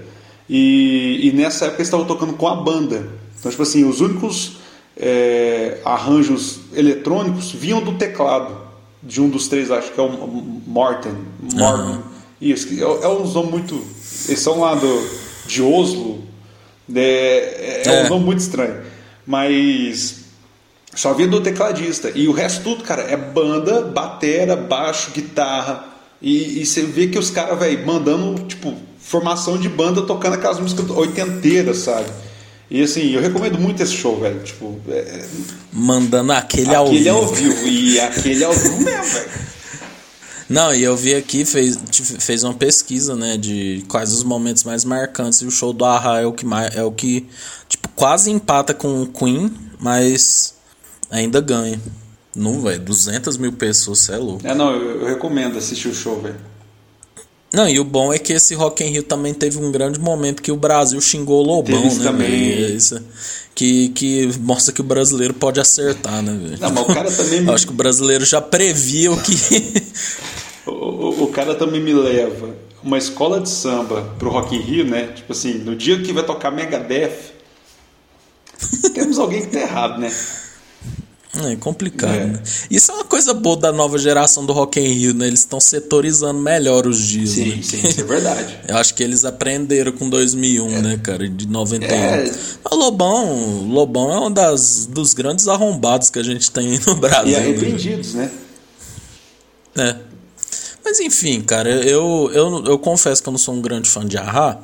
e, 0.50 1.30
e 1.30 1.32
nessa 1.32 1.66
época 1.66 1.78
eles 1.78 1.88
estavam 1.88 2.06
tocando 2.06 2.34
com 2.34 2.50
a 2.50 2.58
banda. 2.58 3.08
Então, 3.40 3.50
tipo 3.50 3.64
assim, 3.64 3.86
os 3.86 4.02
únicos 4.02 4.58
é, 4.98 5.78
arranjos 5.86 6.60
eletrônicos 6.76 7.54
vinham 7.54 7.82
do 7.82 7.94
teclado 7.94 8.54
de 9.02 9.22
um 9.22 9.30
dos 9.30 9.48
três, 9.48 9.72
acho 9.72 9.94
que 9.94 10.00
é 10.00 10.04
o 10.04 10.10
Morten. 10.10 11.14
Morten. 11.54 11.86
Uhum. 11.86 12.02
Isso, 12.42 12.68
é, 12.74 13.06
é 13.06 13.08
um 13.08 13.26
nome 13.26 13.50
muito. 13.50 13.82
Eles 14.28 14.42
são 14.42 14.60
lá 14.60 14.76
do 14.76 15.19
de 15.50 15.62
Oslo, 15.64 16.24
é, 16.96 17.02
é, 17.02 17.82
é. 17.86 18.04
um 18.06 18.10
nome 18.10 18.26
muito 18.26 18.40
estranho. 18.40 18.82
Mas 19.26 20.20
só 20.96 21.14
vinha 21.14 21.28
do 21.28 21.42
tecladista. 21.42 22.12
E 22.14 22.28
o 22.28 22.32
resto 22.32 22.64
tudo, 22.64 22.84
cara, 22.84 23.02
é 23.04 23.18
banda, 23.18 23.82
batera, 23.82 24.56
baixo, 24.56 25.12
guitarra. 25.12 25.86
E, 26.22 26.62
e 26.62 26.66
você 26.66 26.84
vê 26.84 27.08
que 27.08 27.18
os 27.18 27.30
caras, 27.30 27.58
velho, 27.58 27.86
mandando, 27.86 28.44
tipo, 28.44 28.76
formação 29.00 29.58
de 29.58 29.68
banda 29.68 30.04
tocando 30.04 30.36
aquelas 30.36 30.60
músicas 30.60 30.90
oitenteiras, 30.92 31.80
sabe? 31.80 32.10
E 32.70 32.84
assim, 32.84 33.12
eu 33.12 33.22
recomendo 33.22 33.58
muito 33.58 33.82
esse 33.82 33.94
show, 33.94 34.20
velho. 34.20 34.40
Tipo, 34.44 34.80
é... 34.90 35.26
Mandando 35.74 36.32
aquele, 36.34 36.76
aquele 36.76 36.76
ao 36.76 36.88
vivo. 36.88 37.00
Aquele 37.00 37.10
ao 37.10 37.28
vivo. 37.28 37.68
E 37.68 38.00
aquele 38.00 38.44
ao 38.44 38.54
vivo 38.54 38.82
mesmo, 38.82 39.04
velho. 39.04 39.30
Não, 40.50 40.74
e 40.74 40.84
eu 40.84 40.96
vi 40.96 41.14
aqui, 41.14 41.46
fez, 41.46 41.78
fez 42.20 42.44
uma 42.44 42.56
pesquisa, 42.56 43.16
né, 43.16 43.38
de 43.38 43.86
quais 43.88 44.12
os 44.12 44.24
momentos 44.24 44.64
mais 44.64 44.84
marcantes, 44.84 45.42
e 45.42 45.46
o 45.46 45.52
show 45.52 45.72
do 45.72 45.86
Ahá 45.86 46.22
é 46.22 46.26
o 46.26 46.34
que 46.34 46.46
mais, 46.46 46.76
é 46.76 46.84
o 46.84 46.92
que, 46.92 47.28
tipo, 47.68 47.88
quase 47.90 48.32
empata 48.32 48.74
com 48.74 49.04
o 49.04 49.08
Queen, 49.08 49.54
mas 49.80 50.56
ainda 51.12 51.40
ganha. 51.40 51.80
Não, 52.36 52.62
velho, 52.62 52.80
200 52.80 53.38
mil 53.38 53.54
pessoas, 53.54 54.00
você 54.00 54.14
é 54.14 54.18
louco. 54.18 54.48
É, 54.48 54.56
não, 54.56 54.72
eu, 54.72 55.02
eu 55.02 55.08
recomendo 55.08 55.58
assistir 55.58 55.88
o 55.88 55.94
show, 55.94 56.20
velho. 56.20 56.49
Não, 57.52 57.68
e 57.68 57.80
o 57.80 57.84
bom 57.84 58.14
é 58.14 58.20
que 58.20 58.32
esse 58.34 58.54
Rock 58.54 58.84
in 58.84 58.90
Rio 58.90 59.04
também 59.04 59.34
teve 59.34 59.58
um 59.58 59.72
grande 59.72 60.00
momento 60.00 60.42
que 60.42 60.52
o 60.52 60.56
Brasil 60.56 61.02
xingou 61.02 61.44
o 61.44 61.48
Lobão, 61.48 61.84
né? 61.84 62.04
Também. 62.04 62.76
Isso, 62.76 63.02
que, 63.56 63.90
que 63.90 64.30
mostra 64.40 64.74
que 64.74 64.82
o 64.82 64.84
brasileiro 64.84 65.34
pode 65.34 65.60
acertar, 65.60 66.22
né, 66.22 66.32
velho? 66.32 66.60
Não, 66.62 66.72
mas 66.72 66.84
o 66.84 66.94
cara 66.94 67.12
também. 67.12 67.46
Eu 67.46 67.52
acho 67.54 67.66
que 67.66 67.74
o 67.74 67.76
brasileiro 67.76 68.24
já 68.24 68.40
previa 68.40 69.12
o 69.12 69.20
que. 69.20 69.34
o, 70.68 70.72
o, 70.72 71.24
o, 71.24 71.28
cara 71.28 71.56
também 71.56 71.82
me 71.82 71.94
leva 71.94 72.56
uma 72.84 72.98
escola 72.98 73.42
de 73.42 73.50
samba 73.50 74.14
pro 74.20 74.30
Rock 74.30 74.56
in 74.56 74.60
Rio, 74.60 74.86
né? 74.86 75.08
Tipo 75.08 75.34
assim, 75.34 75.56
no 75.56 75.76
dia 75.76 76.00
que 76.02 76.14
vai 76.14 76.24
tocar 76.24 76.52
Megadeth, 76.52 77.34
temos 78.94 79.18
alguém 79.18 79.42
que 79.42 79.48
tá 79.48 79.60
errado, 79.60 80.00
né? 80.00 80.14
É 81.36 81.56
complicado, 81.58 82.16
é. 82.16 82.26
né? 82.26 82.44
Isso 82.72 82.92
é 82.92 82.96
uma 82.96 83.04
coisa 83.04 83.36
boa 83.36 83.56
da 83.56 83.72
nova 83.72 84.00
geração 84.00 84.44
do 84.46 84.52
Rock 84.52 84.80
in 84.80 84.94
Rio, 84.94 85.14
né? 85.14 85.28
Eles 85.28 85.42
estão 85.42 85.60
setorizando 85.60 86.40
melhor 86.40 86.88
os 86.88 87.00
dias. 87.00 87.30
Sim, 87.30 87.56
né? 87.56 87.62
sim, 87.62 87.88
isso 87.88 88.02
é 88.02 88.04
verdade. 88.04 88.60
Eu 88.68 88.78
acho 88.78 88.96
que 88.96 89.04
eles 89.04 89.24
aprenderam 89.24 89.92
com 89.92 90.10
2001, 90.10 90.72
é. 90.72 90.82
né, 90.82 90.98
cara? 90.98 91.30
De 91.30 91.48
91. 91.48 91.94
É. 91.96 92.32
o 92.72 92.76
Lobão, 92.76 93.68
Lobão 93.68 94.12
é 94.12 94.20
um 94.20 94.32
das, 94.32 94.88
dos 94.88 95.14
grandes 95.14 95.48
arrombados 95.48 96.10
que 96.10 96.18
a 96.18 96.24
gente 96.24 96.50
tem 96.50 96.80
no 96.88 96.96
Brasil. 96.98 97.30
E 97.30 97.32
né? 97.34 97.38
arrependidos, 97.38 98.16
né? 98.16 98.32
né? 99.76 99.90
É. 100.06 100.10
Mas 100.84 101.00
enfim, 101.00 101.42
cara, 101.42 101.70
eu, 101.70 102.32
eu, 102.34 102.66
eu 102.66 102.80
confesso 102.80 103.22
que 103.22 103.30
eu 103.30 103.32
não 103.32 103.38
sou 103.38 103.54
um 103.54 103.62
grande 103.62 103.88
fã 103.88 104.04
de 104.04 104.18
Ahá, 104.18 104.60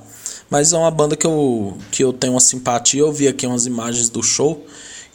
mas 0.50 0.74
é 0.74 0.78
uma 0.78 0.90
banda 0.90 1.16
que 1.16 1.28
eu, 1.28 1.78
que 1.92 2.04
eu 2.04 2.12
tenho 2.12 2.34
uma 2.34 2.40
simpatia. 2.40 3.02
Eu 3.02 3.12
vi 3.12 3.28
aqui 3.28 3.46
umas 3.46 3.68
imagens 3.68 4.10
do 4.10 4.24
show. 4.24 4.66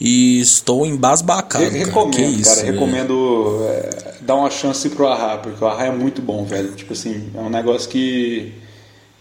E 0.03 0.39
estou 0.39 0.83
embasbacado. 0.83 1.63
Re 1.63 1.77
recomendo, 1.77 2.15
cara. 2.15 2.27
Isso, 2.27 2.55
cara 2.55 2.71
recomendo 2.71 3.67
é, 3.69 4.13
dar 4.21 4.35
uma 4.35 4.49
chance 4.49 4.89
pro 4.89 5.05
Arra, 5.05 5.37
porque 5.37 5.63
o 5.63 5.67
Arra 5.67 5.85
é 5.85 5.91
muito 5.91 6.23
bom, 6.23 6.43
velho. 6.43 6.71
Tipo 6.71 6.93
assim, 6.93 7.29
é 7.35 7.39
um 7.39 7.51
negócio 7.51 7.87
que. 7.87 8.51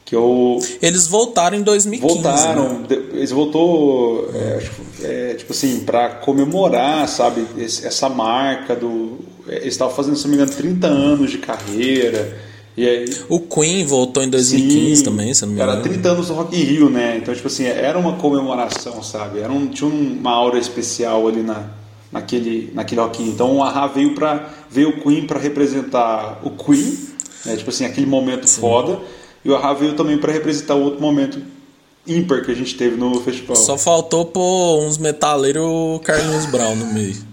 que 0.06 0.16
eu. 0.16 0.58
Eles 0.80 1.06
voltaram 1.06 1.58
em 1.58 1.62
2015. 1.62 2.14
Voltaram, 2.14 2.78
né? 2.78 2.86
eles 3.12 3.30
voltou, 3.30 4.30
é, 4.32 4.62
é, 5.02 5.34
tipo 5.34 5.52
assim, 5.52 5.80
para 5.80 6.08
comemorar, 6.14 7.06
sabe, 7.08 7.46
essa 7.58 8.08
marca 8.08 8.74
do. 8.74 9.18
Eles 9.48 9.74
estavam 9.74 9.94
fazendo, 9.94 10.16
se 10.16 10.22
não 10.22 10.30
me 10.30 10.36
engano, 10.36 10.50
30 10.50 10.86
anos 10.86 11.30
de 11.30 11.36
carreira. 11.36 12.49
E 12.80 12.88
aí, 12.88 13.04
o 13.28 13.38
Queen 13.38 13.84
voltou 13.84 14.22
em 14.22 14.30
2015 14.30 14.96
sim, 14.96 15.04
também, 15.04 15.34
se 15.34 15.42
não 15.42 15.50
me 15.50 15.54
engano. 15.56 15.72
Era 15.72 15.82
30 15.82 16.08
anos 16.08 16.28
do 16.28 16.32
Rock 16.32 16.56
in 16.56 16.64
Rio, 16.64 16.88
né? 16.88 17.18
Então, 17.18 17.34
tipo 17.34 17.46
assim, 17.46 17.66
era 17.66 17.98
uma 17.98 18.14
comemoração, 18.14 19.02
sabe? 19.02 19.38
Era 19.40 19.52
um, 19.52 19.68
tinha 19.68 19.90
uma 19.90 20.30
aura 20.30 20.58
especial 20.58 21.28
ali 21.28 21.42
na, 21.42 21.66
naquele, 22.10 22.72
naquele 22.72 23.02
Rock 23.02 23.20
in 23.20 23.26
Rio. 23.26 23.34
Então, 23.34 23.58
o 23.58 23.62
Ahá 23.62 23.86
veio, 23.86 24.14
pra, 24.14 24.48
veio 24.70 24.88
o 24.88 25.02
Queen 25.02 25.26
para 25.26 25.38
representar 25.38 26.40
o 26.42 26.52
Queen, 26.52 26.98
né? 27.44 27.54
Tipo 27.54 27.68
assim, 27.68 27.84
aquele 27.84 28.06
momento 28.06 28.48
sim. 28.48 28.62
foda. 28.62 28.98
E 29.44 29.50
o 29.50 29.56
Ahá 29.56 29.74
veio 29.74 29.92
também 29.92 30.16
para 30.16 30.32
representar 30.32 30.74
o 30.74 30.82
outro 30.82 31.02
momento 31.02 31.38
ímpar 32.06 32.42
que 32.42 32.50
a 32.50 32.54
gente 32.54 32.74
teve 32.78 32.96
no 32.96 33.20
festival. 33.20 33.56
Só 33.56 33.76
faltou 33.76 34.24
pôr 34.24 34.86
uns 34.86 34.96
metaleiros 34.96 36.00
Carlinhos 36.02 36.46
Brown 36.46 36.76
no 36.76 36.86
meio. 36.94 37.16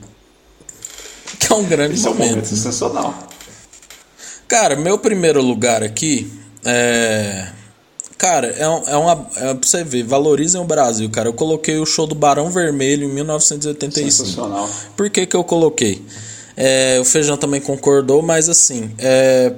Que 1.39 1.53
é 1.53 1.55
um 1.55 1.63
grande 1.63 1.93
Esse 1.93 2.03
momento. 2.03 2.21
É 2.21 2.25
um 2.25 2.29
momento 2.31 2.43
né? 2.43 2.49
sensacional. 2.49 3.27
Cara, 4.47 4.75
meu 4.75 4.97
primeiro 4.97 5.41
lugar 5.41 5.83
aqui 5.83 6.31
é. 6.63 7.47
Cara, 8.17 8.47
é, 8.47 8.63
é 8.63 8.97
uma. 8.97 9.27
É 9.35 9.53
pra 9.53 9.67
você 9.67 9.83
ver, 9.83 10.03
valorizem 10.03 10.59
o 10.59 10.63
Brasil, 10.63 11.09
cara. 11.09 11.29
Eu 11.29 11.33
coloquei 11.33 11.77
o 11.77 11.85
show 11.85 12.07
do 12.07 12.15
Barão 12.15 12.49
Vermelho 12.49 13.07
em 13.07 13.13
1985. 13.13 14.11
Sensacional. 14.11 14.69
Por 14.95 15.09
que, 15.09 15.25
que 15.25 15.35
eu 15.35 15.43
coloquei? 15.43 16.01
É, 16.55 16.97
o 16.99 17.05
Feijão 17.05 17.37
também 17.37 17.61
concordou, 17.61 18.21
mas 18.21 18.49
assim. 18.49 18.91
É, 18.97 19.53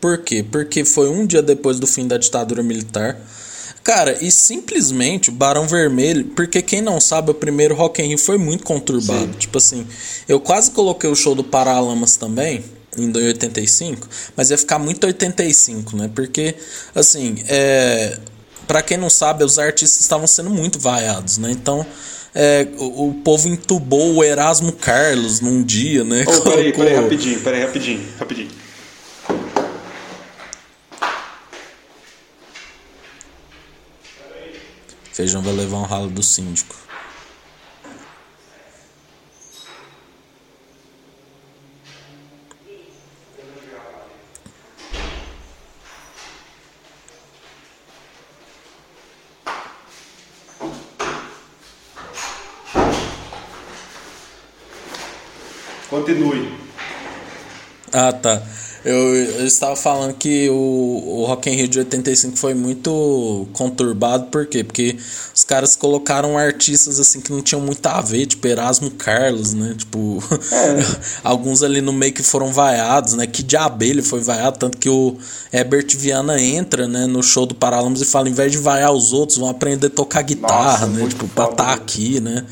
por 0.00 0.18
quê? 0.18 0.42
Porque 0.42 0.84
foi 0.84 1.08
um 1.08 1.26
dia 1.26 1.42
depois 1.42 1.78
do 1.78 1.86
fim 1.86 2.08
da 2.08 2.16
ditadura 2.18 2.62
militar. 2.62 3.20
Cara, 3.84 4.18
e 4.20 4.30
simplesmente 4.30 5.30
o 5.30 5.32
Barão 5.32 5.66
Vermelho, 5.66 6.26
porque 6.36 6.60
quem 6.60 6.82
não 6.82 7.00
sabe, 7.00 7.30
o 7.30 7.34
primeiro 7.34 7.74
Rock 7.74 8.02
in 8.02 8.08
Rio 8.08 8.18
foi 8.18 8.36
muito 8.36 8.64
conturbado. 8.64 9.32
Sim. 9.32 9.38
Tipo 9.38 9.58
assim, 9.58 9.86
eu 10.28 10.38
quase 10.40 10.70
coloquei 10.70 11.08
o 11.08 11.14
show 11.14 11.34
do 11.34 11.44
Paralamas 11.44 12.16
também 12.16 12.62
em 12.96 13.12
85, 13.14 14.08
mas 14.36 14.50
ia 14.50 14.58
ficar 14.58 14.78
muito 14.78 15.06
85, 15.06 15.96
né? 15.96 16.10
Porque, 16.14 16.54
assim, 16.94 17.36
é, 17.48 18.18
para 18.66 18.82
quem 18.82 18.96
não 18.96 19.10
sabe, 19.10 19.44
os 19.44 19.58
artistas 19.58 20.00
estavam 20.00 20.26
sendo 20.26 20.50
muito 20.50 20.78
vaiados, 20.78 21.38
né? 21.38 21.50
Então, 21.50 21.86
é, 22.34 22.66
o, 22.78 23.08
o, 23.08 23.14
povo 23.14 23.48
entubou 23.48 24.14
o 24.14 24.24
Erasmo 24.24 24.72
Carlos 24.72 25.40
num 25.40 25.62
dia, 25.62 26.04
né? 26.04 26.24
Oh, 26.26 26.40
peraí, 26.42 26.72
peraí, 26.72 26.94
rapidinho, 26.94 27.40
peraí, 27.40 27.62
rapidinho, 27.62 28.08
rapidinho. 28.18 28.50
Feijão 35.12 35.42
vai 35.42 35.52
levar 35.52 35.78
um 35.78 35.84
ralo 35.84 36.08
do 36.08 36.22
síndico. 36.22 36.89
Continue. 55.90 56.48
Ah, 57.92 58.12
tá. 58.12 58.40
Eu, 58.82 59.14
eu, 59.14 59.46
estava 59.46 59.76
falando 59.76 60.14
que 60.14 60.48
o, 60.48 60.54
o 60.54 61.24
Rock 61.26 61.50
in 61.50 61.54
Rio 61.54 61.68
de 61.68 61.80
85 61.80 62.38
foi 62.38 62.54
muito 62.54 63.46
conturbado, 63.52 64.28
por 64.28 64.46
quê? 64.46 64.64
Porque 64.64 64.96
os 65.34 65.44
caras 65.44 65.76
colocaram 65.76 66.38
artistas 66.38 66.98
assim 66.98 67.20
que 67.20 67.30
não 67.30 67.42
tinham 67.42 67.60
muito 67.60 67.84
a 67.86 68.00
ver, 68.00 68.24
tipo 68.24 68.46
Erasmo 68.46 68.90
Carlos, 68.92 69.52
né? 69.52 69.74
Tipo, 69.76 70.22
é. 70.50 70.80
alguns 71.22 71.62
ali 71.62 71.82
no 71.82 71.92
meio 71.92 72.14
que 72.14 72.22
foram 72.22 72.50
vaiados, 72.54 73.12
né? 73.12 73.26
Que 73.26 73.42
Diabelho 73.42 74.02
foi 74.02 74.20
vaiado, 74.20 74.58
tanto 74.58 74.78
que 74.78 74.88
o 74.88 75.18
Herbert 75.52 75.88
Viana 75.98 76.40
entra, 76.40 76.88
né, 76.88 77.06
no 77.06 77.22
show 77.22 77.44
do 77.44 77.54
Paralamas 77.54 78.00
e 78.00 78.06
fala, 78.06 78.30
em 78.30 78.32
vez 78.32 78.50
de 78.50 78.58
vaiar 78.58 78.92
os 78.92 79.12
outros, 79.12 79.36
vão 79.36 79.50
aprender 79.50 79.88
a 79.88 79.90
tocar 79.90 80.22
guitarra, 80.22 80.86
Nossa, 80.86 81.00
né? 81.00 81.06
Tipo, 81.06 81.28
pra 81.28 81.44
estar 81.50 81.64
tá 81.64 81.72
aqui, 81.74 82.18
né? 82.18 82.46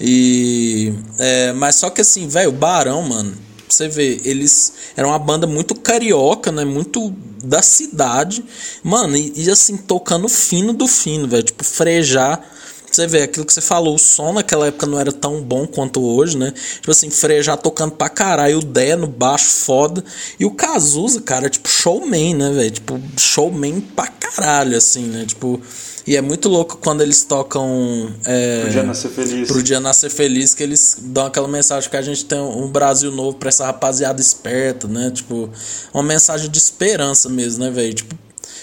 E. 0.00 0.92
É, 1.18 1.52
mas 1.52 1.76
só 1.76 1.90
que 1.90 2.00
assim, 2.00 2.28
velho, 2.28 2.50
o 2.50 2.52
Barão, 2.52 3.02
mano, 3.02 3.34
você 3.68 3.88
vê, 3.88 4.20
eles 4.24 4.72
eram 4.96 5.10
uma 5.10 5.18
banda 5.18 5.46
muito 5.46 5.74
carioca, 5.74 6.52
né? 6.52 6.64
Muito 6.64 7.10
da 7.42 7.62
cidade. 7.62 8.44
Mano, 8.82 9.16
e, 9.16 9.32
e 9.36 9.50
assim, 9.50 9.76
tocando 9.76 10.28
fino 10.28 10.72
do 10.72 10.86
fino, 10.86 11.28
velho. 11.28 11.42
Tipo, 11.42 11.64
frejar. 11.64 12.50
Você 12.90 13.08
vê 13.08 13.22
aquilo 13.22 13.44
que 13.44 13.52
você 13.52 13.60
falou, 13.60 13.96
o 13.96 13.98
som 13.98 14.32
naquela 14.32 14.68
época 14.68 14.86
não 14.86 15.00
era 15.00 15.10
tão 15.10 15.42
bom 15.42 15.66
quanto 15.66 16.00
hoje, 16.00 16.38
né? 16.38 16.52
Tipo 16.74 16.92
assim, 16.92 17.10
Frejá 17.10 17.56
tocando 17.56 17.90
pra 17.90 18.08
caralho, 18.08 18.58
o 18.58 18.62
Dé 18.62 18.94
no 18.94 19.08
baixo 19.08 19.46
foda. 19.46 20.04
E 20.38 20.44
o 20.44 20.52
Cazuza, 20.52 21.20
cara, 21.20 21.50
tipo, 21.50 21.68
showman, 21.68 22.34
né, 22.34 22.52
velho? 22.52 22.70
Tipo, 22.70 23.00
showman 23.18 23.80
pra 23.80 24.06
caralho, 24.06 24.76
assim, 24.76 25.06
né? 25.06 25.24
Tipo. 25.26 25.60
E 26.06 26.16
é 26.16 26.20
muito 26.20 26.48
louco 26.48 26.76
quando 26.76 27.00
eles 27.00 27.22
tocam. 27.22 28.12
É, 28.24 28.60
pro 28.62 28.70
Dia 28.70 28.82
Nascer 28.82 29.10
Feliz. 29.10 29.48
Pro 29.48 29.62
Dia 29.62 29.80
Nascer 29.80 30.10
Feliz, 30.10 30.54
que 30.54 30.62
eles 30.62 30.98
dão 31.00 31.26
aquela 31.26 31.48
mensagem 31.48 31.88
que 31.88 31.96
a 31.96 32.02
gente 32.02 32.24
tem 32.26 32.38
um 32.38 32.68
Brasil 32.68 33.10
novo 33.10 33.38
pra 33.38 33.48
essa 33.48 33.64
rapaziada 33.64 34.20
esperta, 34.20 34.86
né? 34.86 35.10
Tipo, 35.10 35.48
uma 35.92 36.02
mensagem 36.02 36.50
de 36.50 36.58
esperança 36.58 37.28
mesmo, 37.28 37.64
né, 37.64 37.70
velho? 37.70 37.94
Tipo, 37.94 38.14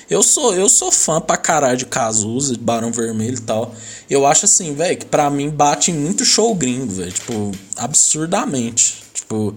eu 0.07 0.22
sou, 0.22 0.53
eu 0.53 0.68
sou 0.68 0.91
fã 0.91 1.22
pra 1.22 1.38
caralho 1.38 1.77
de 1.77 1.85
Cazuza, 1.85 2.53
de 2.53 2.59
Barão 2.59 2.91
Vermelho 2.91 3.38
e 3.38 3.41
tal. 3.41 3.73
Eu 4.09 4.26
acho 4.27 4.45
assim, 4.45 4.76
velho, 4.76 4.97
que 4.97 5.05
pra 5.05 5.30
mim 5.30 5.49
bate 5.49 5.91
muito 5.91 6.26
show 6.26 6.53
gringo, 6.53 6.91
velho. 6.91 7.11
Tipo, 7.11 7.51
absurdamente. 7.77 9.01
Tipo, 9.13 9.55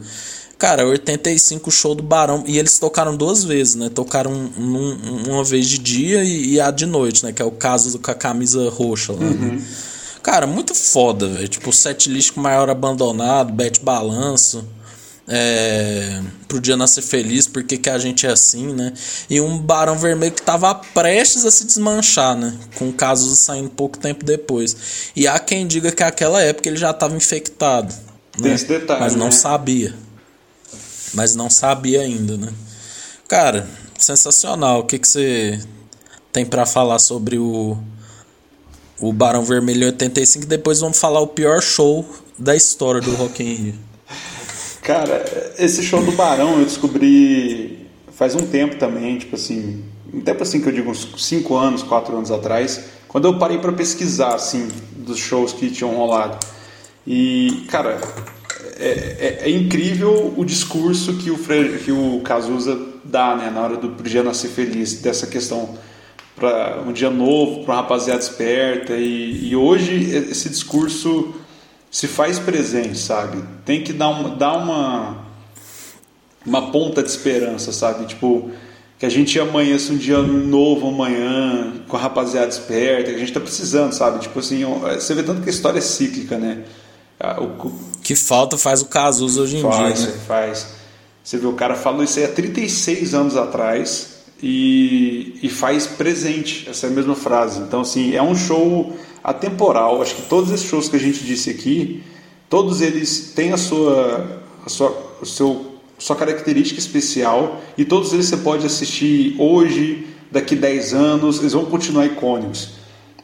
Cara, 0.58 0.86
85 0.86 1.70
show 1.70 1.94
do 1.94 2.02
Barão. 2.02 2.44
E 2.46 2.58
eles 2.58 2.78
tocaram 2.78 3.16
duas 3.16 3.44
vezes, 3.44 3.74
né? 3.74 3.88
Tocaram 3.88 4.32
num, 4.32 5.28
uma 5.28 5.44
vez 5.44 5.68
de 5.68 5.78
dia 5.78 6.22
e, 6.22 6.54
e, 6.54 6.60
a 6.60 6.70
de 6.70 6.86
noite, 6.86 7.24
né? 7.24 7.32
Que 7.32 7.42
é 7.42 7.44
o 7.44 7.50
caso 7.50 7.98
com 7.98 8.10
a 8.10 8.14
camisa 8.14 8.68
roxa 8.70 9.12
lá. 9.12 9.18
Né? 9.18 9.26
Uhum. 9.26 9.54
Né? 9.56 9.64
Cara, 10.22 10.46
muito 10.46 10.74
foda, 10.74 11.28
velho. 11.28 11.48
Tipo, 11.48 11.72
set 11.72 12.08
list 12.08 12.36
maior 12.36 12.70
abandonado, 12.70 13.52
bet 13.52 13.80
balanço. 13.80 14.64
É, 15.26 16.20
pro 16.46 16.60
dia 16.60 16.76
nascer 16.76 17.00
feliz, 17.00 17.46
porque 17.46 17.78
que 17.78 17.88
a 17.88 17.98
gente 17.98 18.26
é 18.26 18.30
assim, 18.30 18.74
né? 18.74 18.92
E 19.28 19.40
um 19.40 19.58
barão 19.58 19.98
vermelho 19.98 20.32
que 20.32 20.42
tava 20.42 20.74
prestes 20.74 21.46
a 21.46 21.50
se 21.50 21.64
desmanchar, 21.64 22.36
né? 22.36 22.54
Com 22.74 22.92
casos 22.92 23.38
saindo 23.38 23.70
pouco 23.70 23.98
tempo 23.98 24.22
depois. 24.24 24.76
E 25.16 25.26
há 25.26 25.38
quem 25.38 25.66
diga 25.66 25.90
que 25.90 26.04
naquela 26.04 26.42
época 26.42 26.68
ele 26.68 26.76
já 26.76 26.90
estava 26.90 27.16
infectado. 27.16 27.94
Tem 28.32 28.48
né? 28.48 28.54
esse 28.54 28.66
detalhe. 28.66 29.00
Mas 29.00 29.14
não 29.14 29.26
né? 29.26 29.32
sabia 29.32 30.03
mas 31.14 31.34
não 31.34 31.48
sabia 31.48 32.02
ainda, 32.02 32.36
né? 32.36 32.52
Cara, 33.28 33.68
sensacional. 33.98 34.80
O 34.80 34.84
que, 34.84 34.98
que 34.98 35.08
você 35.08 35.60
tem 36.32 36.44
para 36.44 36.66
falar 36.66 36.98
sobre 36.98 37.38
o, 37.38 37.78
o 39.00 39.12
Barão 39.12 39.44
Vermelho 39.44 39.86
85? 39.86 40.46
Depois 40.46 40.80
vamos 40.80 40.98
falar 40.98 41.20
o 41.20 41.28
pior 41.28 41.62
show 41.62 42.04
da 42.38 42.54
história 42.54 43.00
do 43.00 43.14
Rock 43.14 43.42
in 43.42 43.54
Rio. 43.54 43.74
Cara, 44.82 45.24
esse 45.58 45.82
show 45.82 46.04
do 46.04 46.12
Barão 46.12 46.58
eu 46.58 46.64
descobri 46.64 47.88
faz 48.12 48.34
um 48.34 48.46
tempo 48.46 48.76
também, 48.76 49.18
tipo 49.18 49.34
assim, 49.34 49.82
um 50.12 50.20
tempo 50.20 50.42
assim 50.42 50.60
que 50.60 50.68
eu 50.68 50.72
digo 50.72 50.90
uns 50.90 51.08
5 51.16 51.56
anos, 51.56 51.82
4 51.82 52.16
anos 52.16 52.30
atrás, 52.30 52.84
quando 53.08 53.26
eu 53.26 53.38
parei 53.38 53.58
para 53.58 53.72
pesquisar 53.72 54.34
assim 54.34 54.68
dos 54.96 55.18
shows 55.18 55.52
que 55.52 55.70
tinham 55.70 55.94
rolado. 55.94 56.38
E, 57.06 57.66
cara, 57.68 58.00
é, 58.76 58.88
é, 58.88 59.38
é, 59.42 59.50
incrível 59.50 60.34
o 60.36 60.44
discurso 60.44 61.14
que 61.14 61.30
o, 61.30 61.36
Fre 61.36 61.78
que 61.78 61.92
o 61.92 62.20
Cazuza 62.24 62.78
dá 63.04 63.36
né, 63.36 63.50
na 63.50 63.60
hora 63.60 63.76
do 63.76 64.02
dia 64.02 64.22
nascer 64.22 64.48
feliz, 64.48 65.00
dessa 65.00 65.26
questão 65.26 65.78
para 66.34 66.82
um 66.84 66.92
dia 66.92 67.10
novo, 67.10 67.64
para 67.64 67.74
uma 67.74 67.80
rapaziada 67.82 68.20
esperta. 68.20 68.94
E, 68.94 69.48
e, 69.48 69.56
hoje 69.56 69.94
esse 70.30 70.48
discurso 70.48 71.34
se 71.90 72.08
faz 72.08 72.38
presente, 72.40 72.98
sabe? 72.98 73.44
Tem 73.64 73.82
que 73.84 73.92
dar 73.92 74.08
uma, 74.08 74.30
dar 74.30 74.56
uma, 74.56 75.24
uma 76.44 76.72
ponta 76.72 77.02
de 77.02 77.08
esperança, 77.08 77.70
sabe? 77.70 78.06
Tipo, 78.06 78.50
que 78.98 79.06
a 79.06 79.08
gente 79.08 79.38
amanheça 79.38 79.92
um 79.92 79.96
dia 79.96 80.20
novo 80.20 80.88
amanhã, 80.88 81.74
com 81.86 81.96
a 81.96 82.00
rapaziada 82.00 82.48
esperta, 82.48 83.10
que 83.10 83.16
a 83.16 83.18
gente 83.18 83.28
está 83.28 83.40
precisando, 83.40 83.92
sabe? 83.92 84.18
Tipo 84.18 84.40
assim, 84.40 84.64
você 84.64 85.14
vê 85.14 85.22
tanto 85.22 85.42
que 85.42 85.48
a 85.48 85.52
história 85.52 85.78
é 85.78 85.82
cíclica, 85.82 86.36
né? 86.36 86.64
O, 87.38 87.93
que 88.04 88.14
falta 88.14 88.58
faz 88.58 88.82
o 88.82 88.84
Cazuza 88.84 89.40
hoje 89.40 89.56
em 89.56 89.62
faz, 89.62 89.98
dia. 89.98 90.08
Né? 90.08 90.18
Faz. 90.28 90.66
Você 91.24 91.38
vê, 91.38 91.46
o 91.46 91.54
cara 91.54 91.74
falou 91.74 92.04
isso 92.04 92.18
aí 92.18 92.26
há 92.26 92.28
36 92.28 93.14
anos 93.14 93.34
atrás 93.34 94.18
e, 94.42 95.38
e 95.42 95.48
faz 95.48 95.86
presente 95.86 96.68
essa 96.68 96.86
mesma 96.88 97.16
frase. 97.16 97.60
Então, 97.60 97.80
assim, 97.80 98.14
é 98.14 98.22
um 98.22 98.36
show 98.36 98.94
atemporal. 99.24 100.02
Acho 100.02 100.16
que 100.16 100.22
todos 100.22 100.52
esses 100.52 100.68
shows 100.68 100.86
que 100.86 100.96
a 100.96 101.00
gente 101.00 101.24
disse 101.24 101.48
aqui, 101.48 102.02
todos 102.50 102.82
eles 102.82 103.32
têm 103.34 103.52
a 103.52 103.56
sua, 103.56 104.42
a 104.66 104.68
sua, 104.68 105.16
o 105.22 105.24
seu, 105.24 105.78
sua 105.98 106.14
característica 106.14 106.78
especial 106.78 107.62
e 107.78 107.86
todos 107.86 108.12
eles 108.12 108.26
você 108.26 108.36
pode 108.36 108.66
assistir 108.66 109.34
hoje, 109.38 110.06
daqui 110.30 110.54
10 110.54 110.92
anos, 110.92 111.38
eles 111.38 111.54
vão 111.54 111.64
continuar 111.64 112.04
icônicos. 112.04 112.72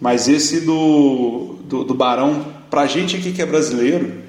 Mas 0.01 0.27
esse 0.27 0.63
do, 0.63 1.57
do, 1.65 1.85
do 1.85 1.93
Barão 1.93 2.47
pra 2.71 2.87
gente 2.87 3.17
aqui 3.17 3.31
que 3.31 3.43
é 3.43 3.47
brasileiro 3.47 4.20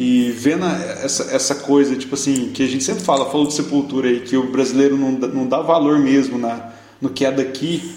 e 0.00 0.30
vendo 0.30 0.64
essa, 0.64 1.24
essa 1.34 1.56
coisa, 1.56 1.96
tipo 1.96 2.14
assim, 2.14 2.50
que 2.50 2.62
a 2.62 2.68
gente 2.68 2.84
sempre 2.84 3.02
fala, 3.02 3.28
falou 3.28 3.48
de 3.48 3.54
sepultura 3.54 4.08
aí, 4.08 4.20
que 4.20 4.36
o 4.36 4.48
brasileiro 4.48 4.96
não, 4.96 5.10
não 5.10 5.44
dá 5.44 5.60
valor 5.60 5.98
mesmo 5.98 6.38
na, 6.38 6.70
no 7.00 7.10
que 7.10 7.24
é 7.24 7.32
daqui, 7.32 7.96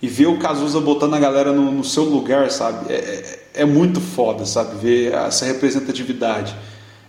e 0.00 0.06
ver 0.06 0.28
o 0.28 0.38
Cazuza 0.38 0.80
botando 0.80 1.14
a 1.14 1.18
galera 1.18 1.50
no, 1.50 1.72
no 1.72 1.82
seu 1.82 2.04
lugar, 2.04 2.52
sabe? 2.52 2.92
É, 2.92 2.94
é, 2.94 3.62
é, 3.62 3.64
muito 3.64 4.00
foda, 4.00 4.46
sabe? 4.46 4.76
Ver 4.80 5.12
essa 5.12 5.44
representatividade. 5.44 6.54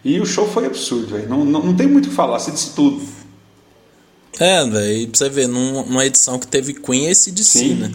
E 0.03 0.19
o 0.19 0.25
show 0.25 0.49
foi 0.49 0.65
absurdo, 0.65 1.09
velho. 1.09 1.29
Não, 1.29 1.45
não, 1.45 1.63
não 1.63 1.75
tem 1.75 1.85
muito 1.85 2.07
o 2.07 2.09
que 2.09 2.15
falar, 2.15 2.39
você 2.39 2.49
disse 2.49 2.71
tudo. 2.71 2.99
É, 4.39 4.65
velho, 4.65 5.07
pra 5.07 5.17
você 5.19 5.29
ver, 5.29 5.47
numa 5.47 6.03
edição 6.03 6.39
que 6.39 6.47
teve 6.47 6.73
Queen 6.73 7.05
esse 7.05 7.31
de 7.31 7.43
si, 7.43 7.75
né? 7.75 7.91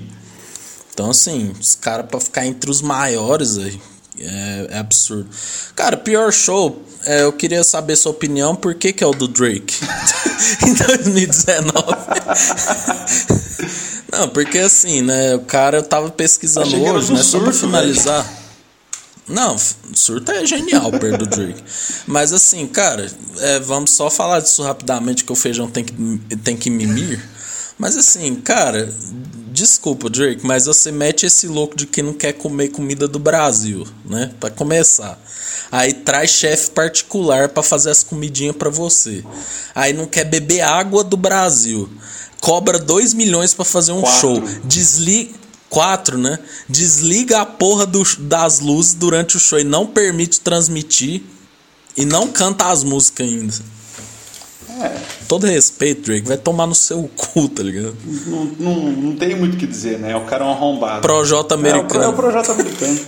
Então, 0.95 1.11
assim, 1.11 1.53
os 1.61 1.75
caras 1.75 2.07
pra 2.07 2.21
ficar 2.21 2.47
entre 2.47 2.71
os 2.71 2.81
maiores, 2.81 3.57
velho 3.57 3.96
é, 4.19 4.69
é 4.71 4.79
absurdo. 4.79 5.29
Cara, 5.75 5.97
pior 5.97 6.33
show, 6.33 6.83
é, 7.05 7.23
eu 7.23 7.33
queria 7.33 7.63
saber 7.63 7.97
sua 7.97 8.13
opinião, 8.13 8.55
por 8.55 8.75
que, 8.75 8.93
que 8.93 9.05
é 9.05 9.07
o 9.07 9.13
do 9.13 9.29
Drake? 9.29 9.77
em 10.67 10.75
2019. 10.75 11.73
Não, 14.13 14.29
porque 14.29 14.59
assim, 14.59 15.03
né? 15.03 15.35
O 15.35 15.41
cara 15.41 15.79
eu 15.79 15.83
tava 15.83 16.11
pesquisando 16.11 16.81
hoje, 16.81 17.13
né? 17.13 17.23
Surto, 17.23 17.25
só 17.25 17.41
pra 17.41 17.53
finalizar. 17.53 18.23
Velho. 18.23 18.47
Não, 19.29 19.57
surto 19.93 20.31
é 20.31 20.47
genial 20.47 20.91
perto 20.93 21.19
do 21.19 21.27
Drake. 21.27 21.63
Mas 22.07 22.33
assim, 22.33 22.67
cara, 22.67 23.11
é, 23.41 23.59
vamos 23.59 23.91
só 23.91 24.09
falar 24.09 24.41
disso 24.41 24.63
rapidamente 24.63 25.25
que 25.25 25.33
o 25.33 25.35
feijão 25.35 25.69
tem 25.69 25.85
que, 25.85 26.37
tem 26.37 26.57
que 26.57 26.71
mimir. 26.71 27.21
Mas 27.77 27.97
assim, 27.97 28.37
cara, 28.37 28.89
desculpa, 29.57 30.11
Drake, 30.11 30.47
mas 30.47 30.67
você 30.67 30.93
mete 30.93 31.25
esse 31.25 31.49
louco 31.49 31.75
de 31.75 31.87
que 31.87 32.03
não 32.03 32.13
quer 32.13 32.35
comer 32.35 32.69
comida 32.69 33.09
do 33.09 33.19
Brasil, 33.19 33.87
né? 34.05 34.31
Para 34.39 34.51
começar. 34.51 35.19
Aí 35.73 35.95
traz 35.95 36.31
chefe 36.31 36.71
particular 36.71 37.49
para 37.49 37.63
fazer 37.63 37.91
as 37.91 38.03
comidinhas 38.03 38.55
para 38.55 38.69
você. 38.69 39.25
Aí 39.75 39.95
não 39.95 40.07
quer 40.07 40.25
beber 40.25 40.61
água 40.61 41.03
do 41.03 41.17
Brasil. 41.17 41.89
Cobra 42.39 42.79
2 42.79 43.15
milhões 43.15 43.55
para 43.55 43.65
fazer 43.65 43.93
um 43.93 44.03
Quatro. 44.03 44.21
show. 44.21 44.41
Desliga 44.65 45.35
quatro, 45.71 46.17
né? 46.19 46.39
Desliga 46.69 47.41
a 47.41 47.47
porra 47.47 47.87
do, 47.87 48.03
das 48.21 48.61
luzes 48.61 48.95
durante 48.95 49.37
o 49.37 49.41
show 49.41 49.59
e 49.59 49.65
não 49.65 49.87
permite 49.87 50.41
transmitir 50.41 51.23
e 51.97 52.05
não 52.05 52.29
canta 52.29 52.67
as 52.67 52.85
músicas 52.85 53.27
ainda. 53.27 53.55
É. 54.79 55.01
Todo 55.27 55.47
respeito, 55.47 56.03
Drake, 56.03 56.27
vai 56.27 56.37
tomar 56.37 56.67
no 56.67 56.75
seu 56.75 57.09
cu, 57.17 57.49
tá 57.49 57.63
ligado? 57.63 57.97
Não, 58.27 58.45
não, 58.45 58.75
não 58.93 59.17
tem 59.17 59.35
muito 59.35 59.55
o 59.55 59.57
que 59.57 59.67
dizer, 59.67 59.99
né? 59.99 60.15
O 60.17 60.25
cara 60.27 60.45
é 60.45 60.49
um 60.49 60.51
arrombado. 60.51 61.01
Projota 61.01 61.55
americano. 61.55 62.05
É, 62.05 62.07
o, 62.07 62.11
é 62.11 62.13
o 62.13 62.17
projeto 62.17 62.53
americano. 62.53 63.01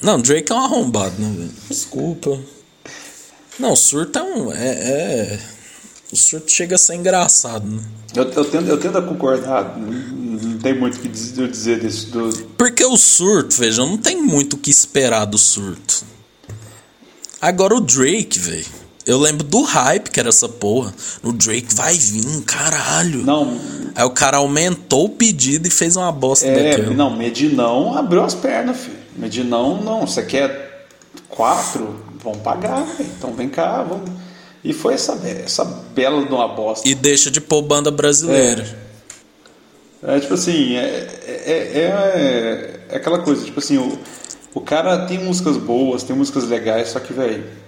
não, 0.00 0.20
Drake 0.20 0.50
é 0.50 0.54
um 0.54 0.64
arrombado, 0.64 1.14
né, 1.20 1.34
velho? 1.36 1.50
Desculpa. 1.68 2.38
Não, 3.58 3.72
o 3.72 3.76
surto 3.76 4.18
é 4.18 4.22
um. 4.22 4.52
É, 4.52 4.68
é, 4.68 5.40
O 6.12 6.16
surto 6.16 6.50
chega 6.50 6.76
a 6.76 6.78
ser 6.78 6.94
engraçado, 6.94 7.66
né? 7.68 7.82
Eu, 8.14 8.24
eu, 8.24 8.44
tendo, 8.46 8.70
eu 8.70 8.78
tendo 8.78 8.96
a 8.96 9.02
concordar, 9.02 9.76
não, 9.78 9.92
não 9.92 10.58
tem 10.58 10.78
muito 10.78 10.96
o 10.96 11.00
que 11.00 11.08
dizer 11.08 11.80
desse. 11.80 12.06
Do... 12.06 12.30
Porque 12.56 12.84
o 12.84 12.96
surto, 12.96 13.54
veja, 13.56 13.84
não 13.84 13.98
tem 13.98 14.16
muito 14.16 14.54
o 14.54 14.58
que 14.58 14.70
esperar 14.70 15.26
do 15.26 15.36
surto. 15.36 16.04
Agora 17.40 17.74
o 17.74 17.80
Drake, 17.80 18.38
velho. 18.38 18.87
Eu 19.08 19.18
lembro 19.18 19.42
do 19.42 19.62
hype 19.62 20.10
que 20.10 20.20
era 20.20 20.28
essa 20.28 20.46
porra. 20.50 20.92
O 21.22 21.32
Drake 21.32 21.74
vai 21.74 21.94
vir, 21.94 22.42
caralho. 22.42 23.24
Não. 23.24 23.58
Aí 23.94 24.04
o 24.04 24.10
cara 24.10 24.36
aumentou 24.36 25.06
o 25.06 25.08
pedido 25.08 25.66
e 25.66 25.70
fez 25.70 25.96
uma 25.96 26.12
bosta 26.12 26.46
é, 26.46 26.72
daquela. 26.72 26.92
Não, 26.92 27.16
Medinão 27.16 27.96
abriu 27.96 28.22
as 28.22 28.34
pernas, 28.34 28.76
filho. 28.76 28.98
Medinão, 29.16 29.82
não. 29.82 30.06
Você 30.06 30.22
quer 30.26 30.86
quatro? 31.26 32.04
Vão 32.22 32.34
pagar, 32.34 32.86
então 33.00 33.32
vem 33.32 33.48
cá, 33.48 33.82
vamos. 33.82 34.10
E 34.62 34.74
foi 34.74 34.92
essa, 34.92 35.14
essa 35.26 35.64
bela 35.64 36.26
de 36.26 36.32
uma 36.32 36.48
bosta. 36.48 36.86
E 36.86 36.94
deixa 36.94 37.30
de 37.30 37.40
pôr 37.40 37.62
banda 37.62 37.90
brasileira. 37.90 38.78
É, 40.02 40.18
é 40.18 40.20
tipo 40.20 40.34
assim, 40.34 40.76
é, 40.76 41.08
é, 41.24 41.42
é, 41.46 42.80
é, 42.90 42.96
aquela 42.96 43.20
coisa, 43.20 43.42
tipo 43.42 43.58
assim, 43.58 43.78
o, 43.78 43.98
o 44.52 44.60
cara 44.60 45.06
tem 45.06 45.24
músicas 45.24 45.56
boas, 45.56 46.02
tem 46.02 46.14
músicas 46.14 46.44
legais, 46.44 46.88
só 46.88 47.00
que, 47.00 47.14
velho 47.14 47.67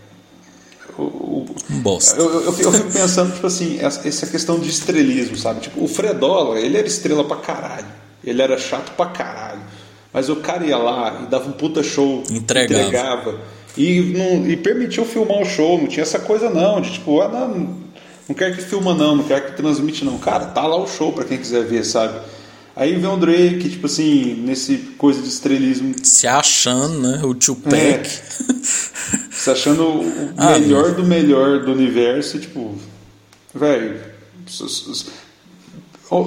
o, 1.00 1.46
Bosta. 1.68 2.20
Eu, 2.20 2.30
eu, 2.32 2.44
eu, 2.44 2.52
fico 2.52 2.90
pensando, 2.92 3.32
tipo 3.32 3.46
assim, 3.46 3.78
essa 3.80 4.26
questão 4.26 4.58
de 4.58 4.68
estrelismo, 4.68 5.36
sabe? 5.36 5.60
Tipo, 5.60 5.84
o 5.84 5.88
Fredola, 5.88 6.60
ele 6.60 6.76
era 6.76 6.86
estrela 6.86 7.24
pra 7.24 7.36
caralho. 7.36 7.86
Ele 8.22 8.42
era 8.42 8.58
chato 8.58 8.92
pra 8.96 9.06
caralho. 9.06 9.62
Mas 10.12 10.28
o 10.28 10.36
cara 10.36 10.64
ia 10.64 10.76
lá 10.76 11.22
e 11.22 11.30
dava 11.30 11.48
um 11.48 11.52
puta 11.52 11.82
show, 11.82 12.22
Entregava. 12.30 12.82
entregava 12.82 13.40
e, 13.76 14.00
não, 14.00 14.48
e 14.48 14.56
permitiu 14.56 15.04
filmar 15.04 15.40
o 15.40 15.44
show, 15.44 15.78
não 15.78 15.86
tinha 15.86 16.02
essa 16.02 16.18
coisa 16.18 16.50
não, 16.50 16.80
de 16.80 16.92
tipo, 16.92 17.20
ah, 17.20 17.28
não, 17.28 17.76
não 18.28 18.34
quero 18.34 18.56
que 18.56 18.62
filma 18.62 18.94
não, 18.94 19.16
não 19.16 19.24
quero 19.24 19.46
que 19.46 19.56
transmite 19.56 20.04
não. 20.04 20.18
Cara, 20.18 20.46
tá 20.46 20.66
lá 20.66 20.76
o 20.76 20.86
show 20.86 21.12
pra 21.12 21.24
quem 21.24 21.38
quiser 21.38 21.64
ver, 21.64 21.84
sabe? 21.84 22.18
Aí 22.74 22.96
vem 22.96 23.10
o 23.10 23.16
Drake, 23.16 23.68
tipo 23.68 23.86
assim, 23.86 24.34
nesse 24.44 24.76
coisa 24.96 25.20
de 25.20 25.28
estrelismo. 25.28 25.94
Se 26.02 26.26
achando, 26.26 27.00
né? 27.00 27.20
O 27.24 27.34
Tupac. 27.34 27.76
É. 27.76 28.00
Se 29.40 29.50
achando 29.50 29.84
o 29.84 30.34
Ah, 30.36 30.58
melhor 30.58 30.94
do 30.94 31.02
melhor 31.02 31.64
do 31.64 31.72
universo, 31.72 32.38
tipo, 32.38 32.76
velho. 33.54 33.98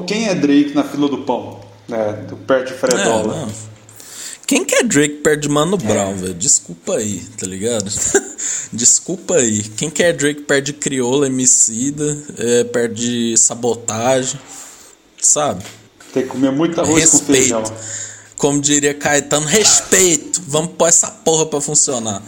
Quem 0.07 0.29
é 0.29 0.33
Drake 0.33 0.73
na 0.73 0.83
fila 0.83 1.07
do 1.07 1.19
pão? 1.19 1.61
Né? 1.87 2.25
Perto 2.47 2.67
de 2.69 2.73
É, 2.73 2.77
Fredola. 2.77 3.35
não. 3.45 3.73
Quem 4.47 4.65
que 4.65 4.75
é 4.75 4.83
Drake 4.83 5.15
perto 5.15 5.41
de 5.41 5.49
Mano 5.49 5.77
Brown, 5.77 6.15
velho? 6.15 6.33
Desculpa 6.33 6.95
aí, 6.95 7.19
tá 7.39 7.45
ligado? 7.45 7.85
Desculpa 8.73 9.35
aí. 9.35 9.61
Quem 9.61 9.89
que 9.91 10.01
é 10.01 10.11
Drake 10.11 10.41
perto 10.41 10.65
de 10.65 10.73
Crioula, 10.73 11.27
Emicida, 11.27 12.17
é, 12.37 12.63
perto 12.63 12.95
de 12.95 13.35
Sabotagem, 13.37 14.39
sabe? 15.21 15.63
Tem 16.13 16.23
que 16.23 16.29
comer 16.29 16.51
muito 16.51 16.79
arroz 16.81 17.11
com 17.11 17.19
feijão. 17.19 17.59
Respeito. 17.61 17.83
Como 18.37 18.59
diria 18.59 18.93
Caetano, 18.93 19.45
respeito. 19.45 20.41
Vamos 20.47 20.71
pôr 20.77 20.87
essa 20.87 21.07
porra 21.09 21.45
pra 21.45 21.61
funcionar. 21.61 22.21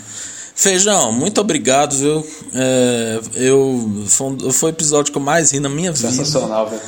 Feijão, 0.56 1.12
muito 1.12 1.42
obrigado, 1.42 1.96
viu? 1.98 2.26
É, 2.54 3.20
eu, 3.36 4.04
foi, 4.08 4.52
foi 4.52 4.72
o 4.72 4.74
episódio 4.74 5.12
que 5.12 5.18
eu 5.18 5.22
mais 5.22 5.52
ri 5.52 5.60
na 5.60 5.68
minha 5.68 5.92
vida. 5.92 6.10
Sensacional, 6.10 6.70
velho. 6.70 6.82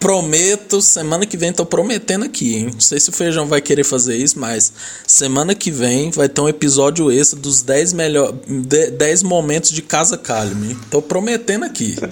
Prometo, 0.00 0.82
semana 0.82 1.24
que 1.24 1.36
vem 1.36 1.52
tô 1.52 1.64
prometendo 1.64 2.24
aqui, 2.24 2.56
hein? 2.56 2.70
Não 2.72 2.80
sei 2.80 2.98
se 3.00 3.10
o 3.10 3.12
Feijão 3.12 3.46
vai 3.46 3.60
querer 3.60 3.84
fazer 3.84 4.16
isso, 4.16 4.38
mas 4.38 4.72
semana 5.06 5.54
que 5.54 5.70
vem 5.70 6.10
vai 6.10 6.28
ter 6.28 6.40
um 6.40 6.48
episódio 6.48 7.10
extra 7.10 7.38
dos 7.38 7.62
10 7.62 7.92
melhor, 7.92 8.34
de- 8.46 8.90
10 8.90 9.22
momentos 9.22 9.70
de 9.70 9.80
Casa 9.80 10.18
Calme. 10.18 10.76
Tô 10.90 11.00
prometendo 11.00 11.64
aqui. 11.64 11.96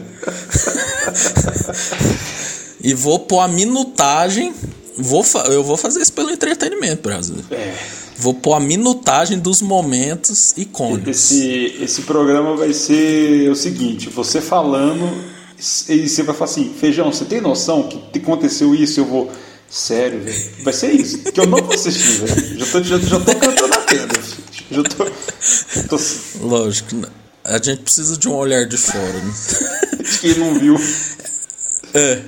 e 2.82 2.94
vou 2.94 3.18
pôr 3.18 3.40
a 3.40 3.48
minutagem, 3.48 4.54
vou 4.96 5.24
eu 5.50 5.62
vou 5.62 5.76
fazer 5.76 6.00
isso 6.00 6.12
pelo 6.12 6.30
entretenimento, 6.30 7.02
Brasil. 7.02 7.36
É. 7.50 7.74
Vou 8.16 8.34
pôr 8.34 8.54
a 8.54 8.60
minutagem 8.60 9.38
dos 9.38 9.62
momentos 9.62 10.54
icônicos. 10.56 11.08
Esse, 11.08 11.76
esse 11.80 12.02
programa 12.02 12.56
vai 12.56 12.72
ser 12.72 13.50
o 13.50 13.56
seguinte: 13.56 14.08
você 14.08 14.40
falando, 14.40 15.08
e 15.88 16.08
você 16.08 16.22
vai 16.22 16.34
falar 16.34 16.50
assim, 16.50 16.74
feijão, 16.78 17.12
você 17.12 17.24
tem 17.24 17.40
noção 17.40 17.88
que 18.12 18.18
aconteceu 18.18 18.74
isso? 18.74 19.00
Eu 19.00 19.06
vou. 19.06 19.30
Sério, 19.68 20.20
velho. 20.20 20.50
Vai 20.62 20.72
ser 20.74 20.92
isso. 20.92 21.32
Que 21.32 21.40
eu 21.40 21.46
não 21.46 21.58
vou 21.62 21.72
assistir, 21.72 22.26
velho. 22.26 22.58
Já 22.58 22.66
tô, 22.66 22.82
já, 22.82 22.98
já 22.98 23.20
tô 23.20 23.34
cantando 23.34 23.74
a 23.74 23.78
pedra. 23.78 24.22
Já 24.70 24.82
tô. 24.82 25.04
tô 25.88 26.46
Lógico, 26.46 26.94
né? 26.96 27.08
a 27.44 27.58
gente 27.58 27.82
precisa 27.82 28.16
de 28.16 28.28
um 28.28 28.34
olhar 28.34 28.66
de 28.66 28.76
fora, 28.76 29.12
né? 29.12 29.32
quem 30.20 30.34
não 30.38 30.58
viu. 30.58 30.76
É, 31.94 32.22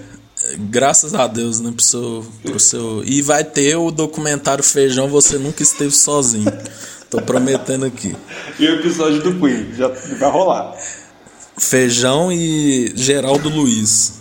graças 0.59 1.15
a 1.15 1.27
Deus, 1.27 1.61
né? 1.61 1.73
Pro 1.73 1.85
seu, 1.85 2.27
pro 2.43 2.61
seu... 2.61 3.03
E 3.05 3.23
vai 3.23 3.45
ter 3.45 3.77
o 3.77 3.91
documentário 3.91 4.63
Feijão 4.63 5.09
Você 5.09 5.39
Nunca 5.39 5.63
Esteve 5.63 5.93
Sozinho. 5.93 6.53
Tô 7.11 7.21
prometendo 7.23 7.85
aqui. 7.85 8.15
E 8.59 8.67
o 8.67 8.81
episódio 8.81 9.23
do 9.23 9.39
Queen. 9.39 9.75
Já 9.75 9.89
vai 9.89 10.31
rolar. 10.31 10.75
Feijão 11.57 12.33
e 12.33 12.93
Geraldo 12.97 13.49
Luiz. 13.49 14.15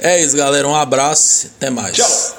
É, 0.00 0.16
é 0.16 0.24
isso, 0.24 0.36
galera. 0.36 0.66
Um 0.66 0.74
abraço. 0.74 1.50
Até 1.56 1.70
mais. 1.70 1.96
Tchau. 1.96 2.37